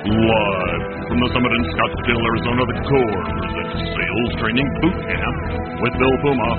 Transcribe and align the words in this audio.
Live 0.00 0.84
from 1.12 1.18
the 1.20 1.28
summit 1.28 1.52
in 1.52 1.64
Scottsdale, 1.76 2.24
Arizona, 2.24 2.62
the 2.72 2.78
Corps 2.88 3.24
presents 3.36 3.84
Sales 3.84 4.32
Training 4.40 4.68
Boot 4.80 4.96
Camp 4.96 5.36
with 5.76 5.92
Phil 5.92 6.16
Puma 6.24 6.50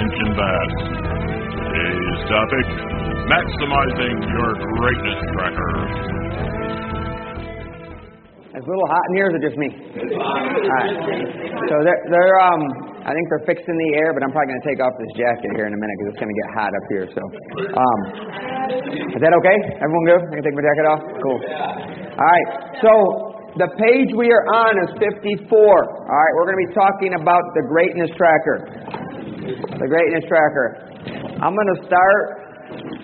and 0.00 0.04
Jim 0.16 0.30
Bass. 0.32 0.72
Today's 1.60 2.20
topic 2.24 2.66
Maximizing 3.28 4.16
Your 4.32 4.50
Greatness 4.80 5.20
Tracker. 5.28 5.72
It's 8.56 8.64
a 8.64 8.70
little 8.72 8.88
hot 8.88 9.04
in 9.12 9.20
here, 9.20 9.28
or 9.28 9.36
it 9.36 9.44
just 9.44 9.60
me? 9.60 9.68
All 10.16 10.48
right. 10.80 10.96
So 11.68 11.74
they're, 11.84 12.00
they're 12.08 12.40
um, 12.48 12.64
I 13.04 13.12
think 13.12 13.28
they're 13.28 13.44
fixing 13.44 13.76
the 13.76 13.90
air, 14.00 14.16
but 14.16 14.24
I'm 14.24 14.32
probably 14.32 14.56
going 14.56 14.62
to 14.64 14.68
take 14.72 14.80
off 14.80 14.96
this 14.96 15.12
jacket 15.20 15.52
here 15.52 15.68
in 15.68 15.76
a 15.76 15.80
minute 15.84 15.94
because 16.00 16.16
it's 16.16 16.20
going 16.24 16.32
to 16.32 16.38
get 16.40 16.48
hot 16.56 16.72
up 16.72 16.86
here. 16.88 17.04
So, 17.12 17.20
um, 17.76 17.98
is 19.12 19.20
that 19.20 19.36
okay? 19.36 19.56
Everyone 19.84 20.04
good? 20.08 20.22
I 20.24 20.32
can 20.40 20.44
take 20.48 20.56
my 20.56 20.64
jacket 20.64 20.86
off. 20.88 21.02
Cool. 21.20 21.95
All 22.16 22.24
right. 22.24 22.48
So 22.80 22.92
the 23.60 23.68
page 23.76 24.08
we 24.16 24.32
are 24.32 24.44
on 24.56 24.72
is 24.88 24.90
54. 24.96 25.52
All 25.52 26.08
right. 26.08 26.32
We're 26.40 26.48
going 26.48 26.56
to 26.56 26.64
be 26.64 26.72
talking 26.72 27.12
about 27.20 27.44
the 27.52 27.64
greatness 27.68 28.08
tracker. 28.16 28.56
The 29.76 29.88
greatness 29.88 30.24
tracker. 30.24 30.96
I'm 31.44 31.52
going 31.52 31.72
to 31.76 31.80
start 31.84 32.24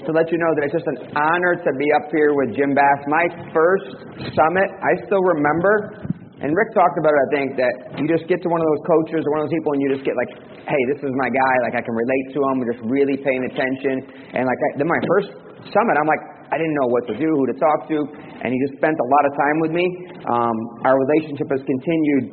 to 0.09 0.11
let 0.17 0.33
you 0.33 0.41
know 0.41 0.53
that 0.57 0.65
it's 0.65 0.77
just 0.81 0.89
an 0.89 1.13
honor 1.13 1.61
to 1.61 1.71
be 1.77 1.89
up 1.93 2.09
here 2.09 2.33
with 2.33 2.57
Jim 2.57 2.73
Bass. 2.73 3.01
My 3.05 3.29
first 3.53 4.01
summit, 4.33 4.69
I 4.81 4.93
still 5.05 5.21
remember, 5.21 6.09
and 6.41 6.49
Rick 6.51 6.73
talked 6.73 6.97
about 6.97 7.13
it, 7.13 7.21
I 7.21 7.29
think, 7.37 7.49
that 7.61 7.75
you 8.01 8.09
just 8.09 8.25
get 8.27 8.41
to 8.43 8.49
one 8.49 8.65
of 8.65 8.67
those 8.73 8.83
coaches 8.89 9.23
or 9.29 9.31
one 9.37 9.41
of 9.45 9.53
those 9.53 9.57
people 9.61 9.77
and 9.77 9.81
you 9.85 9.89
just 9.95 10.09
get 10.09 10.17
like, 10.17 10.33
hey, 10.67 10.83
this 10.91 11.05
is 11.05 11.13
my 11.15 11.31
guy, 11.31 11.55
like 11.69 11.77
I 11.79 11.83
can 11.85 11.95
relate 11.95 12.27
to 12.35 12.39
him, 12.43 12.53
we're 12.59 12.73
just 12.75 12.85
really 12.89 13.21
paying 13.21 13.45
attention. 13.47 14.09
And 14.35 14.49
like, 14.49 14.59
I, 14.59 14.69
then 14.81 14.89
my 14.91 15.03
first 15.05 15.31
summit, 15.71 15.95
I'm 16.01 16.11
like, 16.11 16.25
I 16.53 16.61
didn't 16.61 16.77
know 16.77 16.89
what 16.93 17.09
to 17.09 17.17
do, 17.17 17.25
who 17.33 17.49
to 17.49 17.57
talk 17.57 17.89
to, 17.89 17.99
and 18.45 18.53
he 18.53 18.59
just 18.69 18.77
spent 18.77 18.93
a 18.93 19.09
lot 19.09 19.25
of 19.25 19.33
time 19.41 19.57
with 19.65 19.73
me. 19.73 19.89
Um, 20.29 20.57
our 20.85 21.01
relationship 21.01 21.49
has 21.49 21.65
continued 21.65 22.25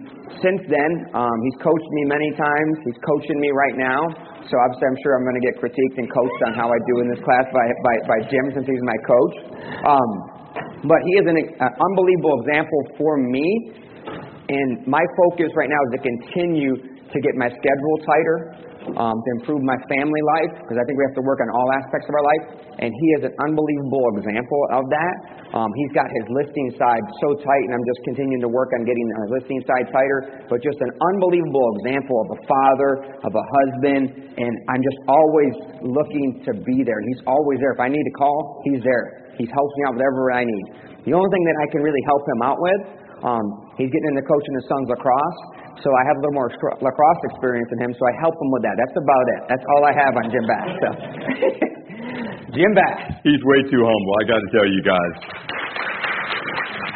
since 0.43 0.59
then. 0.67 0.91
Um, 1.15 1.37
he's 1.47 1.57
coached 1.63 1.89
me 1.95 2.03
many 2.11 2.35
times. 2.35 2.73
He's 2.83 2.99
coaching 2.99 3.39
me 3.39 3.55
right 3.55 3.79
now. 3.79 3.99
So 4.51 4.53
obviously, 4.59 4.85
I'm 4.91 4.99
sure 5.07 5.15
I'm 5.15 5.23
going 5.23 5.39
to 5.39 5.45
get 5.47 5.55
critiqued 5.63 5.95
and 6.03 6.07
coached 6.11 6.41
on 6.45 6.51
how 6.59 6.67
I 6.67 6.79
do 6.91 6.99
in 6.99 7.07
this 7.15 7.23
class 7.23 7.47
by 7.55 7.63
by, 7.63 7.95
by 8.11 8.19
Jim 8.27 8.45
since 8.51 8.67
he's 8.67 8.83
my 8.83 8.99
coach. 9.07 9.35
Um, 9.87 10.09
but 10.83 10.99
he 11.07 11.13
is 11.21 11.25
an 11.27 11.39
uh, 11.39 11.63
unbelievable 11.63 12.43
example 12.43 12.81
for 12.99 13.15
me. 13.15 13.47
And 14.49 14.83
my 14.89 15.05
focus 15.15 15.53
right 15.55 15.69
now 15.69 15.79
is 15.87 15.91
to 15.95 16.01
continue 16.01 16.73
to 16.81 17.17
get 17.21 17.33
my 17.37 17.49
schedule 17.49 17.95
tighter, 18.05 18.37
um, 18.95 19.17
to 19.19 19.29
improve 19.39 19.61
my 19.61 19.77
family 19.91 20.23
life, 20.37 20.63
because 20.63 20.77
I 20.79 20.83
think 20.87 20.95
we 20.95 21.05
have 21.07 21.17
to 21.19 21.25
work 21.25 21.39
on 21.43 21.49
all 21.51 21.67
aspects 21.75 22.07
of 22.07 22.13
our 22.15 22.25
life. 22.25 22.43
And 22.79 22.89
he 22.89 23.07
is 23.19 23.21
an 23.27 23.33
unbelievable 23.43 24.05
example 24.15 24.61
of 24.71 24.87
that. 24.87 25.15
Um, 25.51 25.67
he's 25.83 25.91
got 25.91 26.07
his 26.07 26.25
listing 26.31 26.71
side 26.79 27.03
so 27.19 27.35
tight, 27.43 27.63
and 27.67 27.73
I'm 27.75 27.85
just 27.85 28.01
continuing 28.07 28.41
to 28.45 28.51
work 28.51 28.71
on 28.77 28.87
getting 28.87 29.07
our 29.19 29.27
listing 29.35 29.59
side 29.67 29.91
tighter. 29.91 30.47
But 30.47 30.63
just 30.63 30.79
an 30.79 30.91
unbelievable 31.11 31.67
example 31.79 32.17
of 32.23 32.27
a 32.35 32.39
father, 32.47 32.91
of 33.27 33.31
a 33.35 33.43
husband, 33.43 34.31
and 34.39 34.53
I'm 34.71 34.79
just 34.79 34.99
always 35.11 35.53
looking 35.83 36.39
to 36.47 36.51
be 36.63 36.87
there. 36.87 36.99
He's 37.11 37.23
always 37.27 37.59
there. 37.59 37.75
If 37.75 37.81
I 37.83 37.91
need 37.91 38.05
to 38.05 38.15
call, 38.15 38.63
he's 38.63 38.81
there. 38.81 39.35
He 39.35 39.43
helps 39.47 39.73
me 39.75 39.81
out 39.87 39.95
with 39.95 40.03
whatever 40.03 40.31
I 40.31 40.43
need. 40.47 40.65
The 41.03 41.15
only 41.15 41.29
thing 41.31 41.43
that 41.47 41.57
I 41.63 41.67
can 41.71 41.81
really 41.83 42.03
help 42.07 42.23
him 42.27 42.39
out 42.43 42.59
with 42.59 42.81
um, 43.23 43.43
he's 43.75 43.91
getting 43.91 44.15
into 44.15 44.23
coaching 44.23 44.55
his 44.55 44.67
son's 44.71 44.87
lacrosse, 44.87 45.39
so 45.83 45.87
I 45.95 46.03
have 46.07 46.15
a 46.17 46.21
little 46.23 46.37
more 46.37 46.51
lacrosse 46.83 47.21
experience 47.31 47.69
than 47.71 47.79
him, 47.87 47.91
so 47.95 48.03
I 48.03 48.13
help 48.19 48.35
him 48.35 48.49
with 48.51 48.63
that. 48.67 48.75
That's 48.75 48.97
about 48.99 49.25
it. 49.31 49.39
That's 49.47 49.65
all 49.75 49.81
I 49.87 49.93
have 49.95 50.13
on 50.19 50.25
Jim 50.27 50.45
Bass. 50.47 50.69
So. 50.79 50.89
Jim 52.57 52.71
Bass. 52.75 53.19
He's 53.23 53.41
way 53.45 53.59
too 53.69 53.83
humble, 53.83 54.13
I 54.19 54.23
got 54.27 54.39
to 54.43 54.49
tell 54.51 54.67
you 54.67 54.81
guys. 54.83 55.15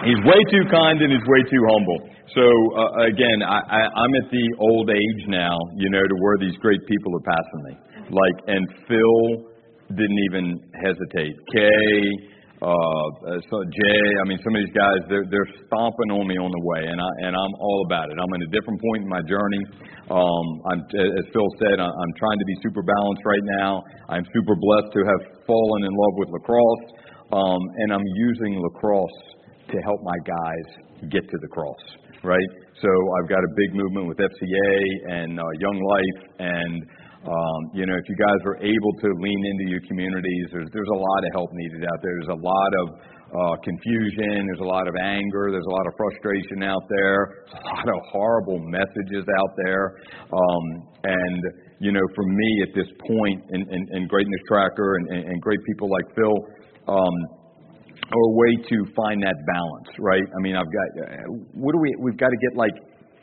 He's 0.03 0.19
way 0.27 0.41
too 0.51 0.67
kind 0.67 0.99
and 0.99 1.15
he's 1.15 1.27
way 1.31 1.41
too 1.47 1.63
humble. 1.71 1.99
So 2.35 2.43
uh, 2.43 3.07
again, 3.07 3.39
I, 3.45 3.59
I, 3.63 3.81
I'm 3.87 4.13
at 4.19 4.27
the 4.27 4.45
old 4.59 4.89
age 4.89 5.21
now, 5.31 5.55
you 5.77 5.89
know, 5.89 6.03
to 6.03 6.15
where 6.19 6.37
these 6.39 6.57
great 6.59 6.81
people 6.87 7.15
are 7.15 7.23
passing 7.23 7.61
me. 7.71 7.73
Like, 8.11 8.37
and 8.47 8.67
Phil 8.87 9.47
didn't 9.95 10.21
even 10.27 10.59
hesitate. 10.75 11.35
Kay, 11.55 12.32
uh, 12.63 13.07
so 13.51 13.59
Jay, 13.67 14.03
I 14.17 14.23
mean, 14.23 14.39
some 14.39 14.55
of 14.55 14.63
these 14.63 14.71
guys, 14.71 15.03
they're, 15.11 15.27
they're 15.27 15.51
stomping 15.67 16.15
on 16.15 16.23
me 16.23 16.39
on 16.39 16.47
the 16.47 16.63
way, 16.63 16.87
and 16.87 16.95
I 16.95 17.11
and 17.27 17.35
I'm 17.35 17.53
all 17.59 17.83
about 17.83 18.07
it. 18.07 18.15
I'm 18.15 18.31
in 18.39 18.47
a 18.47 18.51
different 18.55 18.79
point 18.79 19.03
in 19.03 19.09
my 19.11 19.19
journey. 19.27 19.63
Um, 20.07 20.45
I'm, 20.71 20.79
as 20.95 21.25
Phil 21.35 21.49
said, 21.59 21.83
I'm 21.83 22.13
trying 22.15 22.39
to 22.39 22.47
be 22.47 22.55
super 22.63 22.79
balanced 22.79 23.23
right 23.27 23.45
now. 23.59 23.83
I'm 24.07 24.23
super 24.31 24.55
blessed 24.55 24.95
to 24.95 25.01
have 25.03 25.21
fallen 25.43 25.83
in 25.83 25.91
love 25.91 26.13
with 26.23 26.29
lacrosse, 26.31 26.87
um, 27.35 27.61
and 27.83 27.91
I'm 27.91 28.07
using 28.15 28.55
lacrosse 28.55 29.19
to 29.67 29.77
help 29.83 29.99
my 30.03 30.19
guys 30.23 30.67
get 31.11 31.27
to 31.27 31.37
the 31.43 31.51
cross. 31.51 31.83
Right. 32.23 32.51
So 32.79 32.87
I've 33.19 33.27
got 33.27 33.43
a 33.43 33.51
big 33.59 33.75
movement 33.75 34.07
with 34.07 34.17
FCA 34.23 34.71
and 35.11 35.39
uh, 35.39 35.43
Young 35.59 35.79
Life 35.83 36.19
and 36.39 36.83
you 37.73 37.85
know, 37.87 37.95
if 37.95 38.05
you 38.09 38.17
guys 38.19 38.41
are 38.43 38.59
able 38.59 38.93
to 38.99 39.07
lean 39.15 39.41
into 39.55 39.71
your 39.71 39.83
communities, 39.87 40.45
there's 40.51 40.67
there's 40.73 40.91
a 40.91 40.99
lot 40.99 41.21
of 41.23 41.29
help 41.33 41.49
needed 41.53 41.83
out 41.87 41.99
there. 42.03 42.13
There's 42.19 42.35
a 42.35 42.41
lot 42.43 42.71
of 42.83 42.85
uh, 43.33 43.55
confusion. 43.63 44.43
There's 44.45 44.59
a 44.59 44.67
lot 44.67 44.87
of 44.87 44.95
anger. 44.99 45.47
There's 45.49 45.65
a 45.65 45.73
lot 45.73 45.87
of 45.87 45.93
frustration 45.95 46.63
out 46.63 46.83
there. 46.89 47.47
There's 47.47 47.63
a 47.63 47.67
lot 47.79 47.87
of 47.87 47.99
horrible 48.11 48.59
messages 48.67 49.23
out 49.39 49.53
there. 49.65 49.95
Um, 50.35 50.65
and 51.03 51.41
you 51.79 51.91
know, 51.91 52.03
for 52.15 52.25
me 52.27 52.49
at 52.67 52.75
this 52.75 52.91
point 53.07 53.39
in, 53.55 53.61
in, 53.71 53.81
in 53.95 54.07
Greatness 54.07 54.41
Tracker 54.47 54.95
and, 54.95 55.07
and, 55.15 55.23
and 55.31 55.41
great 55.41 55.59
people 55.65 55.89
like 55.89 56.05
Phil. 56.15 56.37
Um, 56.87 57.15
or 58.13 58.21
a 58.21 58.35
way 58.35 58.63
to 58.69 58.85
find 58.93 59.23
that 59.23 59.33
balance, 59.55 59.89
right? 59.97 60.21
I 60.21 60.39
mean, 60.41 60.55
I've 60.55 60.67
got, 60.67 61.25
what 61.55 61.71
do 61.71 61.79
we, 61.79 61.95
we've 61.99 62.17
got 62.17 62.29
to 62.29 62.37
get 62.37 62.55
like 62.55 62.73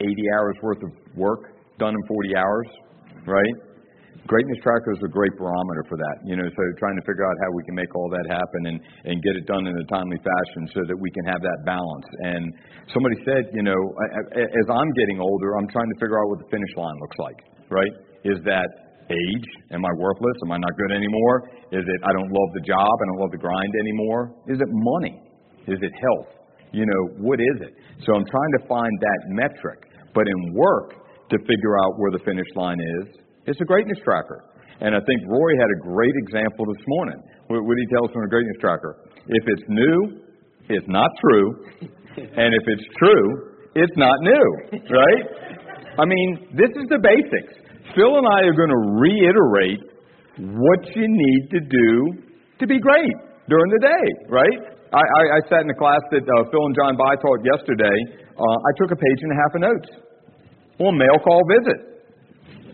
80 0.00 0.14
hours 0.34 0.56
worth 0.62 0.82
of 0.82 0.90
work 1.14 1.52
done 1.78 1.94
in 1.94 2.08
40 2.08 2.34
hours, 2.34 2.66
right? 3.26 3.69
Greatness 4.28 4.60
Tracker 4.60 4.92
is 4.92 5.00
a 5.00 5.08
great 5.08 5.32
barometer 5.40 5.84
for 5.88 5.96
that. 5.96 6.16
You 6.28 6.36
know, 6.36 6.44
so 6.44 6.62
trying 6.76 6.96
to 7.00 7.04
figure 7.08 7.24
out 7.24 7.36
how 7.40 7.50
we 7.56 7.64
can 7.64 7.74
make 7.74 7.88
all 7.96 8.08
that 8.12 8.26
happen 8.28 8.60
and, 8.68 8.78
and 9.08 9.16
get 9.24 9.34
it 9.36 9.46
done 9.48 9.64
in 9.64 9.72
a 9.72 9.86
timely 9.88 10.20
fashion 10.20 10.68
so 10.76 10.80
that 10.84 10.98
we 10.98 11.08
can 11.10 11.24
have 11.24 11.40
that 11.40 11.60
balance. 11.64 12.08
And 12.36 12.52
somebody 12.92 13.16
said, 13.24 13.48
you 13.56 13.64
know, 13.64 13.80
as 14.36 14.66
I'm 14.68 14.90
getting 14.92 15.18
older, 15.24 15.56
I'm 15.56 15.68
trying 15.72 15.88
to 15.88 15.98
figure 15.98 16.20
out 16.20 16.28
what 16.28 16.38
the 16.44 16.50
finish 16.52 16.72
line 16.76 16.96
looks 17.00 17.18
like, 17.18 17.38
right? 17.72 17.94
Is 18.28 18.38
that 18.44 18.68
age? 19.08 19.48
Am 19.72 19.82
I 19.82 19.92
worthless? 19.96 20.36
Am 20.44 20.52
I 20.52 20.58
not 20.60 20.74
good 20.76 20.92
anymore? 20.92 21.36
Is 21.72 21.82
it 21.82 21.98
I 22.04 22.12
don't 22.12 22.30
love 22.30 22.50
the 22.54 22.64
job? 22.68 22.92
I 22.92 23.04
don't 23.10 23.20
love 23.24 23.32
the 23.32 23.42
grind 23.42 23.72
anymore? 23.80 24.36
Is 24.46 24.60
it 24.60 24.68
money? 24.68 25.16
Is 25.66 25.80
it 25.80 25.92
health? 25.96 26.30
You 26.72 26.86
know, 26.86 27.02
what 27.18 27.40
is 27.40 27.56
it? 27.66 27.74
So 28.06 28.14
I'm 28.14 28.26
trying 28.28 28.52
to 28.60 28.62
find 28.68 28.92
that 29.00 29.20
metric. 29.34 29.80
But 30.14 30.26
in 30.28 30.54
work, 30.54 30.94
to 31.30 31.38
figure 31.46 31.78
out 31.82 31.98
where 31.98 32.10
the 32.10 32.22
finish 32.24 32.46
line 32.54 32.78
is, 32.78 33.18
it's 33.50 33.60
a 33.60 33.66
greatness 33.66 33.98
tracker. 34.06 34.46
And 34.80 34.94
I 34.94 35.02
think 35.02 35.18
Roy 35.26 35.52
had 35.58 35.70
a 35.74 35.78
great 35.82 36.14
example 36.22 36.64
this 36.70 36.84
morning. 36.86 37.18
What, 37.50 37.66
he 37.66 37.86
tell 37.90 38.06
us 38.06 38.12
from 38.14 38.24
a 38.24 38.30
greatness 38.30 38.56
tracker? 38.62 38.96
If 39.26 39.44
it's 39.50 39.66
new, 39.66 40.22
it's 40.70 40.86
not 40.86 41.10
true. 41.18 41.46
And 42.16 42.54
if 42.54 42.64
it's 42.70 42.86
true, 42.96 43.26
it's 43.74 43.96
not 43.98 44.14
new, 44.22 44.46
right? 44.86 45.24
I 45.98 46.04
mean, 46.06 46.54
this 46.54 46.70
is 46.78 46.86
the 46.88 47.02
basics. 47.02 47.58
Phil 47.94 48.18
and 48.18 48.26
I 48.26 48.46
are 48.46 48.54
going 48.54 48.70
to 48.70 48.82
reiterate 49.02 49.82
what 50.38 50.80
you 50.94 51.06
need 51.10 51.42
to 51.50 51.60
do 51.60 51.90
to 52.62 52.64
be 52.66 52.78
great 52.78 53.16
during 53.50 53.70
the 53.74 53.82
day, 53.82 54.06
right? 54.30 54.58
I, 54.94 55.02
I, 55.02 55.22
I 55.36 55.40
sat 55.50 55.66
in 55.66 55.70
a 55.70 55.78
class 55.78 56.02
that 56.14 56.22
uh, 56.22 56.46
Phil 56.50 56.64
and 56.66 56.74
John 56.74 56.94
By 56.94 57.14
taught 57.18 57.42
yesterday. 57.42 57.98
Uh, 58.30 58.56
I 58.62 58.70
took 58.78 58.90
a 58.94 58.98
page 58.98 59.20
and 59.26 59.32
a 59.34 59.38
half 59.42 59.52
of 59.54 59.60
notes 59.60 59.90
on 60.78 60.96
mail 60.96 61.18
call 61.22 61.42
visit. 61.58 61.89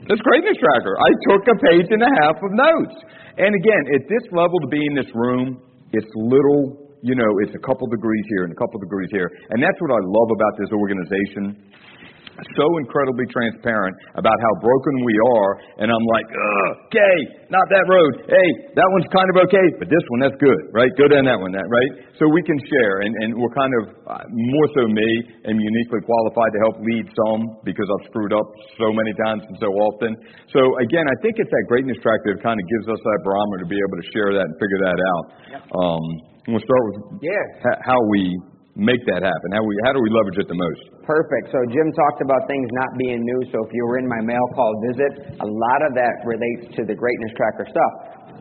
This 0.07 0.23
greatness 0.23 0.55
tracker. 0.63 0.95
I 0.95 1.11
took 1.27 1.43
a 1.51 1.57
page 1.67 1.91
and 1.91 2.03
a 2.03 2.13
half 2.23 2.39
of 2.39 2.51
notes. 2.55 2.97
And 3.43 3.51
again, 3.51 3.83
at 3.99 4.07
this 4.07 4.23
level 4.31 4.63
to 4.63 4.69
be 4.71 4.79
in 4.79 4.95
this 4.95 5.11
room, 5.15 5.59
it's 5.91 6.07
little, 6.15 6.95
you 7.03 7.19
know, 7.19 7.31
it's 7.43 7.55
a 7.59 7.63
couple 7.67 7.91
degrees 7.91 8.23
here 8.31 8.47
and 8.47 8.53
a 8.55 8.59
couple 8.59 8.79
degrees 8.79 9.11
here. 9.11 9.27
And 9.51 9.59
that's 9.59 9.79
what 9.83 9.91
I 9.91 10.01
love 10.07 10.31
about 10.31 10.55
this 10.63 10.71
organization 10.71 11.59
so 12.57 12.67
incredibly 12.79 13.25
transparent 13.33 13.95
about 14.17 14.37
how 14.37 14.53
broken 14.61 14.95
we 15.05 15.15
are, 15.41 15.51
and 15.81 15.89
I'm 15.89 16.07
like, 16.13 16.29
okay, 16.29 17.17
not 17.49 17.65
that 17.73 17.85
road. 17.89 18.13
Hey, 18.29 18.49
that 18.77 18.89
one's 18.93 19.09
kind 19.09 19.29
of 19.33 19.37
okay, 19.49 19.67
but 19.81 19.89
this 19.89 20.05
one, 20.13 20.21
that's 20.21 20.37
good, 20.37 20.61
right? 20.77 20.93
Go 21.01 21.09
down 21.09 21.25
that 21.25 21.41
one, 21.41 21.53
that 21.57 21.65
right? 21.65 21.93
So 22.21 22.29
we 22.29 22.45
can 22.45 22.59
share, 22.69 22.95
and, 23.07 23.13
and 23.25 23.29
we're 23.41 23.57
kind 23.57 23.75
of 23.81 23.83
uh, 24.05 24.25
more 24.29 24.69
so 24.77 24.83
me 24.85 25.09
am 25.49 25.57
uniquely 25.57 26.03
qualified 26.05 26.51
to 26.53 26.61
help 26.69 26.77
lead 26.85 27.07
some 27.15 27.41
because 27.65 27.89
I've 27.89 28.05
screwed 28.13 28.37
up 28.37 28.47
so 28.77 28.93
many 28.93 29.13
times 29.25 29.43
and 29.49 29.57
so 29.57 29.73
often. 29.73 30.13
So 30.53 30.61
again, 30.85 31.07
I 31.09 31.17
think 31.25 31.41
it's 31.41 31.51
that 31.51 31.65
greatness 31.69 31.97
track 32.05 32.21
that 32.29 32.37
kind 32.45 32.59
of 32.61 32.65
gives 32.69 32.87
us 32.93 33.01
that 33.01 33.19
barometer 33.25 33.65
to 33.65 33.71
be 33.71 33.81
able 33.81 33.97
to 33.97 34.07
share 34.13 34.31
that 34.37 34.45
and 34.45 34.57
figure 34.61 34.81
that 34.85 34.99
out. 35.01 35.25
Yep. 35.57 35.63
Um, 35.73 36.05
we'll 36.53 36.67
start 36.67 36.83
with 36.93 36.99
yeah. 37.25 37.81
how 37.81 37.99
we 38.13 38.37
make 38.77 39.01
that 39.09 39.25
happen? 39.25 39.49
How, 39.57 39.65
we, 39.65 39.73
how 39.89 39.97
do 39.97 40.01
we 40.05 40.13
leverage 40.13 40.37
it 40.37 40.47
the 40.47 40.61
most? 40.61 40.83
Perfect. 41.09 41.49
So 41.49 41.59
Jim 41.73 41.89
talked 41.97 42.21
about 42.21 42.45
things 42.45 42.69
not 42.77 42.93
being 43.01 43.25
new. 43.25 43.41
So 43.49 43.65
if 43.65 43.73
you 43.73 43.83
were 43.89 43.97
in 43.97 44.07
my 44.07 44.21
mail 44.21 44.45
call 44.53 44.71
visit, 44.93 45.41
a 45.41 45.49
lot 45.49 45.81
of 45.89 45.97
that 45.97 46.15
relates 46.29 46.77
to 46.77 46.85
the 46.85 46.93
greatness 46.93 47.33
tracker 47.41 47.65
stuff. 47.73 47.93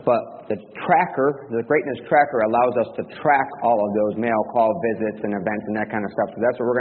But 0.04 0.22
the 0.54 0.60
tracker, 0.86 1.50
the 1.50 1.66
greatness 1.66 1.98
tracker, 2.06 2.46
allows 2.46 2.76
us 2.86 2.90
to 3.00 3.04
track 3.18 3.50
all 3.66 3.80
of 3.80 3.92
those 3.98 4.22
mail 4.22 4.38
call 4.54 4.70
visits 4.94 5.24
and 5.26 5.34
events 5.34 5.66
and 5.72 5.76
that 5.80 5.90
kind 5.90 6.06
of 6.06 6.12
stuff. 6.14 6.30
So 6.36 6.40
that's 6.44 6.58
what 6.62 6.68
we're 6.70 6.80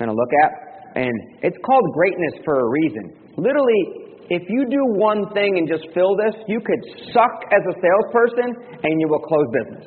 going 0.00 0.08
to 0.08 0.16
look 0.16 0.32
at. 0.46 0.50
And 0.96 1.12
it's 1.44 1.58
called 1.66 1.84
greatness 1.92 2.40
for 2.46 2.56
a 2.56 2.68
reason. 2.70 3.04
Literally, 3.36 4.12
if 4.32 4.48
you 4.48 4.64
do 4.70 4.80
one 4.96 5.28
thing 5.36 5.60
and 5.60 5.68
just 5.68 5.84
fill 5.92 6.16
this, 6.16 6.32
you 6.48 6.60
could 6.64 6.80
suck 7.12 7.36
as 7.52 7.60
a 7.60 7.74
salesperson 7.76 8.80
and 8.80 9.00
you 9.00 9.08
will 9.08 9.20
close 9.20 9.48
business. 9.52 9.84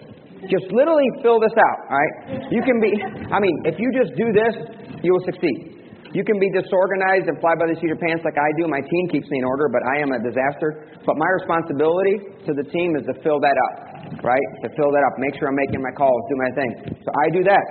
Just 0.50 0.68
literally 0.72 1.08
fill 1.22 1.40
this 1.40 1.54
out, 1.54 1.80
all 1.90 1.98
right? 1.98 2.14
You 2.52 2.62
can 2.62 2.78
be, 2.82 2.92
I 3.32 3.40
mean, 3.42 3.56
if 3.66 3.80
you 3.82 3.90
just 3.96 4.14
do 4.16 4.30
this, 4.32 4.54
you 5.02 5.14
will 5.14 5.26
succeed. 5.26 5.76
You 6.16 6.24
can 6.24 6.40
be 6.40 6.48
disorganized 6.56 7.28
and 7.28 7.36
fly 7.44 7.60
by 7.60 7.68
the 7.68 7.76
seat 7.76 7.92
of 7.92 8.00
your 8.00 8.04
pants 8.04 8.24
like 8.24 8.40
I 8.40 8.50
do. 8.56 8.72
My 8.72 8.80
team 8.80 9.04
keeps 9.12 9.28
me 9.28 9.44
in 9.44 9.46
order, 9.46 9.68
but 9.68 9.84
I 9.84 10.00
am 10.00 10.16
a 10.16 10.20
disaster. 10.24 10.88
But 11.04 11.20
my 11.20 11.28
responsibility 11.44 12.24
to 12.48 12.56
the 12.56 12.64
team 12.72 12.96
is 12.96 13.04
to 13.12 13.20
fill 13.20 13.44
that 13.44 13.52
up, 13.52 13.76
right? 14.24 14.48
To 14.64 14.72
fill 14.80 14.96
that 14.96 15.04
up, 15.04 15.14
make 15.20 15.36
sure 15.36 15.52
I'm 15.52 15.60
making 15.60 15.84
my 15.84 15.92
calls, 15.92 16.16
do 16.32 16.40
my 16.40 16.52
thing. 16.56 16.72
So 17.04 17.10
I 17.12 17.26
do 17.36 17.44
that. 17.44 17.66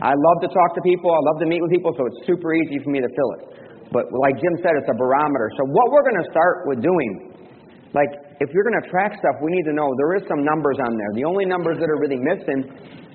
I 0.00 0.16
love 0.16 0.38
to 0.40 0.48
talk 0.48 0.72
to 0.80 0.82
people. 0.82 1.12
I 1.12 1.20
love 1.28 1.44
to 1.44 1.48
meet 1.50 1.60
with 1.60 1.68
people, 1.68 1.92
so 1.92 2.08
it's 2.08 2.24
super 2.24 2.56
easy 2.56 2.80
for 2.80 2.88
me 2.88 3.04
to 3.04 3.10
fill 3.12 3.30
it. 3.36 3.42
But 3.92 4.08
like 4.24 4.40
Jim 4.40 4.56
said, 4.64 4.72
it's 4.80 4.88
a 4.88 4.96
barometer. 4.96 5.52
So 5.60 5.68
what 5.68 5.92
we're 5.92 6.06
going 6.08 6.24
to 6.24 6.28
start 6.32 6.64
with 6.72 6.80
doing, 6.80 7.29
like 7.92 8.10
if 8.38 8.48
you're 8.54 8.62
going 8.62 8.78
to 8.78 8.88
track 8.88 9.18
stuff, 9.18 9.36
we 9.42 9.50
need 9.50 9.66
to 9.66 9.74
know 9.74 9.90
there 9.98 10.14
is 10.14 10.22
some 10.30 10.46
numbers 10.46 10.78
on 10.78 10.94
there. 10.94 11.10
The 11.18 11.26
only 11.26 11.44
numbers 11.44 11.82
that 11.82 11.90
are 11.90 11.98
really 11.98 12.22
missing 12.22 12.70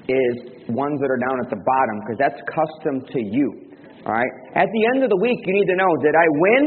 is 0.06 0.34
ones 0.70 1.00
that 1.02 1.10
are 1.10 1.22
down 1.22 1.40
at 1.40 1.50
the 1.50 1.62
bottom 1.64 1.96
because 2.04 2.20
that's 2.20 2.40
custom 2.52 3.02
to 3.08 3.20
you. 3.24 3.48
All 4.06 4.14
right. 4.14 4.34
At 4.54 4.70
the 4.70 4.84
end 4.94 5.02
of 5.02 5.10
the 5.10 5.18
week, 5.18 5.40
you 5.48 5.54
need 5.56 5.70
to 5.72 5.78
know: 5.80 5.92
Did 6.04 6.14
I 6.14 6.28
win 6.30 6.64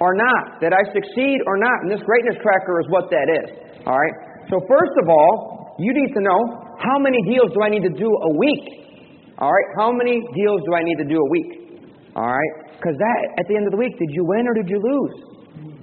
or 0.00 0.14
not? 0.14 0.62
Did 0.62 0.72
I 0.72 0.82
succeed 0.94 1.38
or 1.44 1.58
not? 1.58 1.76
And 1.84 1.88
this 1.90 2.00
greatness 2.06 2.38
tracker 2.40 2.80
is 2.80 2.88
what 2.88 3.10
that 3.10 3.28
is. 3.28 3.48
All 3.84 3.98
right. 3.98 4.14
So 4.48 4.62
first 4.64 4.94
of 5.02 5.10
all, 5.10 5.76
you 5.78 5.92
need 5.92 6.14
to 6.14 6.22
know 6.22 6.40
how 6.78 6.96
many 7.02 7.18
deals 7.28 7.52
do 7.52 7.60
I 7.60 7.68
need 7.68 7.82
to 7.84 7.92
do 7.92 8.08
a 8.08 8.32
week. 8.38 8.64
All 9.36 9.50
right. 9.50 9.68
How 9.76 9.90
many 9.90 10.22
deals 10.32 10.62
do 10.64 10.72
I 10.78 10.82
need 10.86 10.96
to 11.02 11.08
do 11.10 11.18
a 11.18 11.28
week? 11.28 11.82
All 12.16 12.30
right. 12.30 12.52
Because 12.78 12.96
that, 12.96 13.20
at 13.42 13.44
the 13.48 13.56
end 13.56 13.66
of 13.66 13.72
the 13.72 13.80
week, 13.80 13.98
did 13.98 14.10
you 14.14 14.24
win 14.24 14.46
or 14.46 14.54
did 14.54 14.70
you 14.70 14.78
lose? 14.78 15.33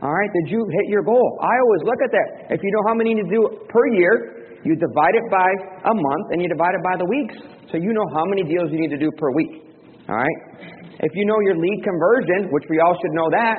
All 0.02 0.10
right. 0.10 0.32
Did 0.34 0.50
you 0.50 0.66
hit 0.66 0.90
your 0.90 1.06
goal? 1.06 1.38
I 1.42 1.54
always 1.62 1.84
look 1.86 2.02
at 2.02 2.10
that. 2.10 2.58
If 2.58 2.60
you 2.66 2.72
know 2.74 2.84
how 2.90 2.98
many 2.98 3.14
you 3.14 3.22
to 3.22 3.30
do 3.30 3.42
per 3.70 3.86
year, 3.94 4.58
you 4.66 4.74
divide 4.74 5.14
it 5.14 5.26
by 5.30 5.50
a 5.86 5.94
month 5.94 6.26
and 6.34 6.42
you 6.42 6.50
divide 6.50 6.74
it 6.74 6.82
by 6.82 6.98
the 6.98 7.06
weeks. 7.06 7.38
So 7.70 7.78
you 7.78 7.94
know 7.94 8.06
how 8.10 8.26
many 8.26 8.42
deals 8.42 8.74
you 8.74 8.82
need 8.82 8.90
to 8.94 9.02
do 9.02 9.14
per 9.14 9.30
week. 9.38 9.62
All 10.10 10.18
right? 10.18 10.38
If 11.06 11.14
you 11.14 11.26
know 11.26 11.38
your 11.46 11.58
lead 11.58 11.80
conversion, 11.86 12.50
which 12.50 12.66
we 12.70 12.82
all 12.82 12.98
should 12.98 13.14
know 13.14 13.30
that, 13.30 13.58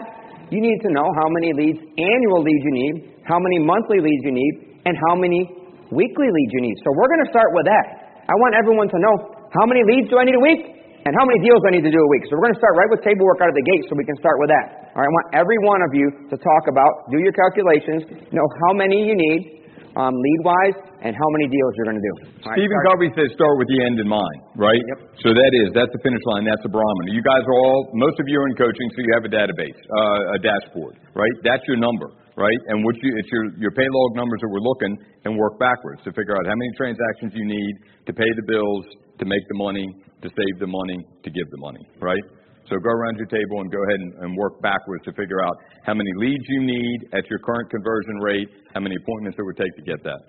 you 0.51 0.59
need 0.59 0.79
to 0.83 0.91
know 0.91 1.07
how 1.23 1.29
many 1.31 1.55
leads, 1.55 1.79
annual 1.79 2.43
leads 2.43 2.63
you 2.67 2.75
need, 2.75 2.95
how 3.23 3.39
many 3.39 3.59
monthly 3.63 4.03
leads 4.03 4.23
you 4.27 4.35
need, 4.35 4.83
and 4.85 4.99
how 5.09 5.15
many 5.15 5.47
weekly 5.95 6.27
leads 6.27 6.53
you 6.59 6.63
need. 6.63 6.77
So 6.83 6.91
we're 6.99 7.09
going 7.09 7.23
to 7.23 7.31
start 7.31 7.55
with 7.55 7.67
that. 7.71 7.87
I 8.27 8.35
want 8.35 8.59
everyone 8.59 8.91
to 8.91 8.99
know 8.99 9.15
how 9.55 9.67
many 9.67 9.83
leads 9.87 10.11
do 10.11 10.19
I 10.19 10.27
need 10.27 10.35
a 10.35 10.43
week 10.43 10.82
and 11.03 11.11
how 11.19 11.25
many 11.27 11.43
deals 11.43 11.59
do 11.63 11.67
I 11.71 11.73
need 11.75 11.87
to 11.87 11.95
do 11.95 11.99
a 11.99 12.11
week. 12.15 12.23
So 12.31 12.39
we're 12.39 12.47
going 12.47 12.57
to 12.57 12.63
start 12.63 12.75
right 12.79 12.91
with 12.91 13.03
table 13.03 13.27
work 13.27 13.43
out 13.43 13.51
of 13.51 13.59
the 13.59 13.67
gate 13.67 13.83
so 13.91 13.99
we 13.99 14.07
can 14.07 14.19
start 14.23 14.39
with 14.39 14.51
that. 14.55 14.95
All 14.95 15.03
right, 15.03 15.11
I 15.11 15.13
want 15.13 15.27
every 15.35 15.59
one 15.67 15.81
of 15.83 15.91
you 15.91 16.07
to 16.31 16.37
talk 16.39 16.63
about, 16.71 17.11
do 17.11 17.19
your 17.19 17.35
calculations, 17.35 18.07
know 18.31 18.47
how 18.67 18.73
many 18.77 19.03
you 19.03 19.17
need, 19.19 19.63
um, 19.99 20.15
lead 20.15 20.41
wise, 20.47 20.79
and 21.03 21.13
how 21.13 21.29
many 21.35 21.51
deals 21.51 21.71
you're 21.77 21.91
going 21.91 22.01
to 22.01 22.07
do. 22.07 22.15
Right, 22.47 22.57
Stephen 22.57 22.79
start. 22.81 22.87
Covey 22.95 23.11
says 23.19 23.29
start 23.35 23.55
with 23.59 23.69
the 23.69 23.79
end 23.83 23.99
in 23.99 24.09
mind, 24.09 24.39
right? 24.55 24.79
Yep. 24.79 25.21
So 25.21 25.29
that 25.35 25.53
is, 25.53 25.75
that's 25.75 25.91
the 25.91 26.01
finish 26.01 26.23
line, 26.33 26.47
that's 26.47 26.63
the 26.63 26.71
barometer. 26.71 27.11
You 27.11 27.21
guys 27.21 27.43
are 27.45 27.59
all, 27.59 27.91
most 27.93 28.17
of 28.23 28.31
you 28.31 28.39
are 28.39 28.49
in 28.49 28.55
coaching, 28.55 28.87
so 28.95 28.99
you 29.03 29.13
have 29.19 29.27
a 29.27 29.33
database, 29.33 29.77
uh, 29.77 30.37
a 30.37 30.39
dashboard, 30.39 30.97
right? 31.19 31.35
That's 31.43 31.67
your 31.67 31.77
number, 31.77 32.09
right? 32.39 32.61
And 32.71 32.87
what 32.87 32.95
you, 33.03 33.11
it's 33.19 33.29
your, 33.35 33.51
your 33.59 33.73
pay 33.75 33.85
log 33.91 34.11
numbers 34.17 34.41
that 34.41 34.49
we're 34.49 34.65
looking 34.65 34.95
and 35.27 35.35
work 35.37 35.59
backwards 35.59 36.01
to 36.07 36.15
figure 36.15 36.39
out 36.39 36.47
how 36.47 36.57
many 36.57 36.71
transactions 36.79 37.35
you 37.35 37.45
need 37.45 37.75
to 38.07 38.13
pay 38.15 38.31
the 38.39 38.47
bills, 38.47 38.87
to 39.19 39.25
make 39.25 39.43
the 39.49 39.59
money, 39.59 39.87
to 40.23 40.29
save 40.29 40.61
the 40.61 40.67
money, 40.67 41.05
to 41.25 41.31
give 41.31 41.51
the 41.51 41.59
money, 41.59 41.87
right? 42.01 42.23
So 42.71 42.79
go 42.79 42.91
around 42.91 43.17
your 43.17 43.27
table 43.27 43.61
and 43.61 43.71
go 43.71 43.83
ahead 43.85 44.01
and, 44.01 44.15
and, 44.25 44.37
work 44.37 44.63
backwards 44.63 45.05
to 45.05 45.13
figure 45.13 45.43
out 45.45 45.57
how 45.85 45.95
many 45.95 46.11
leads 46.17 46.45
you 46.49 46.63
need 46.63 47.09
at 47.13 47.29
your 47.29 47.39
current 47.41 47.69
conversion 47.71 48.17
rate, 48.23 48.49
how 48.73 48.81
many 48.81 48.97
appointments 48.97 49.39
it 49.39 49.43
would 49.43 49.57
take 49.57 49.75
to 49.77 49.83
get 49.83 50.03
that. 50.05 50.21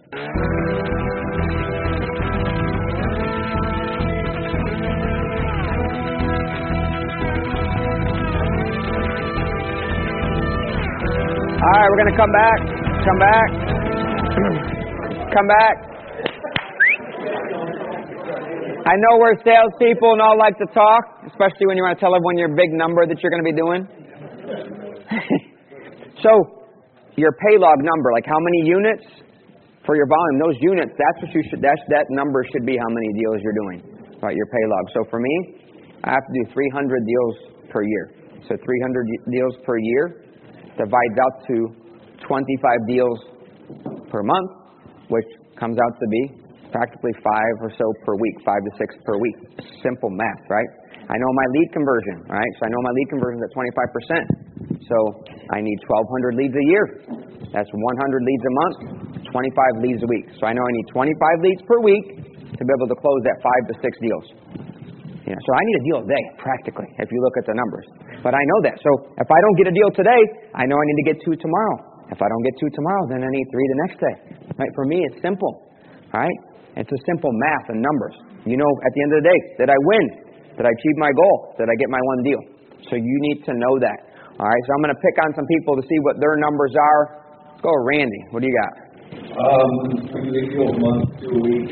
All 11.63 11.69
right, 11.71 11.87
we're 11.89 12.01
going 12.03 12.11
to 12.11 12.19
come 12.19 12.31
back. 12.33 12.59
Come 13.07 13.19
back. 13.19 13.49
come 15.33 15.47
back. 15.47 15.92
I 18.83 18.99
know 18.99 19.15
we're 19.15 19.39
salespeople 19.47 20.11
and 20.11 20.19
all 20.19 20.35
like 20.35 20.59
to 20.59 20.67
talk, 20.75 21.23
especially 21.23 21.71
when 21.71 21.79
you 21.79 21.87
want 21.87 21.95
to 21.95 22.03
tell 22.03 22.11
everyone 22.11 22.35
your 22.35 22.51
big 22.51 22.75
number 22.75 23.07
that 23.07 23.15
you're 23.23 23.31
going 23.31 23.39
to 23.39 23.47
be 23.47 23.55
doing. 23.55 23.87
so, 26.23 26.67
your 27.15 27.31
pay 27.47 27.55
log 27.55 27.79
number, 27.79 28.11
like 28.11 28.27
how 28.27 28.43
many 28.43 28.67
units 28.67 29.07
for 29.87 29.95
your 29.95 30.03
volume, 30.11 30.35
those 30.35 30.59
units, 30.59 30.91
that's 30.99 31.15
what 31.23 31.31
you 31.31 31.39
should, 31.47 31.63
that's, 31.63 31.79
that 31.95 32.11
number 32.11 32.43
should 32.51 32.67
be 32.67 32.75
how 32.75 32.91
many 32.91 33.07
deals 33.15 33.39
you're 33.39 33.55
doing, 33.55 33.79
right? 34.19 34.35
Your 34.35 34.51
pay 34.51 34.67
log. 34.67 34.83
So 34.91 35.07
for 35.07 35.23
me, 35.23 35.63
I 36.03 36.11
have 36.11 36.27
to 36.27 36.33
do 36.43 36.51
300 36.51 37.07
deals 37.07 37.55
per 37.71 37.87
year. 37.87 38.11
So 38.51 38.59
300 38.59 39.31
deals 39.31 39.55
per 39.63 39.79
year 39.79 40.27
divides 40.75 41.15
out 41.23 41.39
to 41.47 41.71
25 42.27 42.83
deals 42.87 43.19
per 44.11 44.23
month, 44.23 44.51
which 45.07 45.27
comes 45.55 45.79
out 45.79 45.95
to 45.95 46.07
be 46.11 46.42
practically 46.73 47.13
five 47.21 47.55
or 47.61 47.71
so 47.77 47.85
per 48.03 48.17
week, 48.17 48.35
five 48.41 48.59
to 48.65 48.71
six 48.81 48.97
per 49.05 49.15
week. 49.21 49.37
Simple 49.85 50.09
math, 50.09 50.43
right? 50.49 50.67
I 51.05 51.15
know 51.15 51.31
my 51.37 51.47
lead 51.53 51.69
conversion, 51.71 52.25
right? 52.27 52.51
So 52.57 52.61
I 52.65 52.69
know 52.73 52.81
my 52.81 52.93
lead 52.97 53.07
conversion 53.13 53.37
is 53.37 53.45
at 53.45 53.53
25%. 53.53 54.89
So 54.89 54.97
I 55.53 55.61
need 55.61 55.79
1,200 55.85 56.35
leads 56.35 56.55
a 56.55 56.65
year. 56.65 56.85
That's 57.53 57.69
100 57.69 57.77
leads 57.77 58.43
a 58.43 58.53
month, 58.65 58.77
25 59.29 59.85
leads 59.85 60.01
a 60.01 60.09
week. 60.09 60.25
So 60.41 60.49
I 60.49 60.57
know 60.57 60.63
I 60.65 60.73
need 60.73 60.87
25 60.89 61.45
leads 61.45 61.61
per 61.69 61.77
week 61.79 62.05
to 62.57 62.61
be 62.65 62.71
able 62.73 62.89
to 62.89 62.97
close 62.97 63.21
that 63.29 63.37
five 63.43 63.63
to 63.69 63.73
six 63.83 63.93
deals. 64.01 64.27
Know, 65.33 65.41
so 65.41 65.51
I 65.57 65.63
need 65.65 65.77
a 65.81 65.83
deal 65.89 65.99
a 66.03 66.07
day, 66.07 66.23
practically, 66.37 66.85
if 67.01 67.09
you 67.09 67.17
look 67.17 67.33
at 67.41 67.45
the 67.49 67.55
numbers. 67.57 67.87
But 68.21 68.37
I 68.37 68.43
know 68.53 68.59
that. 68.69 68.77
So 68.77 68.89
if 69.17 69.25
I 69.25 69.39
don't 69.41 69.57
get 69.57 69.67
a 69.71 69.75
deal 69.75 69.89
today, 69.97 70.21
I 70.53 70.69
know 70.69 70.77
I 70.77 70.85
need 70.85 70.99
to 71.01 71.07
get 71.09 71.17
two 71.25 71.33
tomorrow. 71.41 72.05
If 72.13 72.21
I 72.21 72.27
don't 72.29 72.43
get 72.45 72.53
two 72.61 72.69
tomorrow, 72.69 73.03
then 73.09 73.19
I 73.25 73.29
need 73.33 73.47
three 73.49 73.67
the 73.73 73.79
next 73.87 73.97
day. 73.97 74.15
Right? 74.61 74.69
For 74.77 74.85
me, 74.85 75.01
it's 75.09 75.17
simple. 75.25 75.73
All 76.13 76.21
right? 76.21 76.37
It's 76.75 76.89
a 76.91 77.01
simple 77.05 77.29
math 77.33 77.69
and 77.69 77.81
numbers. 77.81 78.15
You 78.45 78.57
know, 78.57 78.71
at 78.81 78.91
the 78.93 79.01
end 79.05 79.11
of 79.13 79.17
the 79.21 79.27
day, 79.29 79.39
did 79.61 79.69
I 79.69 79.77
win? 79.85 80.05
Did 80.57 80.65
I 80.65 80.71
achieve 80.73 80.97
my 80.97 81.11
goal? 81.13 81.53
Did 81.57 81.69
I 81.69 81.75
get 81.77 81.89
my 81.89 82.01
one 82.01 82.21
deal? 82.25 82.41
So 82.89 82.95
you 82.97 83.17
need 83.29 83.45
to 83.45 83.53
know 83.53 83.77
that. 83.81 83.99
All 84.39 84.49
right, 84.49 84.63
so 84.65 84.69
I'm 84.73 84.81
going 84.81 84.93
to 84.93 85.01
pick 85.01 85.15
on 85.21 85.29
some 85.37 85.45
people 85.45 85.77
to 85.77 85.83
see 85.85 85.99
what 86.01 86.17
their 86.19 86.35
numbers 86.41 86.73
are. 86.73 87.01
Let's 87.53 87.61
go, 87.61 87.73
Randy. 87.85 88.21
What 88.33 88.41
do 88.41 88.49
you 88.49 88.55
got? 88.57 88.73
Um, 89.33 89.73
go 90.57 90.65
month 90.73 91.09
to 91.21 91.27
a 91.29 91.39
week. 91.41 91.69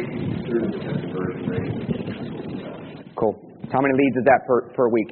Cool. 3.18 3.34
How 3.74 3.82
many 3.82 3.94
leads 3.98 4.18
is 4.18 4.26
that 4.26 4.42
per, 4.46 4.70
per 4.78 4.90
week? 4.90 5.10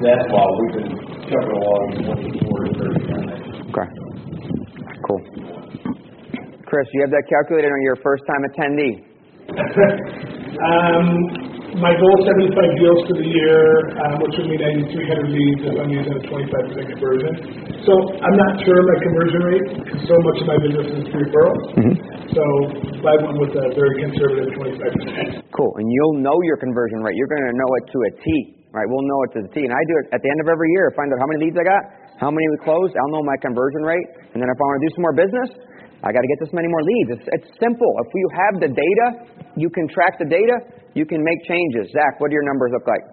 That's 0.00 0.24
why 0.32 0.44
we've 0.56 0.76
been 0.80 0.96
chugging 1.28 1.56
along 1.60 1.84
24 2.08 2.64
to 2.64 2.72
30 2.80 3.70
Okay. 3.70 3.88
Cool. 5.06 5.20
Chris, 6.64 6.86
you 6.94 7.00
have 7.02 7.10
that 7.10 7.24
calculated 7.28 7.68
on 7.68 7.82
your 7.82 7.96
first 8.02 8.24
time 8.26 8.42
attendee? 8.48 9.09
um, 10.70 11.06
my 11.78 11.94
goal 11.94 12.14
is 12.18 12.26
75 12.50 12.82
deals 12.82 13.00
for 13.06 13.14
the 13.14 13.28
year, 13.30 13.62
um, 14.02 14.18
which 14.22 14.34
would 14.42 14.48
mean 14.50 14.58
I 14.58 14.70
need 14.74 14.90
300 14.90 15.30
leads 15.30 15.62
if 15.70 15.74
I'm 15.78 15.90
using 15.90 16.14
a 16.18 16.22
25% 16.26 16.92
conversion. 16.98 17.32
So 17.86 17.92
I'm 17.94 18.36
not 18.36 18.52
sure 18.66 18.74
my 18.74 18.98
conversion 19.06 19.40
rate 19.46 19.66
because 19.78 20.02
so 20.02 20.16
much 20.18 20.38
of 20.42 20.46
my 20.50 20.58
business 20.58 20.88
is 20.98 21.06
referrals. 21.14 21.64
Mm-hmm. 21.78 21.94
So 22.34 22.42
I 23.06 23.14
went 23.22 23.36
with 23.38 23.54
a 23.54 23.66
very 23.74 23.94
conservative 24.02 24.50
25%. 24.58 25.46
Cool. 25.54 25.72
And 25.78 25.86
you'll 25.86 26.18
know 26.22 26.34
your 26.42 26.58
conversion 26.58 27.06
rate. 27.06 27.14
You're 27.14 27.30
going 27.30 27.46
to 27.46 27.54
know 27.54 27.70
it 27.78 27.84
to 27.90 27.98
a 28.06 28.10
T, 28.18 28.26
right? 28.74 28.86
We'll 28.90 29.06
know 29.06 29.20
it 29.26 29.30
to 29.38 29.40
the 29.46 29.50
T. 29.54 29.62
And 29.62 29.74
I 29.74 29.82
do 29.86 29.94
it 30.02 30.06
at 30.14 30.20
the 30.22 30.30
end 30.30 30.42
of 30.42 30.48
every 30.50 30.70
year. 30.74 30.90
Find 30.98 31.10
out 31.10 31.18
how 31.22 31.28
many 31.30 31.50
leads 31.50 31.58
I 31.58 31.66
got, 31.66 31.82
how 32.18 32.30
many 32.34 32.46
we 32.50 32.58
closed. 32.66 32.98
I'll 32.98 33.14
know 33.14 33.22
my 33.22 33.38
conversion 33.38 33.82
rate. 33.86 34.08
And 34.34 34.42
then 34.42 34.50
if 34.50 34.58
I 34.58 34.64
want 34.66 34.78
to 34.78 34.84
do 34.86 34.90
some 34.94 35.04
more 35.06 35.16
business, 35.16 35.48
I 36.00 36.12
got 36.16 36.24
to 36.24 36.30
get 36.32 36.40
this 36.40 36.52
many 36.56 36.68
more 36.68 36.80
leads. 36.80 37.20
It's, 37.20 37.28
it's 37.28 37.50
simple. 37.60 37.92
If 38.00 38.08
you 38.16 38.26
have 38.32 38.54
the 38.64 38.70
data, 38.72 39.06
you 39.56 39.68
can 39.68 39.84
track 39.92 40.16
the 40.16 40.24
data, 40.24 40.56
you 40.96 41.04
can 41.04 41.20
make 41.22 41.36
changes. 41.44 41.92
Zach, 41.92 42.16
what 42.20 42.32
do 42.32 42.34
your 42.40 42.48
numbers 42.48 42.72
look 42.72 42.88
like? 42.88 43.04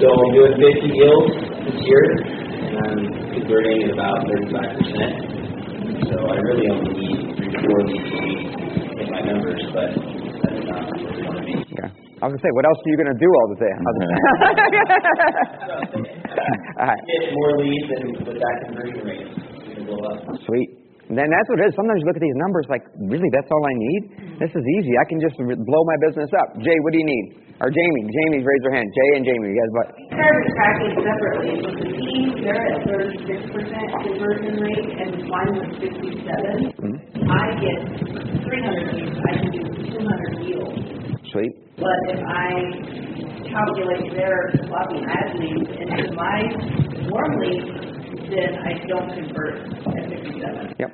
So 0.00 0.08
I'm 0.08 0.32
doing 0.32 0.56
50 0.56 0.96
deals 0.96 1.28
this 1.68 1.76
year, 1.76 2.04
and 2.24 2.72
I'm 2.80 3.04
converting 3.36 3.84
at 3.84 3.92
about 3.92 4.24
35%. 4.24 6.08
So 6.08 6.16
I 6.24 6.40
really 6.40 6.66
only 6.72 6.88
need 6.96 7.36
three, 7.36 7.52
four 7.52 7.84
leads 7.84 8.08
to 8.08 8.96
hit 8.96 9.12
my 9.12 9.20
numbers, 9.20 9.60
but 9.76 9.92
that's 9.92 10.64
not 10.64 10.88
where 10.88 11.12
we 11.12 11.22
want 11.28 11.36
to 11.36 11.44
be. 11.44 11.52
Okay. 11.60 11.92
I 12.20 12.28
was 12.28 12.32
gonna 12.32 12.44
say, 12.44 12.52
what 12.56 12.64
else 12.64 12.80
are 12.80 12.90
you 12.90 12.96
gonna 12.96 13.20
do 13.20 13.28
all 13.28 13.48
the 13.52 13.60
day? 13.60 13.72
All 13.76 13.92
the 13.92 14.04
all 16.80 16.88
right. 16.88 17.02
Get 17.04 17.32
more 17.36 17.52
leads 17.60 17.88
and 17.92 18.08
with 18.24 18.40
that 18.40 18.56
conversion 18.64 19.04
rate, 19.04 19.28
you 19.68 19.74
can 19.76 19.84
blow 19.84 20.00
up. 20.16 20.24
Sweet. 20.48 20.79
And 21.10 21.18
then 21.18 21.26
that's 21.26 21.48
what 21.50 21.58
it 21.58 21.66
is. 21.66 21.74
Sometimes 21.74 21.98
you 21.98 22.06
look 22.06 22.14
at 22.14 22.22
these 22.22 22.38
numbers 22.38 22.70
like, 22.70 22.86
really, 23.10 23.26
that's 23.34 23.50
all 23.50 23.64
I 23.66 23.74
need? 23.74 24.02
This 24.38 24.54
is 24.54 24.62
easy. 24.78 24.94
I 24.94 25.02
can 25.10 25.18
just 25.18 25.34
blow 25.42 25.82
my 25.82 25.98
business 26.06 26.30
up. 26.38 26.54
Jay, 26.62 26.78
what 26.86 26.94
do 26.94 27.02
you 27.02 27.08
need? 27.10 27.26
Or 27.58 27.66
Jamie. 27.66 28.04
Jamie, 28.08 28.46
raise 28.46 28.62
your 28.62 28.72
hand. 28.78 28.86
Jay 28.88 29.10
and 29.18 29.24
Jamie, 29.26 29.50
you 29.50 29.58
guys, 29.58 29.72
what? 29.74 29.88
They're 30.14 30.42
tracking 30.54 30.94
separately. 31.02 31.52
With 31.60 31.76
the 31.82 31.90
team, 31.98 32.30
they're 32.46 32.62
at 32.62 32.78
thirty-six 32.88 33.40
percent 33.52 33.88
conversion 34.06 34.54
rate, 34.64 34.90
and 34.96 35.12
mine 35.28 35.52
was 35.60 35.68
fifty-seven. 35.76 36.78
Mm-hmm. 36.78 37.26
I 37.26 37.44
get 37.58 37.78
three 38.46 38.62
hundred 38.64 38.86
leads, 38.96 39.18
I 39.18 39.32
can 39.34 39.50
do 39.50 39.60
two 39.66 40.00
hundred 40.06 40.32
deals. 40.40 40.78
Sweet. 41.34 41.52
But 41.76 42.00
if 42.14 42.22
I 42.22 42.48
calculate 43.50 44.14
their 44.14 44.54
floppy 44.66 45.02
ad 45.04 45.34
into 45.34 46.14
my 46.14 46.38
warm 47.10 47.32
leads, 47.42 47.70
then 48.30 48.52
I 48.62 48.72
don't 48.86 49.10
convert 49.10 49.54
at 49.90 50.02
fifty-seven. 50.08 50.78
Yep. 50.78 50.90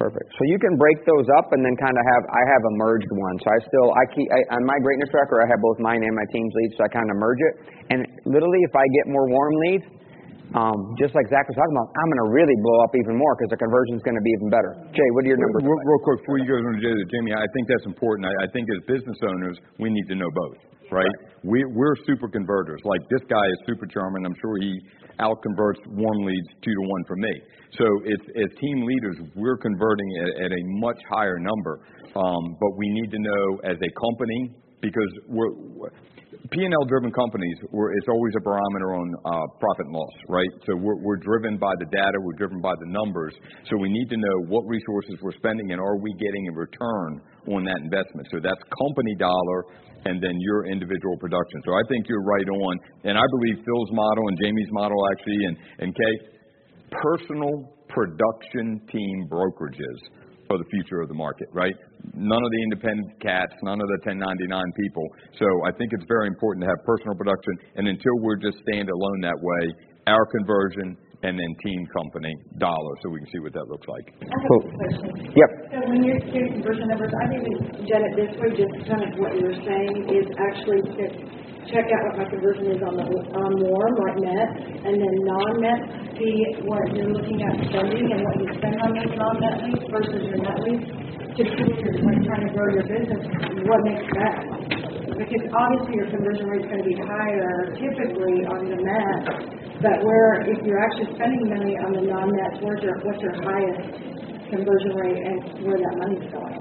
Perfect. 0.00 0.32
So 0.32 0.42
you 0.48 0.56
can 0.56 0.80
break 0.80 0.96
those 1.04 1.28
up 1.36 1.52
and 1.52 1.60
then 1.60 1.76
kind 1.76 1.92
of 1.92 2.00
have, 2.00 2.24
I 2.32 2.42
have 2.56 2.62
a 2.64 2.74
merged 2.80 3.12
one. 3.20 3.36
So 3.44 3.52
I 3.52 3.58
still, 3.68 3.88
I 3.92 4.04
keep, 4.16 4.24
I, 4.32 4.56
on 4.56 4.64
my 4.64 4.80
greatness 4.80 5.12
tracker, 5.12 5.44
I 5.44 5.46
have 5.52 5.60
both 5.60 5.76
mine 5.76 6.00
and 6.00 6.16
my 6.16 6.24
team's 6.32 6.48
leads, 6.56 6.80
so 6.80 6.88
I 6.88 6.90
kind 6.90 7.04
of 7.04 7.20
merge 7.20 7.36
it. 7.36 7.54
And 7.92 8.00
literally, 8.24 8.64
if 8.64 8.72
I 8.72 8.88
get 8.96 9.12
more 9.12 9.28
warm 9.28 9.54
leads, 9.68 9.84
um, 10.56 10.96
just 10.96 11.12
like 11.12 11.28
Zach 11.28 11.44
was 11.44 11.52
talking 11.52 11.76
about, 11.76 11.92
I'm 12.00 12.08
going 12.16 12.22
to 12.26 12.30
really 12.32 12.56
blow 12.64 12.80
up 12.80 12.96
even 12.96 13.12
more 13.12 13.36
because 13.36 13.52
the 13.52 13.60
conversion's 13.60 14.00
going 14.00 14.16
to 14.16 14.24
be 14.24 14.32
even 14.40 14.48
better. 14.48 14.72
Jay, 14.96 15.08
what 15.12 15.28
are 15.28 15.30
your 15.36 15.38
numbers? 15.38 15.68
Real, 15.68 15.78
real 15.84 16.00
quick, 16.00 16.24
before 16.24 16.40
you 16.40 16.48
go 16.48 16.56
on 16.58 16.74
to 16.74 16.80
Jay, 16.80 16.96
Jamie, 17.12 17.36
I 17.36 17.44
think 17.52 17.68
that's 17.68 17.84
important. 17.84 18.24
I, 18.24 18.32
I 18.42 18.46
think 18.56 18.72
as 18.72 18.80
business 18.88 19.20
owners, 19.20 19.60
we 19.76 19.92
need 19.92 20.08
to 20.08 20.16
know 20.16 20.32
both, 20.32 20.58
right? 20.90 21.16
We, 21.42 21.64
we're 21.72 21.96
super 22.06 22.28
converters. 22.28 22.80
Like 22.84 23.00
this 23.08 23.22
guy 23.28 23.44
is 23.44 23.58
super 23.66 23.86
charming. 23.86 24.26
I'm 24.26 24.36
sure 24.40 24.56
he 24.60 24.80
out 25.20 25.42
converts 25.42 25.80
warm 25.86 26.24
leads 26.24 26.48
two 26.64 26.72
to 26.72 26.82
one 26.88 27.04
for 27.06 27.16
me. 27.16 27.32
So 27.78 27.84
it's, 28.04 28.24
as 28.36 28.58
team 28.58 28.84
leaders, 28.84 29.16
we're 29.36 29.58
converting 29.58 30.10
at, 30.20 30.44
at 30.44 30.50
a 30.52 30.62
much 30.80 30.98
higher 31.10 31.38
number. 31.38 31.80
Um, 32.16 32.56
but 32.60 32.76
we 32.76 32.88
need 32.88 33.10
to 33.10 33.18
know 33.18 33.60
as 33.64 33.76
a 33.76 33.90
company 34.00 34.50
because 34.80 35.12
we're, 35.28 35.90
P&L 36.50 36.84
driven 36.88 37.12
companies, 37.12 37.56
it's 37.62 38.08
always 38.08 38.34
a 38.38 38.42
barometer 38.42 38.94
on 38.94 39.06
uh, 39.26 39.46
profit 39.60 39.86
and 39.86 39.94
loss, 39.94 40.16
right? 40.28 40.48
So 40.66 40.74
we're, 40.74 40.96
we're 40.96 41.18
driven 41.18 41.58
by 41.58 41.74
the 41.78 41.86
data, 41.86 42.16
we're 42.22 42.38
driven 42.38 42.60
by 42.60 42.72
the 42.80 42.86
numbers. 42.86 43.34
So 43.68 43.76
we 43.76 43.88
need 43.90 44.08
to 44.10 44.16
know 44.16 44.36
what 44.48 44.66
resources 44.66 45.14
we're 45.22 45.36
spending 45.36 45.70
and 45.70 45.80
are 45.80 45.98
we 45.98 46.10
getting 46.18 46.48
a 46.48 46.54
return 46.54 47.20
on 47.54 47.64
that 47.64 47.78
investment. 47.82 48.28
So 48.30 48.38
that's 48.42 48.62
company 48.78 49.14
dollar 49.18 49.66
and 50.04 50.22
then 50.22 50.36
your 50.40 50.66
individual 50.66 51.16
production. 51.18 51.60
So 51.64 51.72
I 51.72 51.84
think 51.88 52.08
you're 52.08 52.24
right 52.24 52.48
on. 52.48 52.74
And 53.04 53.18
I 53.18 53.26
believe 53.30 53.64
Phil's 53.64 53.92
model 53.92 54.24
and 54.28 54.36
Jamie's 54.40 54.72
model 54.72 54.98
actually, 55.12 55.40
and, 55.46 55.56
and 55.78 55.88
Kay, 55.94 56.14
personal 56.90 57.76
production 57.88 58.80
team 58.90 59.28
brokerages 59.30 59.98
for 60.50 60.58
the 60.58 60.66
future 60.70 61.00
of 61.00 61.06
the 61.06 61.14
market, 61.14 61.46
right? 61.52 61.74
None 62.14 62.42
of 62.42 62.50
the 62.50 62.62
independent 62.64 63.22
cats, 63.22 63.54
none 63.62 63.78
of 63.80 63.86
the 63.86 63.98
1099 64.02 64.50
people. 64.74 65.06
So 65.38 65.46
I 65.62 65.70
think 65.78 65.94
it's 65.94 66.06
very 66.10 66.26
important 66.26 66.66
to 66.66 66.68
have 66.68 66.82
personal 66.82 67.14
production. 67.14 67.54
And 67.76 67.86
until 67.86 68.18
we're 68.18 68.42
just 68.42 68.58
stand 68.66 68.90
alone 68.90 69.20
that 69.22 69.38
way, 69.38 69.62
our 70.10 70.26
conversion 70.26 70.98
and 71.22 71.36
then 71.36 71.50
team 71.60 71.84
company 71.92 72.32
dollar, 72.56 72.92
so 73.02 73.12
we 73.12 73.20
can 73.20 73.28
see 73.28 73.40
what 73.44 73.52
that 73.52 73.68
looks 73.68 73.86
like. 73.88 74.06
I 74.24 74.36
have 74.40 74.52
a 74.56 74.72
question. 74.72 75.08
Yep. 75.36 75.50
So 75.68 75.76
when 75.92 76.00
you're 76.00 76.22
doing 76.32 76.60
conversion 76.60 76.88
numbers, 76.88 77.12
I've 77.12 77.32
even 77.36 77.84
done 77.84 78.04
it 78.08 78.14
this 78.16 78.32
way, 78.40 78.48
just 78.56 78.72
kind 78.88 79.04
of 79.04 79.12
what 79.20 79.36
you 79.36 79.44
were 79.52 79.60
saying 79.60 80.08
is 80.08 80.26
actually 80.40 80.80
to 80.80 81.04
check 81.68 81.84
out 81.92 82.02
what 82.08 82.24
my 82.24 82.26
conversion 82.32 82.72
is 82.72 82.80
on 82.80 82.96
the, 82.96 83.04
on 83.36 83.52
warm, 83.60 83.92
like 84.00 84.16
net, 84.24 84.48
and 84.80 84.96
then 84.96 85.14
non-net, 85.28 85.80
see 86.16 86.64
what 86.64 86.88
you're 86.96 87.12
looking 87.12 87.38
at 87.44 87.52
spending 87.68 88.08
and 88.16 88.20
what 88.24 88.36
you 88.40 88.48
spend 88.56 88.80
on 88.80 88.90
those 88.96 89.12
non-net 89.12 89.54
leads 89.68 89.84
versus 89.92 90.24
your 90.24 90.40
net 90.40 90.58
leads. 90.64 90.88
To 91.30 91.46
see 91.46 91.62
if 91.62 91.78
you're 91.78 92.00
trying 92.00 92.48
to 92.48 92.52
grow 92.52 92.68
your 92.74 92.82
business, 92.88 93.22
what 93.68 93.80
makes 93.86 94.08
that? 94.18 94.79
Because 95.20 95.44
obviously 95.52 96.00
your 96.00 96.08
conversion 96.08 96.48
rate's 96.48 96.64
gonna 96.72 96.80
be 96.88 96.96
higher 96.96 97.76
typically 97.76 98.40
on 98.48 98.72
the 98.72 98.78
net, 98.80 99.20
but 99.84 99.96
where, 100.00 100.48
if 100.48 100.64
you're 100.64 100.80
actually 100.80 101.12
spending 101.12 101.44
money 101.52 101.76
on 101.76 101.90
the 101.92 102.04
non-nets, 102.08 102.56
where's 102.64 102.80
your, 102.80 102.96
what's 103.04 103.20
your 103.20 103.36
highest 103.44 104.00
conversion 104.48 104.92
rate 104.96 105.20
and 105.20 105.38
where 105.60 105.76
that 105.76 105.94
money's 106.00 106.24
going? 106.32 106.60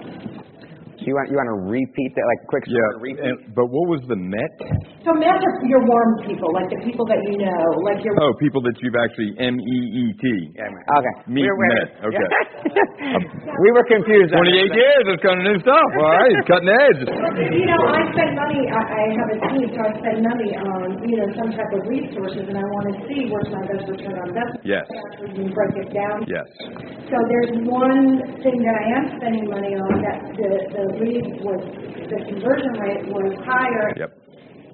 So 1.00 1.04
you 1.08 1.16
want, 1.16 1.32
you 1.32 1.39
want 1.39 1.48
to 1.56 1.72
repeat 1.72 2.12
that, 2.20 2.28
like 2.28 2.42
quick 2.51 2.63
Yeah, 2.68 2.84
repeat? 3.00 3.24
and, 3.24 3.56
but 3.56 3.72
what 3.72 3.88
was 3.88 4.04
the 4.12 4.20
Met? 4.20 4.51
So 5.00 5.15
imagine 5.15 5.51
your 5.72 5.79
warm 5.88 6.12
people, 6.27 6.51
like 6.51 6.68
the 6.68 6.84
people 6.84 7.08
that 7.08 7.24
you 7.32 7.39
know, 7.39 7.63
like 7.88 8.03
your. 8.03 8.12
Oh, 8.20 8.36
people 8.36 8.60
that 8.68 8.75
you've 8.84 9.00
actually 9.00 9.32
M 9.39 9.56
E 9.56 9.77
E 9.96 10.03
T. 10.20 10.24
Okay. 10.60 11.15
Meet 11.32 11.48
We're- 11.48 11.56
we're- 11.56 11.72
met. 11.72 11.88
Okay. 12.03 12.27
we 13.63 13.70
were 13.72 13.88
confused. 13.88 14.36
28 14.36 14.75
years, 14.75 15.01
that's 15.08 15.24
kind 15.24 15.39
of 15.39 15.46
new 15.48 15.60
stuff. 15.63 15.89
All 16.03 16.12
right, 16.20 16.32
it's 16.36 16.48
cutting 16.51 16.72
edge. 16.72 17.01
You 17.60 17.65
know, 17.65 17.82
I 17.88 18.03
spend 18.12 18.36
money, 18.36 18.62
I, 18.72 18.82
I 18.84 19.03
have 19.15 19.29
a 19.36 19.39
team, 19.51 19.68
so 19.72 19.79
I 19.84 19.91
spend 20.00 20.20
money 20.24 20.51
on, 20.60 21.00
you 21.08 21.18
know, 21.20 21.27
some 21.39 21.51
type 21.56 21.72
of 21.75 21.88
resources, 21.88 22.44
and 22.48 22.56
I 22.58 22.63
want 22.63 22.86
to 22.91 22.96
see 23.08 23.27
what's 23.32 23.50
my 23.51 23.63
best 23.68 23.88
return 23.88 24.15
on 24.20 24.27
investment. 24.32 24.63
Yes. 24.68 24.86
Actually, 24.88 25.44
you 25.44 25.53
break 25.56 25.74
it 25.79 25.89
down. 25.96 26.24
Yes. 26.27 26.48
So 27.08 27.15
there's 27.15 27.51
one 27.68 28.20
thing 28.44 28.58
that 28.63 28.75
I 28.75 28.86
am 29.00 29.03
spending 29.20 29.48
money 29.50 29.74
on, 29.75 29.91
that 30.03 30.20
the, 30.36 30.51
the 30.75 30.84
lead 31.03 31.25
was, 31.44 31.62
the 32.12 32.20
conversion 32.32 32.74
rate 32.79 33.03
was 33.12 33.32
higher. 33.48 33.88
Yep. 33.96 34.12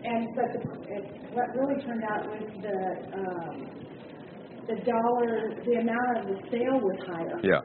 And, 0.06 0.28
but 0.36 0.48
the, 0.54 0.60
it- 0.94 1.12
what 1.36 1.52
really 1.58 1.82
turned 1.84 2.04
out 2.08 2.24
was 2.32 2.48
the, 2.64 2.78
um, 3.12 3.56
the 4.72 4.78
dollar, 4.88 5.52
the 5.68 5.76
amount 5.84 6.16
of 6.22 6.26
the 6.32 6.38
sale 6.48 6.80
was 6.80 6.98
higher. 7.06 7.40
Yeah. 7.44 7.60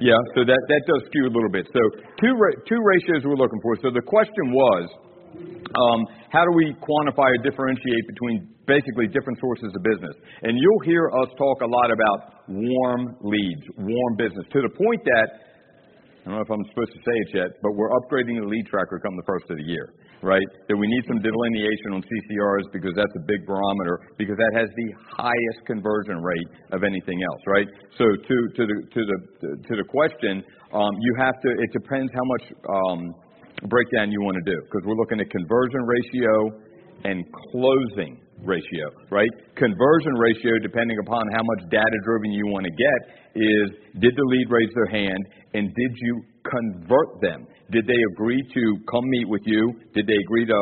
Yeah, 0.00 0.18
so 0.34 0.42
that, 0.42 0.58
that 0.68 0.82
does 0.88 1.02
skew 1.06 1.26
a 1.28 1.32
little 1.32 1.52
bit. 1.52 1.66
So 1.70 1.80
two, 2.18 2.34
ra- 2.34 2.58
two 2.66 2.80
ratios 2.82 3.22
we're 3.22 3.38
looking 3.38 3.60
for. 3.62 3.76
So 3.82 3.90
the 3.94 4.02
question 4.02 4.50
was, 4.50 4.84
um, 5.78 6.00
how 6.32 6.42
do 6.42 6.52
we 6.56 6.74
quantify 6.82 7.28
or 7.30 7.40
differentiate 7.46 8.04
between 8.08 8.48
basically 8.66 9.06
different 9.12 9.38
sources 9.38 9.70
of 9.70 9.80
business? 9.84 10.16
And 10.42 10.56
you'll 10.58 10.84
hear 10.88 11.06
us 11.22 11.28
talk 11.38 11.60
a 11.62 11.70
lot 11.70 11.90
about 11.94 12.18
warm 12.48 13.14
leads, 13.22 13.62
warm 13.78 14.12
business, 14.16 14.42
to 14.50 14.60
the 14.62 14.72
point 14.74 15.02
that 15.04 15.28
I 16.26 16.30
don't 16.30 16.34
know 16.40 16.44
if 16.44 16.50
I'm 16.50 16.64
supposed 16.74 16.92
to 16.92 17.02
say 17.06 17.16
it 17.28 17.30
yet, 17.44 17.50
but 17.62 17.72
we're 17.72 17.92
upgrading 18.02 18.40
the 18.40 18.48
lead 18.48 18.66
tracker 18.66 19.00
come 19.00 19.16
the 19.16 19.24
first 19.28 19.46
of 19.48 19.56
the 19.56 19.64
year, 19.64 19.94
right? 20.22 20.46
That 20.68 20.76
we 20.76 20.86
need 20.86 21.04
some 21.06 21.20
delineation 21.22 21.94
on 21.94 22.02
CCRs 22.02 22.66
because 22.72 22.92
that's 22.96 23.14
a 23.16 23.24
big 23.26 23.46
barometer 23.46 24.00
because 24.18 24.36
that 24.36 24.52
has 24.54 24.68
the 24.74 24.88
highest 25.16 25.60
conversion 25.66 26.22
rate 26.22 26.48
of 26.72 26.82
anything 26.82 27.22
else, 27.22 27.42
right? 27.46 27.68
So 27.96 28.04
to 28.04 28.36
to 28.56 28.62
the 28.66 28.76
to 28.94 29.00
the 29.06 29.16
to 29.68 29.72
the 29.76 29.86
question, 29.86 30.42
um, 30.72 30.92
you 31.00 31.12
have 31.18 31.36
to. 31.42 31.48
It 31.50 31.70
depends 31.72 32.10
how 32.14 32.26
much 32.26 32.44
um, 32.68 33.00
breakdown 33.66 34.10
you 34.10 34.22
want 34.22 34.36
to 34.44 34.46
do 34.46 34.58
because 34.66 34.82
we're 34.86 34.98
looking 34.98 35.20
at 35.20 35.28
conversion 35.30 35.82
ratio 35.82 36.34
and 37.04 37.24
closing 37.52 38.18
ratio, 38.42 38.90
right? 39.10 39.30
Conversion 39.54 40.14
ratio, 40.14 40.58
depending 40.62 40.98
upon 41.06 41.22
how 41.34 41.42
much 41.42 41.70
data 41.70 41.98
driven 42.04 42.32
you 42.32 42.46
want 42.46 42.66
to 42.66 42.74
get, 42.74 43.00
is 43.34 43.66
did 44.00 44.14
the 44.14 44.26
lead 44.26 44.46
raise 44.50 44.70
their 44.74 44.90
hand 44.90 45.22
and 45.54 45.74
did 45.74 45.92
you 46.02 46.22
convert 46.42 47.20
them? 47.20 47.46
Did 47.70 47.84
they 47.86 48.00
agree 48.12 48.40
to 48.40 48.62
come 48.90 49.04
meet 49.08 49.28
with 49.28 49.42
you? 49.44 49.72
Did 49.94 50.06
they 50.06 50.16
agree 50.24 50.46
to 50.46 50.58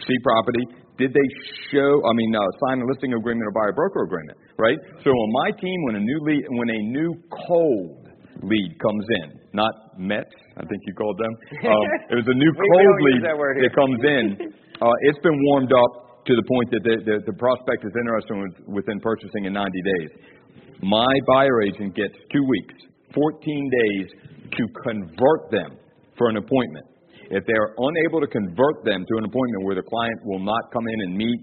see 0.00 0.18
property? 0.24 0.64
Did 0.98 1.12
they 1.12 1.28
show, 1.72 2.00
I 2.04 2.12
mean, 2.12 2.32
uh, 2.36 2.40
sign 2.68 2.80
a 2.80 2.86
listing 2.86 3.12
agreement 3.12 3.44
or 3.48 3.52
buy 3.52 3.68
a 3.68 3.74
broker 3.76 4.04
agreement, 4.04 4.38
right? 4.56 4.78
So 5.04 5.10
on 5.10 5.28
my 5.44 5.50
team, 5.60 5.78
when 5.84 5.96
a 5.96 6.04
new 6.04 6.20
lead, 6.24 6.44
when 6.48 6.70
a 6.70 6.80
new 6.88 7.10
cold 7.48 8.08
lead 8.42 8.70
comes 8.80 9.06
in, 9.24 9.40
not 9.52 9.72
Met, 9.98 10.28
I 10.56 10.64
think 10.64 10.80
you 10.86 10.94
called 10.94 11.18
them. 11.18 11.32
Um, 11.68 11.84
it 12.10 12.16
was 12.16 12.28
a 12.28 12.36
new 12.36 12.52
cold 12.52 12.96
lead 13.08 13.22
that 13.28 13.36
that 13.36 13.72
comes 13.76 14.00
in. 14.00 14.52
Uh, 14.82 14.90
it's 15.06 15.18
been 15.22 15.38
warmed 15.46 15.70
up 15.70 16.26
to 16.26 16.34
the 16.34 16.42
point 16.42 16.66
that 16.74 16.82
the, 16.82 16.96
the, 17.06 17.16
the 17.30 17.36
prospect 17.38 17.86
is 17.86 17.94
interested 17.94 18.34
with, 18.34 18.82
within 18.82 18.98
purchasing 18.98 19.44
in 19.44 19.52
90 19.52 19.70
days. 19.70 20.10
My 20.82 21.06
buyer 21.28 21.62
agent 21.62 21.94
gets 21.94 22.14
two 22.34 22.42
weeks, 22.42 22.74
14 23.14 23.70
days 23.70 24.06
to 24.58 24.62
convert 24.82 25.54
them 25.54 25.78
for 26.22 26.30
an 26.30 26.38
appointment. 26.38 26.86
If 27.34 27.42
they 27.50 27.56
are 27.58 27.74
unable 27.74 28.22
to 28.22 28.30
convert 28.30 28.86
them 28.86 29.02
to 29.02 29.14
an 29.18 29.26
appointment 29.26 29.66
where 29.66 29.74
the 29.74 29.82
client 29.82 30.22
will 30.22 30.38
not 30.38 30.70
come 30.70 30.86
in 30.86 30.98
and 31.10 31.18
meet, 31.18 31.40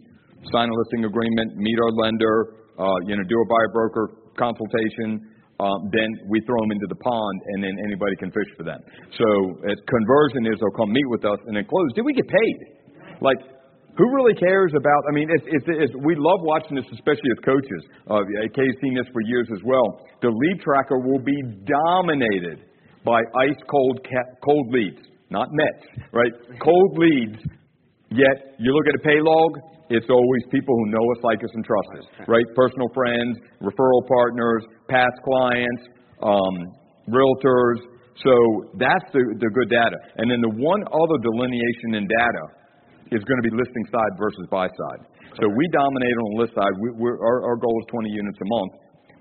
sign 0.55 0.71
a 0.71 0.75
listing 0.87 1.03
agreement, 1.03 1.59
meet 1.59 1.75
our 1.83 1.91
lender, 1.99 2.63
uh, 2.79 2.87
you 3.03 3.19
know, 3.19 3.25
do 3.27 3.35
a 3.35 3.47
buyer 3.51 3.71
broker 3.75 4.05
consultation, 4.39 5.19
um, 5.59 5.91
then 5.91 6.07
we 6.31 6.39
throw 6.47 6.55
them 6.63 6.71
into 6.71 6.87
the 6.87 6.95
pond, 7.03 7.37
and 7.51 7.59
then 7.59 7.75
anybody 7.83 8.15
can 8.15 8.31
fish 8.31 8.47
for 8.55 8.63
them. 8.63 8.79
So 9.19 9.27
uh, 9.67 9.75
conversion 9.75 10.47
is 10.47 10.55
they'll 10.63 10.79
come 10.79 10.95
meet 10.95 11.09
with 11.11 11.27
us 11.27 11.39
and 11.51 11.59
then 11.59 11.67
close. 11.67 11.91
Did 11.99 12.07
we 12.07 12.15
get 12.15 12.29
paid? 12.31 12.57
Like, 13.19 13.43
who 13.99 14.07
really 14.15 14.39
cares 14.39 14.71
about? 14.71 15.01
I 15.09 15.11
mean, 15.11 15.27
it's, 15.27 15.43
it's, 15.43 15.67
it's, 15.67 15.93
we 16.07 16.15
love 16.15 16.39
watching 16.47 16.79
this, 16.79 16.87
especially 16.95 17.35
as 17.35 17.39
coaches. 17.43 17.81
Uh, 18.07 18.23
Kay's 18.55 18.77
seen 18.79 18.95
this 18.95 19.11
for 19.11 19.19
years 19.27 19.51
as 19.51 19.59
well. 19.67 19.99
The 20.23 20.31
lead 20.31 20.63
tracker 20.63 21.03
will 21.03 21.19
be 21.19 21.35
dominated 21.67 22.68
by 23.05 23.19
ice 23.39 23.61
cold 23.69 23.99
ca- 24.03 24.31
cold 24.43 24.67
leads. 24.71 25.01
not 25.29 25.47
Mets, 25.51 25.85
right? 26.11 26.33
Cold 26.61 26.97
leads, 26.97 27.39
yet 28.09 28.55
you 28.59 28.73
look 28.73 28.87
at 28.87 28.95
a 28.95 29.03
pay 29.03 29.19
log, 29.21 29.51
it's 29.89 30.09
always 30.09 30.41
people 30.51 30.75
who 30.77 30.85
know 30.93 31.05
us, 31.17 31.19
like 31.23 31.41
us, 31.41 31.49
and 31.53 31.65
trust 31.65 31.89
us, 31.97 32.05
right? 32.27 32.45
Personal 32.55 32.89
friends, 32.93 33.37
referral 33.61 34.05
partners, 34.05 34.61
past 34.87 35.17
clients, 35.25 35.83
um, 36.21 36.55
realtors. 37.09 37.81
So 38.21 38.33
that's 38.77 39.07
the, 39.13 39.23
the 39.41 39.49
good 39.49 39.69
data. 39.69 39.97
And 40.21 40.29
then 40.29 40.41
the 40.41 40.53
one 40.61 40.81
other 40.85 41.17
delineation 41.25 41.97
in 41.97 42.05
data 42.05 42.43
is 43.09 43.25
going 43.25 43.39
to 43.41 43.45
be 43.49 43.53
listing 43.57 43.85
side 43.89 44.13
versus 44.21 44.45
buy 44.53 44.69
side. 44.69 45.01
So 45.41 45.49
we 45.49 45.65
dominate 45.73 46.15
on 46.21 46.27
the 46.35 46.37
list 46.45 46.53
side. 46.53 46.73
We, 46.81 46.89
we're, 46.93 47.17
our, 47.17 47.53
our 47.53 47.57
goal 47.57 47.73
is 47.81 47.87
20 47.89 48.09
units 48.13 48.37
a 48.37 48.47
month, 48.49 48.71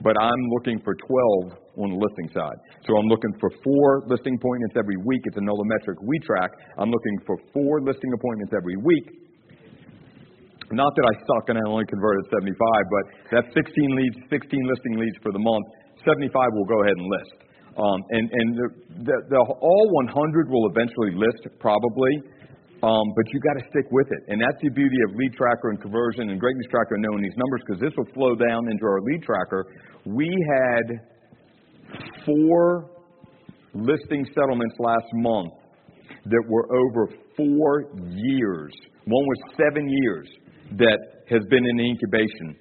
but 0.02 0.14
I'm 0.20 0.42
looking 0.54 0.78
for 0.84 0.94
12 0.94 1.58
on 1.82 1.88
the 1.94 1.98
listing 1.98 2.30
side. 2.34 2.58
So 2.86 2.96
I'm 2.96 3.06
looking 3.10 3.34
for 3.40 3.50
four 3.62 4.06
listing 4.06 4.34
appointments 4.38 4.76
every 4.78 4.98
week. 5.02 5.22
It's 5.26 5.38
another 5.38 5.66
metric 5.78 5.98
we 6.02 6.18
track. 6.22 6.50
I'm 6.78 6.90
looking 6.90 7.16
for 7.26 7.36
four 7.52 7.82
listing 7.82 8.10
appointments 8.14 8.52
every 8.54 8.78
week. 8.78 9.06
Not 10.70 10.92
that 10.94 11.06
I 11.08 11.14
suck 11.24 11.48
and 11.48 11.56
I 11.56 11.64
only 11.64 11.86
converted 11.88 12.24
75, 12.28 12.52
but 12.52 13.04
that's 13.32 13.48
16 13.56 13.96
leads, 13.96 14.16
16 14.28 14.52
listing 14.68 14.94
leads 15.00 15.16
for 15.24 15.32
the 15.32 15.40
month. 15.40 15.64
75 16.04 16.28
will 16.30 16.68
go 16.68 16.78
ahead 16.84 16.96
and 16.98 17.08
list. 17.08 17.48
Um, 17.78 17.98
and 18.10 18.26
and 18.26 18.48
the, 18.58 18.68
the, 19.06 19.16
the 19.30 19.38
all 19.38 19.86
100 20.10 20.50
will 20.50 20.66
eventually 20.74 21.14
list 21.14 21.46
probably, 21.62 22.10
um, 22.82 23.06
but 23.16 23.24
you 23.32 23.40
got 23.40 23.58
to 23.58 23.64
stick 23.70 23.86
with 23.90 24.06
it. 24.10 24.22
And 24.28 24.40
that's 24.40 24.60
the 24.62 24.70
beauty 24.70 24.96
of 25.08 25.16
lead 25.16 25.32
tracker 25.34 25.70
and 25.70 25.80
conversion 25.80 26.30
and 26.30 26.38
greatness 26.38 26.66
tracker 26.70 26.96
knowing 26.98 27.22
these 27.22 27.36
numbers 27.36 27.62
because 27.66 27.80
this 27.80 27.92
will 27.96 28.06
flow 28.14 28.34
down 28.36 28.70
into 28.70 28.84
our 28.86 29.00
lead 29.02 29.22
tracker. 29.22 29.66
We 30.06 30.30
had 30.30 30.86
four 32.24 32.90
listing 33.74 34.26
settlements 34.34 34.74
last 34.78 35.10
month 35.14 35.52
that 36.24 36.44
were 36.48 36.66
over 36.70 37.12
four 37.36 37.84
years. 38.10 38.72
One 39.06 39.26
was 39.26 39.38
seven 39.56 39.88
years 39.88 40.28
that 40.78 40.98
has 41.30 41.42
been 41.50 41.64
in 41.64 41.80
incubation 41.80 42.56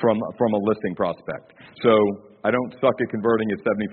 from 0.00 0.18
from 0.38 0.52
a 0.52 0.58
listing 0.68 0.94
prospect. 0.94 1.54
So 1.82 1.94
I 2.44 2.52
don't 2.52 2.72
suck 2.76 2.92
at 3.00 3.08
converting 3.08 3.48
at 3.56 3.64
75%, 3.64 3.88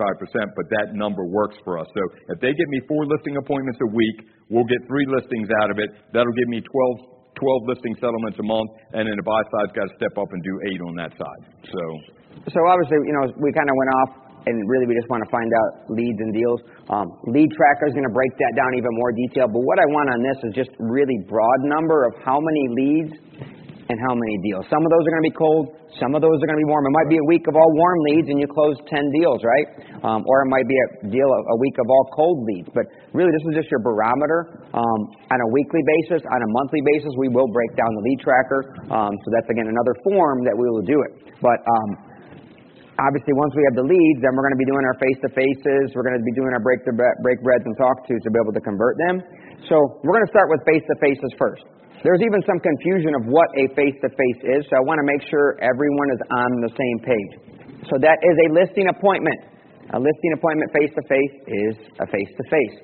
but 0.59 0.67
that 0.75 0.91
number 0.91 1.23
works 1.23 1.55
for 1.63 1.79
us. 1.79 1.87
So 1.87 2.03
if 2.35 2.37
they 2.43 2.51
get 2.51 2.67
me 2.67 2.83
four 2.83 3.07
listing 3.07 3.39
appointments 3.39 3.79
a 3.79 3.89
week, 3.95 4.27
we'll 4.51 4.67
get 4.67 4.83
three 4.91 5.07
listings 5.07 5.47
out 5.63 5.71
of 5.71 5.79
it. 5.79 5.87
That'll 6.11 6.35
give 6.35 6.51
me 6.51 6.59
12, 6.59 7.31
12 7.39 7.71
listing 7.71 7.95
settlements 8.03 8.35
a 8.43 8.45
month, 8.45 8.69
and 8.91 9.07
then 9.07 9.15
the 9.15 9.23
buy 9.23 9.39
side's 9.55 9.71
got 9.71 9.87
to 9.87 9.93
step 9.95 10.19
up 10.19 10.27
and 10.35 10.43
do 10.43 10.53
eight 10.67 10.81
on 10.83 10.93
that 10.99 11.15
side. 11.15 11.41
So, 11.63 11.81
so 12.51 12.59
obviously, 12.67 12.99
you 13.07 13.15
know, 13.15 13.31
we 13.39 13.55
kind 13.55 13.71
of 13.71 13.75
went 13.79 13.91
off, 14.03 14.11
and 14.51 14.55
really 14.67 14.83
we 14.83 14.99
just 14.99 15.07
want 15.07 15.23
to 15.23 15.31
find 15.31 15.47
out 15.47 15.87
leads 15.95 16.19
and 16.19 16.35
deals. 16.35 16.59
Um, 16.91 17.07
lead 17.31 17.47
tracker 17.55 17.87
is 17.87 17.95
going 17.95 18.09
to 18.09 18.11
break 18.11 18.35
that 18.35 18.53
down 18.59 18.75
even 18.75 18.91
more 18.99 19.15
detail. 19.15 19.47
But 19.47 19.63
what 19.63 19.79
I 19.79 19.87
want 19.95 20.07
on 20.11 20.19
this 20.27 20.37
is 20.43 20.51
just 20.59 20.71
really 20.75 21.23
broad 21.23 21.59
number 21.71 22.03
of 22.03 22.19
how 22.19 22.35
many 22.35 22.63
leads 22.75 23.13
and 23.91 23.99
how 23.99 24.15
many 24.15 24.39
deals. 24.39 24.63
Some 24.71 24.79
of 24.79 24.89
those 24.89 25.03
are 25.03 25.11
going 25.11 25.23
to 25.27 25.29
be 25.35 25.35
cold, 25.35 25.65
some 25.99 26.15
of 26.15 26.23
those 26.23 26.39
are 26.39 26.47
going 26.47 26.55
to 26.55 26.63
be 26.63 26.71
warm. 26.71 26.87
It 26.87 26.95
might 26.95 27.11
be 27.11 27.19
a 27.19 27.27
week 27.27 27.43
of 27.51 27.59
all 27.59 27.71
warm 27.75 27.99
leads 28.07 28.31
and 28.31 28.39
you 28.39 28.47
close 28.47 28.79
10 28.87 29.11
deals, 29.11 29.43
right? 29.43 29.67
Um, 30.07 30.23
or 30.23 30.47
it 30.47 30.49
might 30.49 30.63
be 30.63 30.79
a 30.79 30.87
deal 31.11 31.27
a 31.27 31.57
week 31.59 31.75
of 31.75 31.91
all 31.91 32.05
cold 32.15 32.47
leads. 32.47 32.71
But 32.71 32.87
really, 33.11 33.35
this 33.35 33.43
is 33.51 33.59
just 33.59 33.67
your 33.67 33.83
barometer. 33.83 34.63
Um, 34.71 34.99
on 35.27 35.39
a 35.43 35.49
weekly 35.51 35.83
basis, 35.99 36.23
on 36.23 36.39
a 36.39 36.49
monthly 36.63 36.79
basis, 36.95 37.11
we 37.19 37.27
will 37.27 37.51
break 37.51 37.75
down 37.75 37.91
the 37.91 38.03
lead 38.07 38.19
tracker. 38.23 38.61
Um, 38.87 39.11
so 39.11 39.27
that's 39.35 39.51
again 39.51 39.67
another 39.67 39.93
form 40.07 40.47
that 40.47 40.55
we 40.55 40.63
will 40.71 40.87
do 40.87 40.95
it. 41.11 41.11
But 41.43 41.59
um, 41.67 41.89
obviously, 42.95 43.35
once 43.35 43.51
we 43.51 43.67
have 43.67 43.75
the 43.75 43.87
leads, 43.91 44.19
then 44.23 44.31
we're 44.31 44.47
going 44.47 44.55
to 44.55 44.63
be 44.63 44.69
doing 44.71 44.85
our 44.87 44.97
face-to-faces. 45.03 45.91
We're 45.91 46.07
going 46.07 46.15
to 46.15 46.23
be 46.23 46.35
doing 46.39 46.55
our 46.55 46.63
break 46.63 46.87
the 46.87 46.95
break 46.95 47.43
breads 47.43 47.67
and 47.67 47.75
talk 47.75 48.07
tos 48.07 48.23
to 48.23 48.29
be 48.31 48.39
able 48.39 48.55
to 48.55 48.63
convert 48.63 48.95
them. 49.03 49.19
So 49.67 49.75
we're 50.07 50.15
going 50.15 50.25
to 50.25 50.33
start 50.33 50.47
with 50.47 50.63
face-to-faces 50.63 51.35
first. 51.35 51.67
There's 52.01 52.21
even 52.25 52.41
some 52.49 52.57
confusion 52.57 53.13
of 53.13 53.29
what 53.29 53.45
a 53.61 53.69
face-to-face 53.77 54.41
is, 54.57 54.65
so 54.69 54.73
I 54.73 54.81
want 54.81 54.97
to 54.97 55.05
make 55.05 55.21
sure 55.29 55.53
everyone 55.61 56.09
is 56.09 56.21
on 56.33 56.49
the 56.65 56.71
same 56.73 56.97
page. 57.05 57.33
So 57.93 58.01
that 58.01 58.17
is 58.25 58.35
a 58.41 58.47
listing 58.57 58.89
appointment. 58.89 59.37
A 59.93 59.99
listing 60.01 60.31
appointment 60.33 60.73
face-to-face 60.73 61.35
is 61.45 61.73
a 62.01 62.05
face-to-face. 62.09 62.75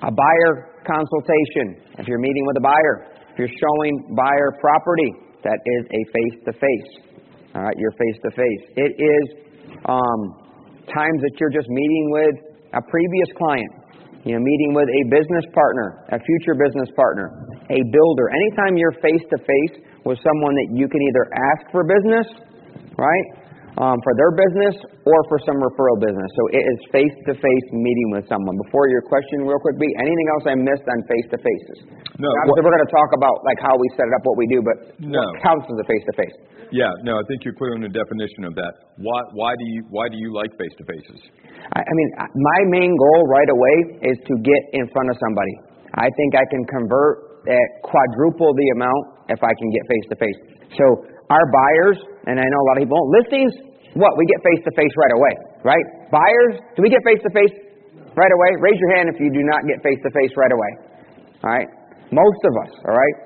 A 0.00 0.12
buyer 0.12 0.72
consultation, 0.88 1.84
if 2.00 2.08
you're 2.08 2.22
meeting 2.22 2.44
with 2.48 2.56
a 2.56 2.64
buyer, 2.64 3.12
if 3.28 3.36
you're 3.36 3.56
showing 3.60 4.16
buyer 4.16 4.56
property, 4.56 5.12
that 5.44 5.60
is 5.60 5.82
a 5.84 6.00
face-to-face. 6.08 6.90
All 7.52 7.68
right, 7.68 7.76
you're 7.76 7.92
face-to-face. 7.92 8.62
It 8.80 8.92
is 8.96 9.24
um, 9.84 10.20
times 10.88 11.20
that 11.28 11.36
you're 11.36 11.52
just 11.52 11.68
meeting 11.68 12.06
with 12.08 12.36
a 12.72 12.80
previous 12.88 13.28
client, 13.36 13.72
you 14.24 14.32
know, 14.32 14.40
meeting 14.40 14.72
with 14.72 14.88
a 14.88 15.02
business 15.12 15.44
partner, 15.52 16.08
a 16.08 16.18
future 16.24 16.56
business 16.56 16.88
partner, 16.96 17.28
a 17.70 17.78
builder. 17.94 18.26
Anytime 18.34 18.76
you're 18.76 18.94
face 18.98 19.22
to 19.30 19.38
face 19.38 19.74
with 20.04 20.18
someone 20.26 20.54
that 20.58 20.68
you 20.74 20.86
can 20.90 21.00
either 21.00 21.24
ask 21.30 21.62
for 21.70 21.86
business, 21.86 22.26
right, 22.98 23.26
um, 23.78 23.96
for 24.04 24.12
their 24.18 24.32
business 24.34 24.76
or 25.08 25.18
for 25.30 25.38
some 25.46 25.56
referral 25.56 25.96
business. 26.02 26.28
So 26.36 26.42
it 26.52 26.60
is 26.66 26.78
face 26.92 27.16
to 27.30 27.32
face 27.38 27.66
meeting 27.72 28.08
with 28.12 28.26
someone. 28.28 28.58
Before 28.66 28.90
your 28.90 29.00
question, 29.06 29.46
real 29.46 29.62
quick, 29.62 29.78
B, 29.80 29.86
anything 29.96 30.26
else 30.36 30.44
I 30.50 30.54
missed 30.58 30.84
on 30.84 30.98
face 31.08 31.26
to 31.32 31.38
faces? 31.40 31.78
No. 32.20 32.28
Obviously, 32.44 32.60
we're 32.66 32.74
going 32.76 32.88
to 32.90 32.92
talk 32.92 33.10
about 33.16 33.40
like 33.46 33.56
how 33.62 33.72
we 33.78 33.86
set 33.96 34.04
it 34.10 34.14
up, 34.18 34.22
what 34.26 34.36
we 34.36 34.46
do, 34.50 34.60
but 34.60 34.76
No. 35.00 35.16
what 35.22 35.40
counts 35.40 35.64
as 35.70 35.78
a 35.80 35.86
face 35.88 36.04
to 36.10 36.14
face? 36.18 36.36
yeah, 36.70 36.86
no, 37.02 37.18
I 37.18 37.24
think 37.26 37.42
you're 37.42 37.56
clear 37.58 37.74
on 37.74 37.82
the 37.82 37.90
definition 37.90 38.46
of 38.46 38.54
that. 38.54 38.94
Why, 39.02 39.20
why 39.34 39.52
do 39.58 39.64
you 39.66 39.82
why 39.90 40.06
do 40.06 40.14
you 40.18 40.30
like 40.30 40.50
face 40.54 40.70
to 40.78 40.84
faces? 40.86 41.18
I 41.74 41.82
I 41.82 41.92
mean, 41.98 42.10
my 42.30 42.60
main 42.70 42.92
goal 42.94 43.20
right 43.26 43.50
away 43.50 43.76
is 44.06 44.18
to 44.28 44.34
get 44.38 44.62
in 44.78 44.86
front 44.94 45.10
of 45.10 45.16
somebody. 45.18 45.54
I 45.98 46.06
think 46.14 46.30
I 46.38 46.46
can 46.46 46.62
convert 46.70 47.29
at 47.48 47.68
quadruple 47.86 48.52
the 48.52 48.68
amount 48.76 49.30
if 49.32 49.40
I 49.40 49.52
can 49.56 49.68
get 49.72 49.82
face 49.88 50.06
to 50.12 50.16
face. 50.20 50.38
So 50.76 50.84
our 51.30 51.46
buyers, 51.48 51.98
and 52.26 52.36
I 52.36 52.44
know 52.44 52.60
a 52.60 52.66
lot 52.68 52.74
of 52.76 52.80
people, 52.84 52.98
don't, 52.98 53.10
listings, 53.22 53.52
what? 53.94 54.14
We 54.18 54.26
get 54.26 54.40
face 54.42 54.62
to 54.66 54.72
face 54.74 54.94
right 54.98 55.14
away, 55.14 55.34
right? 55.62 55.86
Buyers, 56.10 56.62
do 56.74 56.82
we 56.82 56.90
get 56.90 57.02
face 57.02 57.22
to 57.26 57.30
face 57.30 57.54
right 58.14 58.32
away? 58.34 58.50
Raise 58.62 58.78
your 58.78 58.92
hand 58.98 59.10
if 59.10 59.18
you 59.18 59.30
do 59.30 59.42
not 59.42 59.62
get 59.66 59.82
face 59.82 59.98
to 60.02 60.10
face 60.14 60.34
right 60.38 60.52
away. 60.52 60.72
All 61.42 61.50
right? 61.50 61.68
Most 62.10 62.40
of 62.46 62.52
us, 62.66 62.72
all 62.86 62.94
right? 62.94 63.16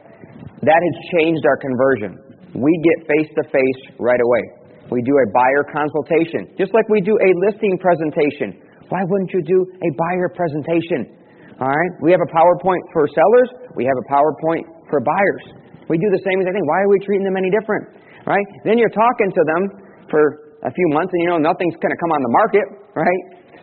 That 0.65 0.81
has 0.81 0.97
changed 1.17 1.45
our 1.45 1.59
conversion. 1.61 2.17
We 2.55 2.73
get 2.85 3.09
face 3.09 3.31
to 3.41 3.45
face 3.51 3.81
right 3.99 4.21
away. 4.21 4.45
We 4.93 5.01
do 5.03 5.17
a 5.17 5.27
buyer 5.33 5.65
consultation, 5.73 6.53
just 6.57 6.73
like 6.73 6.89
we 6.89 7.01
do 7.01 7.17
a 7.17 7.31
listing 7.49 7.77
presentation. 7.81 8.61
Why 8.89 9.01
wouldn't 9.09 9.33
you 9.33 9.43
do 9.43 9.65
a 9.65 9.91
buyer 9.97 10.29
presentation? 10.29 11.24
All 11.61 11.71
right? 11.71 11.93
We 12.03 12.11
have 12.11 12.23
a 12.23 12.31
PowerPoint 12.31 12.83
for 12.91 13.07
sellers, 13.07 13.49
we 13.79 13.85
have 13.87 13.95
a 13.95 14.07
PowerPoint 14.11 14.67
for 14.91 14.99
buyers. 15.01 15.45
We 15.87 16.01
do 16.01 16.09
the 16.11 16.23
same 16.25 16.41
exact 16.41 16.57
thing. 16.57 16.67
Why 16.67 16.81
are 16.83 16.91
we 16.91 16.99
treating 17.05 17.29
them 17.29 17.37
any 17.37 17.53
different? 17.53 17.85
Right? 18.25 18.47
Then 18.65 18.81
you're 18.81 18.95
talking 18.95 19.31
to 19.31 19.43
them 19.45 19.63
for 20.09 20.57
a 20.65 20.73
few 20.73 20.89
months 20.97 21.13
and 21.13 21.21
you 21.21 21.29
know 21.29 21.41
nothing's 21.41 21.77
going 21.77 21.93
to 21.93 22.01
come 22.01 22.13
on 22.13 22.21
the 22.25 22.35
market, 22.41 22.67
right? 22.97 23.23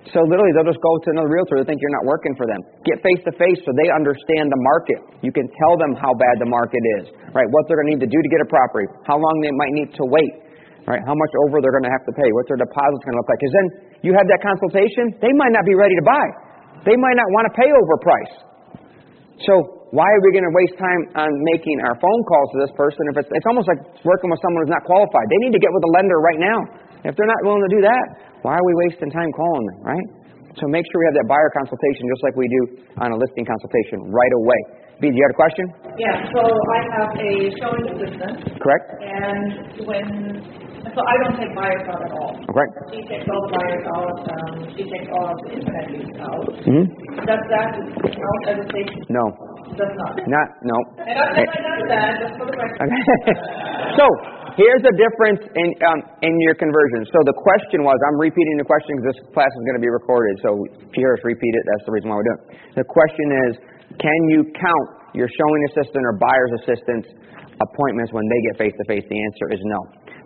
So 0.09 0.25
literally 0.25 0.49
they'll 0.53 0.65
just 0.65 0.81
go 0.81 0.93
to 0.97 1.07
another 1.13 1.29
realtor 1.29 1.61
who 1.61 1.65
think 1.65 1.77
you're 1.77 1.93
not 1.93 2.05
working 2.09 2.33
for 2.33 2.49
them. 2.49 2.57
Get 2.85 3.01
face 3.05 3.21
to 3.25 3.33
face 3.37 3.61
so 3.61 3.69
they 3.77 3.89
understand 3.93 4.49
the 4.49 4.61
market. 4.73 4.97
You 5.21 5.29
can 5.29 5.45
tell 5.61 5.77
them 5.77 5.93
how 5.93 6.13
bad 6.17 6.41
the 6.41 6.49
market 6.49 6.81
is, 7.01 7.13
right? 7.33 7.45
What 7.53 7.69
they're 7.69 7.77
going 7.77 7.93
to 7.93 7.93
need 7.97 8.03
to 8.05 8.09
do 8.09 8.17
to 8.17 8.29
get 8.29 8.41
a 8.41 8.49
property, 8.49 8.89
how 9.05 9.21
long 9.21 9.35
they 9.45 9.53
might 9.53 9.73
need 9.77 9.93
to 9.97 10.03
wait, 10.09 10.33
right? 10.89 11.01
How 11.05 11.13
much 11.13 11.33
over 11.45 11.61
they're 11.61 11.73
going 11.73 11.85
to 11.85 11.93
have 11.93 12.05
to 12.09 12.13
pay, 12.17 12.25
what 12.33 12.49
their 12.49 12.57
deposit's 12.57 13.05
going 13.05 13.13
to 13.13 13.19
look 13.21 13.29
like. 13.29 13.41
Because 13.41 13.55
then 13.57 13.67
you 14.01 14.11
have 14.17 14.25
that 14.25 14.41
consultation, 14.41 15.13
they 15.21 15.33
might 15.37 15.53
not 15.53 15.65
be 15.69 15.77
ready 15.77 15.93
to 15.93 16.05
buy. 16.05 16.25
They 16.83 16.97
might 16.97 17.17
not 17.17 17.29
want 17.35 17.45
to 17.49 17.53
pay 17.53 17.69
overprice. 17.69 18.35
So 19.45 19.81
why 19.91 20.07
are 20.07 20.21
we 20.23 20.31
going 20.31 20.47
to 20.47 20.55
waste 20.55 20.77
time 20.79 21.01
on 21.19 21.29
making 21.51 21.77
our 21.83 21.95
phone 21.99 22.21
calls 22.23 22.47
to 22.55 22.57
this 22.63 22.73
person 22.79 23.01
if 23.11 23.15
it's, 23.19 23.31
it's 23.31 23.47
almost 23.49 23.67
like 23.67 23.81
working 24.07 24.31
with 24.31 24.39
someone 24.39 24.63
who's 24.63 24.73
not 24.73 24.87
qualified? 24.87 25.25
They 25.27 25.39
need 25.43 25.53
to 25.55 25.61
get 25.61 25.71
with 25.71 25.83
a 25.83 25.91
lender 25.99 26.17
right 26.23 26.39
now. 26.39 26.59
If 27.03 27.17
they're 27.17 27.29
not 27.29 27.41
willing 27.43 27.65
to 27.65 27.73
do 27.75 27.81
that, 27.83 28.05
why 28.45 28.55
are 28.55 28.65
we 28.65 28.73
wasting 28.87 29.11
time 29.11 29.29
calling 29.35 29.65
them, 29.67 29.79
right? 29.83 30.07
So 30.59 30.67
make 30.67 30.83
sure 30.87 30.95
we 30.99 31.07
have 31.11 31.17
that 31.23 31.29
buyer 31.31 31.49
consultation 31.55 32.07
just 32.11 32.23
like 32.23 32.35
we 32.35 32.47
do 32.47 32.61
on 32.99 33.15
a 33.15 33.17
listing 33.17 33.47
consultation 33.47 34.11
right 34.11 34.33
away. 34.43 34.59
B, 35.01 35.09
do 35.09 35.15
you 35.17 35.25
have 35.25 35.33
a 35.33 35.39
question? 35.41 35.65
Yeah, 35.97 36.15
so 36.29 36.41
I 36.45 36.79
have 36.93 37.09
a 37.17 37.31
showing 37.57 37.85
assistant, 37.89 38.37
Correct? 38.61 38.87
and 39.01 39.81
when, 39.89 40.07
so 40.93 40.99
I 41.01 41.13
don't 41.25 41.35
take 41.41 41.51
buyers 41.57 41.81
out 41.89 42.01
at 42.05 42.13
all. 42.21 42.37
Correct? 42.45 42.73
She 42.93 43.01
takes 43.09 43.25
all 43.25 43.41
the 43.49 43.51
buyers 43.57 43.83
out, 43.97 44.17
um, 44.29 44.53
she 44.77 44.83
takes 44.85 45.09
all 45.09 45.25
of 45.33 45.37
the 45.41 45.49
internet 45.57 45.85
leads 45.89 46.13
out. 46.21 46.45
hmm 46.69 46.85
Does 47.25 47.43
that 47.49 47.69
count 47.97 48.43
as 48.53 48.57
a 48.61 48.67
safety? 48.69 49.01
No. 49.09 49.25
Does 49.73 49.93
not. 49.97 50.13
Not, 50.29 50.47
no. 50.69 50.77
And 51.01 51.17
I, 51.17 51.25
and 51.33 51.49
I 51.49 51.59
know 51.65 51.77
that, 51.89 52.11
just 52.21 52.33
for 52.37 52.45
the 52.45 52.55
record. 52.59 52.77
Okay. 52.85 53.01
so 53.99 54.05
here's 54.59 54.83
the 54.83 54.91
difference 54.99 55.41
in 55.55 55.67
um, 55.87 55.99
in 56.27 56.33
your 56.43 56.59
conversion. 56.59 57.07
So 57.07 57.23
the 57.23 57.31
question 57.39 57.87
was, 57.87 57.95
I'm 58.11 58.19
repeating 58.19 58.59
the 58.59 58.67
question 58.67 58.99
because 58.99 59.15
this 59.15 59.19
class 59.31 59.47
is 59.47 59.63
going 59.63 59.79
to 59.79 59.83
be 59.83 59.87
recorded. 59.87 60.35
So 60.43 60.59
if 60.75 60.91
you 60.91 61.07
hear 61.07 61.15
us 61.15 61.23
repeat 61.23 61.55
it, 61.55 61.63
that's 61.71 61.87
the 61.87 61.93
reason 61.95 62.11
why 62.11 62.19
we're 62.19 62.27
doing 62.27 62.41
it. 62.51 62.83
The 62.83 62.87
question 62.91 63.27
is, 63.47 63.51
can 63.99 64.19
you 64.31 64.47
count 64.55 64.87
your 65.17 65.27
showing 65.27 65.61
assistant 65.73 66.03
or 66.07 66.15
buyer's 66.21 66.53
assistant's 66.63 67.09
appointments 67.59 68.13
when 68.15 68.25
they 68.29 68.39
get 68.51 68.53
face 68.61 68.75
to 68.77 68.85
face? 68.87 69.03
The 69.09 69.19
answer 69.19 69.47
is 69.51 69.61
no. 69.67 69.79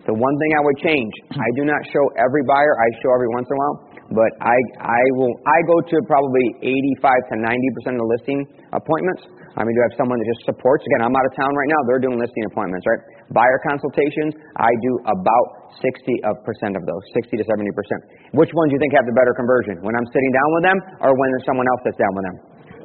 The 0.06 0.14
one 0.14 0.36
thing 0.38 0.52
I 0.54 0.62
would 0.62 0.78
change, 0.86 1.14
I 1.34 1.50
do 1.58 1.66
not 1.66 1.82
show 1.90 2.06
every 2.22 2.46
buyer. 2.46 2.74
I 2.78 2.88
show 3.02 3.10
every 3.18 3.30
once 3.34 3.50
in 3.50 3.54
a 3.58 3.60
while. 3.60 3.78
but 4.14 4.32
I 4.38 4.54
I 4.86 5.02
will 5.18 5.34
I 5.50 5.58
go 5.66 5.82
to 5.82 5.96
probably 6.06 6.46
85 6.62 7.34
to 7.34 7.36
90 7.42 7.76
percent 7.76 7.94
of 7.98 8.02
the 8.06 8.10
listing 8.14 8.40
appointments. 8.70 9.26
I 9.58 9.66
mean, 9.66 9.74
do 9.74 9.82
I 9.82 9.88
have 9.90 9.98
someone 9.98 10.20
that 10.22 10.30
just 10.30 10.46
supports? 10.46 10.84
Again, 10.86 11.10
I'm 11.10 11.16
out 11.16 11.26
of 11.26 11.34
town 11.34 11.50
right 11.50 11.72
now. 11.74 11.80
They're 11.90 12.04
doing 12.04 12.20
listing 12.22 12.44
appointments, 12.52 12.86
right? 12.86 13.02
Buyer 13.34 13.58
consultations, 13.66 14.36
I 14.62 14.70
do 14.84 14.92
about 15.10 15.46
60 15.82 16.28
of 16.30 16.38
percent 16.46 16.76
of 16.78 16.84
those, 16.86 17.02
60 17.26 17.40
to 17.42 17.46
70 17.50 17.66
percent. 17.74 18.02
Which 18.38 18.52
ones 18.54 18.70
do 18.70 18.78
you 18.78 18.82
think 18.84 18.94
have 18.94 19.08
the 19.10 19.16
better 19.18 19.34
conversion? 19.34 19.82
When 19.82 19.96
I'm 19.98 20.06
sitting 20.14 20.32
down 20.38 20.50
with 20.54 20.64
them, 20.70 20.78
or 21.02 21.12
when 21.18 21.28
there's 21.34 21.48
someone 21.50 21.66
else 21.66 21.82
that's 21.88 21.98
down 21.98 22.14
with 22.14 22.26
them? 22.30 22.38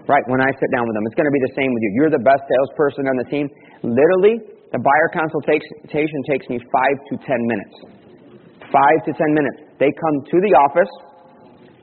Right, 0.09 0.25
when 0.27 0.41
I 0.41 0.51
sit 0.57 0.71
down 0.73 0.89
with 0.89 0.97
them, 0.97 1.05
it's 1.07 1.15
going 1.15 1.29
to 1.29 1.37
be 1.37 1.45
the 1.45 1.55
same 1.55 1.71
with 1.71 1.83
you. 1.85 1.91
You're 2.01 2.13
the 2.15 2.25
best 2.25 2.43
salesperson 2.49 3.07
on 3.07 3.17
the 3.21 3.29
team. 3.29 3.47
Literally, 3.85 4.43
the 4.73 4.81
buyer 4.81 5.09
consultation 5.13 6.21
takes 6.27 6.47
me 6.51 6.59
five 6.71 6.97
to 7.11 7.15
ten 7.27 7.41
minutes. 7.47 7.75
Five 8.71 8.99
to 9.07 9.13
ten 9.15 9.31
minutes. 9.35 9.71
They 9.79 9.91
come 9.91 10.17
to 10.31 10.37
the 10.41 10.53
office, 10.67 10.93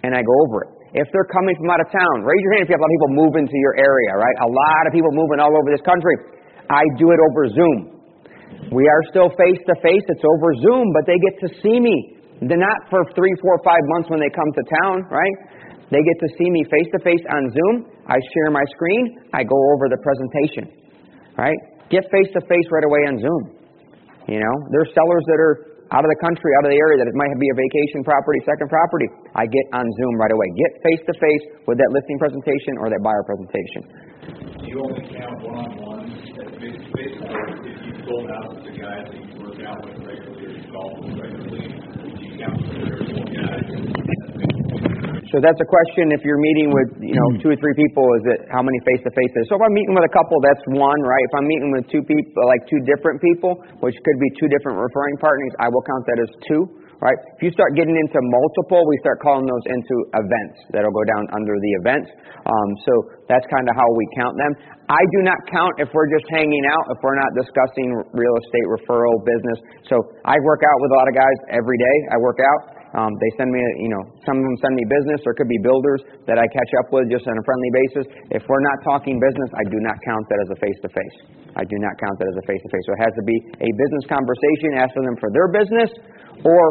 and 0.03 0.15
I 0.15 0.23
go 0.23 0.35
over 0.47 0.67
it. 0.67 0.69
If 0.95 1.07
they're 1.11 1.27
coming 1.29 1.55
from 1.59 1.67
out 1.71 1.83
of 1.83 1.91
town, 1.91 2.23
raise 2.23 2.41
your 2.47 2.51
hand 2.57 2.63
if 2.63 2.71
you 2.71 2.75
have 2.75 2.81
a 2.81 2.87
lot 2.87 2.91
of 2.91 2.95
people 2.95 3.11
moving 3.27 3.45
to 3.47 3.57
your 3.59 3.75
area, 3.75 4.11
right? 4.15 4.37
A 4.43 4.49
lot 4.49 4.83
of 4.87 4.91
people 4.95 5.11
moving 5.11 5.39
all 5.43 5.51
over 5.51 5.67
this 5.67 5.83
country. 5.83 6.15
I 6.71 6.83
do 6.95 7.11
it 7.11 7.19
over 7.31 7.41
Zoom. 7.51 7.77
We 8.71 8.87
are 8.87 9.01
still 9.11 9.29
face 9.35 9.59
to 9.67 9.75
face. 9.83 10.03
It's 10.07 10.23
over 10.23 10.49
Zoom, 10.63 10.87
but 10.95 11.03
they 11.07 11.19
get 11.19 11.35
to 11.43 11.49
see 11.59 11.79
me. 11.79 12.17
They're 12.39 12.59
not 12.59 12.87
for 12.87 13.03
three, 13.15 13.35
four, 13.43 13.59
five 13.67 13.83
months 13.97 14.07
when 14.07 14.23
they 14.23 14.31
come 14.31 14.47
to 14.47 14.63
town, 14.83 14.95
right? 15.11 15.35
They 15.87 16.03
get 16.03 16.17
to 16.19 16.29
see 16.35 16.49
me 16.51 16.67
face 16.67 16.89
to 16.91 16.99
face 16.99 17.23
on 17.31 17.47
Zoom. 17.51 17.75
I 18.07 18.19
share 18.19 18.51
my 18.51 18.63
screen. 18.75 19.23
I 19.31 19.47
go 19.47 19.55
over 19.71 19.87
the 19.87 19.99
presentation, 20.03 20.67
right? 21.39 21.55
Get 21.87 22.03
face 22.11 22.27
to 22.35 22.41
face 22.43 22.67
right 22.67 22.83
away 22.83 23.01
on 23.07 23.15
Zoom. 23.23 23.41
You 24.27 24.43
know, 24.43 24.55
there's 24.75 24.91
sellers 24.91 25.23
that 25.31 25.39
are 25.39 25.55
out 25.95 26.03
of 26.03 26.11
the 26.11 26.19
country, 26.19 26.51
out 26.59 26.67
of 26.67 26.71
the 26.75 26.79
area 26.79 26.99
that 26.99 27.07
it 27.07 27.15
might 27.15 27.31
be 27.39 27.47
a 27.47 27.55
vacation 27.55 28.03
property, 28.03 28.43
second 28.43 28.67
property. 28.67 29.07
I 29.39 29.47
get 29.47 29.65
on 29.71 29.87
Zoom 29.87 30.13
right 30.19 30.33
away. 30.35 30.47
Get 30.59 30.71
face 30.83 31.01
to 31.07 31.13
face 31.15 31.43
with 31.63 31.79
that 31.79 31.89
listing 31.95 32.19
presentation 32.19 32.75
or 32.83 32.91
that 32.91 32.99
buyer 32.99 33.23
presentation. 33.23 33.81
Do 34.59 34.65
you 34.67 34.83
only 34.83 35.07
count 35.15 35.39
one 35.47 35.55
on 35.55 35.71
one 35.79 36.11
as 36.11 36.51
face 36.59 36.83
to 36.83 36.89
face, 36.91 37.15
if 37.15 37.79
you 37.87 37.93
sold 38.03 38.27
out 38.27 38.51
to 38.51 38.67
the 38.67 38.75
guys 38.75 39.07
that 39.07 39.15
you 39.15 39.31
work 39.39 39.63
out 39.63 39.79
with 39.87 40.03
regularly 40.03 40.43
or 40.43 40.51
you 40.51 40.67
golf 40.67 40.99
regularly, 41.15 41.71
do 41.71 42.19
you 42.19 42.35
count 42.35 42.59
full 42.59 43.31
guys? 43.31 44.16
So 45.33 45.43
that's 45.43 45.59
a 45.59 45.67
question. 45.67 46.15
If 46.15 46.23
you're 46.23 46.39
meeting 46.39 46.71
with 46.71 46.89
you 47.03 47.15
know 47.15 47.27
two 47.43 47.51
or 47.51 47.57
three 47.59 47.75
people, 47.75 48.05
is 48.23 48.25
it 48.31 48.39
how 48.47 48.63
many 48.63 48.79
face 48.87 49.03
to 49.03 49.11
faces? 49.11 49.51
So 49.51 49.59
if 49.59 49.61
I'm 49.63 49.75
meeting 49.75 49.91
with 49.91 50.07
a 50.07 50.13
couple, 50.15 50.39
that's 50.39 50.63
one, 50.71 50.99
right? 51.03 51.23
If 51.27 51.33
I'm 51.35 51.47
meeting 51.47 51.69
with 51.75 51.85
two 51.91 52.03
people, 52.07 52.31
like 52.47 52.63
two 52.71 52.79
different 52.87 53.19
people, 53.19 53.59
which 53.83 53.97
could 53.99 54.19
be 54.23 54.29
two 54.39 54.47
different 54.47 54.79
referring 54.79 55.19
partners, 55.19 55.51
I 55.59 55.67
will 55.67 55.83
count 55.83 56.03
that 56.07 56.19
as 56.23 56.31
two, 56.47 56.61
right? 57.03 57.19
If 57.35 57.43
you 57.43 57.51
start 57.51 57.75
getting 57.75 57.95
into 57.95 58.19
multiple, 58.23 58.87
we 58.87 58.95
start 59.03 59.19
calling 59.19 59.43
those 59.43 59.65
into 59.67 59.95
events. 60.15 60.57
That'll 60.71 60.95
go 60.95 61.03
down 61.03 61.23
under 61.35 61.55
the 61.59 61.71
events. 61.83 62.07
Um, 62.47 62.69
so 62.87 62.93
that's 63.27 63.43
kind 63.51 63.67
of 63.67 63.75
how 63.75 63.87
we 63.99 64.05
count 64.15 64.39
them. 64.39 64.51
I 64.87 65.03
do 65.11 65.19
not 65.27 65.35
count 65.51 65.75
if 65.83 65.91
we're 65.91 66.07
just 66.07 66.23
hanging 66.31 66.63
out, 66.71 66.87
if 66.95 67.03
we're 67.03 67.19
not 67.19 67.35
discussing 67.35 67.91
real 68.15 68.35
estate 68.39 68.67
referral 68.71 69.19
business. 69.27 69.59
So 69.91 69.99
I 70.23 70.39
work 70.47 70.63
out 70.63 70.77
with 70.79 70.95
a 70.95 70.97
lot 71.03 71.07
of 71.11 71.15
guys 71.19 71.37
every 71.51 71.75
day. 71.75 71.97
I 72.15 72.17
work 72.23 72.39
out. 72.39 72.76
Um, 72.97 73.13
they 73.21 73.31
send 73.37 73.53
me, 73.53 73.61
you 73.77 73.93
know, 73.93 74.01
some 74.25 74.41
of 74.41 74.43
them 74.43 74.57
send 74.57 74.73
me 74.73 74.81
business, 74.89 75.21
or 75.29 75.31
it 75.33 75.37
could 75.37 75.51
be 75.53 75.61
builders 75.61 76.01
that 76.25 76.41
I 76.41 76.45
catch 76.49 76.71
up 76.81 76.89
with 76.89 77.05
just 77.13 77.29
on 77.29 77.37
a 77.37 77.43
friendly 77.45 77.71
basis. 77.85 78.05
If 78.33 78.41
we're 78.49 78.65
not 78.73 78.81
talking 78.81 79.21
business, 79.21 79.53
I 79.53 79.69
do 79.69 79.77
not 79.85 80.01
count 80.01 80.25
that 80.33 80.39
as 80.41 80.49
a 80.49 80.57
face 80.57 80.79
to 80.81 80.89
face. 80.89 81.17
I 81.53 81.61
do 81.69 81.77
not 81.77 81.93
count 82.01 82.17
that 82.17 82.29
as 82.33 82.37
a 82.41 82.45
face 82.49 82.61
to 82.65 82.69
face. 82.73 82.83
So 82.89 82.97
it 82.97 83.01
has 83.05 83.13
to 83.21 83.25
be 83.29 83.37
a 83.61 83.69
business 83.69 84.05
conversation, 84.09 84.81
asking 84.81 85.05
them 85.05 85.17
for 85.21 85.29
their 85.29 85.45
business, 85.53 85.89
or 86.41 86.63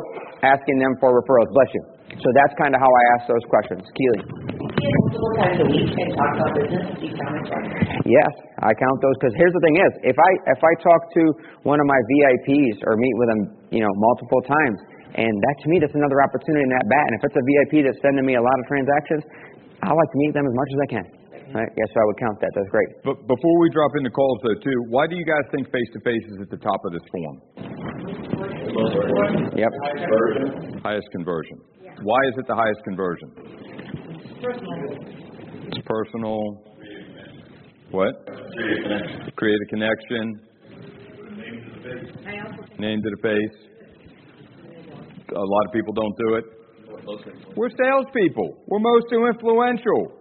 asking 0.43 0.83
them 0.83 0.99
for 0.99 1.15
referrals. 1.15 1.47
Bless 1.55 1.71
you. 1.79 1.83
So 2.19 2.29
that's 2.35 2.55
kind 2.59 2.75
of 2.75 2.83
how 2.83 2.91
I 2.91 3.03
ask 3.19 3.23
those 3.31 3.47
questions. 3.47 3.83
Keely. 3.95 4.23
multiple 4.27 5.33
times 5.39 5.59
a 5.63 5.67
week 5.71 5.95
and 5.95 6.11
talk 6.11 6.33
about 6.39 6.51
business, 6.59 6.87
do 6.99 7.07
you 7.07 7.15
count 7.19 7.39
it? 7.39 8.07
Yes, 8.07 8.33
I 8.63 8.71
count 8.75 8.99
those 9.03 9.17
because 9.19 9.35
here's 9.39 9.55
the 9.55 9.63
thing: 9.63 9.77
is 9.79 9.93
if 10.11 10.19
I 10.19 10.31
if 10.55 10.61
I 10.63 10.73
talk 10.83 11.01
to 11.19 11.23
one 11.67 11.79
of 11.83 11.87
my 11.87 11.99
VIPs 11.99 12.83
or 12.87 12.95
meet 12.95 13.15
with 13.19 13.29
them, 13.31 13.43
you 13.75 13.83
know, 13.83 13.91
multiple 13.95 14.43
times, 14.47 14.79
and 15.15 15.33
that 15.33 15.57
to 15.63 15.67
me, 15.71 15.79
that's 15.79 15.95
another 15.95 16.19
opportunity 16.25 16.67
in 16.67 16.73
that 16.75 16.87
bat. 16.91 17.05
And 17.07 17.15
if 17.19 17.23
it's 17.31 17.39
a 17.39 17.45
VIP 17.45 17.87
that's 17.87 18.01
sending 18.03 18.27
me 18.27 18.35
a 18.35 18.43
lot 18.43 18.57
of 18.59 18.65
transactions, 18.67 19.23
I 19.85 19.93
like 19.95 20.11
to 20.11 20.19
meet 20.19 20.33
them 20.35 20.47
as 20.49 20.55
much 20.57 20.71
as 20.75 20.79
I 20.83 20.89
can. 20.91 21.07
Right? 21.55 21.71
Yes, 21.79 21.89
so 21.95 22.03
I 22.03 22.05
would 22.11 22.19
count 22.19 22.41
that. 22.43 22.51
That's 22.59 22.69
great. 22.75 22.91
But 23.05 23.23
before 23.31 23.57
we 23.63 23.71
drop 23.71 23.93
into 23.97 24.11
calls, 24.11 24.41
though, 24.43 24.59
too, 24.61 24.79
why 24.91 25.07
do 25.07 25.15
you 25.15 25.25
guys 25.25 25.47
think 25.55 25.71
face 25.71 25.89
to 25.95 26.01
face 26.03 26.25
is 26.35 26.43
at 26.43 26.51
the 26.51 26.59
top 26.59 26.81
of 26.85 26.91
this 26.93 27.07
form? 27.15 27.41
Yep. 29.55 29.73
Highest 30.83 31.09
conversion. 31.13 31.63
Why 32.03 32.19
is 32.29 32.35
it 32.37 32.47
the 32.47 32.55
highest 32.55 32.83
conversion? 32.85 33.31
It's 35.71 35.79
personal. 35.87 36.65
What? 37.91 38.29
Create 39.37 39.61
a 39.63 39.67
connection. 39.71 40.41
Name 42.79 43.01
to 43.03 43.11
the 43.11 43.23
face. 43.23 43.76
A 45.35 45.39
lot 45.39 45.65
of 45.67 45.73
people 45.73 45.93
don't 45.93 46.17
do 46.17 46.35
it. 46.39 46.45
We're 47.57 47.71
salespeople. 47.75 48.63
We're 48.69 48.83
most 48.83 49.07
influential. 49.11 50.15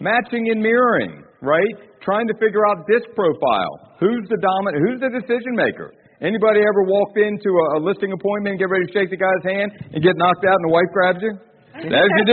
Matching 0.00 0.48
and 0.52 0.60
mirroring, 0.60 1.24
right? 1.40 1.74
Trying 2.02 2.28
to 2.28 2.34
figure 2.40 2.66
out 2.68 2.86
this 2.88 3.02
profile. 3.14 3.96
Who's 4.00 4.24
the 4.28 4.36
dominant? 4.36 4.84
Who's 4.88 5.00
the 5.00 5.12
decision 5.12 5.56
maker? 5.56 5.92
Anybody 6.20 6.60
ever 6.60 6.82
walked 6.88 7.18
into 7.18 7.50
a, 7.52 7.66
a 7.76 7.80
listing 7.80 8.12
appointment 8.12 8.56
and 8.56 8.58
get 8.58 8.68
ready 8.72 8.86
to 8.88 8.92
shake 8.92 9.10
the 9.10 9.20
guy's 9.20 9.44
hand 9.44 9.72
and 9.92 10.00
get 10.02 10.16
knocked 10.16 10.44
out 10.44 10.56
and 10.56 10.64
the 10.68 10.72
wife 10.72 10.90
grabs 10.92 11.20
you? 11.20 11.32
There's 11.82 12.12
your 12.16 12.26
D. 12.26 12.32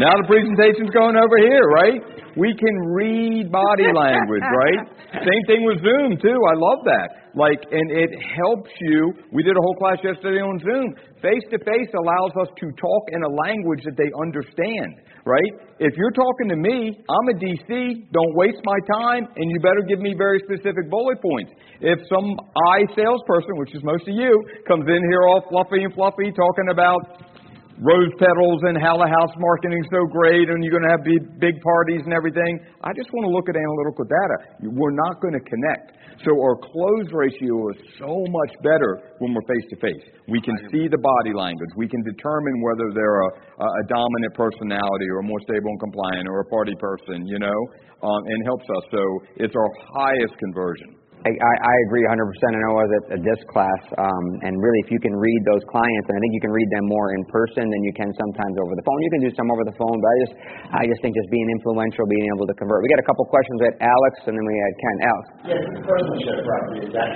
Now 0.00 0.16
the 0.16 0.26
presentation's 0.26 0.90
going 0.90 1.16
over 1.16 1.36
here, 1.36 1.64
right? 1.68 2.00
We 2.36 2.50
can 2.56 2.76
read 2.96 3.52
body 3.52 3.92
language, 3.94 4.42
right? 4.42 4.80
Same 5.22 5.44
thing 5.46 5.62
with 5.62 5.78
Zoom 5.84 6.18
too. 6.18 6.34
I 6.34 6.54
love 6.56 6.80
that. 6.88 7.08
Like, 7.34 7.62
and 7.70 7.90
it 7.90 8.10
helps 8.14 8.70
you. 8.80 9.12
We 9.30 9.42
did 9.42 9.54
a 9.54 9.62
whole 9.62 9.74
class 9.78 9.98
yesterday 10.02 10.42
on 10.42 10.58
Zoom. 10.62 10.94
Face 11.22 11.46
to 11.50 11.58
face 11.62 11.90
allows 11.94 12.32
us 12.42 12.50
to 12.58 12.66
talk 12.78 13.02
in 13.10 13.22
a 13.22 13.32
language 13.46 13.82
that 13.86 13.98
they 13.98 14.10
understand, 14.18 15.02
right? 15.26 15.52
If 15.78 15.94
you're 15.98 16.14
talking 16.14 16.48
to 16.50 16.58
me, 16.58 16.94
I'm 16.94 17.26
a 17.30 17.36
DC. 17.38 17.70
Don't 18.10 18.34
waste 18.38 18.62
my 18.62 18.78
time, 18.86 19.26
and 19.34 19.46
you 19.50 19.58
better 19.62 19.82
give 19.86 19.98
me 19.98 20.14
very 20.16 20.38
specific 20.46 20.90
bullet 20.90 21.18
points. 21.22 21.52
If 21.82 21.98
some 22.06 22.34
I 22.74 22.86
salesperson, 22.94 23.58
which 23.58 23.74
is 23.74 23.82
most 23.82 24.06
of 24.06 24.14
you, 24.14 24.30
comes 24.66 24.86
in 24.86 25.02
here 25.10 25.26
all 25.26 25.42
fluffy 25.50 25.82
and 25.82 25.94
fluffy 25.94 26.30
talking 26.30 26.70
about 26.70 27.33
rose 27.82 28.12
petals 28.18 28.60
and 28.70 28.78
how 28.78 28.94
the 28.94 29.10
house 29.10 29.34
marketing 29.38 29.78
is 29.82 29.88
so 29.90 30.06
great 30.06 30.46
and 30.46 30.62
you're 30.62 30.74
going 30.74 30.86
to 30.86 30.94
have 30.94 31.02
big, 31.02 31.22
big 31.40 31.56
parties 31.62 32.02
and 32.06 32.14
everything. 32.14 32.62
I 32.86 32.94
just 32.94 33.10
want 33.10 33.26
to 33.26 33.32
look 33.34 33.50
at 33.50 33.56
analytical 33.58 34.06
data. 34.06 34.36
We're 34.70 34.94
not 34.94 35.18
going 35.18 35.34
to 35.34 35.42
connect. 35.42 35.98
So 36.22 36.30
our 36.38 36.54
close 36.54 37.08
ratio 37.10 37.54
is 37.74 37.78
so 37.98 38.14
much 38.30 38.52
better 38.62 39.18
when 39.18 39.34
we're 39.34 39.48
face 39.50 39.66
to 39.74 39.78
face. 39.82 40.04
We 40.30 40.38
can 40.38 40.54
see 40.70 40.86
the 40.86 41.02
body 41.02 41.34
language. 41.34 41.74
We 41.74 41.90
can 41.90 42.00
determine 42.06 42.54
whether 42.62 42.86
they're 42.94 43.20
a, 43.26 43.30
a 43.66 43.84
dominant 43.90 44.32
personality 44.38 45.10
or 45.10 45.26
more 45.26 45.42
stable 45.42 45.74
and 45.74 45.80
compliant 45.82 46.30
or 46.30 46.46
a 46.46 46.48
party 46.48 46.74
person, 46.78 47.26
you 47.26 47.42
know, 47.42 47.58
um, 48.06 48.22
and 48.30 48.38
helps 48.46 48.68
us. 48.70 48.84
So 48.94 49.02
it's 49.42 49.54
our 49.58 49.70
highest 49.98 50.38
conversion. 50.38 50.94
I, 51.24 51.32
I 51.32 51.74
agree 51.88 52.04
100%. 52.04 52.20
I 52.20 52.60
know 52.60 52.76
I 52.76 52.84
was 52.84 52.92
at 53.00 53.04
a 53.16 53.20
disc 53.24 53.48
class, 53.48 53.80
um, 53.96 54.24
and 54.44 54.60
really, 54.60 54.80
if 54.84 54.92
you 54.92 55.00
can 55.00 55.16
read 55.16 55.40
those 55.48 55.64
clients, 55.72 56.06
and 56.12 56.14
I 56.16 56.20
think 56.20 56.36
you 56.36 56.44
can 56.44 56.52
read 56.52 56.68
them 56.68 56.84
more 56.84 57.16
in 57.16 57.24
person 57.32 57.64
than 57.64 57.80
you 57.80 57.96
can 57.96 58.12
sometimes 58.12 58.52
over 58.60 58.76
the 58.76 58.84
phone. 58.84 59.00
You 59.00 59.12
can 59.16 59.22
do 59.24 59.32
some 59.32 59.48
over 59.48 59.64
the 59.64 59.72
phone, 59.80 59.96
but 59.96 60.08
I 60.12 60.16
just, 60.20 60.34
I 60.68 60.82
just 60.84 61.00
think 61.00 61.16
just 61.16 61.32
being 61.32 61.48
influential, 61.56 62.04
being 62.12 62.28
able 62.28 62.44
to 62.44 62.52
convert. 62.60 62.84
We 62.84 62.92
got 62.92 63.00
a 63.00 63.08
couple 63.08 63.24
questions 63.24 63.56
at 63.64 63.74
Alex, 63.80 64.12
and 64.28 64.36
then 64.36 64.44
we 64.44 64.56
had 64.60 64.72
Ken. 64.76 64.96
Alex. 65.08 65.24
Yes, 65.48 65.64
personal 65.80 66.18
share 66.28 66.40
property, 66.44 66.80
is 66.84 66.92
that 66.92 67.10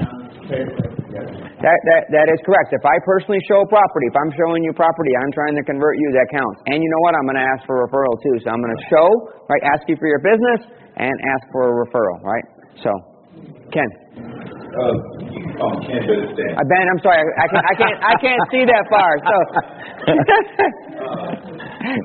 That, 1.60 1.78
that, 1.84 2.02
that 2.08 2.26
is 2.32 2.40
correct. 2.48 2.72
If 2.72 2.88
I 2.88 2.96
personally 3.04 3.44
show 3.44 3.60
property, 3.68 4.08
if 4.08 4.16
I'm 4.16 4.32
showing 4.40 4.64
you 4.64 4.72
property, 4.72 5.12
I'm 5.20 5.32
trying 5.36 5.52
to 5.52 5.64
convert 5.68 6.00
you, 6.00 6.08
that 6.16 6.32
counts. 6.32 6.64
And 6.72 6.80
you 6.80 6.88
know 6.96 7.02
what? 7.04 7.12
I'm 7.12 7.28
going 7.28 7.36
to 7.36 7.44
ask 7.44 7.60
for 7.68 7.84
a 7.84 7.84
referral 7.84 8.16
too. 8.24 8.40
So 8.40 8.56
I'm 8.56 8.64
going 8.64 8.72
to 8.72 8.84
show, 8.88 9.08
right, 9.52 9.60
ask 9.68 9.84
you 9.84 10.00
for 10.00 10.08
your 10.08 10.24
business, 10.24 10.72
and 10.96 11.12
ask 11.12 11.44
for 11.52 11.68
a 11.68 11.74
referral, 11.84 12.24
right? 12.24 12.46
So, 12.80 12.88
Ken. 13.72 13.90
Uh, 14.68 14.94
you 15.32 15.40
can 15.42 15.52
call 15.58 15.70
me 15.76 15.86
Ken, 15.88 16.00
but 16.06 16.16
it's 16.22 16.34
Dan. 16.38 16.52
Uh, 16.54 16.64
ben, 16.68 16.84
I'm 16.88 17.00
sorry, 17.02 17.18
I, 17.18 17.24
I 17.24 17.48
can't, 17.48 17.66
I 17.66 17.74
can't, 17.74 17.98
I 17.98 18.14
can't 18.22 18.42
see 18.52 18.64
that 18.68 18.84
far. 18.88 19.10
So, 19.26 19.34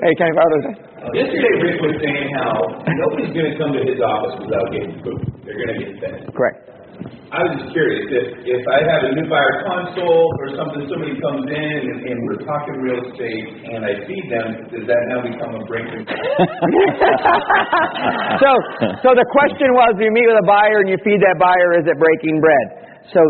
hey, 0.03 0.13
Ken, 0.17 0.31
how 0.35 0.47
does 0.49 0.65
Yesterday, 1.13 1.53
Rick 1.59 1.77
was 1.83 1.95
saying 1.99 2.31
how 2.39 2.55
nobody's 2.87 3.35
going 3.35 3.51
to 3.51 3.57
come 3.59 3.75
to 3.75 3.83
his 3.83 3.99
office 3.99 4.39
without 4.39 4.71
getting 4.71 4.95
food. 5.03 5.19
They're 5.43 5.59
going 5.59 5.75
to 5.75 5.79
get 5.83 5.91
fed. 5.99 6.31
Correct. 6.31 6.72
I 7.33 7.41
was 7.41 7.57
just 7.57 7.73
curious 7.73 8.05
if 8.13 8.45
if 8.45 8.61
I 8.69 8.77
have 8.85 9.09
a 9.09 9.11
new 9.17 9.25
buyer 9.25 9.65
consult 9.65 10.33
or 10.37 10.53
something, 10.53 10.85
somebody 10.85 11.17
comes 11.17 11.49
in 11.49 11.81
and, 11.89 11.99
and 12.05 12.17
we're 12.29 12.45
talking 12.45 12.77
real 12.77 13.01
estate 13.09 13.73
and 13.73 13.81
I 13.81 14.05
feed 14.05 14.25
them, 14.29 14.69
does 14.69 14.85
that 14.85 15.01
now 15.09 15.25
become 15.25 15.57
a 15.57 15.63
break? 15.65 15.89
so, 18.37 18.51
so 19.01 19.09
the 19.17 19.25
question 19.33 19.73
was, 19.73 19.97
you 19.97 20.13
meet 20.13 20.29
with 20.29 20.37
a 20.37 20.45
buyer 20.45 20.85
and 20.85 20.93
you 20.93 21.01
feed 21.01 21.25
that 21.25 21.41
buyer, 21.41 21.81
is 21.81 21.89
it 21.89 21.97
breaking 21.97 22.37
bread? 22.37 22.65
So, 23.09 23.21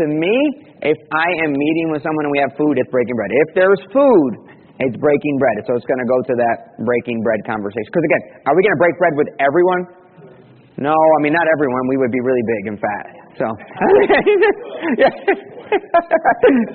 to 0.00 0.04
me, 0.08 0.32
if 0.80 0.96
I 1.12 1.28
am 1.44 1.52
meeting 1.52 1.92
with 1.92 2.00
someone 2.00 2.24
and 2.24 2.32
we 2.32 2.40
have 2.40 2.56
food, 2.56 2.80
it's 2.80 2.88
breaking 2.88 3.12
bread. 3.20 3.28
If 3.36 3.52
there's 3.52 3.84
food 3.92 4.32
It's 4.82 4.96
breaking 4.98 5.36
bread. 5.38 5.62
So 5.68 5.76
it's 5.78 5.86
going 5.86 6.00
to 6.02 6.08
go 6.08 6.18
to 6.32 6.34
that 6.42 6.56
breaking 6.82 7.22
bread 7.22 7.44
conversation. 7.46 7.86
Because 7.86 8.02
again, 8.08 8.22
are 8.50 8.54
we 8.56 8.64
going 8.66 8.74
to 8.74 8.82
break 8.82 8.96
bread 8.98 9.14
with 9.14 9.30
everyone? 9.38 9.86
No, 10.82 10.90
I 10.90 11.18
mean 11.22 11.30
not 11.30 11.46
everyone. 11.46 11.82
We 11.86 11.96
would 12.02 12.10
be 12.10 12.18
really 12.18 12.42
big 12.42 12.62
and 12.74 12.78
fat. 12.82 13.22
So, 13.38 13.46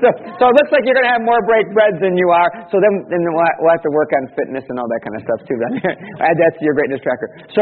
so, 0.01 0.07
so 0.41 0.43
it 0.49 0.55
looks 0.57 0.71
like 0.73 0.81
you're 0.89 0.97
going 0.97 1.05
to 1.05 1.13
have 1.13 1.21
more 1.21 1.37
break 1.45 1.69
breads 1.69 2.01
than 2.01 2.17
you 2.17 2.25
are. 2.33 2.49
So 2.73 2.81
then, 2.81 3.05
then 3.13 3.21
we'll, 3.21 3.45
we'll 3.61 3.75
have 3.75 3.85
to 3.85 3.93
work 3.93 4.09
on 4.17 4.25
fitness 4.33 4.65
and 4.65 4.81
all 4.81 4.89
that 4.89 5.01
kind 5.05 5.15
of 5.19 5.21
stuff 5.21 5.41
too. 5.45 5.57
Add 6.27 6.35
that 6.41 6.57
to 6.57 6.61
your 6.65 6.73
greatness 6.73 7.03
tracker. 7.05 7.29
So, 7.53 7.61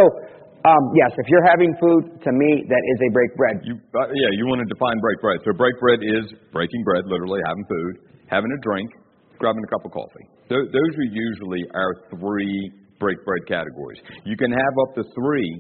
um, 0.64 0.84
yes, 0.98 1.12
if 1.20 1.28
you're 1.30 1.46
having 1.46 1.76
food, 1.78 2.24
to 2.24 2.32
me, 2.32 2.64
that 2.66 2.84
is 2.96 2.98
a 3.04 3.10
break 3.12 3.32
bread. 3.38 3.62
You, 3.68 3.76
uh, 3.94 4.10
yeah, 4.10 4.32
you 4.40 4.48
want 4.48 4.64
to 4.64 4.70
define 4.72 4.98
break 5.04 5.20
bread. 5.22 5.38
So 5.46 5.54
break 5.54 5.76
bread 5.78 6.02
is 6.02 6.26
breaking 6.56 6.82
bread, 6.88 7.06
literally 7.06 7.44
having 7.46 7.66
food, 7.70 7.94
having 8.32 8.50
a 8.50 8.60
drink, 8.64 8.90
grabbing 9.38 9.62
a 9.62 9.70
cup 9.70 9.86
of 9.86 9.92
coffee. 9.92 10.26
Th- 10.50 10.70
those 10.72 10.94
are 10.98 11.10
usually 11.12 11.68
our 11.76 11.92
three 12.18 12.72
break 12.98 13.20
bread 13.28 13.44
categories. 13.46 14.00
You 14.24 14.38
can 14.40 14.50
have 14.50 14.74
up 14.88 14.96
to 14.98 15.04
three 15.14 15.52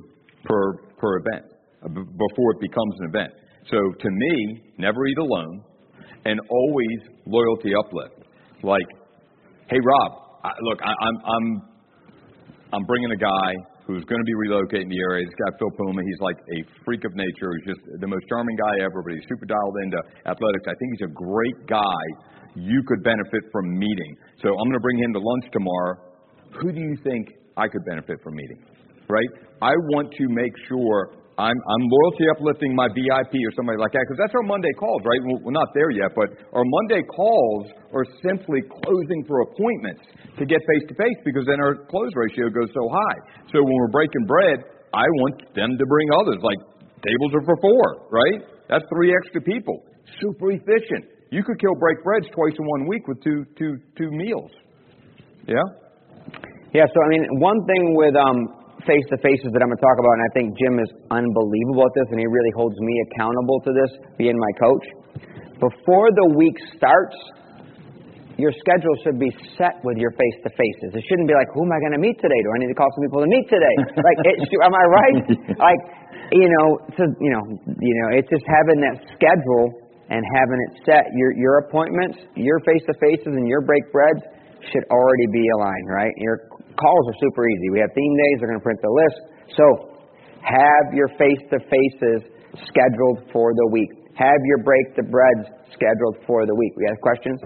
per 0.45 0.73
per 0.97 1.17
event 1.17 1.45
uh, 1.84 1.89
before 1.89 2.49
it 2.53 2.60
becomes 2.62 2.93
an 2.99 3.10
event. 3.10 3.34
So 3.69 3.77
to 3.77 4.10
me, 4.10 4.62
never 4.77 5.05
eat 5.08 5.17
alone, 5.17 5.63
and 6.25 6.39
always 6.49 6.99
loyalty 7.25 7.71
uplift. 7.77 8.29
Like, 8.63 8.88
hey 9.69 9.79
Rob, 9.84 10.12
I, 10.43 10.51
look, 10.62 10.79
I, 10.81 10.93
I'm 10.93 11.17
I'm 11.25 11.45
I'm 12.73 12.84
bringing 12.86 13.12
a 13.12 13.17
guy 13.17 13.49
who's 13.86 14.03
going 14.05 14.17
to 14.17 14.25
be 14.25 14.34
relocating 14.49 14.89
the 14.89 14.97
area. 14.97 15.25
This 15.25 15.38
guy 15.38 15.49
Phil 15.60 15.69
Puma, 15.77 16.01
he's 16.01 16.21
like 16.21 16.38
a 16.38 16.60
freak 16.84 17.05
of 17.05 17.13
nature. 17.13 17.53
He's 17.62 17.75
just 17.77 17.81
the 18.01 18.08
most 18.08 18.25
charming 18.29 18.58
guy 18.58 18.84
ever, 18.84 19.05
but 19.05 19.13
he's 19.13 19.25
super 19.29 19.45
dialed 19.45 19.77
into 19.84 19.97
athletics. 20.25 20.65
I 20.65 20.73
think 20.81 20.89
he's 20.97 21.05
a 21.05 21.13
great 21.13 21.60
guy. 21.69 22.03
You 22.55 22.81
could 22.88 23.03
benefit 23.03 23.45
from 23.51 23.77
meeting. 23.77 24.17
So 24.41 24.49
I'm 24.49 24.65
going 24.65 24.79
to 24.79 24.86
bring 24.86 24.97
him 24.97 25.13
to 25.13 25.19
lunch 25.21 25.45
tomorrow. 25.53 25.93
Who 26.62 26.71
do 26.71 26.81
you 26.81 26.97
think 27.03 27.29
I 27.58 27.67
could 27.67 27.86
benefit 27.86 28.17
from 28.23 28.34
meeting? 28.34 28.60
Right? 29.07 29.29
I 29.61 29.71
want 29.93 30.11
to 30.17 30.25
make 30.29 30.53
sure 30.67 31.15
I'm, 31.35 31.51
I'm 31.51 31.83
loyalty 31.91 32.25
uplifting 32.31 32.71
my 32.71 32.87
VIP 32.95 33.35
or 33.43 33.51
somebody 33.59 33.75
like 33.75 33.91
that 33.91 34.07
because 34.07 34.19
that's 34.23 34.31
our 34.39 34.47
Monday 34.47 34.71
calls, 34.79 35.03
right? 35.03 35.19
We're 35.43 35.51
not 35.51 35.67
there 35.75 35.91
yet, 35.91 36.15
but 36.15 36.31
our 36.55 36.63
Monday 36.63 37.03
calls 37.11 37.75
are 37.91 38.07
simply 38.23 38.63
closing 38.63 39.19
for 39.27 39.43
appointments 39.43 40.07
to 40.39 40.47
get 40.47 40.63
face 40.63 40.85
to 40.87 40.95
face 40.95 41.19
because 41.27 41.43
then 41.43 41.59
our 41.59 41.75
close 41.91 42.11
ratio 42.15 42.47
goes 42.47 42.71
so 42.71 42.87
high. 42.87 43.19
So 43.51 43.59
when 43.59 43.75
we're 43.83 43.91
breaking 43.91 44.23
bread, 44.23 44.63
I 44.95 45.03
want 45.27 45.43
them 45.59 45.75
to 45.75 45.85
bring 45.85 46.07
others. 46.23 46.39
Like 46.39 46.59
tables 47.03 47.31
are 47.35 47.43
for 47.43 47.57
four, 47.59 48.07
right? 48.15 48.39
That's 48.71 48.87
three 48.95 49.11
extra 49.11 49.43
people. 49.43 49.83
Super 50.23 50.55
efficient. 50.55 51.11
You 51.35 51.43
could 51.43 51.59
kill 51.59 51.75
break 51.75 51.99
breads 51.99 52.31
twice 52.31 52.55
in 52.55 52.63
one 52.63 52.87
week 52.87 53.11
with 53.11 53.19
two 53.19 53.43
two 53.59 53.75
two 53.99 54.07
meals. 54.07 54.51
Yeah. 55.51 55.67
Yeah, 56.71 56.87
so 56.87 56.97
I 57.03 57.07
mean, 57.11 57.23
one 57.39 57.59
thing 57.67 57.83
with 57.95 58.15
um, 58.15 58.64
face 58.85 59.05
to 59.09 59.17
faces 59.21 59.49
that 59.51 59.59
I'm 59.61 59.69
going 59.69 59.81
to 59.81 59.85
talk 59.85 59.97
about, 59.97 60.13
and 60.21 60.25
I 60.25 60.31
think 60.33 60.47
Jim 60.57 60.79
is 60.79 60.91
unbelievable 61.09 61.85
at 61.85 61.93
this, 61.97 62.07
and 62.13 62.19
he 62.21 62.29
really 62.29 62.53
holds 62.53 62.77
me 62.79 62.93
accountable 63.11 63.59
to 63.65 63.71
this, 63.73 63.91
being 64.17 64.37
my 64.37 64.53
coach. 64.61 64.85
Before 65.59 66.09
the 66.13 66.37
week 66.37 66.55
starts, 66.77 67.17
your 68.35 68.51
schedule 68.51 68.95
should 69.01 69.15
be 69.15 69.31
set 69.55 69.79
with 69.87 69.95
your 69.95 70.11
face 70.11 70.37
to 70.43 70.51
faces. 70.51 70.91
It 70.91 71.03
shouldn't 71.07 71.27
be 71.27 71.35
like, 71.35 71.47
who 71.55 71.63
am 71.63 71.71
I 71.71 71.79
going 71.79 71.95
to 71.95 72.03
meet 72.03 72.19
today? 72.19 72.39
Do 72.43 72.49
I 72.51 72.57
need 72.59 72.71
to 72.71 72.77
call 72.77 72.91
some 72.91 73.03
people 73.07 73.23
to 73.23 73.31
meet 73.31 73.47
today? 73.47 73.75
like, 74.07 74.19
it, 74.27 74.37
am 74.59 74.75
I 74.75 74.85
right? 74.91 75.17
like, 75.71 75.81
you 76.35 76.49
know, 76.51 76.67
to, 76.99 77.03
you 77.23 77.31
know, 77.31 77.43
you 77.79 77.95
know, 78.03 78.07
it's 78.19 78.27
just 78.27 78.43
having 78.43 78.83
that 78.83 78.97
schedule 79.15 79.85
and 80.11 80.21
having 80.35 80.59
it 80.69 80.71
set. 80.85 81.09
Your 81.15 81.31
your 81.33 81.65
appointments, 81.65 82.19
your 82.35 82.59
face 82.61 82.83
to 82.85 82.93
faces, 82.99 83.33
and 83.33 83.47
your 83.47 83.61
break 83.61 83.87
breads 83.91 84.21
should 84.71 84.85
already 84.91 85.27
be 85.31 85.45
aligned, 85.57 85.87
right? 85.89 86.13
Your 86.17 86.49
calls 86.77 87.03
are 87.09 87.17
super 87.19 87.43
easy. 87.49 87.67
We 87.71 87.79
have 87.79 87.91
theme 87.95 88.15
days. 88.15 88.35
They're 88.39 88.49
going 88.51 88.61
to 88.61 88.67
print 88.67 88.79
the 88.83 88.91
list. 88.91 89.17
So, 89.57 89.65
have 90.45 90.85
your 90.93 91.09
face 91.17 91.41
to 91.49 91.57
faces 91.59 92.29
scheduled 92.69 93.27
for 93.33 93.51
the 93.53 93.67
week. 93.71 93.89
Have 94.15 94.39
your 94.45 94.63
break 94.63 94.95
the 94.95 95.03
breads 95.03 95.49
scheduled 95.73 96.17
for 96.27 96.45
the 96.45 96.55
week. 96.55 96.73
We 96.77 96.85
have 96.88 96.99
questions? 97.01 97.38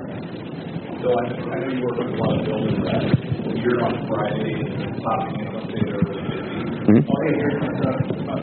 So 1.00 1.08
I 1.10 1.32
know 1.32 1.72
you 1.72 1.82
work 1.82 1.98
with 1.98 2.12
a 2.12 2.18
lot 2.20 2.36
of 2.38 2.46
that 2.46 3.04
when 3.48 3.56
you're 3.58 3.82
on 3.88 3.96
Friday, 4.06 4.60
popping 5.00 5.40
in, 5.40 5.50
say 5.72 5.80
they're 5.88 6.04
really 6.04 6.28
busy. 6.28 6.60
Mhm. 6.92 7.08
Okay, 7.08 7.34
here's 7.40 7.58
my 7.64 7.72
stuff, 7.80 7.98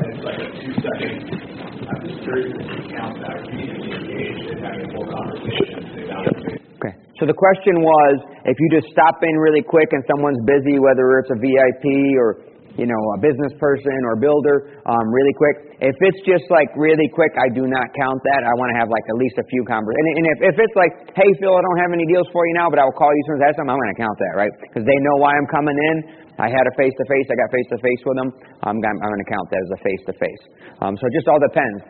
it's 0.09 0.25
like 0.25 0.41
a 0.41 0.49
two 0.57 0.73
second. 0.81 1.15
I'm 1.87 2.09
just 2.09 2.23
curious 2.25 2.57
if 2.57 2.67
you 2.67 2.97
count 2.97 3.21
that, 3.21 3.37
or 3.37 3.45
being 3.53 3.93
engaged 3.93 4.47
and 4.51 4.65
having 4.65 4.89
a 4.89 4.93
full 4.97 5.07
conversation, 5.07 5.85
say 5.95 6.05
that. 6.09 6.66
So 7.17 7.25
the 7.25 7.37
question 7.37 7.81
was, 7.81 8.15
if 8.45 8.57
you 8.61 8.69
just 8.77 8.93
stop 8.93 9.17
in 9.25 9.35
really 9.41 9.65
quick 9.65 9.89
and 9.97 10.05
someone's 10.05 10.41
busy, 10.45 10.77
whether 10.77 11.17
it's 11.25 11.33
a 11.33 11.39
VIP 11.41 11.85
or 12.21 12.45
you 12.77 12.85
know 12.85 13.01
a 13.17 13.19
business 13.25 13.57
person 13.57 13.97
or 14.05 14.21
builder, 14.21 14.77
um, 14.85 15.05
really 15.09 15.33
quick. 15.33 15.57
If 15.81 15.97
it's 15.97 16.21
just 16.29 16.45
like 16.53 16.69
really 16.77 17.09
quick, 17.17 17.33
I 17.41 17.49
do 17.57 17.65
not 17.65 17.89
count 17.97 18.21
that. 18.37 18.45
I 18.45 18.53
want 18.61 18.69
to 18.69 18.77
have 18.77 18.93
like 18.93 19.01
at 19.09 19.17
least 19.17 19.41
a 19.41 19.47
few 19.49 19.65
conversations. 19.65 19.97
And, 20.13 20.17
and 20.21 20.27
if, 20.29 20.39
if 20.53 20.57
it's 20.61 20.77
like, 20.77 20.93
hey 21.17 21.31
Phil, 21.41 21.57
I 21.57 21.63
don't 21.65 21.81
have 21.81 21.93
any 21.97 22.05
deals 22.05 22.29
for 22.37 22.45
you 22.45 22.53
now, 22.53 22.69
but 22.69 22.77
I 22.77 22.85
will 22.85 22.93
call 23.01 23.09
you 23.09 23.21
as 23.25 23.27
soon 23.33 23.37
as 23.41 23.43
I 23.43 23.47
have 23.49 23.57
something, 23.65 23.73
I'm 23.73 23.81
going 23.81 23.95
to 23.97 24.01
count 24.05 24.17
that, 24.21 24.35
right? 24.37 24.53
Because 24.61 24.85
they 24.85 24.99
know 25.09 25.17
why 25.25 25.33
I'm 25.41 25.49
coming 25.49 25.73
in. 25.97 25.97
I 26.37 26.53
had 26.53 26.69
a 26.69 26.75
face 26.77 26.93
to 26.93 27.05
face. 27.09 27.25
I 27.33 27.37
got 27.41 27.49
face 27.49 27.69
to 27.73 27.79
face 27.81 28.03
with 28.05 28.17
them. 28.21 28.29
I'm, 28.69 28.77
gonna- 28.85 29.01
I'm 29.01 29.09
going 29.09 29.25
to 29.25 29.31
count 29.33 29.49
that 29.57 29.61
as 29.65 29.73
a 29.73 29.81
face 29.81 30.03
to 30.13 30.15
face. 30.21 30.43
So 30.85 31.01
it 31.09 31.13
just 31.17 31.33
all 31.33 31.41
depends. 31.41 31.81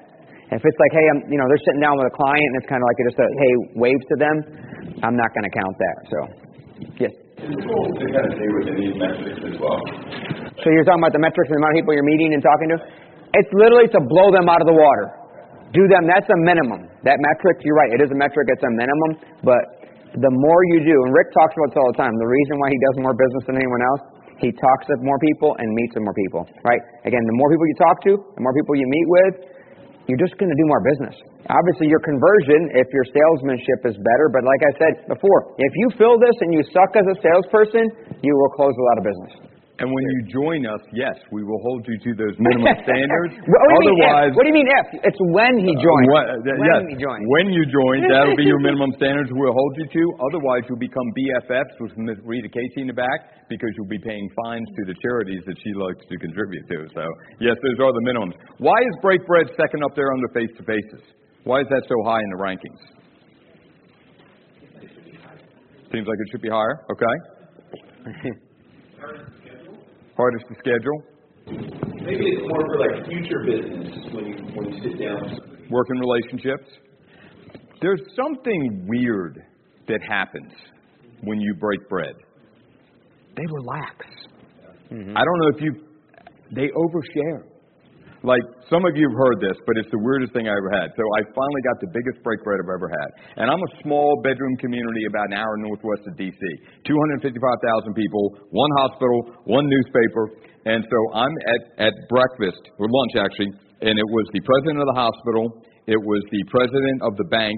If 0.55 0.63
it's 0.63 0.79
like, 0.79 0.95
hey, 0.95 1.03
I'm, 1.11 1.27
you 1.27 1.43
know, 1.43 1.51
they're 1.51 1.65
sitting 1.67 1.83
down 1.83 1.99
with 1.99 2.07
a 2.07 2.15
client 2.15 2.39
and 2.39 2.63
it's 2.63 2.71
kind 2.71 2.79
of 2.79 2.87
like 2.87 2.99
just 3.03 3.19
a, 3.19 3.27
hey, 3.27 3.53
wave 3.75 3.99
to 3.99 4.15
them, 4.23 4.37
I'm 5.05 5.17
not 5.17 5.29
going 5.37 5.47
to 5.49 5.55
count 5.55 5.77
that. 5.77 5.97
So, 6.09 6.19
yes. 6.97 7.13
Is 7.37 7.53
it 7.53 7.63
cool 7.69 7.89
to 7.93 8.05
kind 8.09 8.25
of 8.25 8.33
stay 8.33 8.49
metrics 8.97 9.43
as 9.45 9.57
well? 9.61 9.81
So 10.65 10.73
you're 10.73 10.89
talking 10.89 11.05
about 11.05 11.13
the 11.13 11.21
metrics 11.21 11.53
and 11.53 11.57
the 11.57 11.63
amount 11.63 11.77
of 11.77 11.79
people 11.85 11.93
you're 11.93 12.09
meeting 12.09 12.33
and 12.33 12.41
talking 12.41 12.69
to? 12.73 12.79
It's 13.37 13.53
literally 13.53 13.93
to 13.93 14.01
blow 14.01 14.33
them 14.33 14.49
out 14.49 14.65
of 14.65 14.69
the 14.69 14.77
water. 14.77 15.13
Do 15.77 15.85
them, 15.93 16.09
that's 16.09 16.25
a 16.33 16.39
minimum. 16.41 16.89
That 17.05 17.21
metric, 17.21 17.61
you're 17.61 17.77
right, 17.77 17.93
it 17.93 18.01
is 18.01 18.09
a 18.09 18.17
metric, 18.17 18.49
it's 18.49 18.65
a 18.65 18.73
minimum, 18.73 19.21
but 19.45 19.61
the 20.17 20.33
more 20.33 20.61
you 20.73 20.81
do, 20.81 20.97
and 21.05 21.13
Rick 21.13 21.29
talks 21.37 21.53
about 21.53 21.69
this 21.75 21.79
all 21.83 21.91
the 21.93 22.01
time, 22.01 22.15
the 22.17 22.31
reason 22.31 22.55
why 22.57 22.73
he 22.73 22.79
does 22.89 22.97
more 23.05 23.13
business 23.13 23.45
than 23.45 23.57
anyone 23.61 23.83
else, 23.93 24.03
he 24.41 24.49
talks 24.57 24.85
with 24.89 25.05
more 25.05 25.21
people 25.21 25.53
and 25.61 25.69
meets 25.77 25.93
with 25.93 26.05
more 26.09 26.17
people, 26.17 26.49
right? 26.65 26.81
Again, 27.05 27.21
the 27.21 27.37
more 27.37 27.53
people 27.53 27.67
you 27.69 27.77
talk 27.77 27.97
to, 28.09 28.13
the 28.17 28.43
more 28.45 28.55
people 28.57 28.73
you 28.81 28.89
meet 28.89 29.09
with, 29.09 29.35
you're 30.07 30.23
just 30.23 30.39
going 30.39 30.51
to 30.51 30.59
do 30.59 30.67
more 30.67 30.83
business. 30.83 31.15
Obviously, 31.47 31.87
your 31.87 32.03
conversion, 32.03 32.75
if 32.75 32.91
your 32.91 33.07
salesmanship 33.07 33.81
is 33.87 33.95
better, 33.99 34.27
but 34.35 34.43
like 34.43 34.63
I 34.67 34.73
said 34.79 34.93
before, 35.07 35.55
if 35.59 35.73
you 35.79 35.87
fill 35.99 36.19
this 36.19 36.35
and 36.43 36.51
you 36.55 36.63
suck 36.75 36.95
as 36.99 37.07
a 37.07 37.17
salesperson, 37.23 38.19
you 38.23 38.35
will 38.35 38.51
close 38.55 38.75
a 38.75 38.85
lot 38.91 38.97
of 38.99 39.05
business. 39.07 39.46
And 39.77 39.93
when 39.93 40.05
you 40.09 40.33
join 40.33 40.65
us, 40.65 40.81
yes, 40.97 41.13
we 41.29 41.45
will 41.45 41.61
hold 41.61 41.85
you 41.85 42.01
to 42.01 42.11
those 42.17 42.33
minimum 42.41 42.73
standards. 42.81 43.37
What 43.45 43.61
do 43.85 43.93
you 43.93 43.93
mean 43.93 44.09
Otherwise, 44.09 44.33
if? 44.33 44.37
What 44.41 44.43
do 44.45 44.49
you 44.49 44.57
mean 44.57 44.71
if? 44.73 44.87
It's 45.05 45.21
when 45.37 45.55
he 45.61 45.73
joins. 45.77 46.09
What- 46.09 46.29
uh, 46.33 46.41
when 46.49 46.65
yes, 46.65 46.81
he 46.89 46.97
joins. 46.97 47.21
when 47.29 47.47
you 47.53 47.61
join, 47.69 48.09
that'll 48.09 48.41
be 48.41 48.49
your 48.49 48.57
minimum 48.69 48.89
standards 48.97 49.29
we'll 49.37 49.53
hold 49.53 49.73
you 49.77 49.85
to. 49.85 50.03
Otherwise, 50.33 50.65
you'll 50.65 50.81
become 50.81 51.05
BFFs 51.13 51.77
with 51.77 51.93
Ms. 52.01 52.17
Rita 52.25 52.49
Casey 52.49 52.81
in 52.81 52.89
the 52.89 52.97
back 52.97 53.45
because 53.53 53.69
you'll 53.77 53.93
be 53.93 54.01
paying 54.01 54.25
fines 54.33 54.65
to 54.81 54.83
the 54.89 54.97
charities 55.05 55.45
that 55.45 55.61
she 55.61 55.77
likes 55.77 56.01
to 56.09 56.17
contribute 56.25 56.65
to. 56.73 56.89
So, 56.97 57.05
yes, 57.45 57.61
those 57.61 57.77
are 57.77 57.93
the 57.93 58.05
minimums. 58.09 58.33
Why 58.57 58.81
is 58.81 58.95
Break 59.05 59.29
Bread 59.29 59.45
second 59.61 59.85
up 59.85 59.93
there 59.93 60.09
on 60.09 60.25
the 60.25 60.33
face 60.33 60.53
to 60.57 60.65
faces? 60.65 61.05
Why 61.45 61.61
is 61.61 61.69
that 61.69 61.85
so 61.85 62.01
high 62.09 62.25
in 62.25 62.31
the 62.33 62.41
rankings? 62.41 62.81
Seems 65.93 66.09
like 66.09 66.17
it 66.17 66.29
should 66.33 66.43
be 66.43 66.49
higher. 66.49 66.81
Okay. 66.97 67.15
Hardest 70.17 70.45
to 70.49 70.55
schedule. 70.59 71.03
Maybe 72.05 72.27
it's 72.27 72.43
more 72.49 72.65
for 72.67 72.79
like 72.79 73.07
future 73.07 73.45
business 73.45 74.13
when 74.13 74.25
you 74.27 74.37
when 74.55 74.73
you 74.73 74.83
sit 74.83 74.99
down. 75.01 75.41
working 75.71 75.99
relationships. 75.99 76.69
There's 77.81 78.01
something 78.17 78.87
weird 78.89 79.43
that 79.89 80.01
happens 80.09 80.53
when 81.23 81.41
you 81.41 81.55
break 81.61 81.89
bread. 81.89 82.15
They 83.37 83.45
relax. 83.53 84.07
Mm-hmm. 84.91 85.17
I 85.17 85.21
don't 85.21 85.39
know 85.41 85.49
if 85.57 85.61
you, 85.61 85.73
they 86.53 86.69
overshare. 86.69 87.43
Like 88.27 88.43
some 88.67 88.83
of 88.83 88.99
you 88.99 89.07
have 89.07 89.15
heard 89.15 89.39
this, 89.39 89.55
but 89.71 89.79
it's 89.79 89.87
the 89.95 90.03
weirdest 90.03 90.35
thing 90.35 90.51
I 90.51 90.55
ever 90.59 90.73
had. 90.75 90.91
So 90.99 91.03
I 91.15 91.23
finally 91.31 91.63
got 91.63 91.79
the 91.79 91.91
biggest 91.95 92.19
break 92.27 92.43
bread 92.43 92.59
I've 92.59 92.75
ever 92.75 92.91
had. 92.91 93.09
And 93.39 93.47
I'm 93.47 93.63
a 93.63 93.73
small 93.87 94.19
bedroom 94.27 94.59
community 94.59 95.07
about 95.07 95.31
an 95.31 95.39
hour 95.39 95.55
northwest 95.63 96.11
of 96.11 96.19
DC. 96.19 96.43
255,000 96.91 97.31
people, 97.95 98.51
one 98.51 98.73
hospital, 98.83 99.47
one 99.47 99.71
newspaper. 99.71 100.43
And 100.67 100.83
so 100.83 100.99
I'm 101.15 101.31
at, 101.31 101.63
at 101.87 101.95
breakfast, 102.11 102.67
or 102.83 102.91
lunch 102.91 103.15
actually, 103.15 103.55
and 103.87 103.95
it 103.95 104.09
was 104.11 104.27
the 104.35 104.43
president 104.43 104.83
of 104.83 104.89
the 104.91 104.99
hospital, 104.99 105.45
it 105.87 106.01
was 106.03 106.27
the 106.35 106.43
president 106.51 106.99
of 107.07 107.15
the 107.23 107.31
bank, 107.31 107.55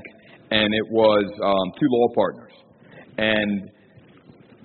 and 0.52 0.68
it 0.68 0.86
was 0.92 1.24
um, 1.48 1.66
two 1.80 1.88
law 1.88 2.08
partners. 2.12 2.52
And 3.16 3.72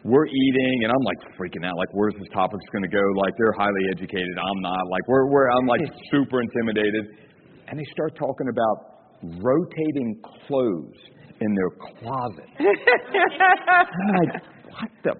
we're 0.03 0.27
eating, 0.27 0.83
and 0.83 0.91
I'm 0.91 1.05
like 1.07 1.19
freaking 1.39 1.63
out. 1.63 1.77
Like, 1.77 1.89
where's 1.95 2.13
this 2.19 2.27
topic's 2.33 2.67
going 2.71 2.83
to 2.83 2.91
go? 2.91 3.03
Like, 3.23 3.33
they're 3.37 3.55
highly 3.55 3.83
educated. 3.95 4.35
I'm 4.35 4.61
not. 4.61 4.83
Like, 4.91 5.07
we're, 5.07 5.31
we're 5.31 5.49
I'm 5.49 5.67
like 5.67 5.81
super 6.11 6.41
intimidated. 6.41 7.05
And 7.67 7.79
they 7.79 7.87
start 7.91 8.15
talking 8.19 8.51
about 8.51 9.07
rotating 9.39 10.19
clothes 10.45 10.99
in 11.39 11.55
their 11.55 11.71
closet. 11.79 12.49
I'm 12.59 14.11
like, 14.19 14.43
what 14.67 14.91
the? 15.03 15.13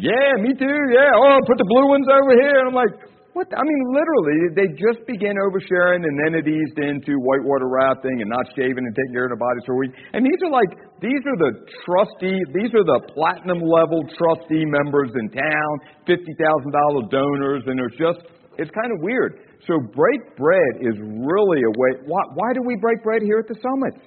Yeah, 0.00 0.40
me 0.40 0.56
too. 0.56 0.78
Yeah. 0.90 1.12
Oh, 1.12 1.38
put 1.46 1.58
the 1.58 1.68
blue 1.68 1.88
ones 1.88 2.06
over 2.08 2.32
here. 2.40 2.64
And 2.64 2.68
I'm 2.72 2.74
like, 2.74 2.94
what? 3.34 3.50
I 3.50 3.62
mean, 3.66 3.82
literally, 3.90 4.38
they 4.54 4.68
just 4.78 5.02
began 5.10 5.34
oversharing, 5.36 6.06
and 6.06 6.14
then 6.24 6.38
it 6.38 6.46
eased 6.46 6.78
into 6.78 7.18
whitewater 7.18 7.68
rafting 7.68 8.22
and 8.22 8.30
not 8.30 8.46
shaving 8.54 8.78
and 8.78 8.94
taking 8.94 9.12
care 9.12 9.26
of 9.26 9.34
their 9.34 9.42
bodies 9.42 9.64
for 9.66 9.74
a 9.74 9.80
week. 9.82 9.92
And 10.14 10.24
these 10.24 10.40
are 10.46 10.54
like, 10.54 10.70
these 11.00 11.22
are 11.26 11.38
the 11.38 11.52
trustee, 11.84 12.38
these 12.54 12.72
are 12.74 12.86
the 12.86 13.00
platinum 13.12 13.60
level 13.60 14.06
trustee 14.14 14.64
members 14.64 15.10
in 15.18 15.28
town, 15.30 15.72
fifty 16.06 16.34
thousand 16.38 16.70
dollar 16.72 17.02
donors, 17.10 17.62
and 17.66 17.78
there's 17.78 17.98
just, 17.98 18.26
it's 18.58 18.70
kind 18.70 18.90
of 18.94 19.02
weird. 19.02 19.40
So 19.66 19.80
break 19.94 20.20
bread 20.36 20.72
is 20.80 20.94
really 21.00 21.60
a 21.64 21.72
way. 21.76 21.90
Why, 22.06 22.22
why 22.34 22.52
do 22.54 22.60
we 22.64 22.76
break 22.80 23.02
bread 23.02 23.22
here 23.22 23.40
at 23.40 23.48
the 23.48 23.58
summits? 23.60 24.04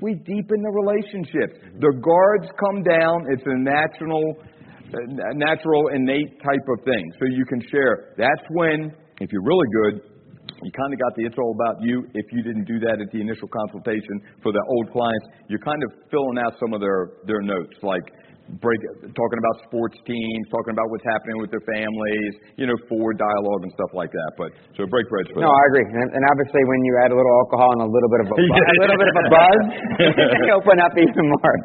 We 0.00 0.14
deepen 0.14 0.58
the 0.62 0.70
relationships. 0.70 1.58
The 1.82 1.92
guards 1.98 2.46
come 2.54 2.82
down. 2.86 3.26
It's 3.34 3.42
a 3.44 3.58
natural 3.58 4.38
a 4.92 5.34
natural, 5.34 5.88
innate 5.94 6.40
type 6.40 6.66
of 6.72 6.84
thing. 6.84 7.12
So 7.20 7.26
you 7.28 7.44
can 7.44 7.60
share. 7.70 8.14
That's 8.16 8.46
when, 8.50 8.92
if 9.20 9.30
you're 9.32 9.44
really 9.44 9.68
good, 9.82 10.07
you 10.62 10.70
kind 10.72 10.92
of 10.92 10.98
got 10.98 11.12
the 11.16 11.26
it's 11.26 11.38
all 11.38 11.54
about 11.54 11.82
you. 11.82 12.04
If 12.14 12.26
you 12.32 12.42
didn't 12.42 12.64
do 12.64 12.78
that 12.88 13.00
at 13.00 13.08
the 13.12 13.20
initial 13.20 13.48
consultation 13.48 14.20
for 14.42 14.52
the 14.52 14.62
old 14.68 14.92
clients, 14.92 15.26
you're 15.48 15.62
kind 15.62 15.80
of 15.86 15.90
filling 16.10 16.38
out 16.38 16.54
some 16.58 16.72
of 16.74 16.80
their 16.80 17.20
their 17.26 17.40
notes, 17.40 17.76
like 17.82 18.04
break 18.64 18.80
talking 19.12 19.38
about 19.44 19.56
sports 19.68 20.00
teams, 20.08 20.44
talking 20.48 20.72
about 20.72 20.88
what's 20.88 21.04
happening 21.04 21.36
with 21.36 21.52
their 21.52 21.62
families, 21.68 22.32
you 22.56 22.64
know, 22.64 22.76
forward 22.88 23.20
dialogue 23.20 23.62
and 23.68 23.72
stuff 23.76 23.92
like 23.92 24.08
that. 24.08 24.30
But 24.40 24.56
so 24.72 24.88
break 24.88 25.04
bread 25.12 25.28
for 25.28 25.44
No, 25.44 25.52
I 25.52 25.64
agree. 25.68 25.84
And, 25.84 26.08
and 26.16 26.22
obviously, 26.32 26.62
when 26.64 26.80
you 26.88 26.92
add 27.04 27.10
a 27.12 27.16
little 27.16 27.34
alcohol 27.44 27.70
and 27.76 27.82
a 27.84 27.90
little 27.92 28.10
bit 28.10 28.20
of 28.24 28.28
a, 28.32 28.36
a 28.40 28.76
little 28.80 28.98
bit 28.98 29.10
of 29.12 29.16
a 29.20 29.26
buzz, 29.28 29.62
you 30.48 30.52
open 30.56 30.76
up 30.80 30.94
even 30.96 31.24
more. 31.28 31.56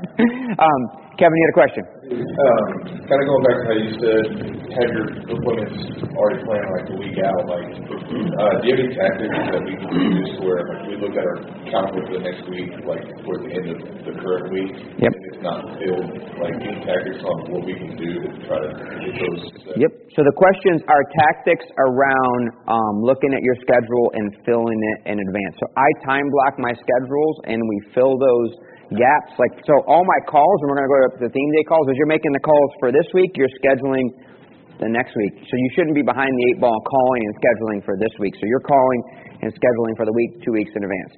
Um, 0.60 0.82
Kevin, 1.14 1.38
you 1.38 1.46
had 1.46 1.54
a 1.54 1.60
question. 1.62 1.84
Um, 2.10 2.66
kind 3.06 3.20
of 3.22 3.26
going 3.30 3.44
back 3.46 3.58
to 3.62 3.64
how 3.70 3.78
you 3.78 3.92
said 4.02 4.26
have 4.74 4.90
your 4.90 5.08
appointments 5.30 5.78
already 6.18 6.42
planned 6.42 6.70
like 6.74 6.88
a 6.90 6.98
week 6.98 7.18
out. 7.22 7.46
Like, 7.46 7.70
uh, 7.70 8.54
do 8.58 8.64
you 8.66 8.74
have 8.74 8.82
any 8.82 8.90
tactics 8.98 9.38
that 9.54 9.62
we 9.62 9.74
can 9.78 9.94
use 9.94 10.34
where 10.42 10.66
like, 10.66 10.82
we 10.90 10.98
look 10.98 11.14
at 11.14 11.22
our 11.22 11.38
calendar 11.70 12.02
for 12.10 12.18
the 12.18 12.24
next 12.26 12.50
week, 12.50 12.74
like 12.90 13.06
towards 13.22 13.46
the 13.46 13.54
end 13.54 13.68
of 13.70 13.78
the 14.10 14.14
current 14.18 14.50
week, 14.50 14.74
Yep. 14.74 15.14
and 15.14 15.24
it's 15.30 15.42
not 15.46 15.62
filled? 15.78 16.10
Like, 16.42 16.58
any 16.66 16.82
tactics 16.82 17.22
on 17.22 17.38
what 17.54 17.62
we 17.62 17.78
can 17.78 17.94
do 17.94 18.12
to 18.26 18.30
try 18.50 18.58
to 18.58 18.70
get 18.74 19.14
those? 19.14 19.42
Set? 19.70 19.78
Yep. 19.86 19.92
So 20.18 20.26
the 20.26 20.34
questions 20.34 20.82
are 20.90 21.04
tactics 21.30 21.70
around 21.78 22.42
um, 22.66 23.06
looking 23.06 23.38
at 23.38 23.46
your 23.46 23.58
schedule 23.62 24.10
and 24.18 24.34
filling 24.50 24.82
it 24.98 25.14
in 25.14 25.22
advance. 25.22 25.54
So 25.62 25.70
I 25.78 25.90
time 26.10 26.26
block 26.34 26.58
my 26.58 26.74
schedules 26.74 27.36
and 27.46 27.62
we 27.62 27.78
fill 27.94 28.18
those 28.18 28.63
gaps. 28.92 29.32
Like 29.40 29.54
so, 29.64 29.74
all 29.88 30.04
my 30.04 30.20
calls, 30.28 30.58
and 30.64 30.68
we're 30.68 30.80
going 30.84 30.90
to 30.90 30.94
go 30.94 31.00
to 31.00 31.10
the 31.30 31.32
theme 31.32 31.50
day 31.56 31.64
calls. 31.70 31.88
As 31.88 31.96
you're 31.96 32.12
making 32.12 32.36
the 32.36 32.44
calls 32.44 32.72
for 32.84 32.92
this 32.92 33.08
week, 33.16 33.38
you're 33.40 33.52
scheduling 33.64 34.08
the 34.84 34.90
next 34.90 35.16
week. 35.16 35.40
So 35.40 35.54
you 35.56 35.70
shouldn't 35.78 35.96
be 35.96 36.04
behind 36.04 36.32
the 36.34 36.44
eight 36.52 36.60
ball 36.60 36.76
calling 36.84 37.22
and 37.24 37.34
scheduling 37.40 37.80
for 37.88 37.96
this 37.96 38.12
week. 38.20 38.36
So 38.42 38.44
you're 38.50 38.66
calling 38.66 39.00
and 39.44 39.52
scheduling 39.54 39.96
for 40.00 40.08
the 40.08 40.16
week, 40.16 40.40
two 40.44 40.56
weeks 40.56 40.72
in 40.76 40.82
advance. 40.84 41.14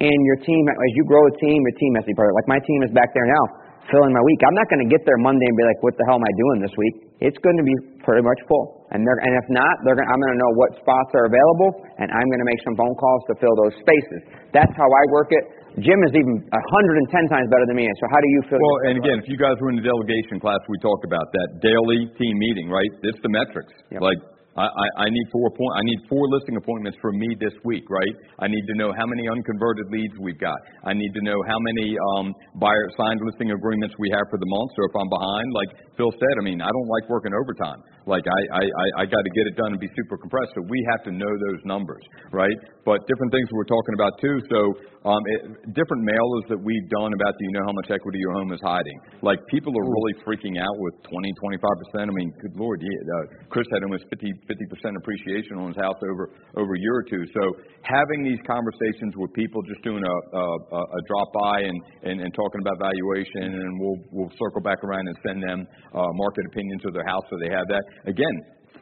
And 0.00 0.18
your 0.28 0.38
team, 0.44 0.62
as 0.68 0.92
you 0.96 1.04
grow 1.08 1.24
a 1.24 1.34
team, 1.40 1.56
your 1.56 1.76
team 1.76 1.92
has 1.98 2.04
to 2.04 2.10
be 2.12 2.16
part 2.16 2.28
of 2.28 2.36
it. 2.36 2.38
Like 2.44 2.50
my 2.52 2.60
team 2.62 2.80
is 2.84 2.92
back 2.92 3.10
there 3.16 3.26
now 3.28 3.62
filling 3.90 4.14
my 4.14 4.22
week. 4.22 4.40
I'm 4.46 4.54
not 4.54 4.70
going 4.70 4.84
to 4.86 4.90
get 4.90 5.02
there 5.02 5.18
Monday 5.18 5.42
and 5.42 5.56
be 5.58 5.66
like, 5.66 5.80
what 5.82 5.98
the 5.98 6.04
hell 6.06 6.20
am 6.20 6.22
I 6.22 6.34
doing 6.38 6.58
this 6.62 6.74
week? 6.78 6.94
It's 7.18 7.40
going 7.42 7.58
to 7.58 7.66
be 7.66 7.74
pretty 8.06 8.22
much 8.22 8.38
full. 8.46 8.86
And 8.94 9.02
they're, 9.02 9.18
and 9.18 9.32
if 9.34 9.46
not, 9.50 9.74
they're 9.82 9.98
going, 9.98 10.06
I'm 10.06 10.20
going 10.22 10.34
to 10.38 10.40
know 10.40 10.52
what 10.54 10.70
spots 10.78 11.10
are 11.18 11.26
available 11.26 11.82
and 11.98 12.06
I'm 12.12 12.28
going 12.30 12.42
to 12.42 12.48
make 12.48 12.60
some 12.62 12.76
phone 12.78 12.94
calls 12.94 13.22
to 13.32 13.34
fill 13.42 13.56
those 13.66 13.74
spaces. 13.82 14.20
That's 14.54 14.70
how 14.78 14.86
I 14.86 15.02
work 15.10 15.34
it. 15.34 15.44
Jim 15.80 16.00
is 16.04 16.12
even 16.12 16.34
110 16.52 17.32
times 17.32 17.48
better 17.48 17.64
than 17.64 17.80
me. 17.80 17.88
So 17.96 18.04
how 18.12 18.20
do 18.20 18.28
you 18.28 18.40
feel? 18.52 18.60
Well, 18.60 18.92
and 18.92 18.96
again, 19.00 19.16
if 19.24 19.26
you 19.28 19.40
guys 19.40 19.56
were 19.56 19.72
in 19.72 19.80
the 19.80 19.86
delegation 19.86 20.36
class, 20.36 20.60
we 20.68 20.76
talked 20.84 21.08
about 21.08 21.32
that 21.32 21.48
daily 21.64 22.12
team 22.20 22.34
meeting, 22.36 22.68
right? 22.68 22.92
It's 23.08 23.20
the 23.24 23.32
metrics. 23.32 23.72
Yep. 23.88 24.04
Like 24.04 24.20
I, 24.56 24.68
I, 24.68 24.86
I 25.04 25.06
need 25.08 25.26
four 25.32 25.48
point, 25.48 25.72
I 25.80 25.84
need 25.84 26.00
four 26.12 26.28
listing 26.28 26.60
appointments 26.60 26.98
for 27.00 27.12
me 27.12 27.24
this 27.40 27.56
week, 27.64 27.88
right? 27.88 28.14
I 28.44 28.52
need 28.52 28.64
to 28.68 28.74
know 28.76 28.92
how 28.92 29.08
many 29.08 29.24
unconverted 29.28 29.88
leads 29.88 30.12
we've 30.20 30.40
got. 30.40 30.60
I 30.84 30.92
need 30.92 31.12
to 31.16 31.22
know 31.24 31.40
how 31.48 31.56
many 31.56 31.96
um, 32.16 32.36
buyer 32.60 32.88
signed 33.00 33.20
listing 33.24 33.56
agreements 33.56 33.96
we 33.96 34.12
have 34.12 34.28
for 34.28 34.36
the 34.36 34.48
month. 34.48 34.70
So 34.76 34.84
if 34.84 34.92
I'm 34.92 35.08
behind, 35.08 35.46
like 35.56 35.70
Phil 35.96 36.12
said, 36.12 36.34
I 36.36 36.44
mean, 36.44 36.60
I 36.60 36.68
don't 36.68 36.90
like 37.00 37.08
working 37.08 37.32
overtime. 37.32 37.80
Like 38.06 38.26
I, 38.26 38.40
I, 38.58 38.64
I, 39.02 39.04
got 39.06 39.22
to 39.22 39.32
get 39.34 39.46
it 39.46 39.54
done 39.54 39.70
and 39.70 39.80
be 39.80 39.90
super 39.94 40.18
compressed. 40.18 40.52
So 40.58 40.62
we 40.66 40.78
have 40.90 41.06
to 41.06 41.12
know 41.14 41.30
those 41.30 41.62
numbers, 41.64 42.02
right? 42.34 42.56
But 42.84 43.06
different 43.06 43.30
things 43.30 43.46
we're 43.54 43.70
talking 43.70 43.94
about 43.94 44.12
too. 44.18 44.36
So 44.50 44.58
um, 45.06 45.22
it, 45.38 45.40
different 45.74 46.02
mailers 46.02 46.46
that 46.50 46.58
we've 46.58 46.88
done 46.90 47.14
about 47.14 47.34
do 47.38 47.42
you 47.46 47.52
know 47.58 47.66
how 47.66 47.74
much 47.74 47.90
equity 47.90 48.18
your 48.18 48.34
home 48.38 48.50
is 48.50 48.62
hiding? 48.62 48.98
Like 49.22 49.38
people 49.46 49.70
are 49.70 49.86
really 49.86 50.14
freaking 50.26 50.58
out 50.58 50.76
with 50.78 50.94
20, 51.10 51.30
25 51.42 51.62
percent. 51.62 52.10
I 52.10 52.14
mean, 52.14 52.30
good 52.42 52.54
lord, 52.58 52.82
yeah, 52.82 52.90
uh, 52.90 53.46
Chris 53.50 53.66
had 53.70 53.82
almost 53.86 54.06
50 54.10 54.30
percent 54.46 54.94
appreciation 54.98 55.58
on 55.58 55.74
his 55.74 55.78
house 55.78 55.98
over 56.02 56.30
over 56.58 56.74
a 56.74 56.80
year 56.80 56.96
or 57.02 57.06
two. 57.06 57.22
So 57.34 57.42
having 57.82 58.26
these 58.26 58.38
conversations 58.46 59.14
with 59.18 59.30
people, 59.34 59.62
just 59.66 59.82
doing 59.82 60.02
a 60.02 60.16
a, 60.38 60.44
a 60.74 60.80
a 60.82 61.00
drop 61.06 61.28
by 61.34 61.56
and, 61.66 61.78
and 62.06 62.16
and 62.22 62.30
talking 62.34 62.62
about 62.62 62.78
valuation, 62.78 63.58
and 63.58 63.70
we'll 63.78 64.00
we'll 64.10 64.32
circle 64.38 64.62
back 64.62 64.82
around 64.82 65.06
and 65.06 65.16
send 65.26 65.38
them 65.42 65.58
uh, 65.94 66.10
market 66.14 66.46
opinions 66.50 66.82
of 66.86 66.94
their 66.94 67.06
house 67.06 67.22
so 67.30 67.38
they 67.42 67.50
have 67.50 67.66
that. 67.66 67.82
Again, 68.06 68.36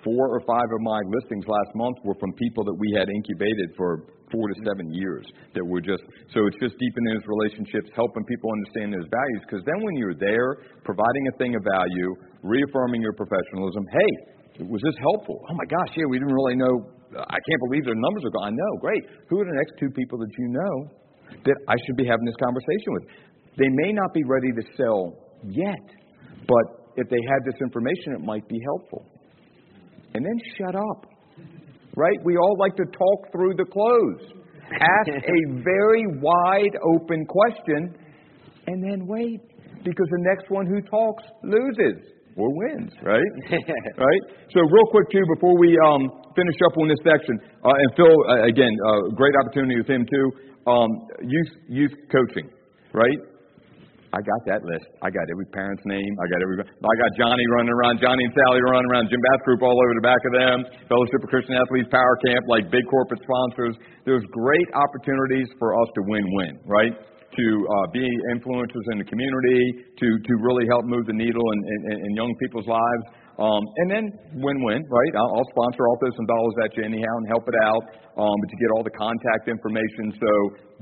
four 0.05 0.33
or 0.33 0.41
five 0.49 0.69
of 0.73 0.81
my 0.81 1.01
listings 1.13 1.45
last 1.47 1.73
month 1.75 1.97
were 2.05 2.17
from 2.17 2.33
people 2.41 2.65
that 2.65 2.77
we 2.77 2.89
had 2.97 3.09
incubated 3.09 3.69
for 3.77 4.09
four 4.33 4.47
to 4.47 4.57
seven 4.65 4.89
years 4.95 5.27
that 5.55 5.65
were 5.65 5.83
just 5.83 6.01
so 6.31 6.47
it's 6.47 6.57
just 6.63 6.79
deepening 6.79 7.19
those 7.19 7.27
relationships 7.27 7.91
helping 7.99 8.25
people 8.25 8.49
understand 8.55 8.95
those 8.95 9.09
values. 9.11 9.41
Because 9.45 9.63
then 9.67 9.79
when 9.83 9.99
you're 9.99 10.17
there 10.17 10.63
providing 10.87 11.25
a 11.29 11.35
thing 11.37 11.53
of 11.59 11.63
value 11.67 12.11
reaffirming 12.47 13.03
your 13.03 13.13
professionalism 13.13 13.85
hey 13.91 14.13
was 14.71 14.81
this 14.87 14.99
helpful? 15.03 15.41
Oh 15.51 15.57
my 15.59 15.67
gosh 15.67 15.93
yeah 15.99 16.07
we 16.09 16.19
didn't 16.23 16.35
really 16.35 16.57
know. 16.57 16.75
I 17.11 17.39
can't 17.43 17.63
believe 17.67 17.83
their 17.85 17.99
numbers 17.99 18.23
are 18.23 18.35
gone. 18.39 18.55
No 18.55 18.71
great. 18.79 19.03
Who 19.29 19.43
are 19.43 19.49
the 19.51 19.59
next 19.59 19.75
two 19.83 19.91
people 19.91 20.19
that 20.23 20.31
you 20.39 20.47
know 20.55 20.75
that 21.45 21.59
i 21.69 21.75
should 21.87 21.99
be 21.99 22.07
having 22.07 22.25
this 22.25 22.39
conversation 22.39 22.91
with? 22.95 23.05
They 23.59 23.71
may 23.83 23.93
not 23.93 24.15
be 24.15 24.23
ready 24.23 24.55
to 24.55 24.63
sell 24.79 25.19
yet 25.51 25.83
but 26.47 26.80
if 26.97 27.09
they 27.09 27.23
had 27.29 27.41
this 27.45 27.61
information 27.61 28.15
it 28.15 28.21
might 28.21 28.47
be 28.49 28.59
helpful 28.65 29.07
and 30.15 30.25
then 30.25 30.39
shut 30.59 30.75
up. 30.75 31.07
Right? 31.97 32.19
We 32.25 32.37
all 32.37 32.57
like 32.59 32.77
to 32.77 32.85
talk 32.85 33.33
through 33.33 33.55
the 33.57 33.65
close. 33.65 34.43
Ask 34.71 35.09
a 35.09 35.41
very 35.63 36.05
wide 36.23 36.77
open 36.95 37.27
question 37.27 37.95
and 38.67 38.83
then 38.83 39.07
wait 39.07 39.41
because 39.85 40.07
the 40.11 40.23
next 40.31 40.51
one 40.51 40.67
who 40.67 40.81
talks 40.83 41.25
loses 41.43 41.99
or 42.37 42.49
wins, 42.55 42.93
right? 43.03 43.33
right? 43.51 44.23
So 44.55 44.61
real 44.61 44.87
quick 44.91 45.11
too 45.11 45.25
before 45.35 45.59
we 45.59 45.77
um, 45.91 46.09
finish 46.37 46.57
up 46.67 46.79
on 46.79 46.89
this 46.89 47.03
section, 47.03 47.41
uh, 47.65 47.75
and 47.75 47.91
Phil 47.97 48.07
uh, 48.07 48.47
again, 48.47 48.71
uh, 48.87 49.11
great 49.17 49.35
opportunity 49.43 49.77
with 49.79 49.89
him 49.91 50.07
too. 50.07 50.27
Um, 50.71 50.91
youth 51.23 51.53
youth 51.69 51.95
coaching, 52.13 52.49
right? 52.93 53.19
I 54.11 54.19
got 54.27 54.43
that 54.51 54.67
list. 54.67 54.91
I 55.07 55.09
got 55.09 55.23
every 55.31 55.47
parent's 55.55 55.87
name. 55.87 56.13
I 56.19 56.27
got 56.27 56.43
every. 56.43 56.59
I 56.59 56.95
got 56.99 57.11
Johnny 57.15 57.47
running 57.55 57.71
around, 57.71 58.03
Johnny 58.03 58.27
and 58.27 58.35
Sally 58.35 58.59
running 58.59 58.91
around, 58.91 59.07
Jim 59.07 59.23
Bass 59.23 59.41
Group 59.47 59.63
all 59.63 59.79
over 59.79 59.95
the 59.95 60.03
back 60.03 60.19
of 60.27 60.33
them, 60.35 60.57
Fellowship 60.91 61.23
of 61.23 61.31
Christian 61.31 61.55
Athletes, 61.55 61.87
Power 61.95 62.19
Camp, 62.27 62.43
like 62.51 62.67
big 62.75 62.83
corporate 62.91 63.23
sponsors. 63.23 63.79
There's 64.03 64.27
great 64.35 64.69
opportunities 64.75 65.47
for 65.63 65.79
us 65.79 65.89
to 65.95 66.01
win-win, 66.11 66.59
right? 66.67 66.91
To 66.91 67.47
uh, 67.47 67.87
be 67.95 68.03
influencers 68.35 68.87
in 68.91 68.99
the 68.99 69.07
community, 69.07 69.87
to 69.95 70.09
to 70.19 70.33
really 70.43 70.67
help 70.67 70.91
move 70.91 71.07
the 71.07 71.15
needle 71.15 71.47
in, 71.55 71.59
in, 71.63 71.81
in 72.03 72.11
young 72.19 72.35
people's 72.43 72.67
lives. 72.67 73.05
Um, 73.41 73.65
and 73.81 73.89
then 73.89 74.05
win-win, 74.37 74.85
right? 74.85 75.13
I'll, 75.17 75.33
I'll 75.33 75.51
sponsor. 75.57 75.81
I'll 75.89 75.97
throw 75.97 76.13
some 76.13 76.29
dollars 76.29 76.57
at 76.61 76.77
you 76.77 76.85
anyhow 76.85 77.15
and 77.25 77.27
help 77.33 77.49
it 77.49 77.57
out. 77.65 77.83
Um, 78.21 78.37
but 78.37 78.49
to 78.53 78.57
get 78.61 78.69
all 78.77 78.85
the 78.85 78.93
contact 78.93 79.49
information. 79.49 80.13
So 80.21 80.31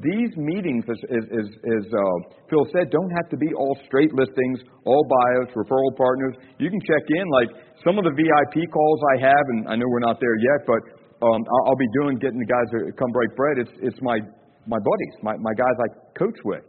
these 0.03 0.35
meetings, 0.35 0.83
as, 0.91 0.99
as, 1.07 1.47
as 1.47 1.85
uh, 1.87 2.19
Phil 2.51 2.67
said, 2.75 2.91
don't 2.91 3.15
have 3.15 3.31
to 3.31 3.39
be 3.39 3.55
all 3.55 3.79
straight 3.87 4.11
listings, 4.11 4.59
all 4.83 5.07
bios, 5.07 5.55
referral 5.55 5.95
partners. 5.95 6.35
You 6.59 6.67
can 6.67 6.83
check 6.83 7.05
in. 7.15 7.27
Like 7.31 7.51
some 7.87 7.95
of 7.95 8.03
the 8.03 8.11
VIP 8.11 8.67
calls 8.75 9.01
I 9.15 9.23
have, 9.23 9.45
and 9.55 9.61
I 9.71 9.79
know 9.79 9.87
we're 9.87 10.03
not 10.03 10.19
there 10.19 10.35
yet, 10.43 10.67
but 10.67 10.83
um, 11.23 11.39
I'll, 11.39 11.65
I'll 11.71 11.79
be 11.79 11.91
doing 12.03 12.19
getting 12.19 12.43
the 12.43 12.51
guys 12.51 12.67
to 12.75 12.91
come 12.99 13.11
break 13.15 13.39
bread. 13.39 13.63
It's 13.63 13.75
it's 13.87 14.01
my 14.03 14.19
my 14.67 14.83
buddies, 14.83 15.15
my 15.23 15.39
my 15.39 15.55
guys 15.55 15.77
I 15.79 15.89
coach 16.19 16.39
with. 16.43 16.67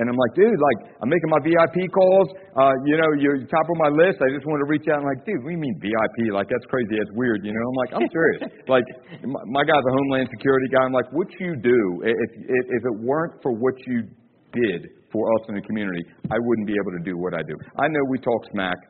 And 0.00 0.08
I'm 0.08 0.16
like, 0.16 0.32
dude, 0.32 0.48
like, 0.48 0.96
I'm 1.04 1.12
making 1.12 1.28
my 1.28 1.44
VIP 1.44 1.92
calls. 1.92 2.32
Uh, 2.56 2.72
you 2.88 2.96
know, 2.96 3.12
you're 3.20 3.44
top 3.52 3.68
of 3.68 3.76
my 3.76 3.92
list. 3.92 4.24
I 4.24 4.32
just 4.32 4.48
want 4.48 4.64
to 4.64 4.68
reach 4.72 4.88
out. 4.88 5.04
I'm 5.04 5.04
like, 5.04 5.28
dude, 5.28 5.44
we 5.44 5.60
mean 5.60 5.76
VIP? 5.76 6.32
Like, 6.32 6.48
that's 6.48 6.64
crazy. 6.72 6.96
That's 6.96 7.12
weird. 7.12 7.44
You 7.44 7.52
know, 7.52 7.60
I'm 7.60 7.78
like, 7.84 7.92
I'm 8.00 8.08
serious. 8.08 8.40
like, 8.74 8.88
my, 9.28 9.60
my 9.60 9.64
guy's 9.68 9.84
a 9.84 9.92
Homeland 9.92 10.32
Security 10.32 10.72
guy. 10.72 10.88
I'm 10.88 10.96
like, 10.96 11.12
what 11.12 11.28
you 11.36 11.52
do, 11.60 11.80
if, 12.08 12.30
if, 12.48 12.64
if 12.80 12.82
it 12.88 12.96
weren't 13.04 13.36
for 13.44 13.52
what 13.52 13.76
you 13.84 14.08
did 14.56 14.88
for 15.12 15.28
us 15.36 15.42
in 15.52 15.60
the 15.60 15.64
community, 15.68 16.00
I 16.32 16.40
wouldn't 16.40 16.64
be 16.66 16.80
able 16.80 16.96
to 16.96 17.04
do 17.04 17.20
what 17.20 17.36
I 17.36 17.44
do. 17.44 17.52
I 17.76 17.84
know 17.92 18.00
we 18.08 18.16
talk 18.24 18.40
smack. 18.56 18.80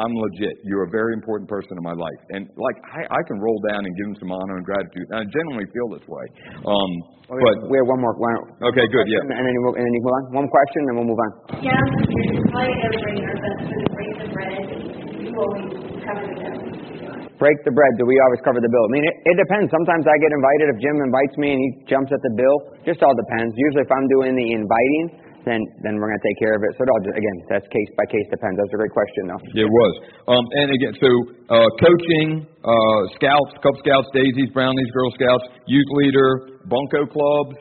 I'm 0.00 0.12
legit. 0.16 0.56
You're 0.64 0.88
a 0.88 0.90
very 0.90 1.12
important 1.12 1.44
person 1.48 1.76
in 1.76 1.84
my 1.84 1.92
life. 1.92 2.20
And 2.32 2.48
like 2.56 2.78
I, 2.88 3.04
I 3.04 3.20
can 3.28 3.36
roll 3.36 3.60
down 3.68 3.84
and 3.84 3.92
give 4.00 4.06
him 4.08 4.16
some 4.16 4.32
honor 4.32 4.56
and 4.56 4.64
gratitude. 4.64 5.06
And 5.12 5.20
I 5.20 5.24
genuinely 5.28 5.68
feel 5.76 5.88
this 5.92 6.06
way. 6.08 6.24
Um, 6.64 6.92
Oh, 7.30 7.38
but 7.38 7.70
we 7.70 7.78
have 7.78 7.86
one 7.86 8.02
more. 8.02 8.10
One, 8.18 8.58
okay, 8.74 8.90
good. 8.90 9.06
Yeah. 9.06 9.22
And 9.22 9.30
then, 9.30 9.54
you 9.54 9.62
move, 9.62 9.78
and 9.78 9.86
then 9.86 9.94
you 9.94 10.02
move 10.02 10.14
on. 10.18 10.22
One 10.42 10.48
question, 10.50 10.80
and 10.90 10.94
we'll 10.98 11.06
move 11.14 11.22
on. 11.22 11.30
Yeah, 11.62 11.78
you're 11.78 12.42
probably 12.50 12.74
everybody 12.74 13.22
knows 13.22 13.38
that 13.38 13.56
for 13.70 13.78
the 13.78 13.86
break 13.94 14.10
the 14.18 14.28
bread 14.34 14.90
people 15.14 15.46
cover 16.02 16.26
the 16.26 16.34
bill? 16.42 16.58
Break 17.38 17.54
the 17.62 17.70
bread. 17.70 17.92
Do 18.02 18.04
we 18.10 18.18
always 18.26 18.42
cover 18.42 18.58
the 18.58 18.66
bill? 18.66 18.82
I 18.82 18.90
mean, 18.98 19.06
it, 19.06 19.14
it 19.30 19.36
depends. 19.46 19.70
Sometimes 19.70 20.10
I 20.10 20.16
get 20.18 20.34
invited. 20.34 20.66
If 20.74 20.78
Jim 20.82 20.96
invites 21.06 21.34
me 21.38 21.48
and 21.54 21.60
he 21.62 21.68
jumps 21.86 22.10
at 22.10 22.18
the 22.26 22.34
bill, 22.34 22.56
just 22.82 22.98
all 23.06 23.14
depends. 23.14 23.54
Usually, 23.54 23.86
if 23.86 23.92
I'm 23.94 24.08
doing 24.10 24.34
the 24.34 24.48
inviting, 24.50 25.04
then 25.44 25.60
then 25.82 25.96
we're 25.96 26.10
going 26.12 26.20
to 26.20 26.26
take 26.28 26.38
care 26.40 26.54
of 26.54 26.62
it. 26.62 26.70
So 26.76 26.84
it 26.84 26.90
all 26.90 27.02
just, 27.04 27.16
again, 27.16 27.36
that's 27.48 27.68
case 27.68 27.90
by 27.96 28.06
case 28.08 28.28
depends. 28.28 28.56
That's 28.60 28.74
a 28.74 28.80
great 28.80 28.94
question, 28.94 29.22
though. 29.30 29.42
It 29.56 29.70
was. 29.70 29.92
Um, 30.28 30.44
and 30.60 30.68
again, 30.74 30.94
so 31.00 31.10
uh, 31.48 31.68
coaching, 31.80 32.44
uh, 32.64 33.00
scouts, 33.16 33.52
Cub 33.64 33.76
Scouts, 33.80 34.08
Daisies, 34.12 34.52
Brownies, 34.52 34.90
Girl 34.92 35.10
Scouts, 35.16 35.46
youth 35.64 35.90
leader, 36.04 36.60
bunco 36.68 37.08
clubs, 37.08 37.56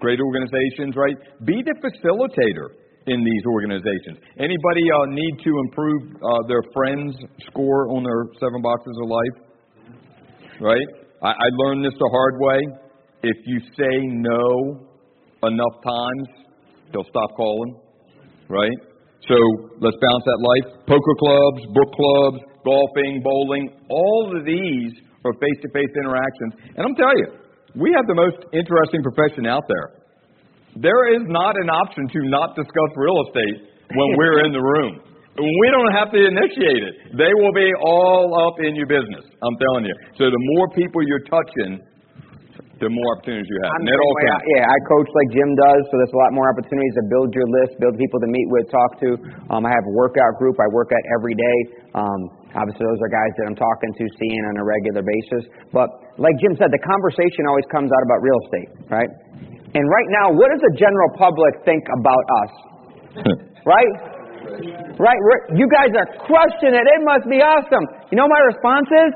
great 0.00 0.20
organizations, 0.20 0.96
right? 0.96 1.16
Be 1.44 1.62
the 1.62 1.76
facilitator 1.80 2.76
in 3.06 3.24
these 3.24 3.44
organizations. 3.46 4.18
Anybody 4.38 4.84
uh, 4.90 5.06
need 5.10 5.34
to 5.42 5.52
improve 5.66 6.02
uh, 6.22 6.46
their 6.46 6.62
friends' 6.74 7.16
score 7.50 7.88
on 7.90 8.02
their 8.04 8.30
seven 8.38 8.62
boxes 8.62 8.96
of 9.02 9.08
life? 9.08 9.36
Right? 10.60 10.88
I, 11.22 11.30
I 11.30 11.48
learned 11.64 11.84
this 11.84 11.94
the 11.98 12.10
hard 12.12 12.34
way. 12.38 12.58
If 13.22 13.36
you 13.46 13.60
say 13.78 14.06
no 14.06 14.86
enough 15.42 15.76
times, 15.84 16.41
they'll 16.92 17.08
stop 17.08 17.34
calling. 17.36 17.74
Right? 18.48 18.78
So 19.28 19.36
let's 19.78 19.96
balance 19.96 20.26
that 20.26 20.40
life. 20.42 20.66
Poker 20.86 21.16
clubs, 21.18 21.60
book 21.72 21.90
clubs, 21.94 22.38
golfing, 22.64 23.22
bowling, 23.22 23.70
all 23.88 24.34
of 24.34 24.44
these 24.44 24.92
are 25.24 25.32
face 25.38 25.58
to 25.62 25.68
face 25.70 25.90
interactions. 25.94 26.52
And 26.76 26.82
I'm 26.86 26.96
telling 26.98 27.18
you, 27.18 27.30
we 27.78 27.94
have 27.94 28.06
the 28.06 28.18
most 28.18 28.42
interesting 28.52 29.00
profession 29.02 29.46
out 29.46 29.62
there. 29.68 30.02
There 30.76 31.14
is 31.14 31.22
not 31.28 31.54
an 31.56 31.68
option 31.68 32.08
to 32.08 32.18
not 32.28 32.56
discuss 32.56 32.90
real 32.96 33.18
estate 33.28 33.70
when 33.94 34.08
we're 34.18 34.44
in 34.44 34.52
the 34.52 34.62
room. 34.62 35.00
We 35.32 35.66
don't 35.72 35.92
have 35.96 36.12
to 36.12 36.20
initiate 36.20 36.82
it. 36.84 37.16
They 37.16 37.32
will 37.32 37.56
be 37.56 37.70
all 37.80 38.28
up 38.36 38.60
in 38.60 38.76
your 38.76 38.86
business. 38.86 39.24
I'm 39.40 39.56
telling 39.56 39.88
you. 39.88 39.96
So 40.20 40.28
the 40.28 40.42
more 40.56 40.68
people 40.76 41.00
you're 41.08 41.24
touching, 41.24 41.80
the 42.82 42.90
more 42.90 43.08
opportunities 43.14 43.46
you 43.46 43.58
have. 43.62 43.70
I'm 43.78 43.86
And 43.86 43.94
it 43.94 44.00
all 44.02 44.14
counts. 44.26 44.44
Yeah, 44.58 44.66
I 44.66 44.78
coach 44.90 45.08
like 45.14 45.30
Jim 45.30 45.50
does, 45.54 45.82
so 45.88 45.94
there's 46.02 46.10
a 46.10 46.20
lot 46.20 46.34
more 46.34 46.50
opportunities 46.50 46.94
to 46.98 47.04
build 47.06 47.30
your 47.30 47.46
list, 47.62 47.78
build 47.78 47.94
people 47.94 48.18
to 48.18 48.28
meet 48.28 48.48
with, 48.50 48.66
talk 48.74 48.98
to. 48.98 49.10
Um, 49.54 49.62
I 49.62 49.70
have 49.70 49.86
a 49.86 49.94
workout 49.94 50.34
group 50.42 50.58
I 50.58 50.66
work 50.74 50.90
at 50.90 51.02
every 51.14 51.38
day. 51.38 51.58
Um, 51.94 52.20
obviously, 52.58 52.82
those 52.82 52.98
are 52.98 53.12
guys 53.14 53.32
that 53.38 53.46
I'm 53.46 53.58
talking 53.58 53.90
to, 53.94 54.04
seeing 54.18 54.42
on 54.50 54.58
a 54.58 54.64
regular 54.66 55.06
basis. 55.06 55.46
But 55.70 55.88
like 56.18 56.34
Jim 56.42 56.58
said, 56.58 56.74
the 56.74 56.82
conversation 56.82 57.46
always 57.46 57.66
comes 57.70 57.88
out 57.94 58.02
about 58.02 58.18
real 58.20 58.40
estate, 58.50 58.70
right? 58.90 59.10
And 59.78 59.84
right 59.86 60.08
now, 60.18 60.34
what 60.34 60.50
does 60.50 60.60
the 60.60 60.74
general 60.76 61.10
public 61.16 61.62
think 61.62 61.86
about 61.96 62.24
us? 62.44 62.52
right? 63.72 63.94
Right? 64.98 65.20
We're, 65.22 65.42
you 65.56 65.70
guys 65.70 65.94
are 65.96 66.08
crushing 66.26 66.74
it. 66.74 66.84
It 66.84 67.00
must 67.06 67.24
be 67.30 67.40
awesome. 67.40 67.86
You 68.10 68.18
know 68.18 68.26
what 68.26 68.36
my 68.36 68.44
response 68.52 68.90
is? 68.90 69.12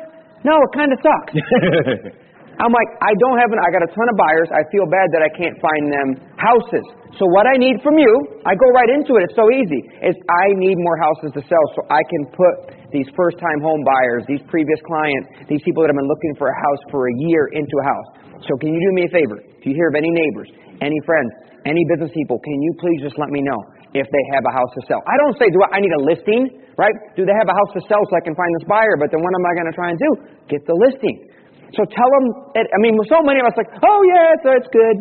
No, 0.46 0.54
it 0.62 0.70
kind 0.72 0.90
of 0.94 0.98
sucks. 1.02 1.34
I'm 2.56 2.72
like, 2.72 2.90
I 3.04 3.12
don't 3.20 3.36
have 3.36 3.52
an, 3.52 3.60
I 3.60 3.68
got 3.68 3.84
a 3.84 3.90
ton 3.92 4.08
of 4.08 4.16
buyers. 4.16 4.48
I 4.48 4.64
feel 4.72 4.88
bad 4.88 5.12
that 5.12 5.20
I 5.20 5.30
can't 5.36 5.56
find 5.60 5.84
them 5.92 6.08
houses. 6.40 6.84
So 7.20 7.28
what 7.32 7.44
I 7.44 7.56
need 7.60 7.80
from 7.84 8.00
you, 8.00 8.12
I 8.48 8.56
go 8.56 8.68
right 8.72 8.88
into 8.92 9.16
it. 9.20 9.28
It's 9.28 9.36
so 9.36 9.44
easy. 9.52 9.80
Is 10.04 10.16
I 10.16 10.46
need 10.56 10.76
more 10.80 10.96
houses 11.00 11.36
to 11.36 11.42
sell 11.44 11.64
so 11.76 11.84
I 11.92 12.00
can 12.08 12.22
put 12.32 12.54
these 12.92 13.08
first 13.12 13.36
time 13.36 13.60
home 13.60 13.84
buyers, 13.84 14.24
these 14.24 14.40
previous 14.48 14.80
clients, 14.88 15.48
these 15.52 15.60
people 15.68 15.84
that 15.84 15.92
have 15.92 16.00
been 16.00 16.08
looking 16.08 16.32
for 16.40 16.48
a 16.48 16.56
house 16.56 16.82
for 16.88 17.08
a 17.08 17.14
year 17.28 17.52
into 17.52 17.76
a 17.80 17.84
house. 17.84 18.08
So 18.48 18.56
can 18.56 18.72
you 18.72 18.80
do 18.80 18.92
me 18.96 19.04
a 19.04 19.12
favor? 19.12 19.36
If 19.40 19.64
you 19.68 19.76
hear 19.76 19.92
of 19.92 19.96
any 19.96 20.12
neighbors, 20.12 20.48
any 20.80 20.96
friends, 21.04 21.32
any 21.68 21.84
business 21.92 22.12
people, 22.12 22.40
can 22.40 22.56
you 22.56 22.72
please 22.80 23.00
just 23.04 23.16
let 23.20 23.28
me 23.28 23.44
know 23.44 23.58
if 23.96 24.06
they 24.08 24.24
have 24.36 24.44
a 24.48 24.52
house 24.52 24.72
to 24.76 24.82
sell? 24.88 25.00
I 25.04 25.16
don't 25.24 25.36
say, 25.36 25.48
do 25.52 25.60
I, 25.60 25.76
I 25.76 25.78
need 25.80 25.92
a 25.92 26.02
listing, 26.04 26.56
right? 26.76 26.94
Do 27.16 27.24
they 27.24 27.36
have 27.36 27.48
a 27.48 27.56
house 27.56 27.72
to 27.76 27.82
sell 27.88 28.00
so 28.00 28.12
I 28.16 28.22
can 28.24 28.36
find 28.36 28.48
this 28.60 28.68
buyer? 28.68 28.96
But 29.00 29.12
then 29.12 29.20
what 29.20 29.32
am 29.36 29.44
I 29.44 29.52
going 29.56 29.68
to 29.68 29.76
try 29.76 29.88
and 29.92 29.98
do? 29.98 30.10
Get 30.52 30.64
the 30.68 30.76
listing. 30.76 31.35
So 31.74 31.82
tell 31.90 32.10
them, 32.20 32.24
I 32.54 32.78
mean, 32.78 32.94
so 33.10 33.18
many 33.26 33.42
of 33.42 33.46
us 33.50 33.56
like, 33.58 33.70
oh 33.82 34.00
yeah, 34.06 34.34
it's, 34.38 34.46
it's 34.62 34.70
good, 34.70 34.96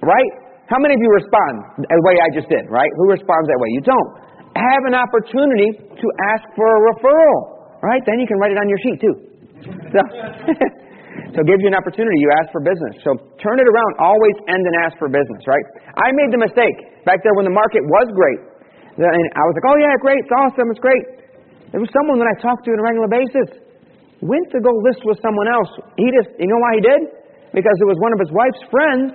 right? 0.00 0.32
How 0.68 0.80
many 0.80 0.96
of 0.96 1.00
you 1.00 1.10
respond 1.12 1.80
the 1.80 2.00
way 2.04 2.16
I 2.20 2.28
just 2.32 2.48
did, 2.48 2.64
right? 2.68 2.88
Who 3.00 3.12
responds 3.12 3.48
that 3.48 3.56
way? 3.60 3.68
You 3.76 3.84
don't. 3.84 4.08
Have 4.56 4.82
an 4.88 4.96
opportunity 4.96 5.68
to 5.80 6.06
ask 6.32 6.44
for 6.56 6.66
a 6.68 6.80
referral, 6.92 7.40
right? 7.84 8.00
Then 8.04 8.20
you 8.20 8.28
can 8.28 8.36
write 8.40 8.52
it 8.52 8.60
on 8.60 8.68
your 8.68 8.80
sheet 8.84 8.98
too. 9.00 9.14
So, 9.92 10.00
so 11.32 11.38
it 11.40 11.46
gives 11.48 11.60
you 11.64 11.70
an 11.72 11.78
opportunity. 11.78 12.16
You 12.20 12.32
ask 12.40 12.52
for 12.52 12.60
business. 12.64 13.00
So 13.04 13.16
turn 13.40 13.56
it 13.60 13.68
around. 13.68 13.92
Always 14.00 14.36
end 14.48 14.60
and 14.60 14.76
ask 14.84 14.96
for 15.00 15.08
business, 15.08 15.44
right? 15.48 15.64
I 15.96 16.12
made 16.16 16.32
the 16.32 16.40
mistake 16.40 17.04
back 17.08 17.20
there 17.24 17.32
when 17.36 17.48
the 17.48 17.54
market 17.54 17.84
was 17.84 18.08
great. 18.12 18.40
And 18.98 19.24
I 19.36 19.42
was 19.46 19.54
like, 19.54 19.68
oh 19.70 19.78
yeah, 19.78 19.94
great, 20.02 20.18
it's 20.26 20.34
awesome, 20.34 20.68
it's 20.74 20.82
great. 20.82 21.04
There 21.70 21.78
was 21.78 21.88
someone 21.94 22.18
that 22.18 22.26
I 22.26 22.34
talked 22.42 22.66
to 22.66 22.74
on 22.74 22.82
a 22.82 22.86
regular 22.88 23.06
basis 23.06 23.67
went 24.24 24.46
to 24.50 24.58
go 24.58 24.72
list 24.82 25.02
with 25.06 25.18
someone 25.22 25.46
else. 25.46 25.70
He 25.94 26.06
just, 26.10 26.34
you 26.38 26.50
know 26.50 26.60
why 26.62 26.72
he 26.78 26.82
did? 26.82 27.02
Because 27.54 27.76
it 27.78 27.88
was 27.88 27.98
one 28.02 28.12
of 28.12 28.20
his 28.20 28.30
wife's 28.34 28.62
friends 28.68 29.08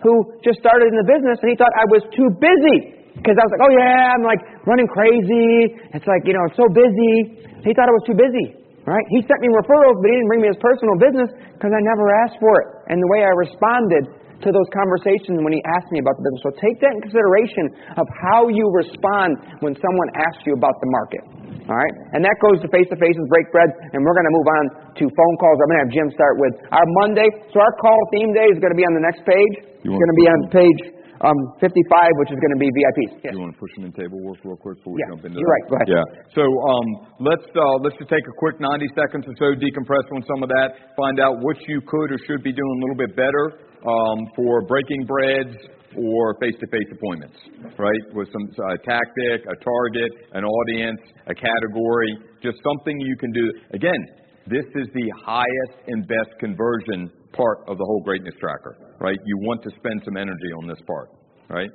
who 0.00 0.14
just 0.40 0.58
started 0.58 0.88
in 0.88 0.96
the 0.96 1.08
business 1.08 1.36
and 1.44 1.48
he 1.52 1.56
thought 1.56 1.72
I 1.76 1.86
was 1.92 2.02
too 2.16 2.28
busy. 2.40 3.00
Because 3.20 3.36
I 3.36 3.42
was 3.44 3.52
like, 3.52 3.64
oh 3.68 3.72
yeah, 3.74 4.16
I'm 4.16 4.24
like 4.24 4.40
running 4.64 4.88
crazy. 4.88 5.76
It's 5.92 6.08
like, 6.08 6.24
you 6.24 6.32
know, 6.32 6.44
it's 6.48 6.56
so 6.56 6.68
busy. 6.72 7.44
He 7.60 7.70
thought 7.76 7.90
I 7.90 7.94
was 7.94 8.06
too 8.08 8.16
busy. 8.16 8.56
Right? 8.88 9.04
He 9.12 9.20
sent 9.28 9.38
me 9.44 9.52
referrals, 9.52 10.00
but 10.00 10.08
he 10.08 10.16
didn't 10.16 10.30
bring 10.32 10.40
me 10.40 10.48
his 10.48 10.58
personal 10.58 10.96
business 10.96 11.30
because 11.52 11.68
I 11.68 11.80
never 11.84 12.08
asked 12.24 12.40
for 12.40 12.54
it. 12.64 12.68
And 12.88 12.96
the 12.96 13.10
way 13.12 13.20
I 13.20 13.32
responded 13.36 14.04
to 14.40 14.48
those 14.52 14.68
conversations 14.72 15.40
when 15.44 15.52
he 15.52 15.60
asked 15.76 15.90
me 15.92 16.00
about 16.00 16.16
the 16.16 16.24
business. 16.24 16.42
So 16.48 16.52
take 16.60 16.76
that 16.80 16.92
in 16.96 17.00
consideration 17.04 17.64
of 18.00 18.06
how 18.24 18.48
you 18.48 18.64
respond 18.72 19.60
when 19.60 19.76
someone 19.76 20.08
asks 20.16 20.42
you 20.48 20.56
about 20.56 20.74
the 20.80 20.88
market. 20.90 21.22
All 21.68 21.76
right? 21.78 21.94
And 22.16 22.24
that 22.24 22.34
goes 22.40 22.58
to 22.64 22.68
face 22.72 22.88
to 22.90 22.98
faces, 22.98 23.22
break 23.30 23.46
bread, 23.54 23.70
and 23.94 24.00
we're 24.02 24.16
going 24.16 24.26
to 24.26 24.34
move 24.34 24.48
on 24.48 24.64
to 24.96 25.04
phone 25.06 25.34
calls. 25.38 25.56
I'm 25.60 25.68
going 25.70 25.78
to 25.78 25.84
have 25.86 25.94
Jim 25.94 26.08
start 26.16 26.34
with 26.40 26.54
our 26.72 26.86
Monday. 27.04 27.28
So 27.52 27.60
our 27.62 27.74
call 27.78 28.00
theme 28.16 28.32
day 28.34 28.48
is 28.50 28.58
going 28.58 28.72
to 28.74 28.80
be 28.80 28.86
on 28.88 28.94
the 28.96 29.04
next 29.04 29.22
page. 29.22 29.54
You 29.84 29.92
It's 29.92 30.00
going 30.00 30.12
to 30.16 30.20
be 30.20 30.28
on 30.28 30.38
page 30.50 30.80
um, 31.20 31.36
55, 31.60 31.68
which 32.16 32.32
is 32.32 32.40
going 32.40 32.54
to 32.56 32.60
be 32.60 32.68
VIPs. 32.72 33.12
Yes. 33.20 33.32
You 33.36 33.44
want 33.44 33.52
to 33.52 33.60
push 33.60 33.72
them 33.76 33.84
in 33.84 33.92
table 33.92 34.18
work 34.24 34.40
real 34.40 34.56
quick 34.56 34.80
before 34.80 34.96
we 34.96 35.04
Yeah, 35.04 35.12
jump 35.12 35.28
into 35.28 35.36
you're 35.36 35.44
that? 35.44 35.52
right. 35.52 35.64
Go 35.68 35.74
ahead. 35.76 35.88
Yeah. 35.92 36.06
So 36.32 36.42
um, 36.48 36.86
let's 37.20 37.44
uh, 37.52 37.76
let's 37.84 37.96
just 38.00 38.08
take 38.08 38.24
a 38.24 38.34
quick 38.40 38.56
90 38.56 38.88
seconds 38.96 39.28
or 39.28 39.34
so, 39.36 39.52
decompress 39.52 40.06
on 40.16 40.24
some 40.24 40.40
of 40.40 40.48
that, 40.48 40.96
find 40.96 41.20
out 41.20 41.38
what 41.44 41.60
you 41.68 41.84
could 41.84 42.08
or 42.08 42.18
should 42.24 42.40
be 42.40 42.56
doing 42.56 42.72
a 42.72 42.80
little 42.88 42.96
bit 42.96 43.12
better 43.14 43.69
um, 43.86 44.18
for 44.36 44.62
breaking 44.66 45.04
breads 45.06 45.56
or 45.96 46.36
face-to-face 46.40 46.86
appointments, 46.92 47.36
right? 47.78 48.04
With 48.14 48.28
some 48.32 48.46
uh, 48.54 48.76
tactic, 48.86 49.42
a 49.46 49.56
target, 49.58 50.10
an 50.32 50.44
audience, 50.44 51.00
a 51.26 51.34
category, 51.34 52.16
just 52.42 52.58
something 52.62 53.00
you 53.00 53.16
can 53.16 53.32
do. 53.32 53.52
Again, 53.74 53.98
this 54.46 54.64
is 54.74 54.86
the 54.94 55.10
highest 55.24 55.88
and 55.88 56.06
best 56.06 56.30
conversion 56.38 57.10
part 57.32 57.58
of 57.68 57.78
the 57.78 57.84
whole 57.84 58.02
greatness 58.04 58.34
tracker, 58.40 58.76
right? 59.00 59.18
You 59.24 59.38
want 59.42 59.62
to 59.64 59.70
spend 59.76 60.02
some 60.04 60.16
energy 60.16 60.52
on 60.58 60.68
this 60.68 60.78
part, 60.86 61.10
right? 61.48 61.70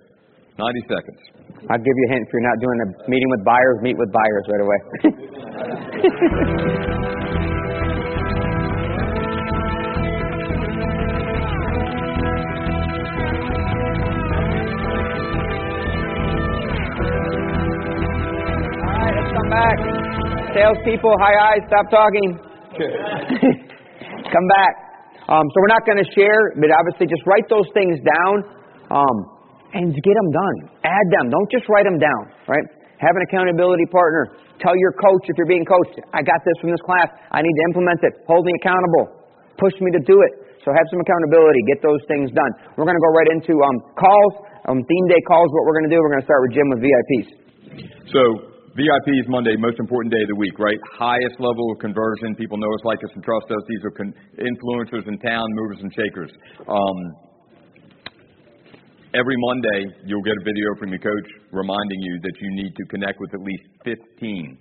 90 0.57 0.81
seconds. 0.87 1.19
I'll 1.69 1.77
give 1.77 1.95
you 1.95 2.07
a 2.09 2.13
hint. 2.13 2.27
If 2.27 2.33
you're 2.33 2.41
not 2.41 2.59
doing 2.59 2.79
a 2.79 3.09
meeting 3.09 3.29
with 3.29 3.43
buyers, 3.43 3.77
meet 3.81 3.97
with 3.97 4.11
buyers 4.11 4.47
right 4.47 4.63
away. 4.63 4.79
come 19.45 19.53
back. 19.53 19.77
Salespeople, 20.57 21.13
hi, 21.21 21.33
hi, 21.37 21.55
stop 21.69 21.85
talking. 21.93 22.29
come 24.33 24.47
back. 24.57 24.73
Um, 25.29 25.45
so 25.45 25.55
we're 25.61 25.73
not 25.73 25.85
going 25.85 26.01
to 26.01 26.09
share, 26.17 26.57
but 26.57 26.73
obviously 26.73 27.05
just 27.05 27.21
write 27.29 27.45
those 27.49 27.69
things 27.77 28.01
down 28.01 28.33
um, 28.89 29.17
and 29.77 29.93
get 29.93 30.15
them 30.17 30.29
done. 30.33 30.57
Add 30.81 31.05
them. 31.13 31.29
Don't 31.29 31.49
just 31.53 31.69
write 31.69 31.85
them 31.85 32.01
down, 32.01 32.33
right? 32.49 32.65
Have 32.97 33.13
an 33.13 33.21
accountability 33.29 33.85
partner. 33.93 34.33
Tell 34.57 34.73
your 34.73 34.97
coach 34.97 35.29
if 35.29 35.37
you're 35.37 35.49
being 35.49 35.65
coached, 35.67 35.93
I 36.15 36.25
got 36.25 36.41
this 36.41 36.57
from 36.61 36.73
this 36.73 36.81
class. 36.81 37.13
I 37.29 37.45
need 37.45 37.53
to 37.53 37.63
implement 37.69 38.01
it. 38.01 38.25
Hold 38.25 38.49
me 38.49 38.53
accountable. 38.57 39.29
Push 39.61 39.77
me 39.77 39.93
to 39.93 40.01
do 40.09 40.25
it. 40.25 40.57
So 40.65 40.73
have 40.73 40.87
some 40.89 41.01
accountability. 41.05 41.61
Get 41.69 41.85
those 41.85 42.01
things 42.09 42.33
done. 42.33 42.51
We're 42.73 42.89
going 42.89 42.97
to 42.97 43.05
go 43.05 43.13
right 43.13 43.29
into 43.29 43.53
um, 43.61 43.77
calls. 43.93 44.33
Um, 44.65 44.81
theme 44.81 45.05
day 45.05 45.21
calls. 45.29 45.53
What 45.53 45.69
we're 45.69 45.77
going 45.77 45.89
to 45.91 45.93
do, 45.93 46.01
we're 46.01 46.13
going 46.17 46.25
to 46.25 46.29
start 46.29 46.41
with 46.49 46.53
Jim 46.57 46.65
with 46.73 46.81
VIPs. 46.81 47.29
So 48.09 48.54
VIP 48.76 49.07
is 49.15 49.23
Monday, 49.32 49.55
most 49.55 49.80
important 49.80 50.11
day 50.11 50.19
of 50.19 50.28
the 50.28 50.36
week, 50.36 50.59
right? 50.59 50.76
Highest 50.99 51.39
level 51.39 51.71
of 51.71 51.80
conversion. 51.80 52.36
People 52.36 52.59
know 52.59 52.67
us, 52.67 52.84
like 52.84 52.99
us, 53.07 53.11
and 53.15 53.23
trust 53.23 53.47
us. 53.47 53.63
These 53.71 53.80
are 53.88 53.95
con- 53.95 54.13
influencers 54.36 55.07
in 55.07 55.15
town, 55.23 55.47
movers 55.55 55.80
and 55.80 55.88
shakers. 55.95 56.28
Um, 56.67 56.97
every 59.15 59.38
Monday, 59.47 59.95
you'll 60.03 60.28
get 60.28 60.36
a 60.36 60.43
video 60.43 60.76
from 60.76 60.91
your 60.91 60.99
coach 60.99 61.28
reminding 61.55 61.99
you 62.03 62.19
that 62.19 62.36
you 62.43 62.51
need 62.51 62.76
to 62.76 62.84
connect 62.91 63.15
with 63.23 63.32
at 63.32 63.39
least 63.39 63.63
15. 64.19 64.59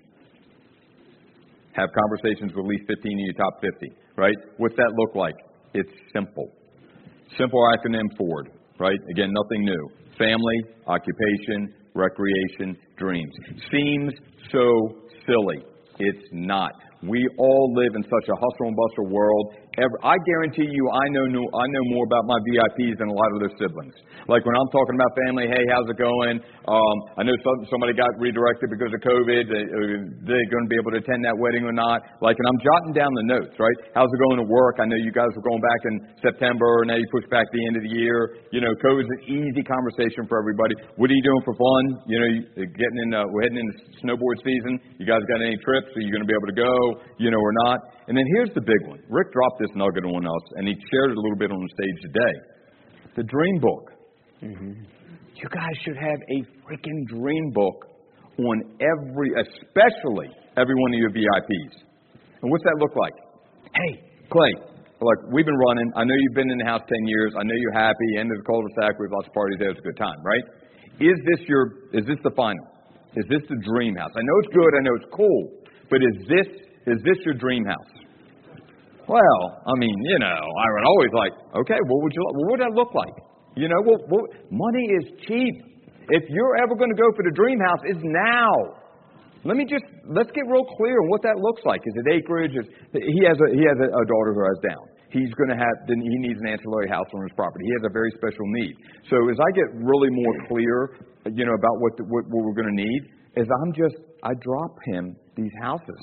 Have 1.74 1.90
conversations 1.90 2.54
with 2.54 2.62
at 2.62 2.70
least 2.70 2.86
15 2.86 3.02
in 3.10 3.18
your 3.18 3.34
top 3.34 3.58
50, 3.58 3.90
right? 4.14 4.38
What's 4.58 4.76
that 4.76 4.94
look 4.94 5.16
like? 5.16 5.34
It's 5.74 5.90
simple. 6.14 6.54
Simple 7.36 7.66
acronym 7.74 8.06
FORD, 8.16 8.54
right? 8.78 9.00
Again, 9.10 9.34
nothing 9.34 9.66
new. 9.66 9.90
Family, 10.14 10.70
occupation, 10.86 11.74
recreation, 11.94 12.76
dreams. 12.96 13.32
Seems 13.70 14.12
so 14.50 15.02
silly. 15.26 15.64
It's 15.98 16.28
not. 16.32 16.72
We 17.02 17.26
all 17.38 17.72
live 17.76 17.94
in 17.94 18.02
such 18.02 18.28
a 18.28 18.34
hustle 18.34 18.66
and 18.66 18.76
bustle 18.76 19.12
world. 19.12 19.54
Every, 19.74 19.98
I 20.06 20.14
guarantee 20.22 20.70
you, 20.70 20.84
I 20.86 21.04
know, 21.10 21.26
I 21.26 21.66
know 21.66 21.84
more 21.90 22.06
about 22.06 22.22
my 22.30 22.38
VIPs 22.46 22.94
than 23.02 23.10
a 23.10 23.16
lot 23.16 23.30
of 23.34 23.42
their 23.42 23.54
siblings. 23.58 23.94
Like 24.30 24.46
when 24.46 24.54
I'm 24.54 24.70
talking 24.70 24.94
about 24.94 25.10
family, 25.26 25.50
hey, 25.50 25.66
how's 25.74 25.90
it 25.90 25.98
going? 25.98 26.38
Um, 26.70 26.96
I 27.18 27.26
know 27.26 27.34
some, 27.42 27.58
somebody 27.74 27.90
got 27.90 28.14
redirected 28.22 28.70
because 28.70 28.94
of 28.94 29.02
COVID. 29.02 29.50
They, 29.50 29.62
they're 30.30 30.48
going 30.54 30.66
to 30.66 30.70
be 30.70 30.78
able 30.78 30.94
to 30.94 31.02
attend 31.02 31.26
that 31.26 31.34
wedding 31.34 31.66
or 31.66 31.74
not. 31.74 32.06
Like, 32.22 32.38
and 32.38 32.46
I'm 32.46 32.60
jotting 32.62 32.94
down 32.94 33.10
the 33.18 33.26
notes, 33.34 33.58
right? 33.58 33.78
How's 33.98 34.06
it 34.06 34.20
going 34.30 34.38
to 34.38 34.48
work? 34.48 34.78
I 34.78 34.86
know 34.86 34.94
you 34.94 35.10
guys 35.10 35.34
were 35.34 35.42
going 35.42 35.60
back 35.60 35.82
in 35.90 35.94
September, 36.22 36.86
and 36.86 36.94
now 36.94 36.98
you 36.98 37.08
push 37.10 37.26
back 37.26 37.50
the 37.50 37.62
end 37.66 37.74
of 37.74 37.82
the 37.82 37.94
year. 37.98 38.38
You 38.54 38.62
know, 38.62 38.70
COVID's 38.78 39.10
an 39.10 39.22
easy 39.26 39.66
conversation 39.66 40.30
for 40.30 40.38
everybody. 40.38 40.78
What 41.02 41.10
are 41.10 41.16
you 41.18 41.26
doing 41.26 41.42
for 41.42 41.54
fun? 41.58 41.82
You 42.06 42.18
know, 42.22 42.30
getting 42.62 42.98
in, 43.04 43.10
uh, 43.10 43.26
we're 43.26 43.50
heading 43.50 43.58
into 43.58 43.74
snowboard 44.06 44.38
season. 44.46 44.78
You 45.02 45.06
guys 45.10 45.20
got 45.26 45.42
any 45.42 45.58
trips? 45.66 45.90
Are 45.98 46.02
you 46.04 46.14
going 46.14 46.22
to 46.22 46.30
be 46.30 46.36
able 46.36 46.48
to 46.48 46.58
go? 46.62 46.74
You 47.18 47.34
know, 47.34 47.42
or 47.42 47.54
not? 47.66 47.82
And 48.06 48.14
then 48.16 48.24
here's 48.36 48.52
the 48.52 48.60
big 48.60 48.80
one. 48.86 49.00
Rick 49.08 49.32
dropped 49.32 49.63
this 49.64 49.72
nugget 49.72 50.04
on 50.04 50.28
us, 50.28 50.44
and 50.60 50.68
he 50.68 50.76
shared 50.92 51.10
it 51.12 51.16
a 51.16 51.22
little 51.24 51.40
bit 51.40 51.48
on 51.48 51.56
the 51.56 51.72
stage 51.72 51.98
today. 52.12 52.34
The 53.16 53.24
dream 53.24 53.56
book. 53.60 53.84
Mm-hmm. 54.44 54.84
You 55.40 55.48
guys 55.48 55.74
should 55.84 55.96
have 55.96 56.20
a 56.20 56.38
freaking 56.68 57.00
dream 57.08 57.50
book 57.56 57.88
on 58.38 58.56
every, 58.76 59.32
especially 59.40 60.28
every 60.56 60.76
one 60.76 60.90
of 60.92 60.98
your 61.00 61.10
VIPs. 61.10 61.74
And 62.42 62.50
what's 62.52 62.64
that 62.64 62.76
look 62.76 62.92
like? 62.92 63.16
Hey, 63.72 63.92
Clay, 64.28 64.52
look, 65.00 65.18
we've 65.32 65.46
been 65.46 65.62
running. 65.72 65.88
I 65.96 66.04
know 66.04 66.14
you've 66.14 66.36
been 66.36 66.50
in 66.50 66.58
the 66.58 66.68
house 66.68 66.82
10 66.86 67.08
years. 67.08 67.32
I 67.38 67.42
know 67.42 67.54
you're 67.56 67.78
happy. 67.78 68.08
End 68.18 68.30
of 68.30 68.38
the 68.38 68.44
cul-de-sac. 68.44 68.98
We 69.00 69.06
have 69.08 69.16
lots 69.16 69.28
of 69.28 69.34
parties 69.34 69.58
there. 69.58 69.70
It's 69.70 69.80
a 69.80 69.86
good 69.86 69.96
time, 69.96 70.20
right? 70.22 70.44
Is 71.00 71.18
this 71.24 71.40
your, 71.48 71.90
is 71.92 72.04
this 72.06 72.18
the 72.22 72.34
final? 72.36 72.66
Is 73.16 73.24
this 73.30 73.42
the 73.48 73.58
dream 73.64 73.94
house? 73.96 74.10
I 74.14 74.22
know 74.22 74.36
it's 74.42 74.52
good. 74.54 74.72
I 74.76 74.82
know 74.82 74.94
it's 74.98 75.10
cool. 75.14 75.42
But 75.90 76.02
is 76.02 76.16
this, 76.28 76.48
is 76.86 76.98
this 77.02 77.18
your 77.24 77.34
dream 77.34 77.64
house? 77.64 78.03
Well, 79.08 79.40
I 79.66 79.74
mean, 79.76 79.92
you 79.92 80.18
know, 80.18 80.40
I 80.40 80.66
would 80.72 80.86
always 80.88 81.12
like, 81.12 81.34
okay, 81.60 81.80
what 81.88 81.98
would 82.02 82.12
you, 82.14 82.22
what 82.24 82.46
would 82.56 82.60
that 82.60 82.72
look 82.72 82.94
like? 82.94 83.16
You 83.56 83.68
know, 83.68 83.80
well, 83.84 84.00
well 84.08 84.26
money 84.50 84.84
is 84.98 85.04
cheap. 85.28 85.54
If 86.08 86.24
you're 86.28 86.56
ever 86.64 86.74
going 86.74 86.90
to 86.90 87.00
go 87.00 87.08
for 87.16 87.24
the 87.24 87.34
dream 87.36 87.60
house, 87.60 87.80
it's 87.84 88.00
now. 88.02 88.80
Let 89.44 89.60
me 89.60 89.68
just 89.68 89.84
let's 90.08 90.32
get 90.32 90.48
real 90.48 90.64
clear 90.80 90.96
on 91.04 91.08
what 91.12 91.20
that 91.20 91.36
looks 91.36 91.60
like. 91.68 91.84
Is 91.84 91.92
it 92.00 92.06
acreage? 92.16 92.56
Is, 92.56 92.64
he 92.96 93.20
has 93.28 93.36
a 93.36 93.48
he 93.52 93.60
has 93.68 93.76
a, 93.76 93.88
a 93.92 94.04
daughter 94.08 94.32
who 94.32 94.40
has 94.40 94.60
down. 94.64 94.84
He's 95.12 95.32
going 95.36 95.52
to 95.52 95.60
have 95.60 95.74
then 95.84 96.00
he 96.00 96.16
needs 96.24 96.40
an 96.40 96.48
ancillary 96.48 96.88
house 96.88 97.06
on 97.12 97.22
his 97.28 97.32
property. 97.36 97.68
He 97.68 97.74
has 97.76 97.84
a 97.84 97.92
very 97.92 98.10
special 98.16 98.44
need. 98.56 98.72
So 99.12 99.16
as 99.28 99.36
I 99.36 99.48
get 99.52 99.68
really 99.84 100.08
more 100.10 100.34
clear, 100.48 100.76
you 101.28 101.44
know, 101.44 101.52
about 101.52 101.76
what 101.76 101.92
the, 102.00 102.04
what, 102.08 102.24
what 102.32 102.40
we're 102.40 102.56
going 102.56 102.72
to 102.72 102.80
need, 102.80 103.02
is 103.36 103.46
I'm 103.62 103.72
just 103.76 104.00
I 104.24 104.32
drop 104.40 104.72
him 104.88 105.14
these 105.36 105.52
houses. 105.60 106.00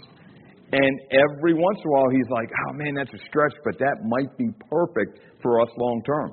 And 0.72 0.94
every 1.12 1.54
once 1.54 1.80
in 1.84 1.88
a 1.88 1.92
while, 1.92 2.10
he's 2.16 2.32
like, 2.32 2.48
oh 2.48 2.72
man, 2.80 2.96
that's 2.96 3.12
a 3.12 3.22
stretch, 3.28 3.56
but 3.68 3.76
that 3.80 3.96
might 4.08 4.32
be 4.38 4.48
perfect 4.72 5.20
for 5.44 5.60
us 5.60 5.68
long 5.76 6.00
term. 6.08 6.30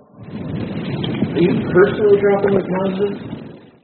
Are 1.34 1.42
you 1.42 1.54
personally 1.74 2.18
dropping 2.22 2.52
those 2.54 2.70
houses? 2.70 3.14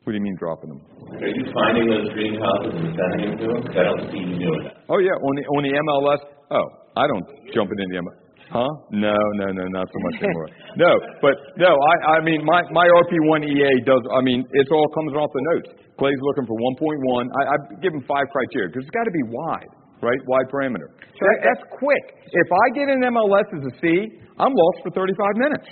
What 0.06 0.12
do 0.12 0.16
you 0.18 0.22
mean 0.22 0.36
dropping 0.38 0.70
them? 0.70 0.80
Are 1.14 1.32
you 1.32 1.46
finding 1.50 1.86
those 1.90 2.06
dream 2.14 2.36
houses 2.38 2.74
and 2.76 2.90
sending 2.94 3.20
them 3.24 3.38
to 3.40 3.46
them? 3.50 3.62
I 3.72 3.82
don't 3.82 4.04
see 4.14 4.22
you 4.22 4.36
doing 4.36 4.62
that. 4.66 4.82
Oh 4.90 4.98
yeah, 4.98 5.14
on 5.14 5.32
the 5.38 5.44
on 5.58 5.60
the 5.66 5.72
MLS. 5.74 6.20
Oh, 6.54 6.66
I 6.98 7.06
don't 7.06 7.26
jump 7.54 7.70
into 7.70 7.86
the 7.90 7.98
MLS. 8.02 8.20
Huh? 8.50 8.70
No, 8.94 9.16
no, 9.40 9.46
no, 9.50 9.64
not 9.72 9.88
so 9.88 9.98
much 10.06 10.22
anymore. 10.22 10.48
no, 10.76 10.92
but 11.18 11.34
no, 11.58 11.72
I 11.72 11.94
I 12.14 12.16
mean 12.22 12.44
my 12.44 12.62
my 12.70 12.86
RP1 12.86 13.42
EA 13.48 13.72
does. 13.82 14.02
I 14.14 14.20
mean 14.22 14.46
it 14.54 14.68
all 14.70 14.86
comes 14.94 15.14
off 15.18 15.30
the 15.34 15.44
notes. 15.54 15.70
Clay's 15.98 16.20
looking 16.22 16.46
for 16.46 16.56
1.1. 16.78 17.26
I 17.26 17.42
I 17.50 17.56
give 17.80 17.94
him 17.94 18.04
five 18.06 18.26
criteria 18.30 18.68
because 18.70 18.84
it's 18.86 18.94
got 18.94 19.06
to 19.06 19.14
be 19.14 19.24
wide, 19.30 19.70
right? 20.04 20.20
Wide 20.28 20.48
parameter. 20.52 20.92
So 21.16 21.22
that, 21.24 21.38
that's 21.42 21.64
quick. 21.80 22.04
If 22.28 22.48
I 22.52 22.64
get 22.76 22.86
an 22.92 23.00
MLS 23.08 23.48
as 23.56 23.64
a 23.64 23.72
C, 23.80 24.20
I'm 24.36 24.52
lost 24.52 24.78
for 24.84 24.92
35 24.92 25.16
minutes. 25.40 25.66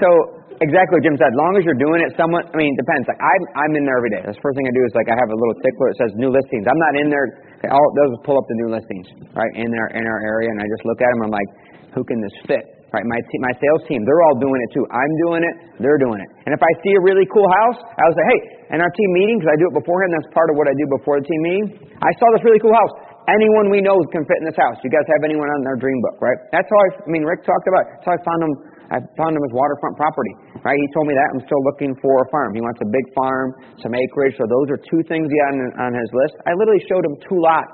So 0.00 0.08
exactly 0.64 0.96
what 0.96 1.04
Jim 1.04 1.16
said. 1.20 1.28
As 1.28 1.38
long 1.38 1.52
as 1.60 1.62
you're 1.66 1.76
doing 1.76 2.00
it 2.00 2.16
somewhat, 2.16 2.48
I 2.48 2.56
mean, 2.56 2.72
it 2.72 2.80
depends. 2.80 3.04
Like 3.10 3.20
I'm, 3.20 3.42
I'm 3.58 3.72
in 3.76 3.84
there 3.84 3.98
every 4.00 4.12
day. 4.16 4.22
That's 4.24 4.38
the 4.38 4.44
first 4.44 4.56
thing 4.56 4.64
I 4.64 4.74
do 4.74 4.82
is 4.88 4.92
like 4.96 5.08
I 5.12 5.16
have 5.18 5.30
a 5.30 5.38
little 5.38 5.56
tickler 5.60 5.88
that 5.92 5.98
says 6.00 6.10
new 6.16 6.32
listings. 6.32 6.64
I'm 6.64 6.80
not 6.80 6.94
in 6.96 7.08
there. 7.12 7.26
All 7.68 7.84
it 7.84 7.96
does 8.00 8.10
is 8.16 8.20
pull 8.24 8.36
up 8.40 8.46
the 8.48 8.56
new 8.64 8.70
listings, 8.72 9.06
right, 9.36 9.52
in 9.56 9.68
our 9.72 9.88
in 9.96 10.04
our 10.04 10.20
area, 10.24 10.52
and 10.52 10.60
I 10.60 10.66
just 10.68 10.84
look 10.88 11.00
at 11.00 11.08
them. 11.16 11.20
I'm 11.28 11.34
like, 11.34 11.50
who 11.96 12.02
can 12.04 12.20
this 12.20 12.36
fit? 12.48 12.64
Right, 12.94 13.02
my 13.10 13.18
te- 13.18 13.42
my 13.42 13.50
sales 13.58 13.82
team, 13.90 14.06
they're 14.06 14.22
all 14.30 14.38
doing 14.38 14.54
it 14.54 14.70
too. 14.70 14.86
I'm 14.94 15.12
doing 15.26 15.42
it, 15.42 15.54
they're 15.82 15.98
doing 15.98 16.22
it. 16.22 16.30
And 16.46 16.54
if 16.54 16.62
I 16.62 16.72
see 16.86 16.94
a 16.94 17.02
really 17.02 17.26
cool 17.26 17.48
house, 17.64 17.82
I'll 17.82 18.14
say, 18.14 18.26
hey, 18.30 18.40
in 18.70 18.78
our 18.78 18.92
team 18.94 19.10
meeting, 19.18 19.42
because 19.42 19.50
I 19.50 19.58
do 19.58 19.66
it 19.66 19.74
beforehand, 19.74 20.14
that's 20.14 20.30
part 20.30 20.46
of 20.46 20.54
what 20.54 20.70
I 20.70 20.74
do 20.78 20.86
before 21.02 21.18
the 21.18 21.26
team 21.26 21.42
meeting. 21.42 21.66
I 21.98 22.10
saw 22.22 22.30
this 22.38 22.46
really 22.46 22.62
cool 22.62 22.70
house. 22.70 22.94
Anyone 23.24 23.72
we 23.72 23.80
know 23.80 23.96
can 24.12 24.20
fit 24.28 24.36
in 24.44 24.46
this 24.48 24.58
house. 24.60 24.76
You 24.84 24.92
guys 24.92 25.08
have 25.08 25.24
anyone 25.24 25.48
on 25.48 25.64
their 25.64 25.80
dream 25.80 25.96
book, 26.04 26.20
right? 26.20 26.36
That's 26.52 26.68
how 26.68 26.76
I, 26.76 26.88
I 27.04 27.08
mean, 27.08 27.24
Rick 27.24 27.40
talked 27.48 27.64
about. 27.64 27.84
That's 27.88 28.04
how 28.04 28.14
I 28.16 28.20
found 28.20 28.40
him. 28.44 28.52
I 28.92 29.00
found 29.16 29.32
him 29.32 29.40
as 29.40 29.52
waterfront 29.56 29.96
property, 29.96 30.60
right? 30.60 30.76
He 30.76 30.88
told 30.92 31.08
me 31.08 31.16
that. 31.16 31.28
I'm 31.32 31.40
still 31.48 31.64
looking 31.64 31.96
for 32.04 32.20
a 32.20 32.28
farm. 32.28 32.52
He 32.52 32.60
wants 32.60 32.84
a 32.84 32.88
big 32.92 33.06
farm, 33.16 33.56
some 33.80 33.96
acreage. 33.96 34.36
So 34.36 34.44
those 34.44 34.68
are 34.76 34.78
two 34.84 35.00
things 35.08 35.24
he 35.32 35.38
had 35.40 35.56
on, 35.56 35.88
on 35.88 35.92
his 35.96 36.10
list. 36.12 36.36
I 36.44 36.52
literally 36.52 36.84
showed 36.84 37.00
him 37.00 37.16
two 37.24 37.40
lots 37.40 37.72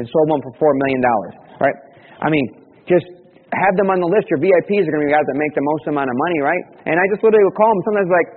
and 0.00 0.08
sold 0.08 0.32
one 0.32 0.40
for 0.40 0.56
four 0.56 0.72
million 0.80 1.04
dollars, 1.04 1.34
right? 1.60 1.76
I 2.24 2.32
mean, 2.32 2.46
just 2.88 3.04
have 3.52 3.74
them 3.76 3.92
on 3.92 4.00
the 4.00 4.08
list. 4.08 4.32
Your 4.32 4.40
VIPs 4.40 4.88
are 4.88 4.92
going 4.92 5.04
to 5.04 5.08
be 5.08 5.12
guys 5.12 5.28
that 5.28 5.36
make 5.36 5.52
the 5.52 5.64
most 5.76 5.84
amount 5.84 6.08
of 6.08 6.16
money, 6.16 6.40
right? 6.40 6.64
And 6.88 6.96
I 6.96 7.04
just 7.12 7.20
literally 7.20 7.44
would 7.44 7.56
call 7.56 7.68
them. 7.68 7.80
Sometimes 7.92 8.08
like, 8.08 8.28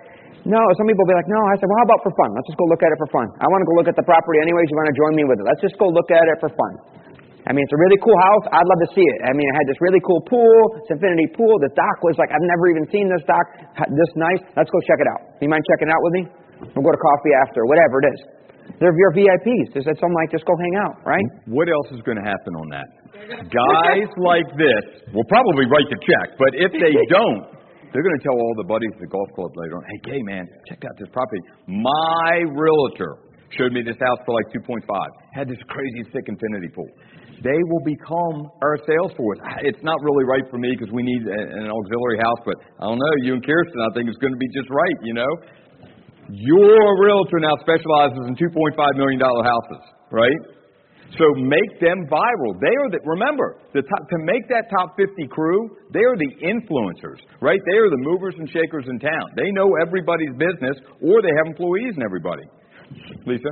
no, 0.47 0.61
some 0.77 0.85
people 0.89 1.05
will 1.05 1.11
be 1.13 1.17
like, 1.17 1.29
no. 1.29 1.41
I 1.49 1.55
said, 1.61 1.69
well, 1.69 1.79
how 1.81 1.87
about 1.91 2.01
for 2.01 2.13
fun? 2.17 2.29
Let's 2.33 2.49
just 2.49 2.57
go 2.57 2.65
look 2.65 2.81
at 2.81 2.89
it 2.89 2.97
for 2.97 3.09
fun. 3.13 3.27
I 3.37 3.45
want 3.49 3.61
to 3.61 3.67
go 3.69 3.75
look 3.77 3.89
at 3.89 3.97
the 3.97 4.05
property 4.07 4.41
anyways. 4.41 4.65
You 4.69 4.77
want 4.77 4.89
to 4.89 4.97
join 4.97 5.13
me 5.13 5.23
with 5.29 5.37
it? 5.37 5.45
Let's 5.45 5.61
just 5.61 5.77
go 5.77 5.85
look 5.89 6.09
at 6.09 6.25
it 6.25 6.37
for 6.41 6.49
fun. 6.49 6.73
I 7.45 7.57
mean, 7.57 7.65
it's 7.65 7.73
a 7.73 7.81
really 7.81 7.97
cool 8.01 8.17
house. 8.17 8.45
I'd 8.53 8.69
love 8.69 8.81
to 8.85 8.89
see 8.93 9.01
it. 9.01 9.19
I 9.25 9.33
mean, 9.33 9.45
it 9.49 9.55
had 9.57 9.65
this 9.65 9.81
really 9.81 10.01
cool 10.05 10.21
pool, 10.29 10.77
it's 10.77 10.93
infinity 10.93 11.25
pool. 11.33 11.57
The 11.57 11.73
dock 11.73 11.97
was 12.05 12.13
like, 12.21 12.29
I've 12.29 12.45
never 12.45 12.69
even 12.69 12.85
seen 12.93 13.09
this 13.09 13.25
dock 13.25 13.45
this 13.81 14.11
nice. 14.13 14.41
Let's 14.53 14.69
go 14.69 14.77
check 14.85 15.01
it 15.01 15.09
out. 15.09 15.41
You 15.41 15.49
mind 15.49 15.65
checking 15.73 15.89
it 15.89 15.93
out 15.93 16.03
with 16.05 16.13
me? 16.21 16.23
We'll 16.77 16.85
go 16.85 16.93
to 16.93 17.01
coffee 17.01 17.33
after, 17.41 17.65
whatever 17.65 18.05
it 18.05 18.07
is. 18.13 18.21
They're 18.77 18.93
your 18.93 19.13
VIPs. 19.17 19.73
Just 19.73 19.89
something 19.89 20.13
like, 20.21 20.29
just 20.29 20.45
go 20.45 20.53
hang 20.53 20.75
out, 20.85 21.01
right? 21.01 21.25
What 21.49 21.65
else 21.65 21.89
is 21.89 22.01
going 22.05 22.21
to 22.21 22.25
happen 22.25 22.53
on 22.53 22.69
that? 22.69 22.87
Guys 23.49 24.09
like 24.21 24.49
this 24.57 24.85
will 25.13 25.25
probably 25.25 25.65
write 25.65 25.89
the 25.89 25.97
check, 25.97 26.37
but 26.37 26.53
if 26.53 26.71
they 26.77 26.93
don't, 27.09 27.60
they're 27.91 28.03
going 28.03 28.17
to 28.17 28.23
tell 28.23 28.35
all 28.35 28.55
the 28.57 28.67
buddies 28.67 28.91
at 28.95 29.01
the 29.03 29.11
golf 29.11 29.29
club 29.35 29.51
later 29.55 29.75
on, 29.77 29.83
hey, 29.83 29.99
Gay, 30.15 30.21
man, 30.23 30.47
check 30.67 30.79
out 30.83 30.95
this 30.97 31.11
property. 31.11 31.41
My 31.67 32.43
realtor 32.55 33.19
showed 33.51 33.75
me 33.75 33.83
this 33.83 33.99
house 33.99 34.19
for 34.25 34.31
like 34.35 34.47
2.5. 34.55 34.87
Had 35.35 35.47
this 35.51 35.59
crazy 35.67 36.07
thick 36.11 36.23
infinity 36.27 36.71
pool. 36.71 36.87
They 37.43 37.59
will 37.67 37.83
become 37.83 38.47
our 38.61 38.77
sales 38.85 39.11
force. 39.17 39.39
It's 39.65 39.81
not 39.83 39.97
really 40.05 40.23
right 40.23 40.45
for 40.47 40.61
me 40.61 40.71
because 40.77 40.93
we 40.93 41.03
need 41.03 41.25
an 41.25 41.67
auxiliary 41.67 42.19
house, 42.21 42.41
but 42.45 42.55
I 42.79 42.85
don't 42.85 43.01
know. 43.01 43.13
You 43.25 43.33
and 43.33 43.43
Kirsten, 43.43 43.81
I 43.81 43.89
think 43.97 44.07
it's 44.07 44.21
going 44.21 44.33
to 44.33 44.39
be 44.39 44.47
just 44.53 44.69
right, 44.69 44.97
you 45.03 45.15
know? 45.17 45.31
Your 46.31 46.79
realtor 47.03 47.43
now 47.43 47.57
specializes 47.59 48.23
in 48.29 48.37
$2.5 48.37 48.77
million 48.95 49.19
houses, 49.19 49.83
right? 50.11 50.39
So 51.19 51.27
make 51.35 51.79
them 51.83 52.07
viral. 52.07 52.55
They 52.61 52.71
are 52.71 52.89
the, 52.89 52.99
remember, 53.03 53.59
the 53.73 53.83
top, 53.83 54.07
to 54.07 54.17
make 54.23 54.47
that 54.47 54.71
top 54.71 54.95
50 54.95 55.27
crew, 55.27 55.75
they 55.91 55.99
are 56.07 56.15
the 56.15 56.31
influencers, 56.39 57.19
right? 57.41 57.59
They 57.67 57.77
are 57.77 57.89
the 57.91 57.99
movers 57.99 58.35
and 58.39 58.47
shakers 58.47 58.85
in 58.87 58.99
town. 58.99 59.35
They 59.35 59.51
know 59.51 59.75
everybody's 59.83 60.31
business 60.39 60.79
or 61.03 61.21
they 61.21 61.33
have 61.35 61.51
employees 61.51 61.99
and 61.99 62.03
everybody. 62.03 62.47
Lisa? 63.27 63.51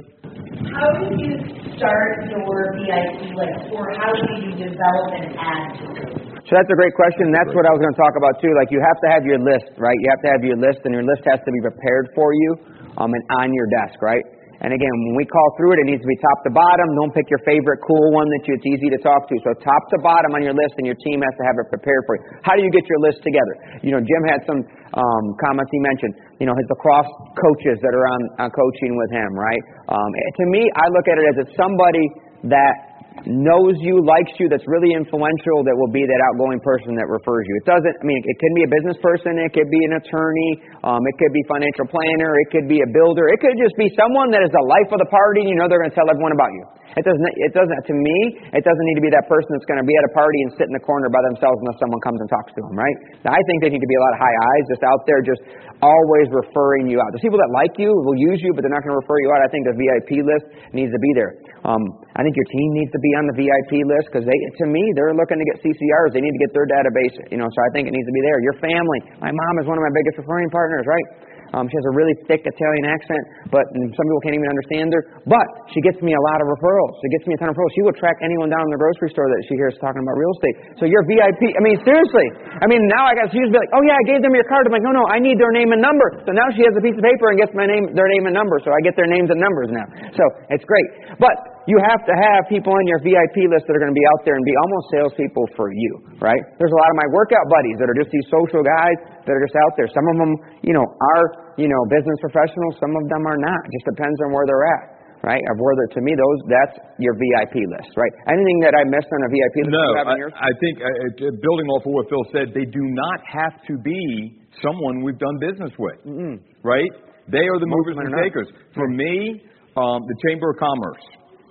How 0.72 0.89
do 0.99 1.07
you 1.16 1.36
start 1.80 2.28
your 2.28 2.60
VIP 2.76 3.32
list, 3.32 3.72
or 3.72 3.88
how 3.95 4.12
do 4.12 4.36
you 4.36 4.51
develop 4.51 5.10
and 5.16 5.32
add 5.39 5.80
to 5.80 5.86
it? 5.95 6.20
So 6.47 6.57
that's 6.57 6.72
a 6.72 6.80
great 6.82 6.95
question. 6.97 7.30
That's 7.32 7.53
what 7.53 7.64
I 7.64 7.72
was 7.72 7.80
going 7.80 7.93
to 7.93 8.01
talk 8.01 8.16
about 8.18 8.41
too. 8.41 8.51
Like 8.57 8.74
you 8.74 8.82
have 8.82 8.99
to 9.05 9.07
have 9.14 9.24
your 9.24 9.39
list, 9.39 9.70
right? 9.78 9.95
You 9.95 10.10
have 10.10 10.22
to 10.26 10.30
have 10.34 10.41
your 10.43 10.57
list, 10.57 10.82
and 10.84 10.91
your 10.91 11.05
list 11.05 11.24
has 11.30 11.39
to 11.45 11.51
be 11.53 11.62
prepared 11.62 12.10
for 12.18 12.34
you 12.34 12.51
um, 12.97 13.14
and 13.14 13.24
on 13.39 13.53
your 13.53 13.68
desk, 13.70 14.01
right? 14.01 14.26
And 14.60 14.76
again, 14.76 14.91
when 15.07 15.16
we 15.16 15.24
call 15.24 15.47
through 15.55 15.76
it, 15.76 15.80
it 15.84 15.88
needs 15.88 16.03
to 16.03 16.10
be 16.10 16.20
top 16.20 16.43
to 16.43 16.51
bottom. 16.51 16.88
Don't 16.99 17.16
pick 17.16 17.32
your 17.32 17.39
favorite 17.47 17.80
cool 17.88 18.12
one 18.12 18.28
that 18.28 18.43
you, 18.43 18.60
it's 18.60 18.68
easy 18.68 18.91
to 18.91 18.99
talk 18.99 19.24
to. 19.32 19.36
So 19.47 19.55
top 19.64 19.84
to 19.95 19.97
bottom 20.03 20.36
on 20.36 20.43
your 20.43 20.51
list, 20.51 20.76
and 20.76 20.84
your 20.84 20.99
team 20.99 21.24
has 21.24 21.36
to 21.39 21.43
have 21.47 21.55
it 21.64 21.72
prepared 21.72 22.03
for 22.03 22.20
you. 22.20 22.24
How 22.43 22.60
do 22.60 22.62
you 22.68 22.72
get 22.72 22.84
your 22.91 22.99
list 22.99 23.24
together? 23.24 23.80
You 23.80 23.95
know, 23.95 24.03
Jim 24.03 24.24
had 24.28 24.43
some 24.43 24.60
um, 24.99 25.26
comments 25.39 25.72
he 25.72 25.80
mentioned. 25.80 26.14
You 26.43 26.47
know, 26.51 26.55
his 26.60 26.68
lacrosse 26.68 27.07
coaches 27.39 27.80
that 27.80 27.95
are 27.95 28.07
on, 28.12 28.22
on 28.43 28.49
coaching 28.51 28.99
with 28.99 29.12
him, 29.16 29.32
right? 29.32 29.64
Um, 29.88 30.10
to 30.12 30.45
me, 30.51 30.68
I 30.76 30.86
look 30.91 31.07
at 31.07 31.16
it 31.16 31.26
as 31.32 31.36
it's 31.47 31.55
somebody 31.55 32.03
that 32.51 32.89
knows 33.28 33.76
you, 33.84 33.99
likes 34.05 34.32
you, 34.38 34.47
that's 34.47 34.63
really 34.70 34.95
influential, 34.95 35.65
that 35.65 35.76
will 35.76 35.91
be 35.91 36.05
that 36.05 36.22
outgoing 36.32 36.61
person 36.63 36.95
that 36.95 37.07
refers 37.09 37.43
you. 37.49 37.53
It 37.59 37.67
doesn't, 37.67 37.95
I 37.99 38.05
mean, 38.05 38.22
it 38.24 38.38
can 38.39 38.53
be 38.55 38.63
a 38.63 38.72
business 38.72 38.97
person, 39.03 39.36
it 39.41 39.51
could 39.51 39.67
be 39.67 39.82
an 39.89 39.99
attorney, 39.99 40.51
um, 40.86 41.01
it 41.03 41.15
could 41.20 41.34
be 41.34 41.43
financial 41.49 41.88
planner, 41.89 42.32
it 42.45 42.47
could 42.53 42.67
be 42.70 42.80
a 42.80 42.89
builder, 42.93 43.28
it 43.32 43.39
could 43.43 43.57
just 43.59 43.76
be 43.76 43.91
someone 43.97 44.32
that 44.32 44.45
is 44.45 44.51
the 44.53 44.65
life 44.70 44.89
of 44.93 44.99
the 45.01 45.09
party 45.11 45.43
and 45.43 45.49
you 45.51 45.57
know 45.57 45.67
they're 45.67 45.82
going 45.82 45.91
to 45.91 45.97
tell 45.97 46.07
everyone 46.07 46.32
about 46.32 46.53
you. 46.53 46.63
It 46.97 47.05
doesn't, 47.05 47.22
it 47.38 47.53
doesn't, 47.53 47.82
to 47.86 47.93
me, 47.93 48.17
it 48.49 48.63
doesn't 48.65 48.86
need 48.89 48.97
to 48.97 49.05
be 49.05 49.13
that 49.13 49.30
person 49.30 49.53
that's 49.53 49.67
going 49.70 49.78
to 49.78 49.86
be 49.86 49.93
at 49.93 50.05
a 50.09 50.13
party 50.17 50.41
and 50.41 50.49
sit 50.57 50.65
in 50.65 50.74
the 50.74 50.82
corner 50.82 51.05
by 51.05 51.22
themselves 51.30 51.61
unless 51.61 51.78
someone 51.78 52.01
comes 52.01 52.17
and 52.17 52.28
talks 52.34 52.49
to 52.57 52.61
them, 52.65 52.74
right? 52.74 52.97
Now, 53.22 53.38
I 53.38 53.41
think 53.45 53.61
there 53.61 53.70
need 53.70 53.84
to 53.84 53.91
be 53.91 53.99
a 53.99 54.03
lot 54.03 54.13
of 54.17 54.20
high 54.20 54.38
I's 54.57 54.65
just 54.74 54.84
out 54.84 55.01
there, 55.05 55.22
just 55.22 55.43
always 55.86 56.28
referring 56.34 56.89
you 56.89 56.97
out. 56.97 57.13
The 57.13 57.22
people 57.22 57.38
that 57.38 57.51
like 57.53 57.78
you 57.78 57.93
will 57.93 58.17
use 58.17 58.41
you, 58.41 58.51
but 58.57 58.65
they're 58.65 58.74
not 58.74 58.84
going 58.84 58.97
to 58.97 59.01
refer 59.05 59.22
you 59.22 59.30
out. 59.32 59.39
I 59.45 59.49
think 59.53 59.63
the 59.70 59.78
VIP 59.78 60.26
list 60.26 60.45
needs 60.74 60.91
to 60.91 60.99
be 60.99 61.11
there. 61.13 61.38
Um, 61.68 61.84
I 62.16 62.24
think 62.24 62.36
your 62.39 62.49
team 62.55 62.70
needs 62.80 62.91
to 62.95 63.01
be 63.03 63.12
on 63.20 63.28
the 63.28 63.36
VIP 63.36 63.84
list 63.84 64.07
because 64.12 64.24
they, 64.24 64.38
to 64.64 64.66
me, 64.68 64.84
they're 64.95 65.12
looking 65.12 65.36
to 65.39 65.47
get 65.51 65.60
CCRs. 65.60 66.16
They 66.16 66.24
need 66.24 66.32
to 66.32 66.41
get 66.41 66.51
their 66.55 66.68
database, 66.68 67.16
you 67.32 67.39
know. 67.39 67.51
So 67.51 67.60
I 67.60 67.70
think 67.76 67.91
it 67.91 67.93
needs 67.93 68.07
to 68.07 68.16
be 68.16 68.24
there. 68.24 68.39
Your 68.39 68.57
family. 68.64 68.99
My 69.20 69.32
mom 69.32 69.53
is 69.60 69.66
one 69.68 69.76
of 69.76 69.84
my 69.84 69.91
biggest 69.91 70.24
referring 70.24 70.47
partners, 70.49 70.88
right? 70.88 71.07
Um, 71.54 71.66
she 71.66 71.76
has 71.76 71.88
a 71.89 71.95
really 71.97 72.16
thick 72.30 72.45
Italian 72.45 72.86
accent, 72.86 73.24
but 73.50 73.66
some 73.74 74.06
people 74.06 74.22
can't 74.22 74.38
even 74.38 74.50
understand 74.50 74.93
her. 74.93 75.02
But 75.26 75.47
she 75.74 75.82
gets 75.82 75.97
me 76.06 76.14
a 76.14 76.24
lot 76.34 76.39
of 76.41 76.47
referrals. 76.50 76.93
She 77.02 77.10
gets 77.18 77.26
me 77.26 77.34
a 77.34 77.39
ton 77.41 77.50
of 77.50 77.58
referrals. 77.58 77.74
She 77.74 77.84
will 77.86 77.97
track 77.97 78.18
anyone 78.22 78.54
down 78.54 78.62
in 78.66 78.72
the 78.72 78.82
grocery 78.82 79.10
store 79.10 79.26
that 79.26 79.41
she 79.50 79.58
hears 79.58 79.74
talking 79.82 80.02
about 80.02 80.16
real 80.18 80.34
estate. 80.38 80.56
So 80.78 80.84
you're 80.86 81.06
VIP. 81.10 81.54
I 81.58 81.62
mean, 81.66 81.78
seriously. 81.82 82.28
I 82.62 82.66
mean, 82.70 82.86
now 82.89 83.10
I 83.10 83.18
got 83.18 83.34
she 83.34 83.41
used 83.41 83.50
to 83.54 83.56
be 83.58 83.62
like, 83.62 83.74
oh 83.74 83.84
yeah, 83.86 83.97
I 83.97 84.06
gave 84.06 84.22
them 84.22 84.34
your 84.34 84.45
card. 84.45 84.70
I'm 84.70 84.74
like, 84.74 84.86
no, 84.86 84.93
no, 84.93 85.06
I 85.10 85.18
need 85.18 85.38
their 85.41 85.54
name 85.54 85.74
and 85.74 85.82
number. 85.82 86.08
So 86.26 86.32
now 86.34 86.47
she 86.54 86.62
has 86.66 86.74
a 86.78 86.84
piece 86.84 86.97
of 86.97 87.06
paper 87.06 87.34
and 87.34 87.38
gets 87.41 87.54
my 87.58 87.66
name, 87.66 87.93
their 87.97 88.10
name 88.14 88.30
and 88.30 88.36
number. 88.38 88.62
So 88.62 88.70
I 88.70 88.80
get 88.86 88.93
their 88.93 89.10
names 89.10 89.34
and 89.34 89.41
numbers 89.41 89.70
now. 89.74 89.86
So 90.14 90.24
it's 90.54 90.66
great. 90.66 91.18
But 91.18 91.59
you 91.70 91.78
have 91.86 92.01
to 92.09 92.15
have 92.17 92.49
people 92.49 92.74
on 92.74 92.84
your 92.89 92.97
VIP 93.05 93.45
list 93.53 93.70
that 93.70 93.78
are 93.78 93.84
going 93.84 93.93
to 93.93 93.99
be 93.99 94.07
out 94.17 94.26
there 94.26 94.34
and 94.34 94.41
be 94.41 94.57
almost 94.65 94.86
salespeople 94.89 95.45
for 95.53 95.70
you, 95.70 95.91
right? 96.17 96.41
There's 96.57 96.74
a 96.74 96.80
lot 96.82 96.89
of 96.89 96.97
my 96.97 97.07
workout 97.13 97.45
buddies 97.45 97.78
that 97.78 97.88
are 97.93 97.97
just 97.97 98.09
these 98.09 98.26
social 98.34 98.65
guys 98.65 98.97
that 99.30 99.34
are 99.38 99.43
just 99.45 99.53
out 99.53 99.74
there. 99.78 99.86
Some 99.93 100.07
of 100.09 100.15
them, 100.17 100.32
you 100.65 100.74
know, 100.74 100.82
are, 100.82 101.53
you 101.61 101.70
know, 101.70 101.82
business 101.93 102.17
professionals. 102.26 102.82
Some 102.82 102.89
of 102.97 103.05
them 103.13 103.22
are 103.30 103.38
not. 103.38 103.59
It 103.70 103.72
just 103.78 103.88
depends 103.93 104.17
on 104.26 104.34
where 104.34 104.49
they're 104.49 104.65
at 104.65 104.99
right? 105.20 105.43
Of 105.51 105.59
where 105.59 105.76
to 105.76 105.99
me, 105.99 106.15
those 106.15 106.39
that's 106.47 106.80
your 106.95 107.11
VIP 107.20 107.59
list, 107.67 107.91
right? 107.99 108.13
Anything 108.32 108.59
that 108.63 108.72
I 108.72 108.88
missed 108.88 109.11
on 109.11 109.20
a 109.28 109.30
VIP 109.30 109.67
list? 109.67 109.76
No, 109.76 109.84
you 109.84 109.99
have 109.99 110.07
in 110.15 110.32
I. 110.32 110.47
I 110.47 110.51
think 110.63 110.76
uh, 110.80 110.88
uh, 110.88 111.36
building 111.43 111.67
off 111.76 111.84
of 111.84 111.91
what 111.91 112.07
Phil 112.07 112.24
said, 112.32 112.55
they 112.55 112.63
do 112.63 112.80
not 112.80 113.20
have 113.28 113.59
to 113.67 113.76
be 113.84 114.39
someone 114.63 115.03
we've 115.03 115.20
done 115.20 115.38
business 115.43 115.76
with, 115.76 115.99
Mm-mm. 116.07 116.39
right? 116.63 116.91
They 117.28 117.45
are 117.51 117.59
the 117.59 117.67
Most 117.67 117.84
movers 117.84 117.95
and 117.99 118.15
shakers. 118.15 118.47
For 118.74 118.88
me, 118.88 119.43
um, 119.76 120.01
the 120.07 120.17
Chamber 120.28 120.55
of 120.55 120.57
Commerce, 120.57 121.03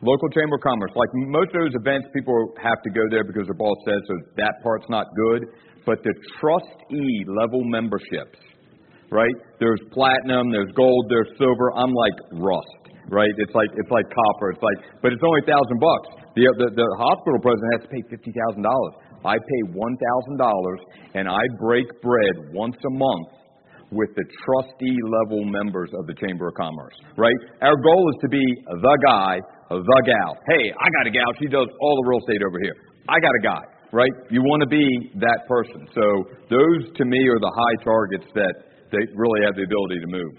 local 0.03 0.28
Chamber 0.30 0.57
of 0.57 0.62
Commerce, 0.62 0.92
like 0.94 1.11
most 1.14 1.51
of 1.55 1.61
those 1.64 1.74
events, 1.74 2.09
people 2.14 2.34
have 2.62 2.78
to 2.84 2.90
go 2.90 3.03
there 3.11 3.24
because 3.24 3.46
their 3.46 3.59
boss 3.59 3.78
says 3.86 4.03
so. 4.07 4.14
That 4.38 4.55
part's 4.62 4.86
not 4.88 5.07
good, 5.14 5.49
but 5.86 6.03
the 6.05 6.14
trustee 6.38 7.24
level 7.26 7.64
memberships, 7.66 8.38
right? 9.11 9.34
There's 9.59 9.80
platinum, 9.90 10.51
there's 10.51 10.70
gold, 10.76 11.07
there's 11.11 11.30
silver. 11.38 11.74
I'm 11.74 11.92
like 11.92 12.16
rust, 12.38 12.82
right? 13.11 13.32
It's 13.38 13.55
like 13.55 13.70
it's 13.74 13.90
like 13.90 14.07
copper. 14.11 14.55
It's 14.55 14.62
like, 14.62 14.78
but 15.03 15.12
it's 15.12 15.22
only 15.24 15.40
a 15.42 15.49
thousand 15.49 15.78
bucks. 15.80 16.09
The, 16.36 16.46
the 16.59 16.68
the 16.78 16.88
hospital 16.99 17.40
president 17.42 17.68
has 17.78 17.82
to 17.86 17.90
pay 17.90 18.03
fifty 18.07 18.30
thousand 18.30 18.62
dollars. 18.62 18.94
I 19.26 19.34
pay 19.34 19.62
one 19.74 19.94
thousand 19.99 20.36
dollars, 20.38 20.80
and 21.14 21.26
I 21.26 21.42
break 21.59 21.86
bread 22.03 22.55
once 22.55 22.78
a 22.86 22.92
month 22.94 23.38
with 23.91 24.12
the 24.16 24.24
trustee 24.45 24.99
level 25.20 25.45
members 25.49 25.91
of 25.97 26.07
the 26.07 26.14
Chamber 26.20 26.49
of 26.49 26.55
Commerce, 26.55 26.95
right? 27.16 27.36
Our 27.62 27.76
goal 27.76 28.05
is 28.12 28.18
to 28.22 28.28
be 28.28 28.45
the 28.66 28.97
guy, 29.07 29.41
the 29.70 30.01
gal. 30.05 30.32
Hey, 30.49 30.64
I 30.72 30.86
got 31.01 31.05
a 31.09 31.12
gal. 31.12 31.30
She 31.41 31.49
does 31.49 31.68
all 31.80 31.95
the 32.03 32.07
real 32.09 32.20
estate 32.20 32.43
over 32.45 32.61
here. 32.61 32.76
I 33.09 33.16
got 33.20 33.32
a 33.32 33.43
guy, 33.43 33.64
right? 33.93 34.12
You 34.28 34.45
want 34.45 34.61
to 34.61 34.70
be 34.70 34.84
that 35.24 35.49
person. 35.49 35.89
So 35.97 36.05
those 36.53 36.93
to 37.01 37.05
me 37.05 37.20
are 37.32 37.41
the 37.41 37.53
high 37.53 37.76
targets 37.84 38.28
that 38.36 38.55
they 38.93 39.05
really 39.16 39.41
have 39.45 39.57
the 39.57 39.64
ability 39.64 39.99
to 40.05 40.11
move. 40.12 40.32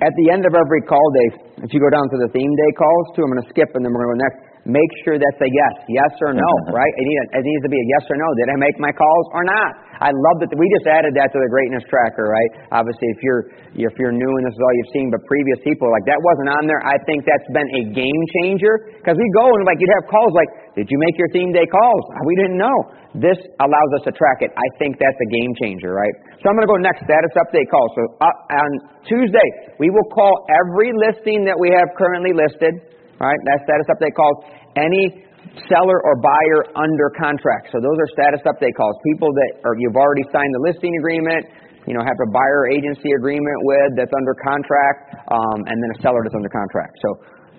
At 0.00 0.14
the 0.16 0.26
end 0.32 0.48
of 0.48 0.56
every 0.56 0.80
call 0.88 1.04
day, 1.12 1.28
if 1.60 1.68
you 1.68 1.80
go 1.84 1.92
down 1.92 2.08
to 2.08 2.18
the 2.24 2.32
theme 2.32 2.48
day 2.48 2.70
calls 2.80 3.06
too, 3.12 3.28
I'm 3.28 3.32
going 3.36 3.44
to 3.44 3.50
skip 3.52 3.68
and 3.76 3.84
then 3.84 3.92
we're 3.92 4.08
going 4.08 4.16
to 4.16 4.24
go 4.24 4.24
next. 4.24 4.38
Make 4.70 4.92
sure 5.02 5.18
that's 5.18 5.42
a 5.42 5.50
yes, 5.50 5.74
yes 5.90 6.12
or 6.22 6.30
no, 6.30 6.50
right? 6.78 6.94
It, 6.94 7.04
need, 7.10 7.18
it 7.34 7.42
needs 7.42 7.62
to 7.66 7.70
be 7.74 7.80
a 7.82 7.86
yes 7.98 8.06
or 8.06 8.14
no. 8.22 8.28
Did 8.38 8.54
I 8.54 8.56
make 8.62 8.78
my 8.78 8.94
calls 8.94 9.26
or 9.34 9.42
not? 9.42 9.90
I 10.00 10.14
love 10.14 10.40
that 10.40 10.48
we 10.56 10.64
just 10.80 10.88
added 10.88 11.12
that 11.18 11.28
to 11.34 11.38
the 11.42 11.50
greatness 11.52 11.84
tracker, 11.90 12.24
right? 12.24 12.50
Obviously, 12.72 13.04
if 13.12 13.20
you're 13.20 13.42
if 13.76 13.94
you're 14.00 14.16
new 14.16 14.32
and 14.32 14.42
this 14.48 14.56
is 14.56 14.62
all 14.62 14.74
you've 14.80 14.94
seen, 14.96 15.12
but 15.12 15.20
previous 15.28 15.60
people 15.60 15.92
like 15.92 16.08
that 16.08 16.16
wasn't 16.16 16.56
on 16.56 16.64
there. 16.64 16.80
I 16.80 16.96
think 17.04 17.28
that's 17.28 17.44
been 17.52 17.68
a 17.68 17.82
game 17.92 18.22
changer 18.40 18.96
because 18.96 19.20
we 19.20 19.28
go 19.36 19.44
and 19.44 19.68
like 19.68 19.76
you'd 19.76 19.92
have 20.00 20.08
calls 20.08 20.32
like, 20.32 20.48
did 20.72 20.88
you 20.88 20.98
make 21.04 21.20
your 21.20 21.28
theme 21.36 21.52
day 21.52 21.68
calls? 21.68 22.02
We 22.24 22.34
didn't 22.40 22.56
know. 22.56 22.78
This 23.12 23.36
allows 23.60 23.90
us 24.00 24.08
to 24.08 24.12
track 24.16 24.40
it. 24.40 24.54
I 24.54 24.68
think 24.78 24.96
that's 24.96 25.18
a 25.18 25.28
game 25.28 25.52
changer, 25.60 25.92
right? 25.92 26.14
So 26.40 26.48
I'm 26.48 26.54
going 26.54 26.64
to 26.64 26.72
go 26.72 26.78
next 26.78 27.02
status 27.04 27.34
update 27.36 27.66
call. 27.68 27.84
So 27.98 28.02
uh, 28.22 28.56
on 28.56 28.70
Tuesday, 29.02 29.48
we 29.82 29.90
will 29.90 30.06
call 30.14 30.30
every 30.46 30.94
listing 30.94 31.42
that 31.44 31.58
we 31.58 31.74
have 31.74 31.90
currently 31.98 32.30
listed, 32.30 32.86
right? 33.20 33.38
That 33.52 33.58
status 33.68 33.86
update 33.92 34.16
calls. 34.16 34.36
Any 34.74 35.28
seller 35.68 35.98
or 36.04 36.14
buyer 36.20 36.60
under 36.76 37.10
contract. 37.16 37.72
So 37.72 37.80
those 37.80 37.96
are 37.96 38.08
status 38.16 38.42
update 38.46 38.74
calls. 38.76 38.96
People 39.12 39.30
that 39.32 39.50
are, 39.64 39.74
you've 39.76 39.96
already 39.96 40.24
signed 40.32 40.52
the 40.56 40.62
listing 40.64 40.92
agreement, 41.00 41.48
you 41.88 41.96
know, 41.96 42.04
have 42.04 42.18
a 42.20 42.30
buyer 42.30 42.70
agency 42.70 43.10
agreement 43.16 43.58
with 43.64 43.96
that's 43.96 44.12
under 44.14 44.36
contract, 44.36 45.16
um, 45.32 45.58
and 45.66 45.76
then 45.80 45.90
a 45.96 45.98
seller 46.04 46.20
that's 46.22 46.36
under 46.36 46.52
contract. 46.52 46.94
So 47.00 47.08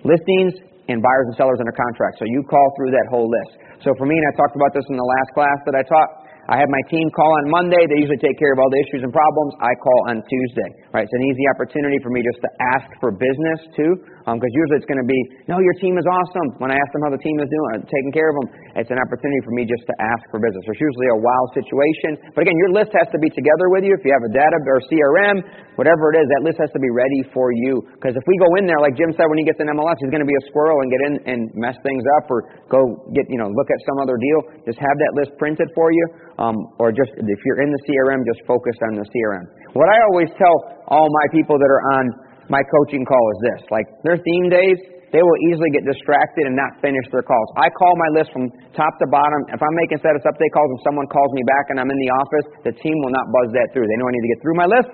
listings 0.06 0.56
and 0.90 0.98
buyers 1.02 1.26
and 1.30 1.36
sellers 1.38 1.58
under 1.62 1.74
contract. 1.74 2.18
So 2.18 2.24
you 2.26 2.42
call 2.46 2.66
through 2.78 2.90
that 2.94 3.06
whole 3.10 3.28
list. 3.30 3.58
So 3.86 3.94
for 3.98 4.06
me, 4.06 4.14
and 4.14 4.26
I 4.30 4.32
talked 4.38 4.54
about 4.54 4.70
this 4.74 4.86
in 4.90 4.96
the 4.98 5.06
last 5.06 5.30
class 5.34 5.58
that 5.66 5.74
I 5.78 5.82
taught, 5.86 6.10
I 6.50 6.58
have 6.58 6.70
my 6.70 6.82
team 6.90 7.06
call 7.14 7.30
on 7.38 7.50
Monday. 7.54 7.82
They 7.86 8.02
usually 8.02 8.18
take 8.18 8.34
care 8.38 8.50
of 8.50 8.58
all 8.58 8.66
the 8.66 8.80
issues 8.90 9.06
and 9.06 9.14
problems. 9.14 9.54
I 9.62 9.72
call 9.78 10.00
on 10.10 10.16
Tuesday. 10.26 10.70
Right? 10.92 11.08
It's 11.08 11.16
an 11.16 11.24
easy 11.24 11.48
opportunity 11.56 11.96
for 12.04 12.12
me 12.12 12.20
just 12.20 12.36
to 12.44 12.50
ask 12.76 12.84
for 13.00 13.16
business 13.16 13.60
too, 13.72 13.92
because 14.28 14.52
usually 14.52 14.76
it's 14.76 14.84
going 14.84 15.00
to 15.00 15.08
be, 15.08 15.16
no, 15.48 15.56
your 15.56 15.72
team 15.80 15.96
is 15.96 16.04
awesome. 16.04 16.60
When 16.60 16.68
I 16.68 16.76
ask 16.76 16.90
them 16.92 17.00
how 17.08 17.12
the 17.16 17.22
team 17.24 17.40
is 17.40 17.48
doing, 17.48 17.68
uh, 17.72 17.88
taking 17.88 18.12
care 18.12 18.28
of 18.28 18.36
them, 18.36 18.46
it's 18.76 18.92
an 18.92 19.00
opportunity 19.00 19.40
for 19.40 19.56
me 19.56 19.64
just 19.64 19.88
to 19.88 19.94
ask 20.04 20.20
for 20.28 20.36
business. 20.36 20.60
It's 20.68 20.84
usually 20.84 21.08
a 21.16 21.20
wow 21.24 21.42
situation, 21.56 22.20
but 22.36 22.44
again, 22.44 22.60
your 22.60 22.76
list 22.76 22.92
has 22.92 23.08
to 23.08 23.18
be 23.24 23.32
together 23.32 23.72
with 23.72 23.88
you. 23.88 23.96
If 23.96 24.04
you 24.04 24.12
have 24.12 24.20
a 24.20 24.32
data 24.36 24.56
or 24.68 24.84
CRM, 24.84 25.36
whatever 25.80 26.12
it 26.12 26.20
is, 26.20 26.26
that 26.28 26.44
list 26.44 26.60
has 26.60 26.68
to 26.76 26.82
be 26.84 26.92
ready 26.92 27.24
for 27.32 27.48
you. 27.56 27.80
Because 27.96 28.12
if 28.12 28.24
we 28.28 28.36
go 28.36 28.52
in 28.60 28.68
there, 28.68 28.76
like 28.84 28.92
Jim 28.92 29.16
said, 29.16 29.32
when 29.32 29.40
he 29.40 29.48
gets 29.48 29.64
an 29.64 29.72
MLS, 29.72 29.96
he's 29.96 30.12
going 30.12 30.24
to 30.24 30.28
be 30.28 30.36
a 30.36 30.44
squirrel 30.52 30.76
and 30.84 30.88
get 30.92 31.00
in 31.08 31.12
and 31.24 31.40
mess 31.56 31.80
things 31.80 32.04
up, 32.20 32.28
or 32.28 32.52
go 32.68 32.80
get, 33.16 33.24
you 33.32 33.40
know, 33.40 33.48
look 33.48 33.68
at 33.72 33.80
some 33.88 33.96
other 34.04 34.20
deal. 34.20 34.40
Just 34.68 34.76
have 34.76 34.96
that 35.08 35.12
list 35.16 35.32
printed 35.40 35.72
for 35.72 35.88
you, 35.88 36.04
um, 36.36 36.56
or 36.76 36.92
just 36.92 37.16
if 37.16 37.40
you're 37.48 37.64
in 37.64 37.72
the 37.72 37.80
CRM, 37.88 38.20
just 38.28 38.44
focus 38.44 38.76
on 38.92 39.00
the 39.00 39.06
CRM. 39.08 39.48
What 39.72 39.88
I 39.88 39.96
always 40.12 40.28
tell 40.36 40.81
all 40.92 41.08
my 41.08 41.26
people 41.32 41.56
that 41.56 41.70
are 41.72 41.84
on 41.96 42.04
my 42.52 42.60
coaching 42.68 43.08
call 43.08 43.24
is 43.32 43.38
this: 43.48 43.60
like 43.72 43.88
their 44.04 44.20
theme 44.20 44.52
days, 44.52 44.76
they 45.12 45.24
will 45.24 45.38
easily 45.48 45.72
get 45.72 45.88
distracted 45.88 46.48
and 46.48 46.56
not 46.56 46.76
finish 46.84 47.04
their 47.08 47.24
calls. 47.24 47.48
I 47.56 47.72
call 47.72 47.92
my 47.96 48.10
list 48.16 48.32
from 48.32 48.52
top 48.76 48.92
to 49.00 49.06
bottom. 49.08 49.40
If 49.48 49.60
I'm 49.60 49.76
making 49.80 50.00
status 50.04 50.20
update 50.28 50.52
calls 50.52 50.68
and 50.72 50.80
someone 50.84 51.08
calls 51.08 51.32
me 51.36 51.44
back 51.48 51.72
and 51.72 51.76
I'm 51.80 51.88
in 51.88 52.00
the 52.00 52.12
office, 52.12 52.46
the 52.68 52.74
team 52.76 52.96
will 53.00 53.12
not 53.12 53.24
buzz 53.28 53.48
that 53.56 53.72
through. 53.72 53.88
They 53.88 53.96
know 54.00 54.08
I 54.08 54.12
need 54.12 54.24
to 54.28 54.32
get 54.36 54.40
through 54.44 54.58
my 54.60 54.68
list, 54.68 54.90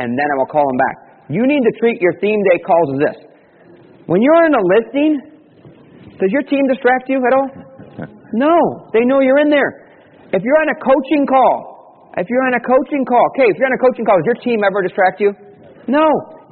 and 0.00 0.12
then 0.16 0.28
I 0.28 0.34
will 0.36 0.48
call 0.48 0.64
them 0.64 0.80
back. 0.80 0.96
You 1.32 1.44
need 1.48 1.64
to 1.64 1.72
treat 1.80 2.00
your 2.04 2.16
theme 2.20 2.40
day 2.52 2.58
calls 2.64 2.88
as 2.96 2.98
this. 3.00 3.18
When 4.08 4.20
you're 4.20 4.44
in 4.48 4.54
a 4.56 4.64
listing, 4.76 5.12
does 6.20 6.32
your 6.32 6.44
team 6.44 6.64
distract 6.68 7.08
you 7.08 7.20
at 7.20 7.32
all? 7.32 7.48
No, 8.32 8.86
they 8.94 9.02
know 9.02 9.18
you're 9.18 9.42
in 9.42 9.50
there. 9.50 9.90
If 10.30 10.46
you're 10.46 10.60
on 10.62 10.70
a 10.70 10.78
coaching 10.78 11.26
call, 11.26 11.69
if 12.18 12.26
you're 12.26 12.42
on 12.46 12.54
a 12.58 12.62
coaching 12.64 13.04
call, 13.06 13.22
okay, 13.36 13.46
if 13.50 13.54
you're 13.60 13.70
on 13.70 13.76
a 13.76 13.82
coaching 13.82 14.02
call, 14.06 14.18
does 14.18 14.28
your 14.34 14.40
team 14.42 14.64
ever 14.66 14.82
distract 14.82 15.20
you? 15.22 15.30
No. 15.86 16.06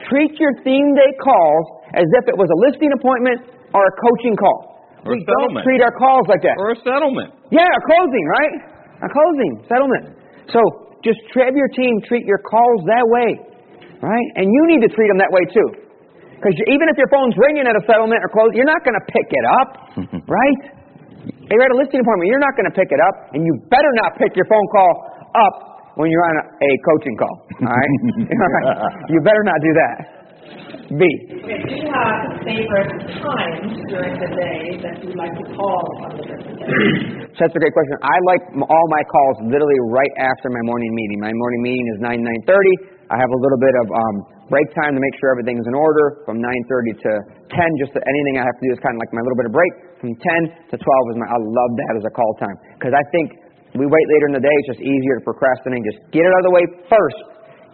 Treat 0.06 0.38
your 0.38 0.54
theme 0.62 0.94
day 0.94 1.10
calls 1.18 1.64
as 1.98 2.06
if 2.22 2.30
it 2.30 2.36
was 2.38 2.46
a 2.46 2.58
listing 2.70 2.94
appointment 2.94 3.42
or 3.74 3.82
a 3.82 3.94
coaching 3.98 4.38
call. 4.38 4.78
Or 5.02 5.14
a 5.14 5.18
we 5.18 5.22
don't 5.26 5.50
settlement. 5.50 5.64
treat 5.66 5.80
our 5.82 5.94
calls 5.98 6.26
like 6.30 6.42
that. 6.46 6.54
Or 6.58 6.70
a 6.74 6.78
settlement. 6.86 7.34
Yeah, 7.50 7.66
a 7.66 7.82
closing, 7.82 8.24
right? 8.38 8.54
A 9.02 9.08
closing, 9.10 9.52
settlement. 9.66 10.04
So 10.54 10.60
just 11.02 11.18
have 11.38 11.54
your 11.58 11.70
team 11.74 11.98
treat 12.06 12.26
your 12.26 12.38
calls 12.42 12.86
that 12.86 13.06
way, 13.10 13.38
right? 14.02 14.28
And 14.38 14.46
you 14.46 14.62
need 14.70 14.82
to 14.86 14.90
treat 14.94 15.06
them 15.10 15.18
that 15.18 15.30
way 15.34 15.42
too. 15.50 15.68
Because 16.38 16.54
even 16.70 16.86
if 16.86 16.94
your 16.94 17.10
phone's 17.10 17.34
ringing 17.34 17.66
at 17.66 17.74
a 17.74 17.82
settlement 17.82 18.22
or 18.22 18.30
close, 18.30 18.54
you're 18.54 18.66
not 18.70 18.86
going 18.86 18.94
to 18.94 19.06
pick 19.10 19.26
it 19.26 19.46
up, 19.58 19.68
right? 20.30 20.60
You're 21.50 21.62
at 21.66 21.74
a 21.74 21.78
listing 21.78 21.98
appointment, 21.98 22.30
you're 22.30 22.42
not 22.42 22.54
going 22.54 22.70
to 22.70 22.74
pick 22.78 22.94
it 22.94 23.02
up, 23.02 23.34
and 23.34 23.42
you 23.42 23.52
better 23.66 23.90
not 23.98 24.14
pick 24.18 24.38
your 24.38 24.46
phone 24.46 24.66
call 24.70 25.07
up 25.34 25.54
when 25.98 26.08
you're 26.10 26.26
on 26.30 26.36
a, 26.38 26.44
a 26.46 26.70
coaching 26.86 27.16
call, 27.18 27.34
all 27.58 27.74
right? 27.74 27.92
all 28.06 28.50
right? 28.54 28.92
You 29.12 29.18
better 29.24 29.42
not 29.42 29.58
do 29.60 29.72
that. 29.74 30.18
B. 30.88 31.04
Okay, 31.04 31.60
do 31.68 31.74
you 31.84 31.88
have 31.92 32.40
favorite 32.48 32.92
times 33.20 33.76
during 33.92 34.14
the 34.16 34.30
day 34.32 34.80
that 34.80 34.96
you 35.04 35.12
like 35.20 35.36
to 35.36 35.44
call 35.52 35.84
on 36.08 36.16
the 36.16 36.24
different 36.24 36.56
days? 36.64 37.28
So 37.36 37.44
that's 37.44 37.52
a 37.52 37.60
great 37.60 37.76
question. 37.76 37.92
I 38.00 38.16
like 38.24 38.42
all 38.56 38.86
my 38.88 39.04
calls 39.04 39.36
literally 39.52 39.80
right 39.92 40.14
after 40.16 40.48
my 40.48 40.64
morning 40.64 40.88
meeting. 40.96 41.20
My 41.20 41.34
morning 41.34 41.60
meeting 41.60 41.86
is 41.92 41.98
9, 42.00 42.24
9.30. 42.48 42.96
I 43.12 43.20
have 43.20 43.28
a 43.28 43.40
little 43.40 43.60
bit 43.60 43.74
of 43.84 43.86
um, 43.92 44.16
break 44.48 44.64
time 44.72 44.96
to 44.96 45.00
make 45.00 45.12
sure 45.20 45.28
everything's 45.28 45.68
in 45.68 45.76
order 45.76 46.24
from 46.24 46.40
9.30 46.40 47.04
to 47.04 47.10
10. 47.52 47.84
Just 47.84 47.92
that 47.92 48.04
anything 48.08 48.40
I 48.40 48.44
have 48.48 48.56
to 48.56 48.64
do 48.64 48.72
is 48.72 48.80
kind 48.80 48.96
of 48.96 49.00
like 49.04 49.12
my 49.12 49.20
little 49.20 49.36
bit 49.44 49.48
of 49.48 49.52
break. 49.52 49.72
From 50.00 50.12
10 50.16 50.72
to 50.72 50.76
12 50.80 51.12
is 51.12 51.16
my, 51.20 51.28
I 51.28 51.36
love 51.36 51.72
that 51.84 51.92
as 52.00 52.04
a 52.08 52.12
call 52.16 52.32
time. 52.40 52.56
Because 52.80 52.96
I 52.96 53.04
think 53.12 53.47
we 53.76 53.84
wait 53.84 54.06
later 54.16 54.26
in 54.32 54.34
the 54.38 54.44
day, 54.44 54.54
it's 54.64 54.78
just 54.78 54.82
easier 54.84 55.20
to 55.20 55.24
procrastinate. 55.28 55.84
Just 55.84 56.00
get 56.08 56.24
it 56.24 56.30
out 56.32 56.40
of 56.40 56.48
the 56.48 56.56
way 56.56 56.64
first. 56.88 57.20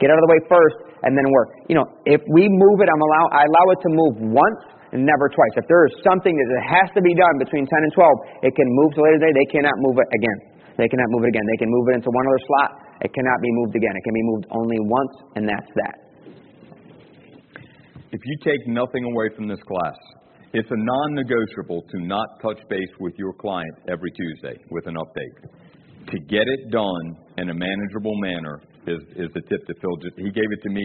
Get 0.02 0.10
out 0.10 0.18
of 0.18 0.24
the 0.26 0.32
way 0.34 0.40
first 0.50 0.76
and 1.06 1.14
then 1.14 1.22
work. 1.30 1.54
You 1.70 1.78
know, 1.78 1.86
if 2.02 2.18
we 2.34 2.50
move 2.50 2.82
it, 2.82 2.88
I'm 2.90 2.98
allow, 2.98 3.24
I 3.30 3.46
allow 3.46 3.66
it 3.70 3.80
to 3.86 3.90
move 3.94 4.14
once 4.34 4.62
and 4.90 5.06
never 5.06 5.30
twice. 5.30 5.54
If 5.54 5.70
there 5.70 5.86
is 5.86 5.94
something 6.02 6.34
that 6.34 6.48
has 6.66 6.90
to 6.98 7.02
be 7.04 7.14
done 7.14 7.34
between 7.38 7.62
10 7.62 7.70
and 7.70 7.92
12, 7.94 8.50
it 8.50 8.52
can 8.58 8.66
move 8.74 8.90
to 8.98 9.06
later 9.06 9.22
day. 9.22 9.32
They 9.38 9.50
cannot 9.54 9.76
move 9.86 10.02
it 10.02 10.08
again. 10.10 10.38
They 10.74 10.90
cannot 10.90 11.06
move 11.14 11.22
it 11.26 11.30
again. 11.30 11.46
They 11.46 11.60
can 11.62 11.70
move 11.70 11.86
it 11.90 11.94
into 12.02 12.10
one 12.10 12.26
other 12.26 12.42
slot. 12.42 12.70
It 13.06 13.10
cannot 13.14 13.38
be 13.38 13.50
moved 13.54 13.74
again. 13.78 13.94
It 13.94 14.02
can 14.02 14.14
be 14.14 14.24
moved 14.26 14.46
only 14.50 14.78
once, 14.82 15.14
and 15.38 15.42
that's 15.46 15.70
that. 15.78 15.96
If 18.10 18.22
you 18.22 18.34
take 18.42 18.66
nothing 18.66 19.02
away 19.06 19.30
from 19.34 19.46
this 19.46 19.62
class, 19.66 19.98
It's 20.54 20.70
a 20.70 20.78
non-negotiable 20.78 21.82
to 21.82 21.98
not 22.06 22.28
touch 22.40 22.60
base 22.70 22.94
with 23.00 23.14
your 23.18 23.32
client 23.32 23.74
every 23.90 24.12
Tuesday 24.12 24.56
with 24.70 24.86
an 24.86 24.94
update. 24.94 25.50
To 26.10 26.18
get 26.28 26.46
it 26.46 26.70
done 26.70 27.16
in 27.38 27.50
a 27.50 27.54
manageable 27.54 28.14
manner 28.20 28.60
is, 28.86 29.00
is 29.16 29.30
the 29.34 29.40
tip 29.48 29.66
that 29.66 29.80
Phil 29.80 29.96
just, 30.02 30.16
he 30.16 30.30
gave 30.30 30.50
it 30.52 30.62
to 30.62 30.70
me 30.70 30.84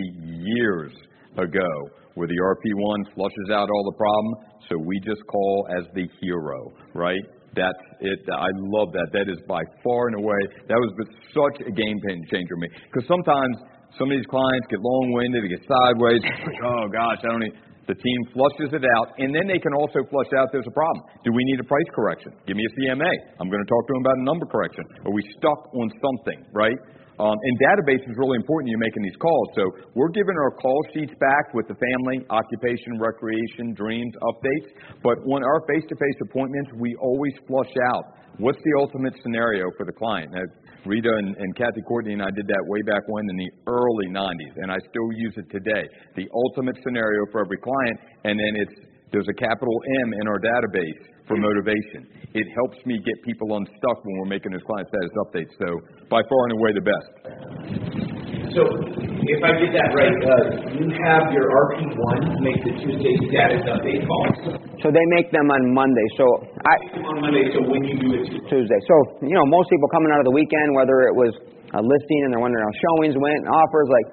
years 0.56 0.92
ago 1.38 1.72
where 2.16 2.28
the 2.28 2.40
RP1 2.40 3.14
flushes 3.14 3.50
out 3.52 3.70
all 3.70 3.84
the 3.92 3.98
problem, 3.98 4.34
so 4.70 4.78
we 4.78 5.00
just 5.06 5.22
call 5.28 5.68
as 5.78 5.86
the 5.94 6.08
hero, 6.22 6.72
right? 6.94 7.22
That's 7.56 7.80
it. 8.02 8.20
I 8.32 8.48
love 8.70 8.92
that. 8.94 9.10
That 9.14 9.30
is 9.30 9.40
by 9.48 9.62
far 9.84 10.08
and 10.08 10.20
away, 10.20 10.42
that 10.68 10.76
was 10.76 10.92
such 11.34 11.68
a 11.68 11.72
game 11.72 11.98
changer 12.32 12.56
for 12.56 12.62
me. 12.62 12.70
Because 12.92 13.08
sometimes 13.08 13.56
some 13.98 14.12
of 14.12 14.16
these 14.18 14.28
clients 14.30 14.68
get 14.70 14.80
long-winded, 14.82 15.44
they 15.44 15.50
get 15.50 15.66
sideways. 15.66 16.22
oh 16.64 16.86
gosh, 16.92 17.18
I 17.24 17.28
don't 17.28 17.40
need. 17.40 17.58
The 17.90 17.98
team 17.98 18.20
flushes 18.38 18.70
it 18.70 18.86
out, 18.86 19.18
and 19.18 19.34
then 19.34 19.50
they 19.50 19.58
can 19.58 19.74
also 19.74 20.06
flush 20.14 20.30
out 20.38 20.54
there's 20.54 20.70
a 20.70 20.78
problem. 20.78 21.02
Do 21.26 21.34
we 21.34 21.42
need 21.42 21.58
a 21.58 21.66
price 21.66 21.90
correction? 21.98 22.38
Give 22.46 22.54
me 22.54 22.62
a 22.62 22.74
CMA. 22.78 23.14
I'm 23.42 23.50
going 23.50 23.66
to 23.66 23.70
talk 23.70 23.84
to 23.90 23.92
them 23.98 24.02
about 24.06 24.18
a 24.22 24.26
number 24.30 24.46
correction. 24.46 24.86
Are 25.10 25.12
we 25.12 25.26
stuck 25.42 25.74
on 25.74 25.90
something, 25.98 26.46
right? 26.54 26.78
Um, 27.18 27.34
and 27.34 27.54
database 27.58 28.06
is 28.06 28.14
really 28.14 28.38
important. 28.38 28.70
You're 28.70 28.86
making 28.86 29.02
these 29.02 29.18
calls. 29.18 29.48
So 29.58 29.64
we're 29.98 30.14
giving 30.14 30.38
our 30.38 30.54
call 30.62 30.78
sheets 30.94 31.18
back 31.18 31.50
with 31.58 31.66
the 31.66 31.74
family, 31.82 32.22
occupation, 32.30 33.02
recreation, 33.02 33.74
dreams, 33.74 34.14
updates. 34.22 34.70
But 35.02 35.18
on 35.26 35.42
our 35.42 35.66
face-to-face 35.66 36.20
appointments, 36.30 36.70
we 36.78 36.94
always 37.02 37.34
flush 37.50 37.74
out 37.90 38.06
what's 38.38 38.62
the 38.62 38.74
ultimate 38.78 39.18
scenario 39.26 39.66
for 39.76 39.90
the 39.90 39.98
client. 39.98 40.30
Now, 40.32 40.46
Rita 40.86 41.10
and, 41.10 41.36
and 41.36 41.56
Kathy 41.56 41.82
Courtney 41.88 42.14
and 42.14 42.22
I 42.22 42.32
did 42.32 42.48
that 42.48 42.64
way 42.68 42.82
back 42.84 43.04
when 43.08 43.26
in 43.30 43.38
the 43.38 43.52
early 43.68 44.08
90s, 44.08 44.54
and 44.58 44.72
I 44.72 44.78
still 44.90 45.10
use 45.16 45.36
it 45.38 45.50
today. 45.52 45.84
The 46.16 46.28
ultimate 46.34 46.76
scenario 46.84 47.26
for 47.32 47.42
every 47.42 47.58
client, 47.58 48.00
and 48.24 48.40
then 48.40 48.54
it's 48.64 48.76
there's 49.12 49.28
a 49.28 49.34
capital 49.34 49.74
M 50.06 50.14
in 50.14 50.28
our 50.28 50.40
database 50.40 51.02
for 51.28 51.36
motivation. 51.36 52.06
It 52.34 52.48
helps 52.56 52.78
me 52.86 53.00
get 53.00 53.16
people 53.26 53.58
unstuck 53.58 54.06
when 54.06 54.18
we're 54.20 54.30
making 54.30 54.52
those 54.52 54.62
client 54.66 54.88
status 54.88 55.12
updates. 55.26 55.54
So 55.58 56.06
by 56.10 56.22
far 56.22 56.42
and 56.46 56.54
away 56.54 56.72
the 56.74 56.86
best. 56.86 58.09
So 58.50 58.66
if 58.66 59.40
I 59.46 59.52
get 59.62 59.72
that 59.78 59.90
right, 59.94 60.18
uh, 60.26 60.74
you 60.74 60.90
have 61.06 61.30
your 61.30 61.54
RP1 61.54 62.42
make 62.42 62.58
the 62.66 62.74
Tuesday 62.82 63.14
status 63.30 63.62
update 63.70 64.02
calls. 64.10 64.58
So 64.82 64.90
they 64.90 65.06
make 65.14 65.30
them 65.30 65.54
on 65.54 65.70
Monday. 65.70 66.08
So 66.18 66.26
I 66.66 66.74
on 66.98 67.22
Monday. 67.22 67.46
So 67.54 67.62
when 67.70 67.86
you 67.86 68.02
do 68.02 68.10
it 68.18 68.26
Tuesday. 68.26 68.50
Tuesday. 68.50 68.82
So 68.90 68.96
you 69.22 69.38
know, 69.38 69.46
most 69.46 69.70
people 69.70 69.86
coming 69.94 70.10
out 70.10 70.26
of 70.26 70.28
the 70.28 70.34
weekend, 70.34 70.74
whether 70.74 71.06
it 71.06 71.14
was 71.14 71.30
a 71.78 71.82
listing 71.82 72.22
and 72.26 72.34
they're 72.34 72.42
wondering 72.42 72.66
how 72.66 72.74
showings 72.74 73.14
went, 73.22 73.38
and 73.46 73.54
offers, 73.54 73.88
like 73.94 74.08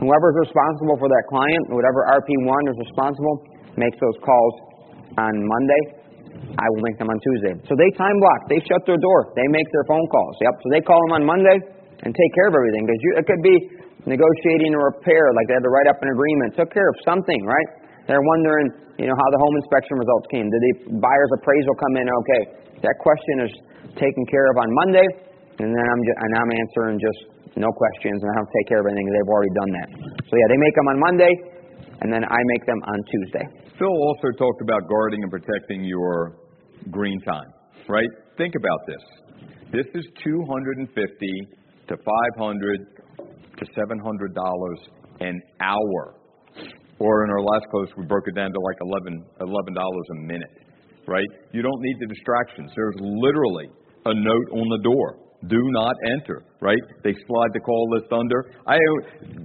whoever's 0.00 0.36
responsible 0.40 0.96
for 0.96 1.12
that 1.12 1.24
client, 1.28 1.62
whatever 1.68 2.08
RP1 2.16 2.62
is 2.72 2.76
responsible, 2.80 3.44
makes 3.76 4.00
those 4.00 4.16
calls 4.24 4.54
on 5.20 5.36
Monday. 5.36 6.00
I 6.56 6.64
will 6.72 6.84
make 6.84 6.96
them 6.96 7.12
on 7.12 7.20
Tuesday. 7.20 7.60
So 7.68 7.76
they 7.76 7.92
time 8.00 8.16
block. 8.16 8.40
They 8.48 8.60
shut 8.64 8.88
their 8.88 8.96
door. 8.96 9.36
They 9.36 9.44
make 9.52 9.68
their 9.68 9.84
phone 9.84 10.04
calls. 10.08 10.36
Yep. 10.40 10.54
So 10.64 10.66
they 10.72 10.80
call 10.80 11.00
them 11.08 11.20
on 11.20 11.24
Monday 11.28 11.56
and 12.02 12.10
take 12.10 12.32
care 12.34 12.48
of 12.50 12.54
everything 12.56 12.82
because 12.88 13.00
it 13.20 13.24
could 13.28 13.42
be 13.44 13.56
negotiating 14.06 14.74
a 14.74 14.80
repair, 14.80 15.30
like 15.34 15.46
they 15.46 15.56
had 15.56 15.66
to 15.66 15.72
write 15.72 15.88
up 15.90 15.98
an 16.02 16.10
agreement, 16.10 16.58
took 16.58 16.70
care 16.74 16.88
of 16.88 16.96
something, 17.06 17.40
right? 17.46 17.68
They're 18.10 18.24
wondering, 18.36 18.66
you 18.98 19.06
know, 19.06 19.14
how 19.14 19.28
the 19.30 19.40
home 19.40 19.54
inspection 19.62 19.94
results 19.98 20.26
came. 20.34 20.46
Did 20.50 20.62
the 20.62 20.74
buyer's 20.98 21.32
appraisal 21.38 21.74
come 21.78 21.94
in 22.02 22.06
okay? 22.10 22.42
That 22.82 22.96
question 22.98 23.46
is 23.46 23.52
taken 23.94 24.22
care 24.26 24.46
of 24.50 24.56
on 24.58 24.68
Monday, 24.86 25.06
and 25.62 25.70
then 25.70 25.84
I'm 25.86 26.02
just, 26.02 26.18
and 26.18 26.30
I'm 26.34 26.50
answering 26.50 26.96
just 26.98 27.20
no 27.54 27.70
questions, 27.70 28.18
and 28.18 28.28
I 28.32 28.34
to 28.42 28.52
take 28.58 28.68
care 28.68 28.80
of 28.80 28.88
anything. 28.90 29.06
They've 29.06 29.32
already 29.32 29.54
done 29.54 29.72
that. 29.76 29.88
So 30.26 30.32
yeah, 30.34 30.48
they 30.50 30.58
make 30.58 30.74
them 30.74 30.88
on 30.88 30.98
Monday, 30.98 31.32
and 32.02 32.08
then 32.10 32.24
I 32.26 32.40
make 32.58 32.64
them 32.66 32.80
on 32.82 32.98
Tuesday. 33.06 33.46
Phil 33.78 33.92
also 33.92 34.34
talked 34.34 34.62
about 34.62 34.88
guarding 34.88 35.22
and 35.22 35.30
protecting 35.30 35.84
your 35.84 36.42
green 36.90 37.20
time, 37.22 37.52
right? 37.88 38.08
Think 38.38 38.54
about 38.56 38.80
this. 38.88 39.04
This 39.70 39.86
is 39.94 40.04
250 40.24 40.90
to 41.88 41.94
500 41.96 43.01
to 43.62 43.72
700 43.74 44.34
dollars 44.34 44.78
an 45.20 45.40
hour. 45.60 46.18
Or 46.98 47.24
in 47.24 47.30
our 47.30 47.42
last 47.42 47.66
close, 47.70 47.88
we 47.96 48.06
broke 48.06 48.24
it 48.26 48.34
down 48.34 48.52
to 48.52 48.60
like 48.60 48.78
11 48.80 49.74
dollars 49.74 50.06
a 50.10 50.18
minute, 50.26 50.54
right? 51.06 51.26
You 51.52 51.62
don't 51.62 51.80
need 51.80 51.96
the 52.00 52.06
distractions. 52.06 52.70
There's 52.76 52.96
literally 53.00 53.68
a 54.06 54.14
note 54.14 54.48
on 54.52 54.68
the 54.68 54.82
door 54.82 55.22
do 55.48 55.58
not 55.74 55.96
enter, 56.14 56.44
right? 56.60 56.78
They 57.02 57.10
slide 57.26 57.50
the 57.50 57.62
call 57.66 57.90
list 57.90 58.12
under. 58.14 58.46
I 58.66 58.78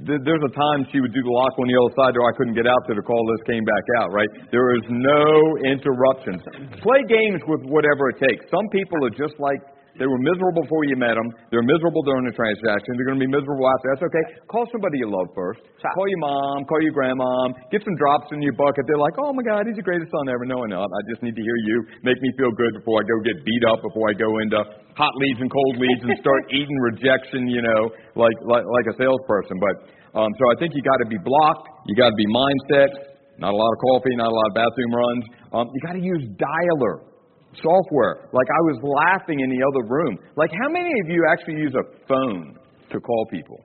there's 0.05 0.45
a 0.45 0.53
time 0.53 0.85
she 0.93 1.01
would 1.01 1.13
do 1.13 1.23
the 1.25 1.33
lock 1.33 1.53
on 1.57 1.65
the 1.65 1.73
other 1.73 1.93
side, 1.97 2.13
or 2.13 2.23
I 2.29 2.33
couldn't 2.37 2.53
get 2.53 2.69
out 2.69 2.77
till 2.85 2.95
the 2.95 3.01
call 3.01 3.23
list 3.33 3.49
came 3.49 3.65
back 3.65 3.85
out, 3.97 4.13
right? 4.13 4.29
There 4.53 4.77
is 4.77 4.85
no 4.89 5.25
interruptions. 5.65 6.41
Play 6.85 7.01
games 7.09 7.41
with 7.49 7.65
whatever 7.65 8.13
it 8.13 8.21
takes. 8.21 8.45
Some 8.53 8.65
people 8.69 9.09
are 9.09 9.15
just 9.17 9.41
like 9.41 9.57
they 9.97 10.05
were 10.05 10.21
miserable 10.21 10.61
before 10.61 10.85
you 10.85 10.95
met 10.97 11.17
them. 11.17 11.29
They're 11.49 11.65
miserable 11.65 12.05
during 12.05 12.29
the 12.29 12.35
transaction. 12.37 12.93
They're 12.97 13.09
going 13.09 13.17
to 13.17 13.25
be 13.25 13.29
miserable 13.29 13.65
after. 13.65 13.85
That's 13.93 14.05
okay. 14.05 14.25
Call 14.45 14.69
somebody 14.69 15.01
you 15.01 15.09
love 15.09 15.33
first. 15.33 15.65
Call 15.81 16.07
your 16.07 16.21
mom. 16.21 16.69
Call 16.69 16.81
your 16.85 16.93
grandma. 16.93 17.49
Get 17.73 17.81
some 17.81 17.97
drops 17.97 18.29
in 18.29 18.45
your 18.45 18.53
bucket. 18.53 18.85
They're 18.85 19.01
like, 19.01 19.17
oh 19.17 19.33
my 19.33 19.41
God, 19.41 19.65
he's 19.65 19.77
the 19.77 19.85
greatest 19.85 20.13
son 20.13 20.29
ever. 20.29 20.45
No, 20.45 20.61
not. 20.69 20.85
I 20.85 21.01
just 21.09 21.25
need 21.25 21.33
to 21.33 21.43
hear 21.43 21.57
you. 21.65 21.77
Make 22.05 22.21
me 22.21 22.29
feel 22.37 22.53
good 22.53 22.77
before 22.77 23.01
I 23.01 23.03
go 23.09 23.15
get 23.25 23.41
beat 23.41 23.63
up. 23.65 23.81
Before 23.81 24.05
I 24.09 24.15
go 24.15 24.29
into 24.45 24.61
hot 24.93 25.13
leads 25.17 25.41
and 25.41 25.49
cold 25.49 25.75
leads 25.81 26.01
and 26.05 26.13
start 26.21 26.45
eating 26.57 26.77
rejection. 26.93 27.49
You 27.49 27.65
know, 27.65 27.81
like 28.13 28.37
like 28.45 28.65
like 28.69 28.87
a 28.93 28.95
salesperson. 29.01 29.57
But 29.57 29.75
um, 30.13 30.29
so 30.37 30.43
I 30.53 30.55
think 30.61 30.77
you 30.77 30.85
got 30.85 31.01
to 31.01 31.09
be 31.09 31.17
blocked. 31.17 31.65
You 31.89 31.97
got 31.97 32.13
to 32.13 32.17
be 32.17 32.29
mindset. 32.29 33.17
Not 33.41 33.53
a 33.53 33.57
lot 33.57 33.69
of 33.73 33.79
coffee. 33.81 34.13
Not 34.13 34.29
a 34.29 34.35
lot 34.35 34.47
of 34.49 34.55
bathroom 34.57 34.93
runs. 34.93 35.23
Um, 35.53 35.65
you 35.73 35.79
got 35.81 35.93
to 35.97 36.03
use 36.05 36.23
dialer 36.37 37.16
software. 37.61 38.29
Like 38.33 38.49
I 38.49 38.61
was 38.69 38.77
laughing 38.83 39.39
in 39.39 39.49
the 39.49 39.61
other 39.61 39.83
room. 39.87 40.17
Like 40.35 40.51
how 40.51 40.69
many 40.69 40.91
of 41.03 41.07
you 41.09 41.25
actually 41.31 41.59
use 41.61 41.73
a 41.75 41.85
phone 42.07 42.57
to 42.91 42.99
call 42.99 43.25
people? 43.31 43.59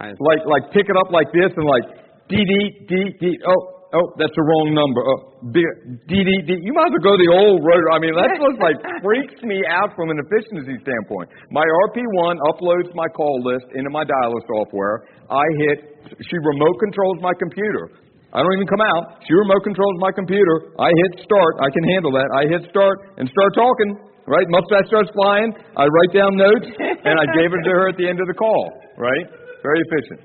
Like 0.00 0.42
like 0.46 0.64
pick 0.72 0.90
it 0.90 0.96
up 0.98 1.10
like 1.10 1.30
this 1.30 1.54
and 1.54 1.66
like 1.66 1.86
D 2.28 2.36
D 2.36 2.52
D 2.88 2.94
D 3.20 3.24
oh 3.46 3.60
oh 3.94 4.06
that's 4.18 4.34
the 4.34 4.42
wrong 4.42 4.74
number. 4.74 5.00
Oh 5.06 5.20
D 5.54 5.62
D 6.10 6.30
D 6.44 6.50
You 6.58 6.72
might 6.74 6.90
as 6.90 6.98
well 6.98 7.14
go 7.14 7.14
the 7.14 7.30
old 7.30 7.62
road. 7.62 7.84
I 7.94 7.98
mean 8.02 8.14
that's 8.16 8.38
what 8.42 8.58
like 8.58 8.78
freaks 9.04 9.38
me 9.46 9.62
out 9.70 9.94
from 9.94 10.10
an 10.10 10.18
efficiency 10.18 10.80
standpoint. 10.82 11.30
My 11.54 11.64
RP1 11.88 12.34
uploads 12.50 12.90
my 12.98 13.06
call 13.14 13.38
list 13.46 13.70
into 13.78 13.90
my 13.90 14.02
dialer 14.02 14.42
software. 14.50 15.06
I 15.30 15.46
hit 15.62 15.78
she 16.20 16.36
remote 16.42 16.76
controls 16.82 17.18
my 17.22 17.32
computer. 17.38 18.02
I 18.34 18.42
don't 18.42 18.54
even 18.58 18.66
come 18.66 18.82
out. 18.82 19.22
She 19.22 19.32
remote 19.32 19.62
controls 19.62 19.94
my 20.02 20.10
computer. 20.10 20.74
I 20.82 20.90
hit 20.90 21.22
start. 21.22 21.52
I 21.62 21.70
can 21.70 21.84
handle 21.94 22.10
that. 22.18 22.28
I 22.34 22.42
hit 22.50 22.66
start 22.68 23.14
and 23.18 23.30
start 23.30 23.54
talking. 23.54 23.90
Right? 24.26 24.48
Mustache 24.50 24.88
starts 24.88 25.10
flying. 25.14 25.52
I 25.78 25.84
write 25.86 26.12
down 26.16 26.34
notes 26.34 26.66
and 26.80 27.14
I 27.20 27.26
gave 27.36 27.52
it 27.52 27.62
to 27.62 27.70
her 27.70 27.88
at 27.92 27.96
the 28.00 28.08
end 28.08 28.18
of 28.18 28.26
the 28.26 28.34
call. 28.34 28.72
Right? 28.98 29.26
Very 29.62 29.80
efficient. 29.86 30.20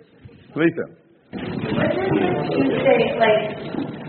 Lisa. 0.58 0.86
Tuesday, 1.70 3.02
like, 3.22 3.42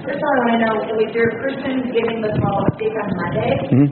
first 0.00 0.16
of 0.16 0.24
all, 0.24 0.32
I 0.32 0.42
want 0.48 0.56
to 0.56 0.64
know, 0.64 0.76
if 1.04 1.10
your 1.12 1.30
person 1.44 1.92
giving 1.92 2.22
the 2.24 2.32
call 2.40 2.58
update 2.72 2.96
on 2.96 3.10
Monday, 3.20 3.52
Mm-hmm. 3.70 3.90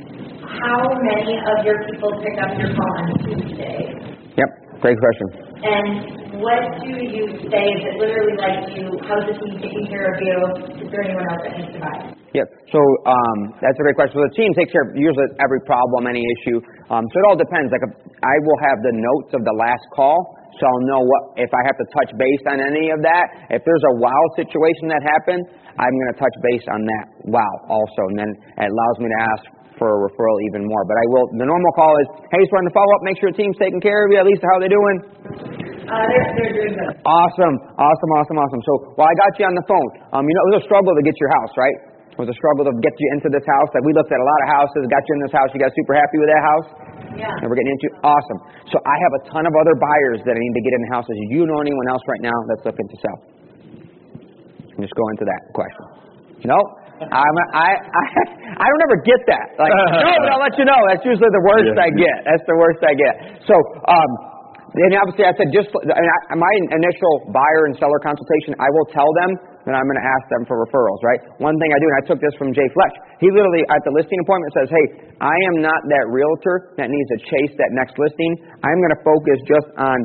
how 0.65 0.81
many 1.05 1.37
of 1.37 1.57
your 1.67 1.79
people 1.91 2.11
pick 2.25 2.37
up 2.41 2.57
your 2.57 2.73
call 2.73 2.93
on 3.05 3.09
Tuesday? 3.29 3.93
Yep. 4.39 4.51
Great 4.79 4.99
question. 4.99 5.27
And 5.59 6.39
what 6.39 6.63
do 6.79 6.95
you 7.03 7.27
say? 7.51 7.65
Is 7.67 7.83
it 7.83 7.95
literally 7.99 8.39
like 8.39 8.71
you, 8.79 8.87
how's 9.03 9.27
the 9.27 9.35
team 9.35 9.59
taking 9.59 9.87
care 9.91 10.07
of 10.07 10.17
you? 10.23 10.39
Is 10.87 10.89
there 10.95 11.03
anyone 11.03 11.27
else 11.27 11.43
that 11.43 11.55
needs 11.59 11.75
to 11.75 11.81
buy? 11.83 12.15
Yep. 12.31 12.47
So 12.71 12.79
um, 13.11 13.39
that's 13.59 13.75
a 13.75 13.83
great 13.83 13.99
question. 13.99 14.23
So 14.23 14.23
the 14.23 14.37
team 14.39 14.55
takes 14.55 14.71
care 14.71 14.87
of 14.87 14.95
usually 14.95 15.35
every 15.43 15.59
problem, 15.67 16.07
any 16.07 16.23
issue. 16.23 16.63
Um, 16.95 17.03
so 17.11 17.15
it 17.19 17.25
all 17.27 17.39
depends. 17.41 17.75
Like 17.75 17.83
I 18.23 18.37
will 18.47 18.61
have 18.71 18.79
the 18.87 18.95
notes 18.95 19.35
of 19.35 19.43
the 19.43 19.57
last 19.59 19.83
call, 19.91 20.15
so 20.55 20.63
I'll 20.63 20.87
know 20.87 21.03
what 21.03 21.23
if 21.43 21.51
I 21.51 21.63
have 21.67 21.75
to 21.75 21.87
touch 21.91 22.11
base 22.15 22.45
on 22.47 22.63
any 22.63 22.95
of 22.95 23.03
that. 23.03 23.51
If 23.51 23.67
there's 23.67 23.87
a 23.91 23.95
wow 23.99 24.23
situation 24.39 24.95
that 24.95 25.03
happened, 25.03 25.43
I'm 25.75 25.91
going 25.91 26.11
to 26.15 26.19
touch 26.23 26.37
base 26.55 26.67
on 26.71 26.87
that 26.87 27.05
wow 27.27 27.55
also, 27.67 28.03
and 28.15 28.19
then 28.23 28.31
it 28.31 28.71
allows 28.71 28.97
me 29.03 29.11
to 29.11 29.21
ask 29.35 29.43
for 29.79 29.89
a 29.89 29.99
referral 30.11 30.37
even 30.51 30.67
more. 30.67 30.83
But 30.85 30.99
I 30.99 31.07
will. 31.15 31.27
The 31.39 31.49
normal 31.49 31.73
call 31.79 31.95
is, 32.05 32.09
hey, 32.35 32.43
just 32.43 32.53
wanted 32.53 32.69
to 32.71 32.77
follow 32.77 32.93
up, 32.99 33.01
make 33.07 33.17
sure 33.23 33.31
the 33.31 33.39
team's 33.39 33.57
taking 33.57 33.81
care 33.81 34.05
of 34.05 34.13
you. 34.13 34.19
At 34.19 34.27
least 34.27 34.43
how 34.43 34.59
they 34.59 34.69
doing? 34.69 34.97
Uh, 35.89 36.05
they're, 36.05 36.29
they're 36.37 36.55
doing 36.59 36.75
good. 36.77 36.93
Awesome, 37.09 37.57
awesome, 37.81 38.11
awesome, 38.19 38.37
awesome. 38.37 38.63
So 38.67 38.73
while 39.01 39.09
I 39.09 39.17
got 39.17 39.33
you 39.41 39.47
on 39.49 39.57
the 39.57 39.65
phone, 39.65 39.89
um, 40.13 40.23
you 40.29 40.35
know, 40.37 40.43
it 40.45 40.49
was 40.53 40.59
a 40.61 40.67
struggle 40.69 40.93
to 40.93 41.03
get 41.07 41.17
your 41.17 41.33
house, 41.41 41.55
right? 41.57 41.79
It 42.13 42.27
was 42.27 42.29
a 42.29 42.37
struggle 42.37 42.67
to 42.67 42.75
get 42.83 42.93
you 42.99 43.09
into 43.15 43.31
this 43.31 43.47
house. 43.47 43.71
Like 43.73 43.87
we 43.87 43.95
looked 43.95 44.11
at 44.11 44.19
a 44.19 44.27
lot 44.27 44.41
of 44.43 44.49
houses, 44.51 44.91
got 44.91 45.01
you 45.07 45.13
in 45.17 45.23
this 45.23 45.33
house. 45.33 45.49
You 45.55 45.63
guys 45.63 45.71
super 45.79 45.95
happy 45.95 46.19
with 46.19 46.31
that 46.35 46.43
house? 46.43 46.69
Yeah. 47.15 47.41
And 47.41 47.47
we're 47.47 47.57
getting 47.57 47.73
into 47.73 47.89
awesome. 48.03 48.39
So 48.69 48.77
I 48.83 48.97
have 49.07 49.13
a 49.17 49.23
ton 49.31 49.47
of 49.47 49.55
other 49.55 49.79
buyers 49.79 50.21
that 50.27 50.35
I 50.35 50.41
need 50.43 50.55
to 50.59 50.65
get 50.67 50.73
in 50.77 50.81
the 50.83 50.93
houses. 50.99 51.15
Do 51.15 51.27
you 51.31 51.47
know 51.47 51.63
anyone 51.63 51.87
else 51.89 52.03
right 52.11 52.23
now 52.27 52.37
that's 52.51 52.67
looking 52.67 52.91
to 52.91 52.97
sell? 52.99 53.19
Just 54.83 54.95
go 54.95 55.07
into 55.15 55.25
that 55.27 55.43
question. 55.55 55.85
No, 56.47 56.59
I'm 57.07 57.37
I 57.55 57.71
I 57.79 58.03
I 58.63 58.67
don't 58.67 58.83
ever 58.91 58.99
get 59.07 59.21
that. 59.31 59.47
Like 59.59 59.73
no, 60.07 60.13
but 60.23 60.29
I'll 60.35 60.43
let 60.43 60.55
you 60.59 60.67
know. 60.67 60.81
That's 60.91 61.05
usually 61.07 61.31
the 61.31 61.45
worst 61.47 61.75
Yeah. 61.75 61.87
I 61.87 61.89
get. 61.95 62.17
That's 62.27 62.47
the 62.47 62.59
worst 62.59 62.81
I 62.83 62.95
get. 62.99 63.15
So 63.47 63.55
um, 63.87 64.11
and 64.75 64.93
obviously 64.99 65.25
I 65.25 65.33
said 65.35 65.49
just 65.55 65.71
I 65.75 65.97
mean, 65.97 66.13
I, 66.31 66.37
my 66.37 66.55
initial 66.75 67.31
buyer 67.33 67.71
and 67.71 67.75
seller 67.79 68.01
consultation, 68.05 68.59
I 68.59 68.69
will 68.71 68.89
tell 68.93 69.09
them 69.25 69.59
then 69.69 69.77
I'm 69.77 69.85
going 69.85 70.01
to 70.01 70.09
ask 70.09 70.25
them 70.33 70.49
for 70.49 70.57
referrals, 70.65 71.05
right? 71.05 71.21
One 71.45 71.53
thing 71.61 71.69
I 71.69 71.77
do, 71.77 71.87
and 71.93 71.99
I 72.01 72.05
took 72.09 72.21
this 72.25 72.33
from 72.41 72.57
Jay 72.57 72.65
Fletch, 72.73 72.97
he 73.21 73.29
literally 73.29 73.61
at 73.69 73.85
the 73.85 73.93
listing 73.93 74.17
appointment 74.25 74.57
says, 74.57 74.69
hey, 74.73 74.87
I 75.21 75.37
am 75.53 75.61
not 75.61 75.77
that 75.93 76.09
realtor 76.09 76.73
that 76.81 76.89
needs 76.89 77.09
to 77.13 77.19
chase 77.29 77.53
that 77.61 77.69
next 77.77 78.01
listing. 78.01 78.49
I'm 78.65 78.81
going 78.81 78.97
to 78.97 79.03
focus 79.05 79.37
just 79.45 79.69
on 79.77 79.99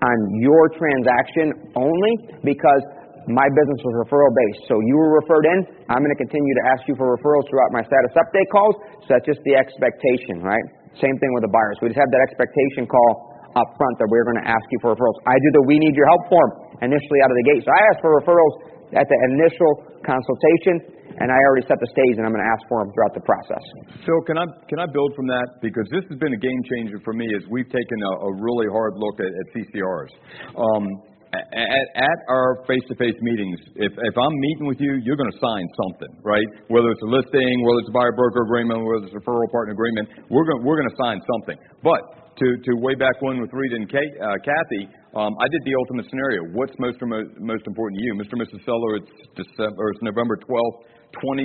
on 0.00 0.16
your 0.40 0.64
transaction 0.80 1.74
only 1.76 2.12
because 2.40 2.80
my 3.28 3.44
business 3.52 3.80
was 3.84 3.94
referral 4.06 4.32
based. 4.32 4.70
So 4.70 4.80
you 4.80 4.96
were 4.96 5.20
referred 5.20 5.46
in. 5.52 5.58
I'm 5.92 6.00
going 6.00 6.14
to 6.14 6.22
continue 6.22 6.54
to 6.62 6.64
ask 6.72 6.86
you 6.88 6.96
for 6.96 7.12
referrals 7.12 7.44
throughout 7.52 7.70
my 7.74 7.84
status 7.84 8.12
update 8.16 8.48
calls. 8.48 8.74
So 9.04 9.16
that's 9.16 9.28
just 9.28 9.42
the 9.44 9.58
expectation, 9.58 10.40
right? 10.40 10.64
Same 10.96 11.16
thing 11.20 11.30
with 11.36 11.44
the 11.44 11.52
buyers. 11.52 11.76
We 11.84 11.92
just 11.92 12.00
have 12.00 12.10
that 12.10 12.24
expectation 12.30 12.88
call 12.88 13.30
up 13.58 13.68
front 13.76 13.94
that 13.98 14.08
we're 14.08 14.24
going 14.24 14.40
to 14.40 14.48
ask 14.48 14.62
you 14.70 14.78
for 14.80 14.94
referrals. 14.94 15.18
I 15.26 15.34
do 15.34 15.48
the 15.58 15.62
we 15.66 15.76
need 15.82 15.94
your 15.98 16.06
help 16.06 16.22
form 16.30 16.50
initially 16.86 17.20
out 17.26 17.30
of 17.34 17.36
the 17.36 17.46
gate. 17.50 17.62
So 17.66 17.70
I 17.74 17.80
ask 17.90 17.98
for 17.98 18.10
referrals 18.14 18.54
at 18.94 19.06
the 19.06 19.18
initial 19.34 19.72
consultation 20.06 21.00
and 21.18 21.28
I 21.28 21.38
already 21.50 21.66
set 21.66 21.76
the 21.82 21.90
stage 21.90 22.16
and 22.16 22.24
I'm 22.24 22.32
going 22.32 22.42
to 22.46 22.50
ask 22.50 22.62
for 22.70 22.80
them 22.80 22.94
throughout 22.94 23.14
the 23.14 23.24
process. 23.26 23.64
So 24.06 24.12
can 24.24 24.38
I 24.38 24.46
can 24.70 24.78
I 24.78 24.86
build 24.86 25.12
from 25.18 25.26
that 25.26 25.60
because 25.60 25.84
this 25.90 26.06
has 26.08 26.16
been 26.18 26.32
a 26.32 26.40
game 26.40 26.62
changer 26.70 27.02
for 27.02 27.12
me 27.12 27.26
as 27.34 27.42
we've 27.50 27.68
taken 27.68 27.98
a, 28.06 28.12
a 28.24 28.30
really 28.38 28.70
hard 28.70 28.94
look 28.96 29.18
at, 29.18 29.28
at 29.28 29.46
CCRs. 29.52 30.12
Um, 30.54 31.09
at, 31.32 31.86
at 31.94 32.18
our 32.26 32.58
face-to-face 32.66 33.18
meetings, 33.22 33.58
if, 33.78 33.92
if 33.94 34.14
I'm 34.18 34.34
meeting 34.34 34.66
with 34.66 34.80
you, 34.82 34.98
you're 35.06 35.16
going 35.16 35.30
to 35.30 35.38
sign 35.38 35.64
something, 35.86 36.10
right? 36.26 36.46
Whether 36.66 36.90
it's 36.90 37.04
a 37.06 37.10
listing, 37.10 37.54
whether 37.62 37.80
it's 37.86 37.92
a 37.92 37.96
buyer 37.96 38.14
broker 38.18 38.42
agreement, 38.42 38.82
whether 38.82 39.06
it's 39.06 39.14
a 39.14 39.22
referral 39.22 39.46
partner 39.54 39.74
agreement, 39.74 40.26
we're 40.26 40.42
going 40.42 40.66
we're 40.66 40.78
going 40.78 40.90
to 40.90 40.98
sign 40.98 41.22
something. 41.22 41.58
But 41.86 42.34
to 42.34 42.46
to 42.66 42.70
way 42.82 42.98
back 42.98 43.14
when 43.22 43.38
with 43.38 43.50
Rita 43.54 43.76
and 43.78 43.86
Kate, 43.86 44.14
uh, 44.18 44.34
Kathy, 44.42 44.90
um, 45.14 45.30
I 45.38 45.46
did 45.46 45.62
the 45.62 45.74
ultimate 45.78 46.10
scenario. 46.10 46.50
What's 46.50 46.74
most 46.82 46.98
most 47.38 47.62
important 47.62 47.94
to 47.98 48.02
you, 48.02 48.12
Mr. 48.18 48.34
and 48.34 48.42
Mrs. 48.42 48.66
Seller? 48.66 48.98
It's 48.98 49.14
December, 49.38 49.78
or 49.78 49.90
it's 49.94 50.02
November 50.02 50.34
12th, 50.34 50.78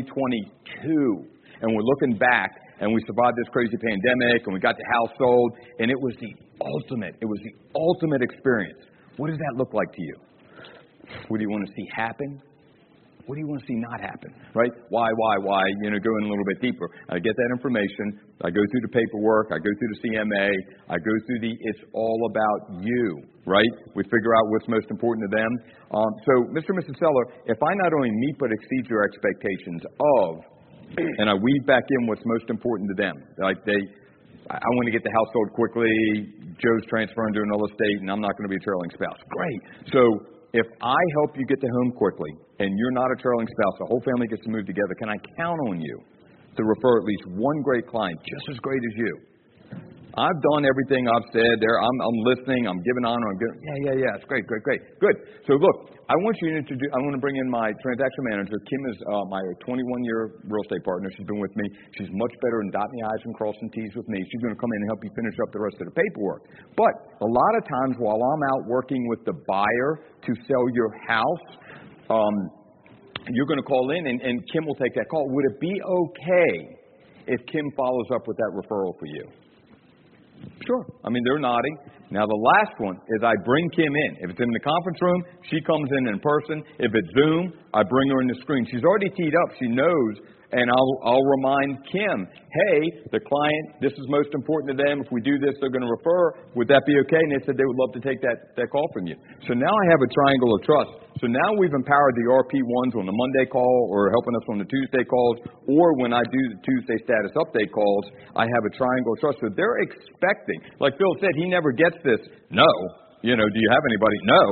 2022, 0.10 1.30
and 1.62 1.68
we're 1.70 1.86
looking 1.86 2.18
back 2.18 2.58
and 2.82 2.92
we 2.92 3.00
survived 3.08 3.38
this 3.38 3.48
crazy 3.54 3.78
pandemic 3.78 4.44
and 4.46 4.54
we 4.54 4.60
got 4.60 4.76
the 4.76 4.88
house 5.00 5.14
sold 5.18 5.52
and 5.80 5.90
it 5.90 5.96
was 5.96 6.14
the 6.20 6.32
ultimate 6.60 7.16
it 7.22 7.26
was 7.26 7.40
the 7.40 7.54
ultimate 7.72 8.22
experience 8.22 8.84
what 9.18 9.30
does 9.30 9.38
that 9.38 9.54
look 9.58 9.74
like 9.74 9.92
to 9.94 10.02
you? 10.02 10.16
What 11.28 11.38
do 11.38 11.44
you 11.44 11.50
want 11.50 11.66
to 11.66 11.72
see 11.76 11.88
happen? 11.96 12.42
What 13.26 13.36
do 13.36 13.42
you 13.42 13.50
want 13.50 13.62
to 13.62 13.68
see 13.68 13.80
not 13.82 13.98
happen? 13.98 14.30
Right? 14.54 14.70
Why, 14.94 15.10
why, 15.10 15.36
why? 15.42 15.64
You 15.82 15.90
know, 15.90 15.98
go 15.98 16.14
in 16.22 16.24
a 16.26 16.30
little 16.30 16.46
bit 16.46 16.62
deeper. 16.62 16.86
I 17.10 17.18
get 17.18 17.34
that 17.34 17.50
information. 17.58 18.22
I 18.46 18.54
go 18.54 18.62
through 18.70 18.84
the 18.86 18.94
paperwork. 18.94 19.50
I 19.50 19.58
go 19.58 19.72
through 19.74 19.92
the 19.98 20.00
CMA. 20.06 20.48
I 20.94 20.98
go 21.02 21.14
through 21.26 21.42
the 21.42 21.54
it's 21.58 21.82
all 21.94 22.22
about 22.30 22.86
you, 22.86 23.26
right? 23.50 23.74
We 23.98 24.04
figure 24.04 24.34
out 24.38 24.46
what's 24.54 24.70
most 24.70 24.86
important 24.94 25.26
to 25.26 25.32
them. 25.42 25.52
Um, 25.90 26.12
so, 26.22 26.34
Mr. 26.54 26.78
and 26.78 26.86
Mrs. 26.86 27.02
Seller, 27.02 27.26
if 27.50 27.58
I 27.58 27.74
not 27.82 27.98
only 27.98 28.14
meet 28.14 28.38
but 28.38 28.54
exceed 28.54 28.86
your 28.94 29.02
expectations 29.10 29.82
of, 29.90 30.46
and 31.18 31.26
I 31.26 31.34
weave 31.34 31.66
back 31.66 31.84
in 31.90 32.06
what's 32.06 32.26
most 32.26 32.46
important 32.54 32.94
to 32.94 32.98
them, 33.02 33.16
like 33.42 33.58
they, 33.66 33.82
I 34.54 34.70
want 34.78 34.86
to 34.86 34.94
get 34.94 35.02
the 35.02 35.14
household 35.18 35.50
quickly. 35.58 36.45
Joe's 36.62 36.86
transferring 36.90 37.34
to 37.36 37.42
another 37.42 37.70
state, 37.76 37.98
and 38.02 38.10
I'm 38.10 38.22
not 38.22 38.38
going 38.38 38.48
to 38.48 38.54
be 38.54 38.60
a 38.60 38.66
trailing 38.66 38.92
spouse. 38.96 39.20
Great. 39.30 39.62
So 39.92 40.02
if 40.54 40.68
I 40.82 41.02
help 41.20 41.36
you 41.36 41.46
get 41.46 41.60
to 41.60 41.68
home 41.82 41.92
quickly, 41.92 42.32
and 42.60 42.72
you're 42.80 42.96
not 42.96 43.12
a 43.12 43.18
trailing 43.20 43.48
spouse, 43.48 43.76
the 43.80 43.88
whole 43.92 44.02
family 44.08 44.28
gets 44.28 44.44
to 44.44 44.50
move 44.50 44.66
together, 44.66 44.96
can 45.00 45.10
I 45.10 45.18
count 45.36 45.60
on 45.68 45.82
you 45.82 46.00
to 46.56 46.62
refer 46.64 47.00
at 47.00 47.04
least 47.04 47.24
one 47.36 47.62
great 47.62 47.88
client 47.88 48.20
just 48.24 48.46
as 48.56 48.58
great 48.64 48.80
as 48.80 48.96
you? 48.96 49.35
I've 50.16 50.40
done 50.56 50.64
everything 50.64 51.12
I've 51.12 51.28
said 51.36 51.60
there. 51.60 51.76
I'm, 51.76 51.98
I'm 52.00 52.20
listening. 52.24 52.72
I'm 52.72 52.80
giving 52.88 53.04
honor. 53.04 53.28
I'm 53.28 53.36
giving, 53.36 53.58
yeah, 53.60 53.80
yeah, 53.92 53.96
yeah. 54.08 54.16
It's 54.16 54.24
great, 54.32 54.48
great, 54.48 54.64
great. 54.64 54.80
Good. 55.04 55.16
So 55.44 55.60
look, 55.60 55.92
I 56.08 56.16
want 56.24 56.40
you 56.40 56.56
to 56.56 56.58
introduce, 56.64 56.88
I 56.96 57.04
want 57.04 57.20
to 57.20 57.24
bring 57.24 57.36
in 57.36 57.52
my 57.52 57.68
transaction 57.84 58.24
manager. 58.32 58.56
Kim 58.64 58.82
is 58.96 58.98
uh, 59.12 59.28
my 59.28 59.44
21 59.68 59.84
year 60.08 60.40
real 60.48 60.64
estate 60.64 60.88
partner. 60.88 61.12
She's 61.20 61.28
been 61.28 61.44
with 61.44 61.52
me. 61.60 61.68
She's 62.00 62.08
much 62.16 62.32
better 62.40 62.64
in 62.64 62.72
dotting 62.72 62.96
the 62.96 63.04
I's 63.12 63.24
and 63.28 63.36
crossing 63.36 63.68
T's 63.76 63.92
with 63.92 64.08
me. 64.08 64.24
She's 64.32 64.40
going 64.40 64.56
to 64.56 64.62
come 64.62 64.72
in 64.72 64.88
and 64.88 64.90
help 64.96 65.04
you 65.04 65.12
finish 65.20 65.36
up 65.44 65.52
the 65.52 65.60
rest 65.60 65.84
of 65.84 65.92
the 65.92 65.96
paperwork. 66.00 66.48
But 66.80 66.94
a 67.20 67.28
lot 67.28 67.54
of 67.60 67.68
times 67.68 68.00
while 68.00 68.16
I'm 68.16 68.44
out 68.56 68.72
working 68.72 69.04
with 69.12 69.28
the 69.28 69.36
buyer 69.52 69.92
to 70.00 70.32
sell 70.48 70.64
your 70.72 70.96
house, 71.12 71.48
um, 72.08 72.36
you're 73.36 73.50
going 73.52 73.60
to 73.60 73.68
call 73.68 73.92
in 73.92 74.08
and, 74.08 74.24
and 74.24 74.40
Kim 74.56 74.64
will 74.64 74.80
take 74.80 74.96
that 74.96 75.12
call. 75.12 75.28
Would 75.28 75.46
it 75.52 75.58
be 75.60 75.76
okay 75.76 76.48
if 77.28 77.44
Kim 77.52 77.68
follows 77.76 78.08
up 78.16 78.24
with 78.32 78.40
that 78.40 78.52
referral 78.56 78.96
for 78.96 79.12
you? 79.12 79.28
Sure. 80.66 80.86
I 81.04 81.10
mean, 81.10 81.24
they're 81.24 81.40
nodding. 81.40 81.78
Now, 82.12 82.26
the 82.26 82.38
last 82.38 82.80
one 82.80 82.96
is 82.96 83.24
I 83.24 83.34
bring 83.44 83.70
Kim 83.72 83.90
in. 83.90 84.12
If 84.22 84.30
it's 84.32 84.40
in 84.40 84.52
the 84.52 84.60
conference 84.60 85.00
room, 85.02 85.24
she 85.50 85.62
comes 85.62 85.90
in 85.92 86.08
in 86.08 86.20
person. 86.20 86.64
If 86.80 86.92
it's 86.94 87.12
Zoom, 87.18 87.54
I 87.74 87.82
bring 87.84 88.10
her 88.10 88.22
in 88.22 88.28
the 88.28 88.38
screen. 88.42 88.66
She's 88.70 88.84
already 88.84 89.10
teed 89.10 89.34
up. 89.34 89.50
She 89.60 89.68
knows 89.68 90.14
and 90.56 90.72
I'll, 90.72 90.96
I'll 91.04 91.28
remind 91.36 91.84
Kim, 91.92 92.24
hey, 92.32 92.80
the 93.12 93.20
client, 93.20 93.66
this 93.84 93.92
is 93.92 94.08
most 94.08 94.32
important 94.32 94.72
to 94.72 94.78
them. 94.80 95.04
If 95.04 95.12
we 95.12 95.20
do 95.20 95.36
this, 95.36 95.52
they're 95.60 95.74
going 95.74 95.84
to 95.84 95.92
refer. 95.92 96.56
Would 96.56 96.72
that 96.72 96.88
be 96.88 96.96
okay? 97.04 97.20
And 97.20 97.36
they 97.36 97.44
said 97.44 97.60
they 97.60 97.68
would 97.68 97.76
love 97.76 97.92
to 98.00 98.04
take 98.04 98.24
that, 98.24 98.56
that 98.56 98.72
call 98.72 98.88
from 98.96 99.12
you. 99.12 99.20
So 99.44 99.52
now 99.52 99.68
I 99.68 99.86
have 99.92 100.00
a 100.00 100.10
triangle 100.16 100.56
of 100.56 100.64
trust. 100.64 100.94
So 101.20 101.28
now 101.28 101.50
we've 101.60 101.76
empowered 101.76 102.16
the 102.16 102.28
RP1s 102.32 102.96
on 102.96 103.04
the 103.04 103.12
Monday 103.12 103.52
call 103.52 103.92
or 103.92 104.08
helping 104.16 104.36
us 104.40 104.46
on 104.48 104.58
the 104.64 104.70
Tuesday 104.72 105.04
calls, 105.04 105.44
or 105.68 106.00
when 106.00 106.16
I 106.16 106.24
do 106.24 106.42
the 106.56 106.60
Tuesday 106.64 107.00
status 107.04 107.36
update 107.36 107.76
calls, 107.76 108.06
I 108.40 108.48
have 108.48 108.64
a 108.64 108.72
triangle 108.72 109.12
of 109.12 109.20
trust. 109.20 109.44
So 109.44 109.52
they're 109.52 109.84
expecting, 109.84 110.60
like 110.80 110.96
Phil 110.96 111.16
said, 111.20 111.36
he 111.36 111.52
never 111.52 111.76
gets 111.76 112.00
this. 112.08 112.24
No. 112.48 112.68
You 113.28 113.36
know, 113.36 113.48
do 113.48 113.60
you 113.60 113.70
have 113.76 113.84
anybody? 113.92 114.18
No. 114.24 114.44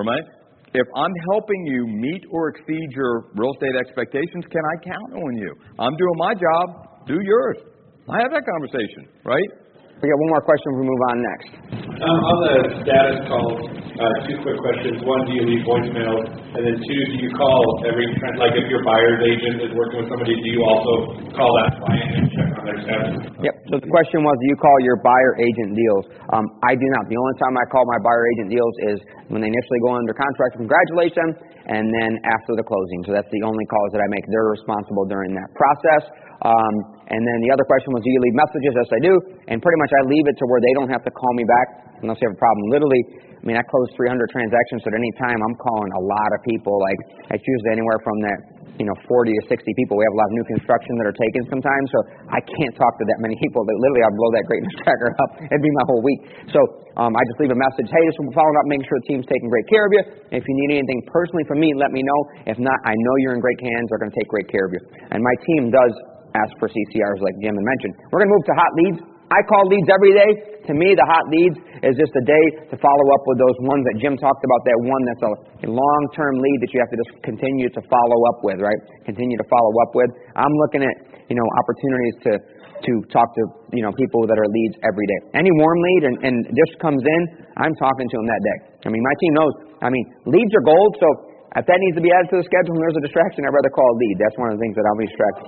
Right? 0.00 0.39
If 0.70 0.86
I'm 0.94 1.10
helping 1.34 1.66
you 1.66 1.82
meet 1.86 2.22
or 2.30 2.54
exceed 2.54 2.88
your 2.94 3.26
real 3.34 3.50
estate 3.58 3.74
expectations, 3.74 4.46
can 4.54 4.62
I 4.62 4.76
count 4.86 5.10
on 5.18 5.32
you? 5.34 5.50
I'm 5.82 5.96
doing 5.98 6.16
my 6.22 6.32
job, 6.38 6.66
do 7.10 7.18
yours. 7.18 7.58
I 8.06 8.22
have 8.22 8.30
that 8.30 8.46
conversation, 8.46 9.10
right? 9.26 9.50
We 9.98 10.06
got 10.06 10.18
one 10.22 10.30
more 10.30 10.44
question 10.46 10.68
we 10.78 10.84
move 10.86 11.02
on 11.10 11.16
next. 11.20 11.48
Um, 12.00 12.18
on 12.22 12.36
the 12.46 12.54
status 12.86 13.18
calls, 13.26 13.66
uh, 13.98 14.14
two 14.30 14.38
quick 14.46 14.56
questions. 14.62 15.02
One, 15.02 15.26
do 15.26 15.32
you 15.36 15.44
leave 15.44 15.66
voicemails? 15.66 16.38
And 16.54 16.62
then 16.62 16.76
two, 16.80 17.00
do 17.12 17.16
you 17.18 17.34
call 17.34 17.60
every, 17.84 18.06
like 18.38 18.54
if 18.54 18.70
your 18.70 18.86
buyer's 18.86 19.20
agent 19.26 19.66
is 19.66 19.74
working 19.74 20.06
with 20.06 20.08
somebody, 20.08 20.38
do 20.38 20.48
you 20.54 20.62
also 20.64 20.94
call 21.34 21.50
that 21.66 21.82
client 21.82 22.30
Yep. 23.40 23.54
So 23.70 23.74
the 23.80 23.90
question 23.90 24.20
was, 24.22 24.34
do 24.40 24.46
you 24.52 24.58
call 24.60 24.76
your 24.84 24.98
buyer 25.00 25.32
agent 25.40 25.74
deals? 25.74 26.04
Um, 26.30 26.44
I 26.62 26.76
do 26.76 26.86
not. 26.98 27.08
The 27.10 27.18
only 27.18 27.36
time 27.40 27.54
I 27.56 27.64
call 27.72 27.82
my 27.88 28.00
buyer 28.04 28.24
agent 28.36 28.48
deals 28.52 28.74
is 28.94 28.96
when 29.32 29.40
they 29.42 29.50
initially 29.50 29.80
go 29.82 29.96
under 29.96 30.14
contract, 30.14 30.60
congratulate 30.60 31.16
and 31.70 31.86
then 31.90 32.12
after 32.26 32.58
the 32.58 32.64
closing. 32.66 33.00
So 33.06 33.14
that's 33.14 33.30
the 33.30 33.42
only 33.46 33.66
calls 33.70 33.90
that 33.94 34.02
I 34.02 34.08
make. 34.10 34.24
They're 34.30 34.52
responsible 34.54 35.06
during 35.06 35.34
that 35.38 35.50
process. 35.54 36.02
Um, 36.40 36.74
and 37.12 37.20
then 37.20 37.38
the 37.44 37.50
other 37.52 37.66
question 37.68 37.92
was, 37.92 38.00
do 38.00 38.10
you 38.10 38.20
leave 38.22 38.36
messages? 38.36 38.72
Yes, 38.72 38.88
I 38.90 39.00
do. 39.02 39.14
And 39.52 39.60
pretty 39.60 39.78
much 39.82 39.92
I 39.92 40.02
leave 40.08 40.26
it 40.30 40.36
to 40.40 40.44
where 40.48 40.62
they 40.62 40.72
don't 40.78 40.88
have 40.88 41.04
to 41.04 41.12
call 41.12 41.32
me 41.36 41.44
back 41.44 42.00
unless 42.00 42.16
they 42.16 42.26
have 42.26 42.36
a 42.36 42.40
problem. 42.40 42.64
Literally, 42.72 43.02
I 43.40 43.44
mean, 43.44 43.56
I 43.60 43.64
close 43.64 43.88
300 43.96 44.28
transactions 44.32 44.84
so 44.84 44.92
at 44.92 44.96
any 44.96 45.12
time. 45.20 45.40
I'm 45.40 45.56
calling 45.56 45.92
a 45.96 46.02
lot 46.04 46.30
of 46.36 46.40
people. 46.48 46.76
Like, 46.80 47.00
it's 47.36 47.44
usually 47.44 47.72
anywhere 47.76 48.00
from 48.04 48.16
that, 48.24 48.38
you 48.80 48.88
know, 48.88 48.96
40 49.04 49.28
to 49.28 49.42
60 49.44 49.60
people. 49.76 50.00
We 50.00 50.08
have 50.08 50.16
a 50.16 50.20
lot 50.24 50.28
of 50.32 50.34
new 50.40 50.46
construction 50.56 50.96
that 50.96 51.06
are 51.12 51.18
taken 51.20 51.44
sometimes, 51.52 51.86
so 51.92 51.98
I 52.32 52.40
can't 52.40 52.72
talk 52.80 52.96
to 52.96 53.04
that 53.12 53.20
many 53.20 53.36
people. 53.36 53.60
That 53.68 53.76
literally, 53.76 54.02
I'll 54.08 54.16
blow 54.16 54.32
that 54.40 54.46
greatness 54.48 54.72
tracker 54.80 55.12
up. 55.20 55.30
It'd 55.44 55.60
be 55.60 55.74
my 55.76 55.84
whole 55.84 56.00
week. 56.00 56.20
So 56.48 56.60
um, 56.96 57.12
I 57.12 57.20
just 57.28 57.38
leave 57.44 57.52
a 57.52 57.60
message. 57.60 57.92
Hey, 57.92 58.00
just 58.08 58.16
following 58.32 58.56
up, 58.56 58.64
making 58.72 58.88
sure 58.88 58.96
the 59.04 59.08
team's 59.12 59.28
taking 59.28 59.52
great 59.52 59.68
care 59.68 59.84
of 59.84 59.92
you. 59.92 60.02
If 60.32 60.42
you 60.48 60.54
need 60.64 60.80
anything 60.80 61.04
personally 61.12 61.44
from 61.44 61.60
me, 61.60 61.76
let 61.76 61.92
me 61.92 62.00
know. 62.00 62.20
If 62.48 62.56
not, 62.56 62.80
I 62.88 62.96
know 62.96 63.14
you're 63.20 63.36
in 63.36 63.44
great 63.44 63.60
hands. 63.60 63.92
They're 63.92 64.00
going 64.00 64.10
to 64.10 64.18
take 64.18 64.32
great 64.32 64.48
care 64.48 64.64
of 64.64 64.72
you. 64.72 64.80
And 65.12 65.20
my 65.20 65.36
team 65.44 65.68
does 65.68 65.92
ask 66.40 66.56
for 66.56 66.72
CCRs 66.72 67.20
like 67.20 67.36
Jim 67.44 67.52
had 67.52 67.66
mentioned. 67.68 67.94
We're 68.08 68.24
going 68.24 68.32
to 68.32 68.36
move 68.40 68.46
to 68.48 68.56
hot 68.56 68.72
leads. 68.80 69.00
I 69.30 69.40
call 69.46 69.62
leads 69.70 69.86
every 69.86 70.10
day. 70.10 70.30
To 70.66 70.72
me, 70.74 70.90
the 70.92 71.06
hot 71.06 71.24
leads 71.30 71.56
is 71.86 71.94
just 71.94 72.10
a 72.18 72.24
day 72.26 72.44
to 72.70 72.76
follow 72.82 73.06
up 73.14 73.22
with 73.30 73.38
those 73.38 73.58
ones 73.62 73.82
that 73.86 73.96
Jim 74.02 74.18
talked 74.18 74.42
about, 74.42 74.60
that 74.66 74.78
one 74.86 75.02
that's 75.06 75.24
a, 75.24 75.32
a 75.66 75.68
long-term 75.70 76.34
lead 76.36 76.58
that 76.66 76.70
you 76.74 76.78
have 76.82 76.90
to 76.90 76.98
just 76.98 77.12
continue 77.22 77.70
to 77.70 77.80
follow 77.86 78.18
up 78.34 78.38
with, 78.42 78.58
right? 78.58 78.80
Continue 79.06 79.38
to 79.38 79.46
follow 79.46 79.72
up 79.86 79.94
with. 79.94 80.10
I'm 80.34 80.54
looking 80.66 80.82
at, 80.82 80.94
you 81.30 81.38
know, 81.38 81.46
opportunities 81.62 82.16
to, 82.26 82.32
to 82.90 82.92
talk 83.14 83.30
to, 83.38 83.42
you 83.70 83.86
know, 83.86 83.94
people 83.94 84.26
that 84.26 84.36
are 84.36 84.50
leads 84.50 84.76
every 84.82 85.06
day. 85.06 85.20
Any 85.38 85.50
warm 85.54 85.78
lead 85.78 86.02
and, 86.10 86.16
and 86.26 86.36
just 86.50 86.76
comes 86.82 87.00
in, 87.00 87.22
I'm 87.54 87.74
talking 87.78 88.06
to 88.10 88.16
them 88.18 88.26
that 88.28 88.42
day. 88.42 88.58
I 88.84 88.88
mean, 88.90 89.02
my 89.02 89.14
team 89.22 89.32
knows, 89.38 89.54
I 89.80 89.88
mean, 89.94 90.04
leads 90.26 90.52
are 90.58 90.66
gold, 90.66 90.92
so 90.98 91.06
if 91.54 91.64
that 91.66 91.78
needs 91.82 91.96
to 91.98 92.04
be 92.04 92.10
added 92.14 92.30
to 92.34 92.38
the 92.42 92.46
schedule 92.46 92.78
and 92.78 92.82
there's 92.82 92.98
a 92.98 93.04
distraction, 93.06 93.42
I'd 93.46 93.54
rather 93.54 93.74
call 93.74 93.88
a 93.90 93.96
lead. 93.98 94.16
That's 94.22 94.38
one 94.38 94.48
of 94.50 94.54
the 94.58 94.62
things 94.62 94.74
that 94.78 94.84
I'll 94.86 95.00
be 95.00 95.08
distracted. 95.10 95.46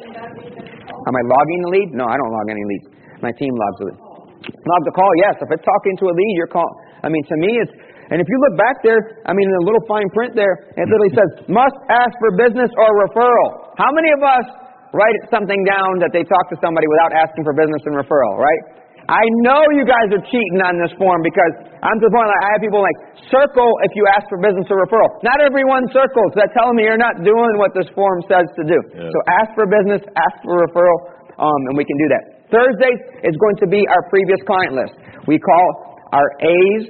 Am 0.91 1.15
I 1.15 1.23
logging 1.27 1.61
the 1.67 1.71
lead? 1.79 1.89
No, 1.99 2.07
I 2.07 2.15
don't 2.19 2.31
log 2.35 2.47
any 2.51 2.63
leads. 2.63 2.87
My 3.23 3.33
team 3.33 3.55
logs 3.55 3.79
the 3.79 3.85
lead. 3.95 3.99
Log 4.43 4.83
the 4.83 4.95
call, 4.99 5.13
yes. 5.23 5.39
If 5.39 5.49
it's 5.55 5.63
talking 5.63 5.95
to 6.03 6.11
a 6.11 6.15
lead, 6.15 6.35
you're 6.35 6.51
call. 6.51 6.67
I 7.03 7.09
mean, 7.09 7.23
to 7.31 7.37
me, 7.39 7.51
it's, 7.63 7.71
and 8.11 8.19
if 8.19 8.27
you 8.27 8.39
look 8.43 8.59
back 8.59 8.83
there, 8.83 9.23
I 9.25 9.33
mean, 9.33 9.47
in 9.47 9.55
the 9.63 9.67
little 9.71 9.85
fine 9.87 10.11
print 10.11 10.35
there, 10.35 10.75
it 10.75 10.85
literally 10.91 11.15
says, 11.15 11.31
must 11.47 11.79
ask 11.87 12.13
for 12.19 12.35
business 12.35 12.69
or 12.75 12.91
referral. 13.07 13.73
How 13.79 13.95
many 13.95 14.11
of 14.11 14.21
us 14.21 14.47
write 14.93 15.17
something 15.31 15.63
down 15.65 16.03
that 16.03 16.11
they 16.13 16.27
talk 16.27 16.45
to 16.53 16.57
somebody 16.61 16.85
without 16.91 17.17
asking 17.17 17.47
for 17.47 17.55
business 17.55 17.81
and 17.89 17.95
referral, 17.97 18.37
right? 18.37 18.83
I 19.11 19.25
know 19.43 19.59
you 19.75 19.83
guys 19.83 20.15
are 20.15 20.23
cheating 20.31 20.63
on 20.63 20.79
this 20.79 20.95
form 20.95 21.27
because 21.27 21.75
I'm 21.83 21.99
to 21.99 22.07
the 22.07 22.15
point 22.15 22.31
like 22.31 22.43
I 22.47 22.51
have 22.55 22.63
people 22.63 22.79
like 22.79 22.99
circle 23.35 23.67
if 23.83 23.91
you 23.99 24.07
ask 24.15 24.31
for 24.31 24.39
business 24.39 24.63
or 24.71 24.79
referral. 24.79 25.11
Not 25.27 25.43
everyone 25.43 25.91
circles. 25.91 26.31
That's 26.39 26.55
telling 26.55 26.79
me 26.79 26.87
you're 26.87 27.01
not 27.01 27.19
doing 27.19 27.53
what 27.59 27.75
this 27.75 27.91
form 27.99 28.23
says 28.31 28.47
to 28.47 28.63
do. 28.63 28.79
Yeah. 28.95 29.11
So 29.11 29.19
ask 29.43 29.51
for 29.59 29.67
business, 29.67 30.07
ask 30.15 30.37
for 30.47 30.55
referral, 30.55 30.99
um, 31.35 31.61
and 31.73 31.75
we 31.75 31.83
can 31.83 31.99
do 31.99 32.09
that. 32.15 32.25
Thursdays 32.53 33.01
is 33.25 33.35
going 33.41 33.57
to 33.65 33.67
be 33.67 33.81
our 33.89 34.05
previous 34.13 34.39
client 34.45 34.77
list. 34.77 34.95
We 35.25 35.41
call 35.41 35.67
our 36.13 36.29
A's 36.45 36.85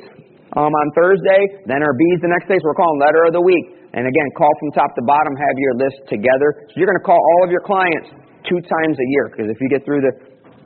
um, 0.58 0.68
on 0.68 0.86
Thursday, 0.98 1.62
then 1.70 1.80
our 1.80 1.94
B's 1.94 2.18
the 2.20 2.32
next 2.34 2.50
day. 2.50 2.58
So 2.58 2.66
we're 2.66 2.76
calling 2.76 2.98
letter 2.98 3.30
of 3.30 3.32
the 3.38 3.44
week. 3.46 3.78
And 3.94 4.02
again, 4.02 4.28
call 4.34 4.50
from 4.58 4.74
top 4.74 4.90
to 4.98 5.02
bottom, 5.06 5.32
have 5.38 5.56
your 5.56 5.74
list 5.78 6.02
together. 6.10 6.66
So 6.66 6.82
you're 6.82 6.90
going 6.90 6.98
to 6.98 7.06
call 7.06 7.20
all 7.20 7.40
of 7.46 7.50
your 7.54 7.62
clients 7.62 8.10
two 8.48 8.58
times 8.58 8.98
a 8.98 9.06
year 9.14 9.30
because 9.30 9.46
if 9.52 9.58
you 9.62 9.68
get 9.70 9.86
through 9.86 10.02
the, 10.02 10.12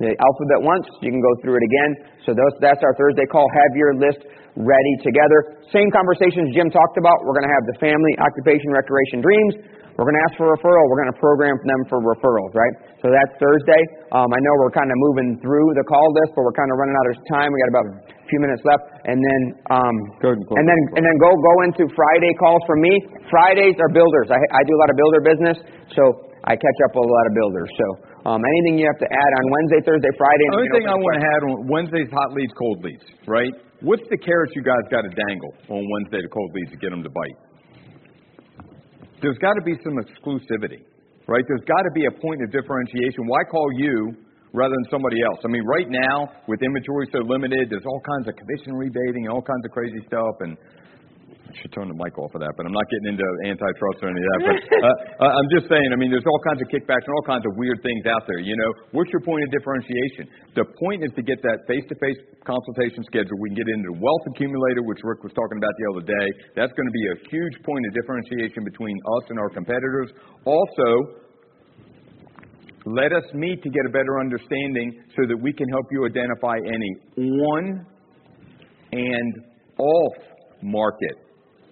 the 0.01 0.11
alphabet 0.16 0.64
once, 0.64 0.88
you 1.05 1.12
can 1.12 1.20
go 1.20 1.32
through 1.44 1.61
it 1.61 1.64
again. 1.66 1.90
So 2.24 2.32
those, 2.32 2.55
that's 2.64 2.80
our 2.80 2.94
Thursday 2.97 3.28
call. 3.28 3.44
Have 3.53 3.76
your 3.76 3.92
list 3.99 4.24
ready 4.57 4.94
together. 5.05 5.61
Same 5.68 5.92
conversations 5.92 6.57
Jim 6.57 6.72
talked 6.72 6.97
about. 6.97 7.20
We're 7.28 7.36
going 7.36 7.51
to 7.51 7.55
have 7.55 7.66
the 7.68 7.76
family, 7.76 8.16
occupation, 8.16 8.72
recreation, 8.72 9.20
dreams. 9.20 9.55
We're 9.97 10.05
going 10.05 10.18
to 10.20 10.24
ask 10.28 10.34
for 10.36 10.53
referral. 10.53 10.84
We're 10.92 11.01
going 11.09 11.12
to 11.16 11.20
program 11.20 11.57
them 11.64 11.80
for 11.88 12.05
referrals, 12.05 12.53
right? 12.53 12.74
So 13.01 13.09
that's 13.09 13.32
Thursday. 13.40 13.82
Um, 14.12 14.28
I 14.28 14.40
know 14.44 14.53
we're 14.61 14.76
kind 14.76 14.92
of 14.92 14.97
moving 15.09 15.40
through 15.40 15.72
the 15.72 15.84
call 15.88 16.05
list, 16.20 16.36
but 16.36 16.44
we're 16.44 16.53
kind 16.57 16.68
of 16.68 16.76
running 16.76 16.97
out 17.01 17.07
of 17.09 17.14
time. 17.32 17.49
We 17.49 17.57
got 17.64 17.72
about 17.72 17.86
a 17.97 18.26
few 18.28 18.40
minutes 18.44 18.61
left, 18.68 18.84
and 19.09 19.16
then 19.16 19.40
um, 19.72 19.97
Go 20.20 20.36
and 20.36 20.44
and 20.44 20.66
then 20.68 20.80
and 21.01 21.03
then 21.05 21.16
go 21.16 21.32
go 21.32 21.55
into 21.64 21.88
Friday 21.97 22.32
calls 22.36 22.61
from 22.68 22.84
me. 22.84 22.92
Fridays 23.32 23.76
are 23.80 23.88
builders. 23.97 24.28
I, 24.28 24.36
I 24.36 24.61
do 24.68 24.72
a 24.76 24.80
lot 24.84 24.90
of 24.92 24.97
builder 25.01 25.20
business, 25.24 25.57
so 25.97 26.03
I 26.44 26.61
catch 26.61 26.78
up 26.84 26.92
with 26.92 27.09
a 27.09 27.12
lot 27.16 27.26
of 27.26 27.32
builders. 27.32 27.70
So 27.80 27.86
um, 28.28 28.40
anything 28.44 28.76
you 28.76 28.86
have 28.92 29.01
to 29.01 29.09
add 29.09 29.30
on 29.40 29.44
Wednesday, 29.49 29.80
Thursday, 29.80 30.12
Friday. 30.20 30.44
The 30.53 30.57
only 30.61 30.72
thing 30.76 30.86
I 30.92 30.99
want 31.01 31.14
to 31.16 31.24
add 31.24 31.40
on 31.49 31.53
Wednesday's 31.72 32.11
hot 32.12 32.36
leads, 32.36 32.53
cold 32.53 32.84
leads, 32.84 33.07
right? 33.24 33.55
What's 33.80 34.05
the 34.12 34.20
carrots 34.20 34.53
you 34.53 34.61
guys 34.61 34.84
got 34.92 35.09
to 35.09 35.12
dangle 35.14 35.57
on 35.72 35.80
Wednesday 35.88 36.20
to 36.20 36.28
cold 36.28 36.53
leads 36.53 36.76
to 36.76 36.78
get 36.84 36.92
them 36.92 37.01
to 37.01 37.09
bite? 37.09 37.38
There's 39.22 39.38
got 39.38 39.54
to 39.56 39.64
be 39.64 39.72
some 39.80 39.96
exclusivity, 39.96 40.84
right? 41.26 41.44
There's 41.48 41.64
got 41.64 41.82
to 41.88 41.92
be 41.94 42.04
a 42.04 42.14
point 42.20 42.44
of 42.44 42.52
differentiation. 42.52 43.24
Why 43.24 43.40
call 43.48 43.68
you 43.80 44.12
rather 44.52 44.74
than 44.76 44.86
somebody 44.90 45.24
else? 45.24 45.40
I 45.44 45.48
mean, 45.48 45.64
right 45.64 45.88
now 45.88 46.28
with 46.48 46.60
inventory 46.60 47.08
so 47.12 47.24
limited, 47.24 47.72
there's 47.72 47.86
all 47.86 48.02
kinds 48.04 48.28
of 48.28 48.36
commission 48.36 48.76
rebating 48.76 49.24
and 49.24 49.32
all 49.32 49.40
kinds 49.40 49.64
of 49.64 49.72
crazy 49.72 50.04
stuff, 50.06 50.36
and 50.40 50.56
I 51.47 51.55
should 51.62 51.70
turn 51.70 51.86
the 51.86 51.94
mic 51.94 52.18
off 52.18 52.34
of 52.34 52.42
that, 52.42 52.51
but 52.59 52.66
I'm 52.66 52.74
not 52.74 52.86
getting 52.90 53.14
into 53.14 53.26
antitrust 53.47 54.03
or 54.03 54.11
any 54.11 54.18
of 54.18 54.28
that. 54.34 54.40
But 54.51 54.59
uh, 54.86 55.30
uh, 55.30 55.32
I'm 55.38 55.49
just 55.55 55.70
saying, 55.70 55.88
I 55.94 55.97
mean, 55.97 56.11
there's 56.11 56.26
all 56.26 56.42
kinds 56.42 56.59
of 56.59 56.66
kickbacks 56.66 57.07
and 57.07 57.14
all 57.14 57.26
kinds 57.26 57.47
of 57.47 57.55
weird 57.55 57.78
things 57.86 58.03
out 58.11 58.26
there. 58.26 58.42
You 58.42 58.59
know, 58.59 58.70
what's 58.90 59.14
your 59.14 59.22
point 59.22 59.47
of 59.47 59.55
differentiation? 59.55 60.26
The 60.59 60.66
point 60.82 61.07
is 61.07 61.14
to 61.14 61.22
get 61.22 61.38
that 61.47 61.62
face-to-face 61.70 62.42
consultation 62.42 63.07
schedule. 63.07 63.38
We 63.38 63.55
can 63.55 63.62
get 63.62 63.68
into 63.70 63.94
the 63.94 63.99
wealth 64.03 64.24
accumulator, 64.34 64.82
which 64.90 64.99
Rick 65.07 65.22
was 65.22 65.34
talking 65.38 65.62
about 65.62 65.70
the 65.78 65.86
other 65.94 66.05
day. 66.11 66.26
That's 66.59 66.74
going 66.74 66.88
to 66.90 66.97
be 66.97 67.07
a 67.14 67.16
huge 67.30 67.57
point 67.62 67.82
of 67.86 67.94
differentiation 67.94 68.66
between 68.66 68.97
us 69.22 69.24
and 69.30 69.38
our 69.38 69.51
competitors. 69.55 70.11
Also, 70.42 70.90
let 72.90 73.14
us 73.14 73.26
meet 73.38 73.62
to 73.62 73.70
get 73.70 73.86
a 73.86 73.92
better 73.94 74.18
understanding 74.18 74.99
so 75.14 75.30
that 75.30 75.38
we 75.38 75.55
can 75.55 75.70
help 75.70 75.86
you 75.94 76.07
identify 76.11 76.59
any 76.59 76.90
on 77.22 77.86
and 78.90 79.30
off 79.78 80.16
market 80.62 81.26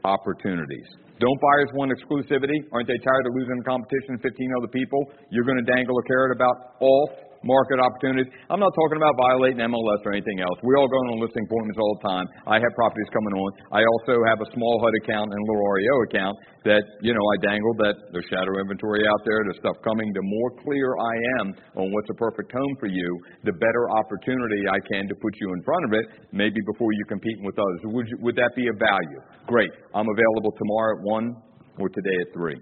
opportunities. 0.04 0.86
Don't 1.18 1.40
buyers 1.40 1.70
want 1.74 1.92
exclusivity? 1.94 2.58
Aren't 2.72 2.88
they 2.88 2.98
tired 2.98 3.26
of 3.26 3.32
losing 3.34 3.62
competition 3.64 4.18
to 4.18 4.20
15 4.22 4.58
other 4.58 4.68
people? 4.68 5.00
You're 5.30 5.46
going 5.46 5.62
to 5.62 5.68
dangle 5.72 5.96
a 5.96 6.04
carrot 6.04 6.34
about 6.34 6.76
off 6.80 7.10
market 7.44 7.78
opportunities. 7.78 8.32
I'm 8.48 8.58
not 8.58 8.72
talking 8.72 8.98
about 8.98 9.14
violating 9.20 9.60
MLS 9.68 10.00
or 10.02 10.16
anything 10.16 10.40
else. 10.40 10.56
We 10.64 10.72
all 10.80 10.88
go 10.88 10.98
on 11.12 11.20
listing 11.20 11.44
appointments 11.44 11.78
all 11.78 11.92
the 12.00 12.04
time. 12.08 12.26
I 12.48 12.56
have 12.56 12.72
properties 12.74 13.06
coming 13.12 13.36
on. 13.36 13.48
I 13.70 13.84
also 13.84 14.24
have 14.26 14.40
a 14.40 14.48
small 14.56 14.80
HUD 14.80 14.94
account 15.04 15.28
and 15.28 15.38
a 15.38 15.46
little 15.46 15.64
REO 15.68 15.96
account 16.08 16.36
that, 16.64 16.84
you 17.04 17.12
know, 17.12 17.20
I 17.20 17.36
dangle 17.44 17.74
that 17.84 17.96
there's 18.10 18.24
shadow 18.32 18.56
inventory 18.56 19.04
out 19.04 19.20
there, 19.28 19.44
there's 19.44 19.60
stuff 19.60 19.76
coming. 19.84 20.08
The 20.16 20.24
more 20.24 20.50
clear 20.64 20.96
I 20.96 21.14
am 21.40 21.46
on 21.76 21.92
what's 21.92 22.08
a 22.08 22.16
perfect 22.16 22.50
home 22.50 22.74
for 22.80 22.88
you, 22.88 23.08
the 23.44 23.52
better 23.52 23.84
opportunity 24.00 24.64
I 24.64 24.80
can 24.88 25.04
to 25.12 25.14
put 25.20 25.36
you 25.38 25.52
in 25.52 25.60
front 25.62 25.84
of 25.84 25.92
it, 25.92 26.04
maybe 26.32 26.58
before 26.72 26.88
you're 26.96 27.12
competing 27.12 27.44
with 27.44 27.60
others. 27.60 27.80
Would, 27.84 28.08
you, 28.08 28.16
would 28.24 28.36
that 28.36 28.56
be 28.56 28.64
of 28.68 28.76
value? 28.80 29.20
Great. 29.46 29.70
I'm 29.92 30.08
available 30.08 30.52
tomorrow 30.56 30.96
at 30.96 31.04
1 31.04 31.36
or 31.78 31.88
today 31.92 32.16
at 32.24 32.32
3. 32.32 32.56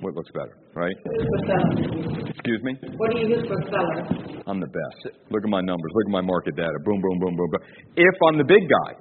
What 0.00 0.14
looks 0.14 0.30
better, 0.34 0.58
right? 0.76 0.96
Excuse 2.28 2.60
me? 2.62 2.76
What 3.00 3.10
do 3.10 3.18
you 3.18 3.28
use 3.32 3.44
for 3.48 3.56
seller? 3.72 4.04
I'm 4.46 4.60
the 4.60 4.68
best. 4.68 5.16
Look 5.32 5.42
at 5.42 5.48
my 5.48 5.64
numbers. 5.64 5.90
Look 5.96 6.06
at 6.06 6.12
my 6.12 6.20
market 6.20 6.54
data. 6.54 6.76
Boom, 6.84 7.00
boom, 7.00 7.18
boom, 7.18 7.34
boom, 7.34 7.48
boom. 7.50 7.62
If 7.96 8.16
I'm 8.28 8.36
the 8.36 8.44
big 8.44 8.62
guy, 8.68 9.00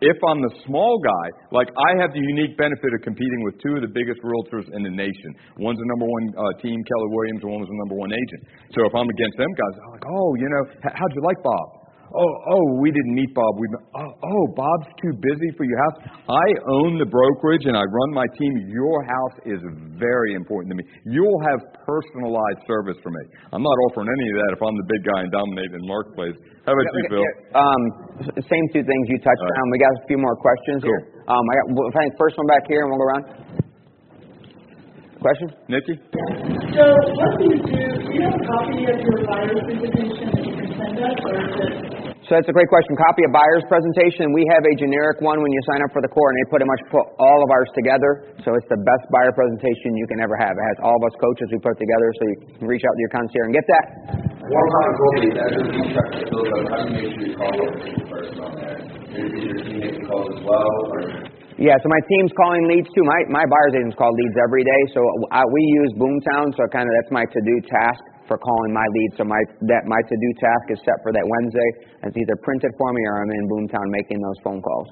if 0.00 0.16
I'm 0.28 0.40
the 0.44 0.54
small 0.68 1.00
guy, 1.02 1.26
like 1.50 1.68
I 1.72 1.90
have 2.00 2.12
the 2.12 2.20
unique 2.20 2.56
benefit 2.56 2.92
of 2.94 3.00
competing 3.02 3.40
with 3.48 3.58
two 3.58 3.74
of 3.76 3.82
the 3.82 3.92
biggest 3.92 4.22
realtors 4.22 4.68
in 4.70 4.86
the 4.86 4.92
nation. 4.92 5.30
One's 5.58 5.80
the 5.80 5.88
number 5.96 6.06
one 6.06 6.24
uh, 6.36 6.52
team, 6.62 6.78
Keller 6.84 7.10
Williams, 7.10 7.40
and 7.42 7.50
one 7.50 7.60
was 7.64 7.70
the 7.72 7.80
number 7.80 7.96
one 7.96 8.12
agent. 8.12 8.42
So 8.76 8.86
if 8.86 8.92
I'm 8.94 9.08
against 9.08 9.36
them 9.40 9.52
guys, 9.56 9.74
I'm 9.82 9.92
like, 9.98 10.06
oh, 10.06 10.30
you 10.38 10.48
know, 10.48 10.62
how'd 10.94 11.12
you 11.16 11.22
like 11.26 11.40
Bob? 11.42 11.75
Oh, 12.16 12.32
oh, 12.48 12.64
we 12.80 12.88
didn't 12.88 13.12
meet 13.12 13.28
Bob. 13.36 13.52
We, 13.60 13.68
oh, 13.92 14.08
oh, 14.08 14.44
Bob's 14.56 14.88
too 15.04 15.12
busy 15.20 15.52
for 15.60 15.68
your 15.68 15.76
house. 15.84 15.96
I 16.32 16.48
own 16.80 16.96
the 16.96 17.04
brokerage 17.04 17.68
and 17.68 17.76
I 17.76 17.84
run 17.84 18.10
my 18.16 18.24
team. 18.40 18.72
Your 18.72 19.04
house 19.04 19.36
is 19.44 19.60
very 20.00 20.32
important 20.32 20.72
to 20.72 20.76
me. 20.80 20.84
You'll 21.12 21.42
have 21.44 21.60
personalized 21.84 22.64
service 22.64 22.96
for 23.04 23.12
me. 23.12 23.20
I'm 23.52 23.60
not 23.60 23.76
offering 23.88 24.08
any 24.08 24.26
of 24.32 24.36
that 24.40 24.50
if 24.56 24.60
I'm 24.64 24.76
the 24.80 24.88
big 24.88 25.02
guy 25.04 25.20
and 25.28 25.30
dominating 25.30 25.76
the 25.76 25.90
marketplace. 25.92 26.36
How 26.64 26.72
about 26.72 26.88
you, 26.88 27.04
Phil? 27.12 27.24
Um, 27.52 27.82
same 28.48 28.66
two 28.72 28.80
things 28.82 29.02
you 29.12 29.20
touched 29.20 29.44
All 29.44 29.52
right. 29.52 29.60
on. 29.60 29.70
We 29.70 29.78
got 29.78 29.92
a 29.92 30.04
few 30.08 30.18
more 30.18 30.36
questions 30.40 30.88
here. 30.88 31.02
Um, 31.28 31.44
I 31.44 31.52
got 31.52 31.64
well, 31.76 31.86
I 31.92 32.00
think 32.00 32.16
first 32.16 32.40
one 32.40 32.48
back 32.48 32.64
here, 32.64 32.80
and 32.80 32.88
we'll 32.90 32.98
go 32.98 33.08
around. 33.12 33.24
Question? 35.20 35.48
Nikki? 35.68 35.94
So 36.00 36.84
what 37.12 37.32
do 37.38 37.44
you 37.44 37.58
do, 37.60 37.82
do 37.92 38.12
you 38.14 38.22
have 38.24 38.34
a 38.34 38.44
copy 38.46 38.88
of 38.88 38.98
your 39.04 39.18
buyer's 39.26 39.60
presentation 39.68 40.26
that 40.32 40.44
you 40.44 40.52
can 40.54 40.68
send 40.80 40.96
us, 41.02 41.18
or 41.24 41.34
is 41.44 41.54
it? 41.60 41.85
So 42.26 42.34
that's 42.34 42.50
a 42.50 42.56
great 42.58 42.66
question. 42.66 42.98
Copy 42.98 43.22
of 43.22 43.30
buyer's 43.30 43.62
presentation. 43.70 44.34
We 44.34 44.42
have 44.50 44.66
a 44.66 44.74
generic 44.74 45.22
one 45.22 45.38
when 45.38 45.52
you 45.54 45.62
sign 45.70 45.78
up 45.86 45.94
for 45.94 46.02
the 46.02 46.10
core, 46.10 46.26
and 46.26 46.36
they 46.42 46.46
pretty 46.50 46.66
much 46.66 46.82
put 46.90 47.06
all 47.22 47.38
of 47.38 47.48
ours 47.54 47.70
together. 47.70 48.34
So 48.42 48.50
it's 48.58 48.66
the 48.66 48.82
best 48.82 49.06
buyer 49.14 49.30
presentation 49.30 49.94
you 49.94 50.10
can 50.10 50.18
ever 50.18 50.34
have. 50.34 50.50
It 50.50 50.66
has 50.74 50.78
all 50.82 50.98
of 50.98 51.06
us 51.06 51.14
coaches 51.22 51.46
we 51.54 51.62
put 51.62 51.78
together, 51.78 52.08
so 52.18 52.22
you 52.26 52.36
can 52.58 52.66
reach 52.66 52.82
out 52.82 52.94
to 52.98 53.02
your 53.06 53.12
concierge 53.14 53.46
and 53.46 53.54
get 53.54 53.66
that. 53.70 53.86
One 54.42 54.68
common 54.74 54.94
goal 54.98 55.14
is 55.22 55.34
as 55.38 55.50
your 55.54 55.66
team 55.70 55.86
tries 55.94 56.14
to 56.18 56.24
build 56.26 56.50
up, 56.50 56.64
how 56.66 56.78
do 56.82 56.90
you 56.90 56.98
make 56.98 57.10
sure 57.14 57.26
you 57.30 57.36
call 57.38 57.54
the 57.54 57.70
person 58.10 58.36
on 58.42 58.52
there? 58.58 58.78
Maybe 59.06 59.38
your 59.46 59.62
team 59.62 59.78
making 59.86 60.04
calls 60.10 60.26
as 60.34 60.42
well, 60.42 60.74
or? 60.98 61.30
Yeah, 61.62 61.78
so 61.78 61.86
my 61.86 62.02
team's 62.10 62.34
calling 62.34 62.66
leads 62.66 62.90
too. 62.90 63.06
My 63.06 63.38
my 63.38 63.44
buyers 63.46 63.78
agents 63.78 63.94
call 63.94 64.10
leads 64.10 64.34
every 64.42 64.66
day. 64.66 64.82
So 64.92 65.00
I, 65.30 65.46
we 65.46 65.62
use 65.86 65.94
Boomtown, 65.94 66.50
so 66.58 66.66
kind 66.74 66.90
of 66.90 66.92
that's 66.98 67.14
my 67.14 67.22
to 67.22 67.40
do 67.46 67.54
task 67.70 68.02
for 68.28 68.38
calling 68.38 68.72
my 68.74 68.84
lead. 68.84 69.10
So 69.18 69.24
my 69.24 69.38
that 69.70 69.82
my 69.86 70.00
to 70.02 70.14
do 70.18 70.28
task 70.42 70.64
is 70.74 70.78
set 70.84 70.98
for 71.02 71.10
that 71.14 71.24
Wednesday. 71.26 71.70
It's 72.10 72.16
either 72.18 72.36
printed 72.42 72.70
for 72.78 72.90
me 72.92 73.02
or 73.06 73.14
I'm 73.22 73.30
in 73.30 73.44
Boomtown 73.50 73.86
making 73.90 74.18
those 74.22 74.38
phone 74.42 74.60
calls. 74.62 74.88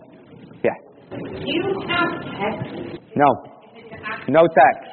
Yeah. 0.62 0.76
Do 1.10 1.18
you 1.42 1.62
have 1.90 2.10
text? 2.34 2.98
No. 3.14 3.28
No 4.28 4.42
text. 4.46 4.90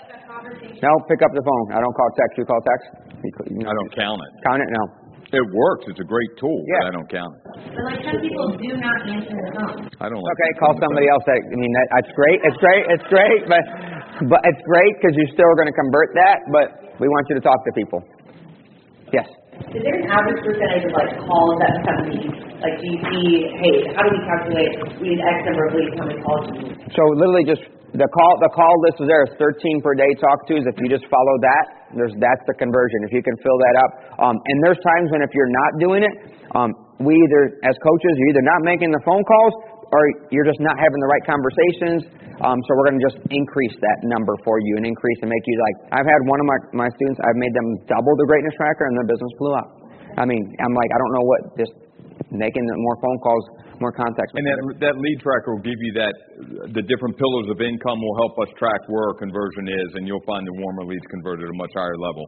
No, 0.81 0.91
pick 1.05 1.21
up 1.21 1.31
the 1.37 1.45
phone. 1.45 1.65
I 1.77 1.79
don't 1.81 1.93
call 1.93 2.09
text. 2.17 2.33
You 2.41 2.45
call 2.45 2.61
text? 2.65 2.85
You, 3.21 3.61
I 3.69 3.73
don't 3.77 3.91
count 3.93 4.17
it. 4.17 4.31
Count 4.41 4.61
it? 4.65 4.69
No. 4.73 4.83
It 5.31 5.45
works. 5.53 5.85
It's 5.87 6.01
a 6.01 6.07
great 6.09 6.27
tool, 6.41 6.59
Yeah. 6.67 6.83
but 6.83 6.87
I 6.89 6.93
don't 6.97 7.07
count 7.09 7.31
it. 7.37 7.41
But 7.71 7.83
like 7.87 8.01
some 8.03 8.19
people 8.19 8.45
do 8.57 8.71
not 8.81 8.99
answer 9.07 9.31
their 9.31 9.51
phone. 9.55 9.87
I 10.03 10.09
don't 10.11 10.19
like 10.19 10.33
Okay, 10.35 10.49
call 10.59 10.73
somebody 10.81 11.07
else. 11.07 11.23
That, 11.29 11.39
I 11.39 11.55
mean, 11.55 11.71
that, 11.71 11.87
that's 11.95 12.11
great. 12.17 12.39
It's 12.43 12.59
great. 12.59 12.83
It's 12.91 13.07
great. 13.07 13.41
But 13.47 13.63
but 14.27 14.41
it's 14.43 14.59
great 14.67 14.91
because 14.99 15.13
you're 15.15 15.31
still 15.33 15.53
going 15.55 15.69
to 15.71 15.77
convert 15.77 16.09
that. 16.19 16.37
But 16.51 16.67
we 16.99 17.07
want 17.07 17.29
you 17.31 17.35
to 17.39 17.43
talk 17.45 17.55
to 17.63 17.71
people. 17.77 18.03
Yes. 19.11 19.27
Is 19.75 19.83
there 19.83 19.93
an 19.93 20.07
average 20.09 20.41
percentage 20.41 20.87
of 20.87 20.93
like 20.95 21.11
calls 21.21 21.55
that 21.59 21.75
leads? 22.07 22.33
Like 22.63 22.75
do 22.79 22.85
you 22.87 22.97
see, 23.03 23.27
hey, 23.59 23.75
how 23.93 24.07
do 24.07 24.09
we 24.15 24.21
calculate 24.25 24.71
we 25.03 25.13
need 25.13 25.21
X 25.21 25.37
number 25.45 25.63
of 25.67 25.71
leads, 25.75 25.93
how 25.99 26.05
many 26.07 26.19
calls 26.23 26.43
do 26.47 26.53
we? 26.63 26.71
So 26.95 27.03
literally 27.19 27.45
just 27.45 27.63
the 27.91 28.07
call 28.07 28.33
the 28.39 28.51
call 28.55 28.71
list 28.87 29.03
is 29.03 29.07
there. 29.11 29.27
It's 29.27 29.35
13 29.35 29.83
per 29.83 29.91
day 29.99 30.07
talk 30.15 30.47
tos. 30.47 30.63
If 30.63 30.79
you 30.79 30.87
just 30.87 31.03
follow 31.11 31.35
that, 31.43 31.91
there's 31.91 32.15
that's 32.23 32.43
the 32.47 32.55
conversion. 32.55 33.03
If 33.03 33.11
you 33.11 33.19
can 33.19 33.35
fill 33.43 33.59
that 33.59 33.75
up, 33.83 33.91
um, 34.31 34.35
and 34.39 34.57
there's 34.63 34.79
times 34.79 35.11
when 35.11 35.19
if 35.19 35.35
you're 35.35 35.51
not 35.51 35.71
doing 35.83 36.01
it, 36.07 36.15
um, 36.55 36.71
we 37.03 37.11
either 37.19 37.59
as 37.67 37.75
coaches 37.83 38.13
you're 38.15 38.31
either 38.31 38.45
not 38.47 38.63
making 38.63 38.95
the 38.95 39.03
phone 39.03 39.23
calls 39.27 39.53
or 39.91 40.01
you're 40.31 40.47
just 40.47 40.59
not 40.63 40.79
having 40.79 40.99
the 41.03 41.09
right 41.11 41.25
conversations. 41.27 41.99
Um, 42.41 42.57
so 42.65 42.69
we're 42.73 42.87
going 42.89 42.99
to 42.99 43.05
just 43.05 43.19
increase 43.29 43.75
that 43.77 43.99
number 44.07 44.33
for 44.41 44.57
you 44.63 44.79
and 44.81 44.87
increase 44.87 45.19
and 45.21 45.29
make 45.29 45.45
you 45.45 45.55
like. 45.61 45.77
I've 45.93 46.09
had 46.09 46.21
one 46.25 46.39
of 46.41 46.47
my 46.47 46.87
my 46.87 46.89
students. 46.95 47.19
I've 47.21 47.37
made 47.37 47.53
them 47.53 47.67
double 47.85 48.13
the 48.17 48.25
greatness 48.25 48.55
tracker 48.57 48.87
and 48.89 48.95
their 48.97 49.09
business 49.11 49.31
blew 49.37 49.53
up. 49.53 49.69
I 50.17 50.25
mean, 50.25 50.41
I'm 50.59 50.73
like 50.73 50.89
I 50.89 50.97
don't 50.97 51.13
know 51.13 51.25
what 51.27 51.41
this 51.59 51.71
making 52.29 52.63
more 52.77 52.97
phone 53.01 53.19
calls, 53.25 53.45
more 53.81 53.91
contacts. 53.91 54.29
And 54.37 54.45
that, 54.45 54.59
that 54.91 54.95
lead 54.95 55.17
tracker 55.25 55.57
will 55.57 55.65
give 55.65 55.79
you 55.81 55.91
that, 55.97 56.13
the 56.77 56.85
different 56.85 57.17
pillars 57.17 57.47
of 57.49 57.57
income 57.59 57.97
will 57.97 58.17
help 58.21 58.37
us 58.45 58.49
track 58.61 58.81
where 58.87 59.09
our 59.09 59.17
conversion 59.17 59.65
is, 59.65 59.89
and 59.97 60.05
you'll 60.05 60.23
find 60.29 60.45
the 60.45 60.55
warmer 60.61 60.85
leads 60.85 61.05
converted 61.09 61.49
at 61.49 61.51
a 61.51 61.57
much 61.57 61.73
higher 61.73 61.97
level. 61.97 62.23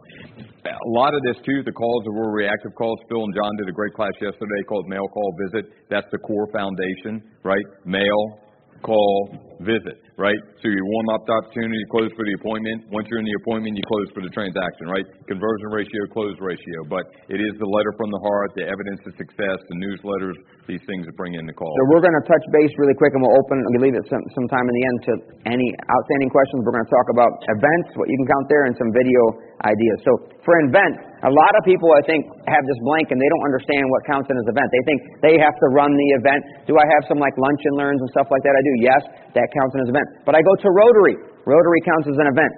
A 0.66 0.91
lot 0.98 1.14
of 1.14 1.22
this 1.24 1.38
too, 1.46 1.62
the 1.62 1.76
calls 1.76 2.02
that 2.10 2.14
were 2.14 2.34
reactive 2.34 2.74
calls, 2.74 2.98
Phil 3.08 3.22
and 3.22 3.34
John 3.38 3.52
did 3.62 3.70
a 3.70 3.76
great 3.76 3.94
class 3.94 4.14
yesterday 4.18 4.62
called 4.68 4.89
Mail 4.89 5.06
Call 5.14 5.30
Visit. 5.46 5.70
That's 5.89 6.10
the 6.12 6.18
core 6.18 6.50
foundation, 6.50 7.22
right? 7.44 7.66
Mail, 7.86 8.39
call, 8.84 9.32
visit, 9.64 10.04
right? 10.20 10.38
So 10.60 10.68
you 10.68 10.84
warm 10.84 11.08
up 11.16 11.24
the 11.24 11.34
opportunity, 11.40 11.80
you 11.80 11.90
close 11.90 12.12
for 12.14 12.28
the 12.28 12.36
appointment. 12.38 12.92
Once 12.92 13.08
you're 13.08 13.24
in 13.24 13.28
the 13.28 13.38
appointment, 13.42 13.80
you 13.80 13.86
close 13.88 14.12
for 14.12 14.22
the 14.22 14.32
transaction, 14.36 14.92
right? 14.92 15.08
Conversion 15.26 15.70
ratio, 15.72 16.04
close 16.12 16.36
ratio. 16.44 16.78
But 16.92 17.08
it 17.32 17.40
is 17.40 17.56
the 17.58 17.66
letter 17.66 17.96
from 17.96 18.12
the 18.12 18.22
heart, 18.22 18.52
the 18.60 18.68
evidence 18.68 19.02
of 19.08 19.16
success, 19.16 19.58
the 19.72 19.80
newsletters, 19.80 20.36
these 20.68 20.84
things 20.86 21.08
that 21.08 21.16
bring 21.16 21.40
in 21.40 21.48
the 21.48 21.56
call. 21.56 21.72
So 21.72 21.84
we're 21.96 22.04
going 22.04 22.20
to 22.20 22.28
touch 22.28 22.44
base 22.52 22.72
really 22.76 22.96
quick, 23.00 23.16
and 23.16 23.24
we'll 23.24 23.40
open. 23.40 23.58
We 23.80 23.90
leave 23.90 23.96
it 23.96 24.06
some, 24.12 24.22
some 24.36 24.48
time 24.52 24.68
in 24.68 24.74
the 24.76 24.86
end 24.86 24.98
to 25.08 25.14
any 25.48 25.68
outstanding 25.88 26.30
questions. 26.30 26.68
We're 26.68 26.76
going 26.76 26.88
to 26.88 26.94
talk 26.94 27.08
about 27.16 27.32
events, 27.56 27.88
what 27.96 28.08
you 28.12 28.18
can 28.20 28.28
count 28.28 28.46
there, 28.52 28.64
and 28.68 28.74
some 28.76 28.92
video 28.92 29.22
ideas. 29.64 29.98
So 30.04 30.12
for 30.44 30.54
events, 30.68 31.12
a 31.24 31.32
lot 31.32 31.54
of 31.56 31.64
people 31.64 31.88
I 31.96 32.04
think 32.04 32.28
have 32.52 32.64
this 32.68 32.80
blank 32.84 33.16
and 33.16 33.18
they 33.18 33.30
don't 33.32 33.46
understand 33.48 33.88
what 33.88 34.04
counts 34.04 34.28
in 34.28 34.36
as 34.36 34.48
event. 34.52 34.68
They 34.76 34.84
think 34.84 35.00
they 35.24 35.36
have 35.40 35.56
to 35.56 35.68
run 35.72 35.96
the 35.96 36.10
event. 36.20 36.42
Do 36.68 36.76
I 36.76 36.84
have 36.84 37.08
some 37.08 37.16
like 37.16 37.32
lunch 37.40 37.64
and 37.64 37.80
learns 37.80 38.04
and 38.04 38.10
stuff 38.12 38.28
like 38.28 38.44
that? 38.44 38.52
I 38.52 38.64
do. 38.64 38.74
Yes, 38.84 39.02
that 39.40 39.48
counts 39.56 39.72
in 39.80 39.88
as 39.88 39.90
an 39.90 39.96
event. 39.96 40.08
But 40.28 40.36
I 40.36 40.44
go 40.44 40.52
to 40.52 40.68
Rotary. 40.68 41.16
Rotary 41.48 41.82
counts 41.88 42.12
as 42.12 42.20
an 42.20 42.28
event. 42.28 42.54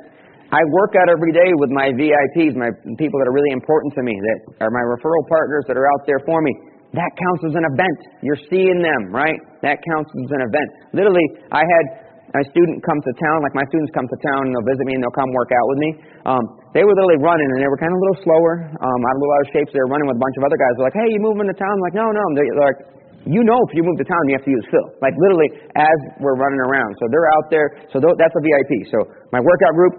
I 0.49 0.61
work 0.73 0.93
out 0.97 1.09
every 1.09 1.33
day 1.33 1.49
with 1.57 1.73
my 1.73 1.89
VIPs, 1.93 2.53
my 2.53 2.69
people 3.01 3.17
that 3.21 3.27
are 3.29 3.37
really 3.37 3.53
important 3.53 3.93
to 3.97 4.01
me, 4.05 4.13
that 4.13 4.65
are 4.65 4.73
my 4.73 4.85
referral 4.85 5.25
partners 5.29 5.65
that 5.69 5.77
are 5.77 5.89
out 5.89 6.05
there 6.05 6.21
for 6.25 6.41
me. 6.41 6.53
That 6.93 7.11
counts 7.17 7.41
as 7.49 7.55
an 7.57 7.65
event. 7.65 7.99
You're 8.21 8.39
seeing 8.49 8.79
them, 8.81 9.11
right? 9.11 9.35
That 9.61 9.81
counts 9.81 10.09
as 10.09 10.29
an 10.31 10.41
event. 10.45 10.69
Literally, 10.93 11.25
I 11.51 11.65
had 11.65 12.04
my 12.35 12.43
student 12.51 12.83
come 12.83 12.99
to 12.99 13.11
town, 13.15 13.39
like 13.47 13.55
my 13.55 13.63
students 13.71 13.95
come 13.95 14.03
to 14.11 14.19
town 14.19 14.43
and 14.43 14.51
they'll 14.51 14.67
visit 14.67 14.83
me 14.83 14.99
and 14.99 15.01
they'll 15.07 15.15
come 15.15 15.31
work 15.31 15.55
out 15.55 15.65
with 15.71 15.79
me. 15.79 15.89
Um, 16.27 16.43
they 16.75 16.83
were 16.83 16.91
literally 16.91 17.23
running 17.23 17.47
and 17.55 17.63
they 17.63 17.71
were 17.71 17.79
kind 17.79 17.95
of 17.95 17.95
a 17.95 18.03
little 18.03 18.19
slower, 18.27 18.67
um, 18.75 18.99
out 19.07 19.13
of 19.15 19.17
a 19.17 19.21
little 19.23 19.35
out 19.39 19.43
of 19.47 19.49
shape. 19.55 19.67
So 19.71 19.79
they 19.79 19.83
were 19.87 19.93
running 19.95 20.07
with 20.11 20.19
a 20.19 20.23
bunch 20.23 20.35
of 20.35 20.43
other 20.43 20.59
guys. 20.59 20.75
They're 20.75 20.87
like, 20.91 20.99
hey, 20.99 21.07
you 21.15 21.23
moving 21.23 21.47
to 21.47 21.55
town? 21.55 21.71
I'm 21.71 21.83
like, 21.87 21.95
no, 21.95 22.11
no. 22.11 22.23
They're 22.35 22.59
like, 22.59 22.79
you 23.23 23.41
know, 23.47 23.55
if 23.65 23.71
you 23.71 23.87
move 23.87 23.95
to 24.03 24.07
town, 24.07 24.19
you 24.27 24.35
have 24.35 24.43
to 24.43 24.51
use 24.51 24.67
Phil. 24.67 24.87
Like 24.99 25.15
literally, 25.15 25.47
as 25.79 25.97
we're 26.19 26.35
running 26.35 26.59
around. 26.59 26.91
So 26.99 27.07
they're 27.07 27.29
out 27.39 27.47
there. 27.47 27.67
So 27.95 28.03
that's 28.03 28.35
a 28.35 28.43
VIP. 28.43 28.71
So 28.91 29.07
my 29.31 29.39
workout 29.39 29.73
group, 29.73 29.93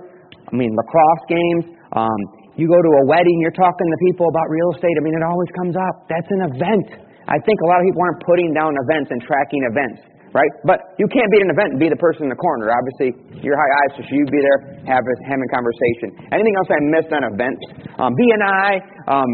I 0.53 0.55
mean, 0.55 0.77
lacrosse 0.77 1.25
games. 1.33 1.65
Um, 1.97 2.21
you 2.61 2.69
go 2.69 2.77
to 2.77 2.93
a 3.01 3.05
wedding, 3.09 3.37
you're 3.41 3.57
talking 3.57 3.89
to 3.89 3.99
people 4.13 4.29
about 4.29 4.45
real 4.53 4.77
estate. 4.77 4.93
I 4.93 5.03
mean, 5.03 5.17
it 5.17 5.25
always 5.25 5.51
comes 5.57 5.75
up. 5.77 6.05
That's 6.13 6.31
an 6.37 6.43
event. 6.53 6.89
I 7.27 7.41
think 7.41 7.57
a 7.65 7.69
lot 7.73 7.81
of 7.81 7.85
people 7.89 8.01
aren't 8.05 8.23
putting 8.29 8.53
down 8.53 8.77
events 8.77 9.09
and 9.09 9.21
tracking 9.25 9.65
events 9.73 10.16
right? 10.37 10.53
But 10.69 10.79
you 11.01 11.09
can't 11.09 11.33
be 11.33 11.41
at 11.41 11.49
an 11.49 11.53
event 11.57 11.69
and 11.73 11.81
be 11.81 11.89
the 11.89 11.97
person 11.97 12.29
in 12.29 12.31
the 12.31 12.37
corner. 12.37 12.69
Obviously, 12.69 13.17
you're 13.41 13.57
high 13.57 13.73
I's, 13.89 13.91
so 13.97 14.01
you 14.05 14.29
be 14.29 14.37
there, 14.45 14.85
have 14.85 15.01
a, 15.01 15.15
having 15.25 15.49
a 15.49 15.53
conversation. 15.57 16.29
Anything 16.29 16.55
else 16.61 16.69
I 16.69 16.81
missed 16.93 17.13
on 17.17 17.25
events? 17.25 17.63
Um, 17.97 18.13
BNI, 18.13 18.71
um, 19.09 19.31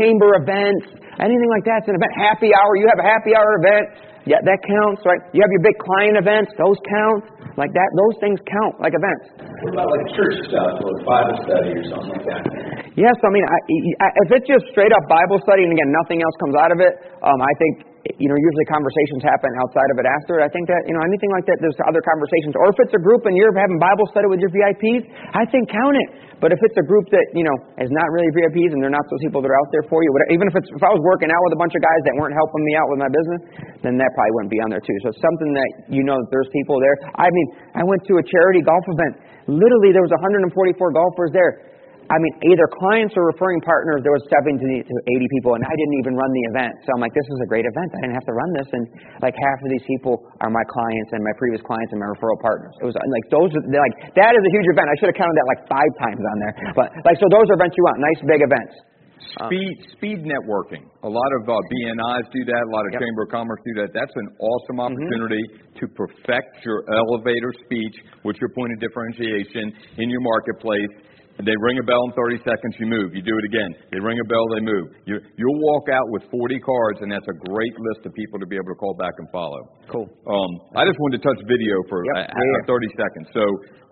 chamber 0.00 0.40
events, 0.40 0.96
anything 1.20 1.50
like 1.52 1.68
that's 1.68 1.84
an 1.92 2.00
event. 2.00 2.12
Happy 2.16 2.48
hour, 2.56 2.72
you 2.80 2.88
have 2.88 3.04
a 3.04 3.06
happy 3.06 3.36
hour 3.36 3.60
event. 3.60 4.08
Yeah, 4.24 4.40
that 4.44 4.60
counts, 4.64 5.04
right? 5.04 5.20
You 5.36 5.40
have 5.44 5.52
your 5.52 5.64
big 5.64 5.76
client 5.80 6.16
events, 6.16 6.52
those 6.56 6.80
count. 6.88 7.38
Like 7.58 7.74
that, 7.74 7.90
those 7.98 8.14
things 8.22 8.38
count 8.46 8.78
like 8.78 8.94
events. 8.94 9.34
What 9.66 9.74
about 9.74 9.90
like 9.90 10.04
church 10.14 10.36
stuff 10.46 10.78
or 10.78 10.94
Bible 11.02 11.38
study 11.42 11.74
or 11.74 11.84
something 11.90 12.14
like 12.14 12.26
that? 12.30 12.42
Yes, 12.94 13.18
I 13.18 13.30
mean, 13.34 13.42
I, 13.42 13.58
I, 13.98 14.08
if 14.26 14.38
it's 14.38 14.46
just 14.46 14.70
straight 14.70 14.94
up 14.94 15.02
Bible 15.10 15.42
study 15.42 15.66
and 15.66 15.74
again 15.74 15.90
nothing 15.90 16.22
else 16.22 16.36
comes 16.38 16.54
out 16.54 16.70
of 16.70 16.78
it, 16.78 16.94
um, 17.22 17.40
I 17.42 17.52
think 17.58 17.88
you 18.16 18.28
know, 18.30 18.38
usually 18.40 18.66
conversations 18.70 19.20
happen 19.20 19.52
outside 19.60 19.90
of 19.92 20.00
it 20.00 20.06
after. 20.08 20.40
I 20.40 20.48
think 20.48 20.64
that, 20.72 20.88
you 20.88 20.96
know, 20.96 21.02
anything 21.04 21.28
like 21.34 21.44
that, 21.50 21.60
there's 21.60 21.76
other 21.84 22.00
conversations. 22.00 22.56
Or 22.56 22.72
if 22.72 22.78
it's 22.80 22.94
a 22.96 23.02
group 23.02 23.28
and 23.28 23.36
you're 23.36 23.52
having 23.52 23.76
Bible 23.76 24.08
study 24.08 24.30
with 24.32 24.40
your 24.40 24.48
VIPs, 24.48 25.04
I 25.36 25.44
think 25.52 25.68
count 25.68 25.98
it. 26.08 26.08
But 26.38 26.54
if 26.54 26.60
it's 26.62 26.78
a 26.78 26.86
group 26.86 27.10
that, 27.10 27.26
you 27.34 27.42
know, 27.42 27.56
is 27.82 27.90
not 27.90 28.06
really 28.14 28.30
VIPs 28.30 28.70
and 28.70 28.80
they're 28.80 28.94
not 28.94 29.04
those 29.10 29.20
people 29.26 29.42
that 29.42 29.50
are 29.50 29.58
out 29.58 29.68
there 29.74 29.84
for 29.90 30.00
you, 30.00 30.10
even 30.30 30.46
if 30.46 30.54
it's, 30.54 30.70
if 30.70 30.80
I 30.80 30.94
was 30.94 31.02
working 31.02 31.28
out 31.28 31.42
with 31.50 31.58
a 31.58 31.60
bunch 31.60 31.74
of 31.74 31.82
guys 31.82 32.00
that 32.06 32.14
weren't 32.16 32.38
helping 32.38 32.62
me 32.62 32.72
out 32.78 32.88
with 32.88 33.00
my 33.02 33.10
business, 33.10 33.40
then 33.82 33.98
that 33.98 34.08
probably 34.14 34.32
wouldn't 34.38 34.54
be 34.54 34.62
on 34.62 34.70
there 34.70 34.82
too. 34.82 34.94
So 35.02 35.10
it's 35.10 35.20
something 35.20 35.50
that, 35.52 35.70
you 35.90 36.06
know, 36.06 36.16
there's 36.30 36.48
people 36.54 36.78
there. 36.78 36.94
I 37.18 37.26
mean, 37.28 37.46
I 37.74 37.82
went 37.82 38.06
to 38.06 38.22
a 38.22 38.24
charity 38.24 38.62
golf 38.62 38.86
event. 38.86 39.18
Literally, 39.50 39.90
there 39.90 40.04
was 40.04 40.14
144 40.22 40.54
golfers 40.94 41.34
there. 41.34 41.67
I 42.08 42.16
mean, 42.16 42.34
either 42.48 42.64
clients 42.72 43.12
or 43.20 43.28
referring 43.28 43.60
partners, 43.68 44.00
there 44.00 44.16
was 44.16 44.24
70 44.32 44.56
to 44.64 44.64
80 44.64 45.34
people, 45.36 45.60
and 45.60 45.62
I 45.64 45.74
didn't 45.76 45.96
even 46.00 46.16
run 46.16 46.30
the 46.32 46.44
event. 46.56 46.72
So 46.88 46.96
I'm 46.96 47.04
like, 47.04 47.12
this 47.12 47.28
is 47.28 47.38
a 47.44 47.48
great 47.52 47.68
event. 47.68 47.92
I 47.92 47.98
didn't 48.08 48.16
have 48.16 48.24
to 48.24 48.36
run 48.36 48.50
this. 48.56 48.68
And 48.72 48.84
like 49.20 49.36
half 49.36 49.58
of 49.60 49.68
these 49.68 49.84
people 49.84 50.24
are 50.40 50.48
my 50.48 50.64
clients 50.72 51.12
and 51.12 51.20
my 51.20 51.36
previous 51.36 51.60
clients 51.60 51.92
and 51.92 52.00
my 52.00 52.08
referral 52.08 52.40
partners. 52.40 52.72
It 52.80 52.88
was 52.88 52.96
like, 52.96 53.26
those 53.28 53.52
are 53.52 53.60
like, 53.60 53.94
that 54.16 54.32
is 54.32 54.40
a 54.40 54.52
huge 54.56 54.68
event. 54.72 54.88
I 54.88 54.96
should 54.96 55.12
have 55.12 55.20
counted 55.20 55.36
that 55.36 55.48
like 55.52 55.62
five 55.68 55.92
times 56.00 56.22
on 56.24 56.36
there. 56.40 56.54
But 56.72 56.88
like, 57.04 57.20
so 57.20 57.28
those 57.28 57.44
are 57.52 57.56
events 57.60 57.76
you 57.76 57.84
want, 57.84 58.00
nice 58.00 58.20
big 58.24 58.40
events. 58.40 58.72
Speed, 59.44 59.76
speed 59.92 60.18
networking. 60.24 60.88
A 61.04 61.10
lot 61.10 61.30
of 61.36 61.42
uh, 61.44 61.52
BNIs 61.68 62.26
do 62.32 62.42
that. 62.48 62.62
A 62.64 62.72
lot 62.72 62.86
of 62.88 62.96
Yep. 62.96 63.02
Chamber 63.04 63.22
of 63.26 63.30
Commerce 63.30 63.60
do 63.68 63.74
that. 63.84 63.92
That's 63.92 64.14
an 64.16 64.28
awesome 64.40 64.80
Mm-hmm. 64.80 64.96
opportunity 64.96 65.42
to 65.76 65.84
perfect 65.92 66.64
your 66.64 66.86
elevator 66.88 67.52
speech, 67.68 67.96
which 68.22 68.40
your 68.40 68.48
point 68.56 68.72
of 68.72 68.80
differentiation 68.80 69.74
in 70.00 70.08
your 70.08 70.22
marketplace. 70.24 70.88
They 71.38 71.54
ring 71.62 71.78
a 71.78 71.86
bell 71.86 72.02
in 72.10 72.12
30 72.18 72.42
seconds, 72.42 72.74
you 72.82 72.90
move. 72.90 73.14
You 73.14 73.22
do 73.22 73.30
it 73.38 73.46
again. 73.46 73.70
They 73.94 74.02
ring 74.02 74.18
a 74.18 74.26
bell, 74.26 74.42
they 74.58 74.62
move. 74.64 74.86
You, 75.06 75.22
you'll 75.38 75.60
walk 75.70 75.86
out 75.86 76.02
with 76.10 76.26
40 76.34 76.58
cards, 76.66 76.98
and 77.02 77.08
that's 77.14 77.26
a 77.30 77.36
great 77.46 77.74
list 77.78 78.02
of 78.06 78.12
people 78.18 78.42
to 78.42 78.46
be 78.50 78.58
able 78.58 78.74
to 78.74 78.78
call 78.82 78.98
back 78.98 79.14
and 79.22 79.30
follow. 79.30 79.62
Cool. 79.86 80.10
Um, 80.26 80.50
I 80.74 80.82
just 80.82 80.98
wanted 80.98 81.22
to 81.22 81.30
touch 81.30 81.38
video 81.46 81.78
for 81.86 82.02
Yep. 82.10 82.26
uh, 82.26 82.66
uh, 82.66 82.74
30 82.74 82.90
seconds. 82.98 83.26
So 83.30 83.44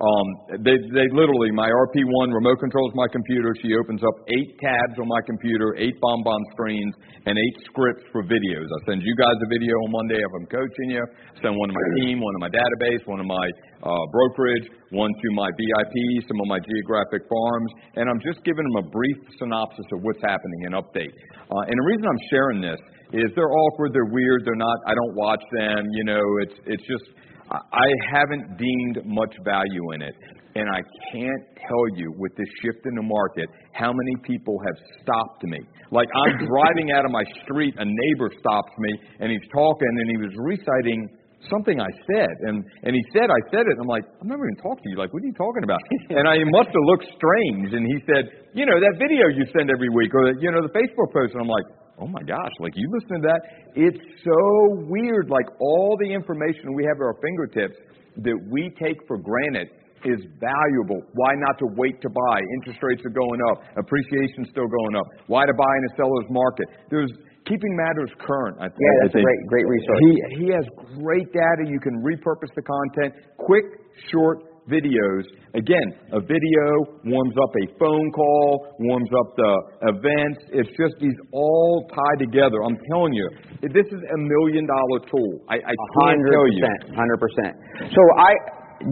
um, 0.03 0.27
they, 0.67 0.75
they 0.91 1.07
literally, 1.15 1.55
my 1.55 1.71
RP1 1.71 2.35
remote 2.35 2.59
controls 2.59 2.91
my 2.99 3.07
computer. 3.15 3.55
She 3.63 3.79
opens 3.79 4.03
up 4.03 4.17
eight 4.27 4.51
tabs 4.59 4.99
on 4.99 5.07
my 5.07 5.23
computer, 5.31 5.79
eight 5.79 5.95
BombBomb 6.03 6.45
screens, 6.59 6.95
and 7.31 7.39
eight 7.39 7.57
scripts 7.71 8.03
for 8.11 8.27
videos. 8.27 8.67
I 8.67 8.79
send 8.91 9.07
you 9.07 9.15
guys 9.15 9.39
a 9.39 9.49
video 9.55 9.75
on 9.87 9.91
Monday 9.95 10.19
if 10.19 10.33
I'm 10.35 10.47
coaching 10.51 10.99
you. 10.99 11.05
I 11.07 11.35
Send 11.47 11.55
one 11.55 11.71
to 11.71 11.77
my 11.79 11.87
team, 12.03 12.19
one 12.19 12.35
to 12.35 12.43
my 12.43 12.51
database, 12.51 13.03
one 13.07 13.19
to 13.23 13.29
my 13.29 13.47
uh, 13.87 14.05
brokerage, 14.11 14.67
one 14.91 15.11
to 15.15 15.29
my 15.39 15.47
VIP, 15.55 15.95
some 16.27 16.43
of 16.43 16.49
my 16.51 16.59
geographic 16.59 17.23
farms, 17.31 17.71
and 17.95 18.11
I'm 18.11 18.19
just 18.19 18.43
giving 18.43 18.67
them 18.67 18.83
a 18.83 18.87
brief 18.91 19.19
synopsis 19.39 19.87
of 19.95 20.03
what's 20.03 20.23
happening 20.27 20.67
and 20.67 20.75
update. 20.75 21.15
Uh, 21.47 21.71
and 21.71 21.75
the 21.79 21.87
reason 21.87 22.05
I'm 22.11 22.25
sharing 22.31 22.61
this 22.61 22.81
is 23.15 23.31
they're 23.39 23.55
awkward, 23.55 23.95
they're 23.95 24.11
weird, 24.11 24.43
they're 24.45 24.59
not. 24.59 24.77
I 24.87 24.95
don't 24.95 25.15
watch 25.15 25.43
them. 25.55 25.87
You 25.95 26.05
know, 26.05 26.25
it's 26.43 26.59
it's 26.67 26.87
just 26.91 27.07
I 27.51 27.59
I 27.63 27.87
haven't 28.11 28.59
deemed 28.59 29.07
much 29.07 29.35
value 29.45 29.93
in 29.95 30.03
it. 30.03 30.15
And 30.57 30.65
I 30.73 30.81
can't 31.13 31.45
tell 31.69 31.87
you 32.01 32.15
with 32.17 32.33
this 32.35 32.49
shift 32.65 32.87
in 32.87 32.95
the 32.97 33.05
market 33.05 33.45
how 33.73 33.93
many 33.93 34.17
people 34.25 34.57
have 34.65 34.79
stopped 35.03 35.45
me. 35.45 35.61
Like 35.93 36.09
I'm 36.17 36.47
driving 36.49 36.93
out 36.97 37.05
of 37.05 37.11
my 37.11 37.25
street, 37.45 37.75
a 37.77 37.85
neighbor 37.85 38.33
stops 38.41 38.73
me 38.79 38.99
and 39.21 39.31
he's 39.31 39.47
talking 39.53 39.93
and 40.01 40.11
he 40.11 40.17
was 40.17 40.33
reciting 40.35 41.09
something 41.49 41.81
I 41.81 41.93
said. 42.09 42.35
And 42.49 42.65
and 42.83 42.93
he 42.97 43.03
said 43.13 43.29
I 43.29 43.41
said 43.53 43.65
it. 43.69 43.75
And 43.77 43.83
I'm 43.85 43.93
like, 43.93 44.05
I'm 44.21 44.29
never 44.29 44.45
even 44.49 44.61
talked 44.63 44.83
to 44.83 44.89
you. 44.91 44.97
Like, 44.97 45.13
what 45.13 45.23
are 45.23 45.29
you 45.29 45.39
talking 45.39 45.65
about? 45.65 45.81
and 46.17 46.27
I 46.27 46.41
must 46.49 46.73
have 46.73 46.87
looked 46.89 47.09
strange. 47.15 47.73
And 47.77 47.85
he 47.87 47.99
said, 48.09 48.49
you 48.55 48.65
know, 48.65 48.79
that 48.81 48.95
video 48.97 49.29
you 49.33 49.45
send 49.53 49.71
every 49.71 49.91
week 49.91 50.15
or 50.15 50.33
you 50.41 50.51
know, 50.51 50.63
the 50.65 50.73
Facebook 50.73 51.13
post. 51.13 51.37
And 51.37 51.43
I'm 51.43 51.53
like, 51.53 51.67
Oh 51.99 52.07
my 52.07 52.21
gosh, 52.23 52.53
like 52.61 52.73
you 52.77 52.85
listen 52.93 53.23
to 53.23 53.25
that? 53.25 53.41
It's 53.75 54.05
so 54.21 54.41
weird. 54.85 55.31
Like 55.31 55.49
all 55.61 55.97
the 56.01 56.13
information 56.13 56.77
we 56.77 56.85
have 56.85 57.01
at 57.01 57.05
our 57.09 57.17
fingertips 57.25 57.77
that 58.21 58.37
we 58.53 58.69
take 58.77 59.01
for 59.09 59.17
granted 59.17 59.69
is 60.05 60.21
valuable. 60.37 61.01
Why 61.17 61.33
not 61.41 61.57
to 61.65 61.67
wait 61.73 61.97
to 62.05 62.11
buy? 62.13 62.37
Interest 62.61 62.81
rates 62.83 63.03
are 63.05 63.17
going 63.17 63.41
up, 63.49 63.65
appreciation's 63.81 64.53
still 64.53 64.69
going 64.69 64.95
up. 64.97 65.07
Why 65.27 65.47
to 65.47 65.55
buy 65.57 65.73
in 65.73 65.83
a 65.89 65.93
seller's 65.97 66.29
market? 66.29 66.69
There's 66.91 67.13
keeping 67.47 67.73
matters 67.79 68.11
current. 68.21 68.59
I, 68.61 68.67
Yeah, 68.67 68.95
that's 69.03 69.17
a 69.17 69.23
great, 69.23 69.41
great 69.49 69.67
resource. 69.67 69.99
He 70.03 70.13
he 70.45 70.47
has 70.53 70.67
great 71.01 71.31
data. 71.33 71.63
You 71.67 71.81
can 71.81 72.03
repurpose 72.03 72.53
the 72.55 72.63
content. 72.63 73.15
Quick, 73.39 73.65
short 74.11 74.43
videos. 74.67 75.23
Again, 75.55 75.89
a 76.13 76.21
video 76.21 76.65
warms 77.07 77.35
up 77.39 77.51
a 77.55 77.65
phone 77.79 78.11
call, 78.11 78.75
warms 78.83 79.09
up 79.15 79.29
the 79.39 79.53
events. 79.95 80.41
It's 80.53 80.71
just 80.75 80.99
these 81.01 81.15
all 81.33 81.87
tied 81.95 82.19
together. 82.19 82.61
I'm 82.67 82.77
telling 82.91 83.15
you, 83.15 83.27
this 83.63 83.87
is 83.87 84.01
a 84.03 84.19
million 84.19 84.67
dollar 84.67 84.99
tool. 85.07 85.33
I, 85.49 85.63
I 85.63 85.75
can't 86.03 86.21
tell 86.35 86.47
you. 86.51 86.63
hundred 86.99 87.19
percent. 87.23 87.55
So 87.95 88.03
I, 88.19 88.31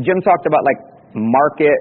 Jim 0.01 0.19
talked 0.23 0.47
about 0.47 0.63
like 0.63 0.81
market 1.15 1.79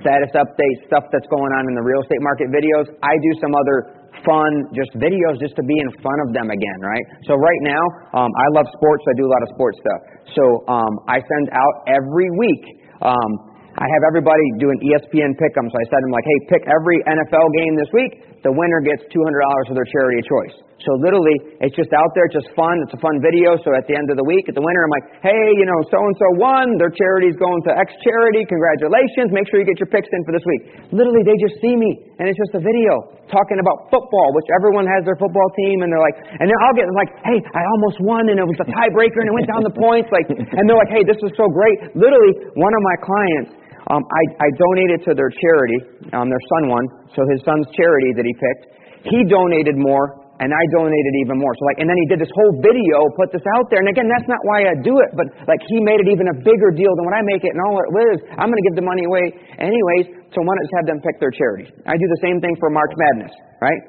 status 0.00 0.32
updates, 0.32 0.80
stuff 0.88 1.04
that's 1.12 1.28
going 1.28 1.52
on 1.60 1.68
in 1.68 1.74
the 1.76 1.84
real 1.84 2.00
estate 2.00 2.22
market 2.22 2.48
videos. 2.48 2.86
I 3.04 3.12
do 3.12 3.30
some 3.42 3.52
other 3.52 4.03
fun, 4.22 4.50
just 4.76 4.94
videos, 4.94 5.40
just 5.42 5.58
to 5.58 5.64
be 5.66 5.76
in 5.82 5.90
front 5.98 6.20
of 6.26 6.36
them 6.36 6.48
again, 6.54 6.78
right? 6.80 7.06
So 7.26 7.34
right 7.34 7.62
now, 7.66 7.82
um, 8.14 8.30
I 8.30 8.46
love 8.54 8.66
sports. 8.76 9.02
I 9.10 9.14
do 9.18 9.26
a 9.26 9.32
lot 9.32 9.42
of 9.42 9.50
sports 9.58 9.78
stuff. 9.82 10.00
So 10.38 10.44
um, 10.70 10.92
I 11.10 11.18
send 11.18 11.46
out 11.50 11.74
every 11.90 12.30
week. 12.38 12.62
Um, 13.02 13.54
I 13.74 13.86
have 13.90 14.02
everybody 14.06 14.44
doing 14.62 14.78
E 14.86 14.94
ESPN 14.94 15.34
pick'em. 15.34 15.66
So 15.66 15.76
I 15.76 15.84
send 15.90 16.00
them 16.06 16.14
like, 16.14 16.22
hey, 16.22 16.38
pick 16.54 16.62
every 16.70 16.98
NFL 17.10 17.46
game 17.58 17.74
this 17.74 17.90
week. 17.90 18.12
The 18.44 18.52
winner 18.52 18.84
gets 18.84 19.02
$200 19.08 19.72
of 19.72 19.74
their 19.74 19.88
charity 19.88 20.20
of 20.20 20.26
choice. 20.28 20.56
So 20.84 20.92
literally, 21.00 21.56
it's 21.64 21.72
just 21.72 21.88
out 21.96 22.12
there, 22.12 22.28
it's 22.28 22.36
just 22.44 22.52
fun. 22.52 22.76
It's 22.84 22.92
a 22.92 23.00
fun 23.00 23.16
video. 23.24 23.56
So 23.64 23.72
at 23.72 23.88
the 23.88 23.96
end 23.96 24.12
of 24.12 24.20
the 24.20 24.26
week, 24.28 24.44
at 24.52 24.54
the 24.54 24.60
winner, 24.60 24.84
I'm 24.84 24.92
like, 24.92 25.06
hey, 25.24 25.44
you 25.56 25.64
know, 25.64 25.80
so 25.88 25.96
and 25.96 26.16
so 26.20 26.28
won. 26.36 26.76
Their 26.76 26.92
charity's 26.92 27.40
going 27.40 27.60
to 27.64 27.72
X 27.72 27.88
charity. 28.04 28.44
Congratulations. 28.44 29.32
Make 29.32 29.48
sure 29.48 29.64
you 29.64 29.68
get 29.68 29.80
your 29.80 29.88
picks 29.88 30.12
in 30.12 30.20
for 30.28 30.36
this 30.36 30.44
week. 30.44 30.92
Literally, 30.92 31.24
they 31.24 31.40
just 31.40 31.56
see 31.64 31.72
me, 31.72 32.12
and 32.20 32.28
it's 32.28 32.36
just 32.36 32.52
a 32.52 32.62
video 32.62 33.16
talking 33.32 33.56
about 33.56 33.88
football, 33.88 34.36
which 34.36 34.44
everyone 34.60 34.84
has 34.84 35.00
their 35.08 35.16
football 35.16 35.48
team, 35.56 35.80
and 35.80 35.88
they're 35.88 36.04
like, 36.04 36.20
and 36.20 36.44
then 36.44 36.58
I'll 36.68 36.76
get 36.76 36.84
like, 36.92 37.16
hey, 37.24 37.40
I 37.40 37.62
almost 37.64 38.04
won, 38.04 38.28
and 38.28 38.36
it 38.36 38.44
was 38.44 38.60
a 38.60 38.68
tiebreaker, 38.68 39.24
and 39.24 39.32
it 39.32 39.34
went 39.34 39.48
down 39.48 39.64
the 39.64 39.72
points, 39.72 40.12
like, 40.12 40.28
and 40.28 40.62
they're 40.68 40.76
like, 40.76 40.92
hey, 40.92 41.00
this 41.08 41.16
is 41.24 41.32
so 41.32 41.48
great. 41.48 41.96
Literally, 41.96 42.52
one 42.60 42.76
of 42.76 42.82
my 42.84 42.96
clients, 43.00 43.50
um, 43.92 44.00
I, 44.00 44.22
I 44.40 44.48
donated 44.56 45.04
to 45.08 45.12
their 45.12 45.28
charity. 45.28 46.08
Um, 46.16 46.32
their 46.32 46.44
son 46.56 46.72
won, 46.72 46.84
so 47.12 47.20
his 47.36 47.44
son's 47.44 47.68
charity 47.76 48.16
that 48.16 48.24
he 48.24 48.32
picked. 48.32 48.64
He 49.04 49.20
donated 49.28 49.76
more, 49.76 50.24
and 50.40 50.48
I 50.48 50.62
donated 50.72 51.14
even 51.20 51.36
more. 51.36 51.52
So 51.52 51.62
like, 51.68 51.84
and 51.84 51.86
then 51.86 51.98
he 52.00 52.06
did 52.08 52.18
this 52.18 52.32
whole 52.32 52.52
video, 52.64 52.96
put 53.20 53.28
this 53.28 53.44
out 53.60 53.68
there. 53.68 53.84
And 53.84 53.90
again, 53.92 54.08
that's 54.08 54.24
not 54.24 54.40
why 54.48 54.64
I 54.64 54.74
do 54.80 54.96
it, 55.04 55.12
but 55.12 55.28
like 55.44 55.60
he 55.68 55.84
made 55.84 56.00
it 56.00 56.08
even 56.08 56.32
a 56.32 56.36
bigger 56.40 56.72
deal 56.72 56.90
than 56.96 57.04
when 57.04 57.16
I 57.16 57.22
make 57.28 57.44
it. 57.44 57.52
And 57.52 57.60
all 57.68 57.76
it 57.76 57.88
is, 58.16 58.18
I'm 58.40 58.48
going 58.48 58.58
to 58.58 58.66
give 58.72 58.76
the 58.80 58.86
money 58.88 59.04
away 59.04 59.24
anyways. 59.60 60.32
So 60.32 60.40
why 60.40 60.56
not 60.56 60.64
just 60.64 60.76
have 60.80 60.88
them 60.88 61.00
pick 61.04 61.20
their 61.20 61.30
charity? 61.30 61.68
I 61.84 61.94
do 62.00 62.06
the 62.08 62.22
same 62.24 62.40
thing 62.40 62.56
for 62.56 62.72
March 62.72 62.94
Madness, 62.96 63.34
right? 63.60 63.82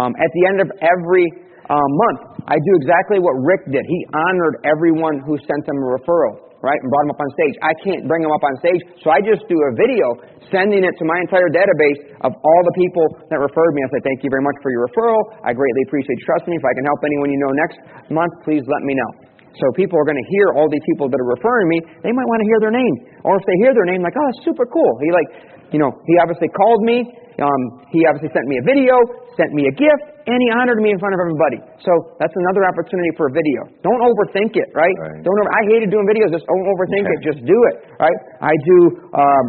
Um, 0.00 0.16
at 0.16 0.32
the 0.32 0.42
end 0.48 0.58
of 0.64 0.68
every 0.80 1.28
uh, 1.68 1.76
month, 2.08 2.40
I 2.48 2.56
do 2.56 2.72
exactly 2.82 3.20
what 3.20 3.36
Rick 3.44 3.68
did. 3.70 3.84
He 3.84 4.00
honored 4.10 4.64
everyone 4.64 5.22
who 5.22 5.36
sent 5.44 5.62
him 5.68 5.76
a 5.76 5.88
referral 6.00 6.41
right, 6.62 6.78
and 6.78 6.88
brought 6.88 7.04
them 7.10 7.14
up 7.14 7.22
on 7.22 7.30
stage. 7.34 7.54
I 7.60 7.74
can't 7.82 8.06
bring 8.06 8.22
them 8.22 8.32
up 8.32 8.42
on 8.46 8.54
stage, 8.62 8.80
so 9.02 9.10
I 9.10 9.18
just 9.20 9.44
do 9.50 9.58
a 9.58 9.70
video 9.74 10.06
sending 10.48 10.86
it 10.86 10.94
to 11.00 11.04
my 11.04 11.18
entire 11.18 11.50
database 11.50 12.14
of 12.22 12.32
all 12.32 12.62
the 12.62 12.74
people 12.78 13.06
that 13.28 13.42
referred 13.42 13.72
me. 13.74 13.82
I 13.82 13.88
say, 13.98 14.00
thank 14.06 14.22
you 14.22 14.30
very 14.30 14.44
much 14.44 14.56
for 14.62 14.70
your 14.70 14.86
referral. 14.86 15.20
I 15.42 15.52
greatly 15.52 15.82
appreciate 15.90 16.16
you 16.16 16.26
trusting 16.28 16.50
me. 16.52 16.56
If 16.60 16.66
I 16.66 16.74
can 16.76 16.84
help 16.86 17.00
anyone 17.02 17.28
you 17.34 17.40
know 17.42 17.52
next 17.52 17.78
month, 18.12 18.32
please 18.46 18.62
let 18.64 18.82
me 18.86 18.94
know. 18.94 19.10
So 19.58 19.68
people 19.76 20.00
are 20.00 20.08
going 20.08 20.16
to 20.16 20.28
hear 20.32 20.56
all 20.56 20.68
these 20.70 20.84
people 20.88 21.12
that 21.12 21.18
are 21.20 21.30
referring 21.36 21.68
me. 21.68 21.78
They 22.00 22.12
might 22.12 22.28
want 22.28 22.40
to 22.40 22.48
hear 22.48 22.60
their 22.64 22.72
name, 22.72 22.94
or 23.24 23.36
if 23.36 23.44
they 23.44 23.56
hear 23.60 23.76
their 23.76 23.88
name, 23.88 24.00
like, 24.00 24.16
oh, 24.16 24.24
that's 24.32 24.42
super 24.48 24.64
cool. 24.64 24.92
He 25.04 25.12
like, 25.12 25.28
you 25.72 25.80
know, 25.80 25.92
he 26.08 26.16
obviously 26.20 26.48
called 26.52 26.84
me. 26.84 27.04
Um, 27.40 27.60
he 27.88 28.04
obviously 28.04 28.28
sent 28.36 28.44
me 28.50 28.60
a 28.60 28.64
video, 28.68 28.96
sent 29.40 29.50
me 29.56 29.64
a 29.70 29.74
gift, 29.74 30.04
and 30.28 30.36
he 30.36 30.48
honored 30.52 30.80
me 30.84 30.92
in 30.92 30.98
front 31.00 31.16
of 31.16 31.20
everybody. 31.24 31.58
So 31.80 31.92
that's 32.20 32.34
another 32.36 32.68
opportunity 32.68 33.08
for 33.16 33.30
a 33.30 33.32
video. 33.32 33.60
Don't 33.80 34.02
overthink 34.04 34.52
it, 34.60 34.68
right? 34.76 34.92
Right. 35.00 35.24
Don't. 35.24 35.36
Over, 35.40 35.50
I 35.56 35.62
hated 35.72 35.88
doing 35.88 36.04
videos. 36.04 36.28
Just 36.34 36.44
don't 36.44 36.66
overthink 36.68 37.04
Okay. 37.08 37.16
it. 37.16 37.20
Just 37.24 37.40
do 37.48 37.58
it, 37.72 37.76
right? 37.96 38.18
I 38.44 38.52
do. 38.52 38.78
Um, 39.16 39.46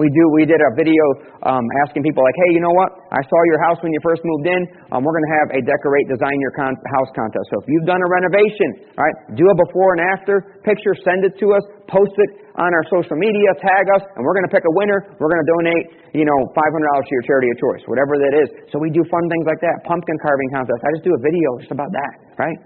we 0.00 0.08
do. 0.08 0.24
We 0.32 0.48
did 0.48 0.56
a 0.56 0.72
video 0.72 1.04
um, 1.44 1.64
asking 1.84 2.00
people 2.00 2.24
like, 2.24 2.38
hey, 2.48 2.56
you 2.56 2.62
know 2.64 2.72
what? 2.72 2.96
I 3.12 3.20
saw 3.28 3.40
your 3.52 3.60
house 3.68 3.76
when 3.84 3.92
you 3.92 4.00
first 4.00 4.24
moved 4.24 4.48
in. 4.48 4.60
Um, 4.88 5.04
we're 5.04 5.12
going 5.12 5.28
to 5.28 5.34
have 5.44 5.48
a 5.52 5.60
decorate, 5.60 6.08
design 6.08 6.40
your 6.40 6.54
con- 6.56 6.80
house 6.96 7.10
contest. 7.12 7.44
So 7.52 7.60
if 7.60 7.66
you've 7.68 7.84
done 7.84 8.00
a 8.00 8.08
renovation, 8.08 8.88
right, 8.96 9.12
do 9.36 9.44
a 9.44 9.56
before 9.68 10.00
and 10.00 10.02
after 10.16 10.60
picture, 10.64 10.96
send 11.04 11.28
it 11.28 11.36
to 11.44 11.52
us, 11.52 11.64
post 11.92 12.16
it 12.24 12.30
on 12.56 12.72
our 12.72 12.84
social 12.88 13.20
media, 13.20 13.52
tag 13.60 13.84
us, 13.92 14.04
and 14.16 14.24
we're 14.24 14.36
going 14.36 14.48
to 14.48 14.52
pick 14.52 14.64
a 14.64 14.74
winner. 14.80 15.12
We're 15.20 15.28
going 15.28 15.44
to 15.44 15.50
donate, 15.60 15.84
you 16.16 16.24
know, 16.24 16.38
$500 16.56 16.56
to 16.56 17.12
your 17.12 17.24
charity 17.28 17.52
of 17.52 17.56
choice, 17.60 17.84
whatever 17.84 18.16
that 18.16 18.32
is. 18.32 18.48
So 18.72 18.80
we 18.80 18.88
do 18.88 19.04
fun 19.12 19.24
things 19.28 19.44
like 19.44 19.60
that. 19.60 19.84
Pumpkin 19.84 20.16
carving 20.24 20.50
contest. 20.56 20.80
I 20.80 20.88
just 20.96 21.04
do 21.04 21.12
a 21.12 21.20
video 21.20 21.48
just 21.60 21.72
about 21.72 21.92
that, 21.92 22.12
right? 22.40 22.58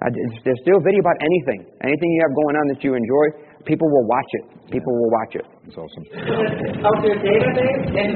I 0.00 0.08
just, 0.08 0.40
just 0.40 0.64
do 0.64 0.72
a 0.72 0.82
video 0.82 1.04
about 1.04 1.20
anything, 1.20 1.68
anything 1.84 2.08
you 2.16 2.20
have 2.24 2.32
going 2.32 2.56
on 2.56 2.64
that 2.72 2.80
you 2.80 2.96
enjoy. 2.96 3.26
People 3.68 3.92
will 3.92 4.08
watch 4.08 4.30
it. 4.40 4.44
People 4.72 4.92
will 4.96 5.12
watch 5.12 5.36
it. 5.36 5.46
That's 5.62 5.78
awesome. 5.78 6.02
Of 6.10 6.96
your 7.06 7.18
database 7.22 7.86
and 7.94 8.12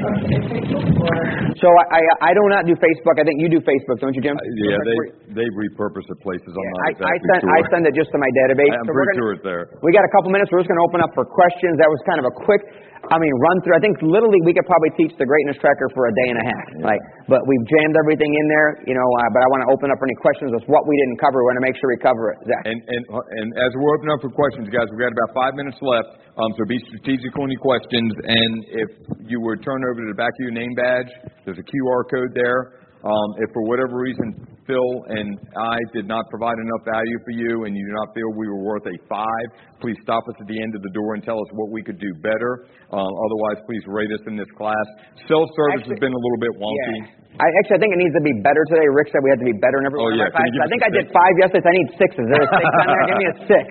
Facebook 0.51 0.83
or? 0.99 1.15
So 1.55 1.67
I, 1.71 1.85
I 1.95 2.01
I 2.27 2.31
do 2.35 2.43
not 2.51 2.67
do 2.67 2.75
Facebook. 2.75 3.15
I 3.15 3.23
think 3.23 3.39
you 3.39 3.47
do 3.47 3.63
Facebook, 3.63 4.03
don't 4.03 4.11
you, 4.11 4.19
Jim? 4.19 4.35
Uh, 4.35 4.43
yeah, 4.67 4.75
they 4.83 4.99
they 5.43 5.47
repurpose 5.55 6.03
the 6.11 6.19
places. 6.19 6.51
I'm 6.51 6.59
not 6.59 7.07
I, 7.07 7.07
I 7.07 7.15
send 7.23 7.39
sure. 7.39 7.55
I 7.55 7.59
send 7.71 7.83
it 7.87 7.95
just 7.95 8.11
to 8.11 8.19
my 8.19 8.27
database. 8.43 8.67
I'm 8.75 8.83
So 8.83 8.91
we're 8.91 9.07
pretty 9.07 9.15
gonna- 9.15 9.23
sure 9.23 9.31
it's 9.39 9.45
there. 9.47 9.63
We 9.79 9.95
got 9.95 10.03
a 10.03 10.11
couple 10.11 10.27
minutes. 10.35 10.51
We're 10.51 10.59
just 10.59 10.67
going 10.67 10.81
to 10.83 10.87
open 10.91 10.99
up 10.99 11.15
for 11.15 11.23
questions. 11.23 11.79
That 11.79 11.87
was 11.87 12.03
kind 12.03 12.19
of 12.19 12.27
a 12.27 12.33
quick, 12.35 12.61
I 13.07 13.15
mean, 13.15 13.31
run 13.31 13.57
through. 13.63 13.79
I 13.79 13.81
think 13.81 13.95
literally 14.03 14.43
we 14.43 14.51
could 14.51 14.67
probably 14.67 14.91
teach 14.99 15.15
the 15.15 15.23
greatness 15.23 15.55
tracker 15.63 15.87
for 15.95 16.11
a 16.11 16.13
day 16.19 16.27
and 16.35 16.39
a 16.43 16.45
half. 16.51 16.67
Like, 16.83 17.01
but 17.31 17.39
we've 17.47 17.65
jammed 17.71 17.95
everything 17.95 18.27
in 18.27 18.45
there, 18.51 18.69
you 18.91 18.95
know. 18.99 19.07
Uh, 19.07 19.23
but 19.31 19.39
I 19.39 19.47
want 19.55 19.63
to 19.63 19.69
open 19.71 19.87
up 19.87 19.97
for 20.03 20.07
any 20.11 20.19
questions. 20.19 20.51
That's 20.51 20.67
what 20.67 20.83
we 20.83 20.99
didn't 21.07 21.17
cover. 21.23 21.39
We 21.39 21.47
want 21.55 21.59
to 21.63 21.65
make 21.71 21.79
sure 21.79 21.87
we 21.95 21.99
cover 22.03 22.35
it. 22.35 22.43
Zach. 22.43 22.63
And, 22.67 22.79
and, 22.91 23.03
and 23.07 23.47
as 23.55 23.71
we're 23.79 23.95
opening 23.95 24.11
up 24.11 24.19
for 24.19 24.35
questions, 24.35 24.67
guys, 24.67 24.91
we've 24.91 24.99
got 24.99 25.15
about 25.15 25.31
five 25.31 25.55
minutes 25.55 25.79
left. 25.79 26.27
Um, 26.37 26.53
so 26.53 26.61
be 26.69 26.77
strategic 26.91 27.33
your 27.45 27.61
questions. 27.61 28.11
And 28.25 28.65
if 28.65 28.89
you 29.29 29.39
would 29.41 29.61
turn 29.61 29.81
over 29.85 30.01
to 30.01 30.09
the 30.09 30.17
back 30.17 30.33
of 30.33 30.41
your 30.41 30.57
name 30.57 30.73
badge, 30.73 31.11
there's 31.45 31.61
a 31.61 31.67
QR 31.69 32.01
code 32.09 32.33
there. 32.33 32.81
Um, 33.05 33.29
if 33.37 33.53
for 33.53 33.61
whatever 33.69 34.01
reason 34.01 34.33
Phil 34.65 34.91
and 35.07 35.37
I 35.55 35.77
did 35.93 36.09
not 36.09 36.25
provide 36.33 36.57
enough 36.57 36.83
value 36.83 37.19
for 37.23 37.31
you 37.31 37.63
and 37.63 37.77
you 37.77 37.85
do 37.85 37.93
not 37.93 38.09
feel 38.17 38.25
we 38.35 38.49
were 38.49 38.65
worth 38.65 38.83
a 38.89 38.97
five, 39.07 39.47
please 39.79 39.95
stop 40.01 40.25
us 40.27 40.35
at 40.41 40.47
the 40.47 40.59
end 40.59 40.73
of 40.73 40.81
the 40.81 40.89
door 40.97 41.13
and 41.13 41.23
tell 41.23 41.37
us 41.37 41.49
what 41.53 41.69
we 41.69 41.85
could 41.85 42.01
do 42.01 42.11
better. 42.25 42.65
Um, 42.89 43.05
otherwise, 43.05 43.61
please 43.69 43.85
rate 43.85 44.11
us 44.11 44.25
in 44.25 44.35
this 44.35 44.49
class. 44.57 44.87
Self-service 45.29 45.87
has 45.87 45.99
been 46.01 46.11
a 46.11 46.21
little 46.25 46.41
bit 46.41 46.53
wonky. 46.57 46.97
Yeah. 47.05 47.26
I 47.37 47.45
actually 47.61 47.77
I 47.77 47.81
think 47.85 47.91
it 47.93 48.01
needs 48.01 48.15
to 48.17 48.23
be 48.25 48.33
better 48.41 48.63
today. 48.71 48.87
Rick 48.89 49.13
said 49.13 49.21
we 49.21 49.29
had 49.29 49.37
to 49.37 49.45
be 49.45 49.53
better 49.61 49.77
in 49.77 49.85
every 49.85 49.99
Oh, 50.01 50.09
one 50.09 50.17
yeah. 50.17 50.25
of 50.25 50.33
our 50.33 50.41
classes. 50.41 50.57
I 50.57 50.67
think 50.73 50.81
I 50.81 50.89
did 50.89 51.05
six? 51.05 51.13
five 51.13 51.33
yesterday. 51.37 51.69
I 51.69 51.73
need 51.77 51.89
six. 52.01 52.09
Is 52.17 52.27
there 52.33 52.41
a 52.41 52.49
six 52.49 52.65
on 52.65 52.85
there? 52.87 53.03
Give 53.05 53.19
me 53.21 53.27
a 53.29 53.35
six. 53.45 53.67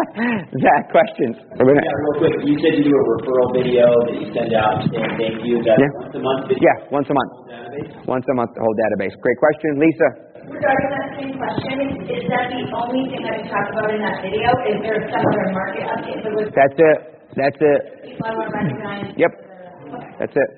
Zach, 0.64 0.82
questions. 0.88 1.34
We're 1.60 1.68
gonna- 1.68 1.84
Yeah, 1.84 2.00
real 2.00 2.16
quick, 2.22 2.34
you 2.48 2.56
said 2.64 2.72
you 2.80 2.84
do 2.88 2.94
a 2.96 3.04
referral 3.12 3.48
video 3.52 3.84
that 4.08 4.14
you 4.16 4.26
send 4.32 4.50
out 4.56 4.80
saying 4.88 5.12
thank 5.20 5.36
you. 5.44 5.60
Is 5.60 5.68
that 5.68 5.76
Yeah. 5.76 5.92
once 6.00 6.16
a 6.16 6.22
month 6.24 6.42
video? 6.48 6.64
Yeah, 6.64 6.76
once 6.96 7.08
a 7.12 7.14
month. 7.18 7.32
Once 8.08 8.24
a 8.24 8.34
month, 8.40 8.50
the 8.56 8.62
whole 8.64 8.76
database. 8.88 9.12
Great 9.20 9.38
question, 9.42 9.68
Lisa. 9.84 10.08
Regarding 10.48 10.88
that 10.96 11.08
same 11.20 11.34
question, 11.36 11.74
is, 11.84 11.92
is 12.08 12.24
that 12.32 12.46
the 12.56 12.62
only 12.72 13.04
thing 13.12 13.20
that 13.28 13.36
you 13.42 13.46
talk 13.52 13.68
about 13.68 13.92
in 13.92 14.00
that 14.00 14.16
video? 14.24 14.48
Is 14.64 14.78
there 14.80 15.00
some 15.12 15.20
other 15.28 15.46
market 15.52 15.84
update? 15.92 16.20
So 16.24 16.28
with 16.40 16.52
That's 16.56 16.78
it. 16.80 16.98
That's 17.36 17.60
it. 17.60 17.80
people 18.16 18.24
I 18.24 18.32
want 18.32 18.48
to 18.48 18.56
recognize? 18.56 19.12
Yep. 19.20 19.32
That's 20.24 20.36
it. 20.36 20.48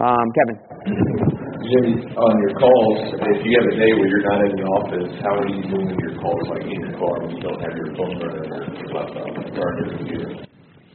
Um, 0.00 0.26
Kevin. 0.32 1.36
Jim, 1.60 2.00
on 2.16 2.32
your 2.40 2.54
calls, 2.56 3.00
if 3.20 3.38
you 3.44 3.52
have 3.52 3.68
a 3.68 3.76
day 3.76 3.92
where 3.92 4.08
you're 4.08 4.26
not 4.32 4.40
in 4.48 4.52
the 4.56 4.66
office, 4.80 5.12
how 5.20 5.34
are 5.44 5.50
you 5.52 5.60
doing 5.68 5.92
your 5.92 6.16
calls, 6.16 6.44
like 6.56 6.64
in 6.64 6.72
your 6.72 6.96
car 6.96 7.14
when 7.20 7.36
you 7.36 7.42
don't 7.44 7.60
have 7.60 7.74
your 7.76 7.90
phone 8.00 8.16
or 8.16 8.32
your 8.32 8.48
laptop 8.96 9.28
or 9.28 9.68
your 9.84 9.88
computer? 9.92 10.40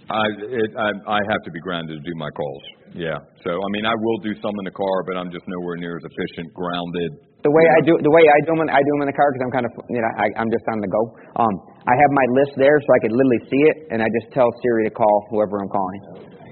I, 0.09 0.25
it, 0.37 0.69
I 0.77 1.17
I 1.17 1.19
have 1.33 1.41
to 1.45 1.51
be 1.53 1.61
grounded 1.61 1.97
to 1.97 2.03
do 2.05 2.13
my 2.17 2.29
calls. 2.33 2.63
Yeah. 2.93 3.17
So 3.45 3.51
I 3.53 3.67
mean, 3.73 3.85
I 3.85 3.93
will 3.93 4.19
do 4.25 4.33
some 4.41 4.53
in 4.57 4.65
the 4.65 4.73
car, 4.73 5.05
but 5.05 5.17
I'm 5.17 5.29
just 5.33 5.45
nowhere 5.45 5.77
near 5.77 5.97
as 5.97 6.05
efficient, 6.05 6.53
grounded. 6.53 7.13
The 7.45 7.53
way 7.53 7.65
I 7.65 7.79
do 7.85 7.93
the 8.01 8.13
way 8.13 8.25
I 8.25 8.39
do 8.45 8.57
them, 8.57 8.65
I 8.69 8.81
do 8.81 8.91
them 8.97 9.05
in 9.05 9.09
the 9.09 9.17
car 9.17 9.29
because 9.33 9.43
I'm 9.45 9.53
kind 9.53 9.67
of 9.69 9.73
you 9.89 10.01
know 10.01 10.11
I, 10.17 10.25
I'm 10.37 10.49
just 10.49 10.65
on 10.69 10.81
the 10.81 10.89
go. 10.89 11.01
Um, 11.41 11.53
I 11.85 11.93
have 11.93 12.11
my 12.13 12.27
list 12.41 12.53
there 12.57 12.77
so 12.81 12.89
I 12.89 12.99
could 13.05 13.13
literally 13.13 13.41
see 13.49 13.63
it, 13.69 13.77
and 13.93 14.01
I 14.01 14.09
just 14.21 14.33
tell 14.33 14.49
Siri 14.65 14.89
to 14.89 14.93
call 14.93 15.29
whoever 15.29 15.61
I'm 15.61 15.69
calling. 15.69 16.01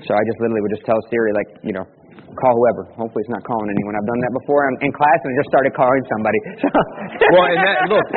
So 0.05 0.17
I 0.17 0.21
just 0.25 0.37
literally 0.41 0.61
would 0.65 0.73
just 0.73 0.85
tell 0.85 1.01
Siri 1.13 1.33
like 1.33 1.49
you 1.61 1.73
know 1.77 1.85
call 2.39 2.53
whoever. 2.57 2.83
Hopefully 2.97 3.21
it's 3.25 3.33
not 3.33 3.43
calling 3.45 3.69
anyone. 3.69 3.93
I've 3.97 4.09
done 4.09 4.21
that 4.25 4.33
before 4.43 4.59
I'm 4.65 4.77
in 4.81 4.91
class 4.93 5.19
and 5.23 5.29
I 5.31 5.35
just 5.41 5.49
started 5.53 5.71
calling 5.77 6.03
somebody. 6.09 6.39
So. 6.63 6.67
Well, 7.33 7.45
and 7.49 7.61
that, 7.63 7.77
look, 7.89 8.07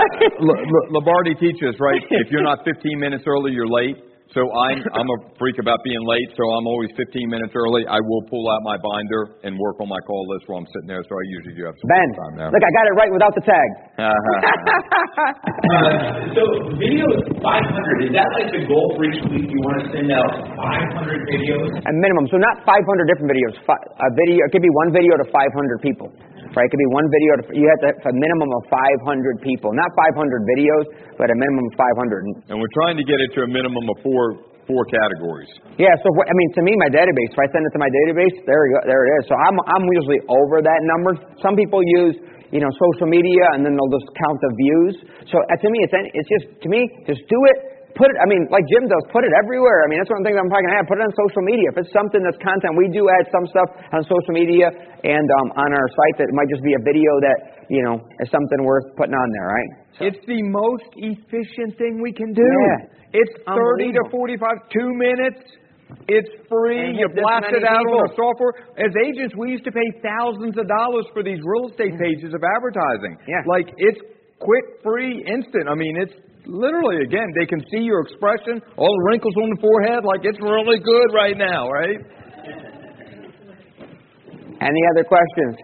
L- 0.48 0.62
L- 0.64 0.88
Lombardi 0.96 1.34
teaches 1.36 1.76
right. 1.80 2.00
If 2.22 2.32
you're 2.32 2.44
not 2.46 2.64
15 2.64 2.98
minutes 2.98 3.24
early, 3.26 3.52
you're 3.52 3.68
late. 3.68 3.96
So 4.34 4.42
I'm 4.42 4.82
I'm 4.92 5.06
a 5.08 5.18
freak 5.38 5.56
about 5.62 5.78
being 5.86 6.02
late. 6.02 6.28
So 6.36 6.42
I'm 6.44 6.66
always 6.66 6.90
15 6.98 7.30
minutes 7.30 7.54
early. 7.54 7.86
I 7.86 8.02
will 8.02 8.22
pull 8.28 8.42
out 8.50 8.60
my 8.66 8.74
binder 8.76 9.38
and 9.46 9.54
work 9.56 9.78
on 9.80 9.88
my 9.88 10.02
call 10.02 10.26
list 10.34 10.50
while 10.50 10.58
I'm 10.60 10.66
sitting 10.74 10.90
there. 10.90 11.00
So 11.06 11.14
I 11.14 11.24
usually 11.30 11.54
do 11.56 11.62
have 11.64 11.76
some 11.78 11.88
Ben, 11.88 12.08
time 12.18 12.34
now. 12.44 12.48
look, 12.50 12.60
I 12.60 12.70
got 12.74 12.84
it 12.90 12.94
right 12.98 13.12
without 13.14 13.32
the 13.38 13.44
tag. 13.46 13.68
Uh, 13.96 14.12
so 16.36 16.42
video 16.76 17.06
is 17.16 17.22
500. 17.38 18.06
Is 18.06 18.12
that 18.18 18.28
like 18.34 18.50
the 18.50 18.66
goal 18.66 18.92
for 18.98 19.06
each 19.08 19.22
week? 19.30 19.46
You 19.48 19.60
want 19.62 19.86
to 19.86 19.88
send 19.94 20.10
out 20.12 20.30
500 20.58 21.22
videos? 21.30 21.70
A 21.86 21.92
minimum. 21.94 22.26
So 22.28 22.36
not 22.36 22.60
500 22.66 22.82
different 23.08 23.30
videos. 23.30 23.54
Fi- 23.64 23.86
A 24.02 24.08
video, 24.20 24.42
it 24.42 24.50
could 24.52 24.64
be 24.66 24.72
one 24.84 24.90
video 24.92 25.16
to 25.22 25.26
500 25.30 25.86
people. 25.86 26.10
Right? 26.56 26.64
It 26.64 26.72
could 26.72 26.80
be 26.80 26.92
one 26.96 27.04
video 27.12 27.30
you 27.52 27.68
have 27.68 27.80
to 27.84 27.88
have 27.92 28.08
a 28.08 28.16
minimum 28.16 28.48
of 28.48 28.62
500 28.72 29.44
people. 29.44 29.76
Not 29.76 29.92
500 29.92 30.16
videos, 30.56 30.84
but 31.20 31.28
a 31.28 31.36
minimum 31.36 31.68
of 31.68 31.74
500. 31.76 32.48
and 32.48 32.56
we're 32.56 32.72
trying 32.72 32.96
to 32.96 33.04
get 33.04 33.20
it 33.20 33.28
to 33.36 33.44
a 33.44 33.50
minimum 33.52 33.84
of 33.92 34.00
four 34.00 34.40
four 34.64 34.82
categories. 34.90 35.46
Yeah, 35.78 35.94
so 36.02 36.08
I 36.10 36.34
mean, 36.34 36.50
to 36.58 36.62
me, 36.64 36.72
my 36.80 36.90
database. 36.90 37.30
If 37.30 37.38
I 37.38 37.46
send 37.54 37.62
it 37.62 37.72
to 37.76 37.80
my 37.80 37.92
database, 37.92 38.34
there 38.48 38.66
you 38.66 38.72
go, 38.74 38.80
there 38.88 39.02
it 39.06 39.10
is. 39.20 39.22
So 39.30 39.36
I'm 39.36 39.56
I'm 39.68 39.84
usually 40.00 40.24
over 40.26 40.64
that 40.64 40.80
number. 40.96 41.14
Some 41.44 41.54
people 41.54 41.84
use 42.02 42.16
you 42.50 42.64
know 42.64 42.72
social 42.72 43.06
media 43.06 43.44
and 43.52 43.60
then 43.60 43.76
they'll 43.76 43.94
just 43.94 44.08
count 44.16 44.38
the 44.40 44.52
views. 44.56 44.94
So 45.28 45.36
uh, 45.38 45.60
to 45.60 45.68
me, 45.68 45.78
it's 45.84 45.92
it's 45.92 46.30
just 46.32 46.46
to 46.64 46.68
me, 46.72 46.88
just 47.04 47.20
do 47.28 47.38
it. 47.52 47.75
Put 47.96 48.12
it. 48.12 48.16
I 48.20 48.28
mean, 48.28 48.44
like 48.52 48.68
Jim 48.68 48.84
does, 48.84 49.04
put 49.08 49.24
it 49.24 49.32
everywhere. 49.32 49.80
I 49.82 49.86
mean, 49.88 49.96
that's 49.96 50.12
one 50.12 50.20
thing 50.20 50.36
I'm 50.36 50.52
probably 50.52 50.68
gonna 50.68 50.78
have. 50.78 50.86
Put 50.86 51.00
it 51.00 51.08
on 51.08 51.12
social 51.16 51.40
media. 51.48 51.72
If 51.72 51.80
it's 51.80 51.92
something 51.96 52.20
that's 52.20 52.36
content, 52.44 52.76
we 52.76 52.92
do 52.92 53.08
add 53.08 53.24
some 53.32 53.48
stuff 53.48 53.72
on 53.96 54.04
social 54.04 54.36
media 54.36 54.68
and 54.68 55.26
um, 55.40 55.48
on 55.56 55.72
our 55.72 55.88
site 55.88 56.16
that 56.20 56.28
might 56.36 56.52
just 56.52 56.60
be 56.60 56.76
a 56.76 56.82
video 56.84 57.08
that 57.24 57.38
you 57.72 57.80
know 57.80 57.96
is 58.20 58.28
something 58.28 58.60
worth 58.60 58.84
putting 59.00 59.16
on 59.16 59.28
there, 59.32 59.48
right? 59.48 59.70
It's 60.12 60.22
the 60.28 60.44
most 60.44 60.92
efficient 61.00 61.80
thing 61.80 62.04
we 62.04 62.12
can 62.12 62.36
do. 62.36 62.44
Yeah. 62.44 63.24
It's 63.24 63.32
30 63.48 63.96
to 63.96 64.02
45, 64.12 64.68
two 64.68 64.92
minutes, 64.92 65.40
It's 66.08 66.28
free. 66.50 66.98
You 66.98 67.08
blast 67.14 67.48
it 67.54 67.64
out 67.64 67.86
on 67.86 68.10
the 68.10 68.12
software. 68.12 68.52
As 68.76 68.92
agents, 68.92 69.32
we 69.38 69.54
used 69.54 69.64
to 69.64 69.72
pay 69.72 69.86
thousands 70.02 70.58
of 70.58 70.66
dollars 70.68 71.06
for 71.14 71.22
these 71.22 71.38
real 71.46 71.70
estate 71.70 71.94
pages 71.96 72.34
of 72.34 72.42
advertising. 72.42 73.16
Yeah. 73.24 73.40
Like 73.46 73.70
it's 73.78 74.02
quick, 74.42 74.82
free, 74.82 75.24
instant. 75.24 75.70
I 75.70 75.74
mean, 75.74 75.96
it's 75.96 76.12
literally 76.46 77.02
again 77.02 77.26
they 77.38 77.46
can 77.46 77.60
see 77.70 77.82
your 77.82 78.00
expression, 78.00 78.62
all 78.78 78.90
the 78.90 79.04
wrinkles 79.10 79.34
on 79.36 79.50
the 79.50 79.60
forehead. 79.60 80.02
Like 80.06 80.22
it's 80.24 80.40
really 80.40 80.78
good 80.80 81.08
right 81.14 81.36
now, 81.36 81.68
right? 81.70 82.00
Any 84.60 84.82
other 84.94 85.04
questions? 85.04 85.54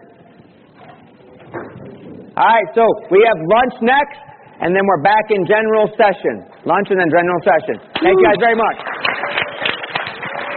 All 2.37 2.45
right, 2.49 2.69
so 2.73 2.81
we 3.11 3.21
have 3.27 3.37
lunch 3.37 3.75
next, 3.81 4.17
and 4.61 4.75
then 4.75 4.81
we're 4.85 5.03
back 5.03 5.29
in 5.29 5.45
general 5.45 5.85
session. 5.97 6.45
Lunch 6.65 6.87
and 6.89 6.99
then 6.99 7.09
general 7.09 7.41
session. 7.45 7.77
Thank 8.01 8.17
you 8.17 8.25
guys 8.25 8.39
very 8.39 8.55
much. 8.55 8.77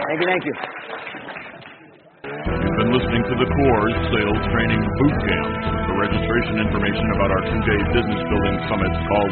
Thank 0.07 0.21
you, 0.21 0.27
thank 0.27 0.45
you. 0.45 0.76
Been 2.77 2.93
listening 2.93 3.25
to 3.25 3.35
the 3.41 3.49
Coors 3.49 3.95
Sales 4.13 4.41
Training 4.53 4.77
Boot 4.77 5.15
Camp. 5.25 5.49
For 5.89 5.97
registration 5.97 6.61
information 6.61 7.09
about 7.17 7.33
our 7.33 7.41
two-day 7.49 7.81
business 7.89 8.21
building 8.21 8.57
summits, 8.69 8.93
call 9.09 9.25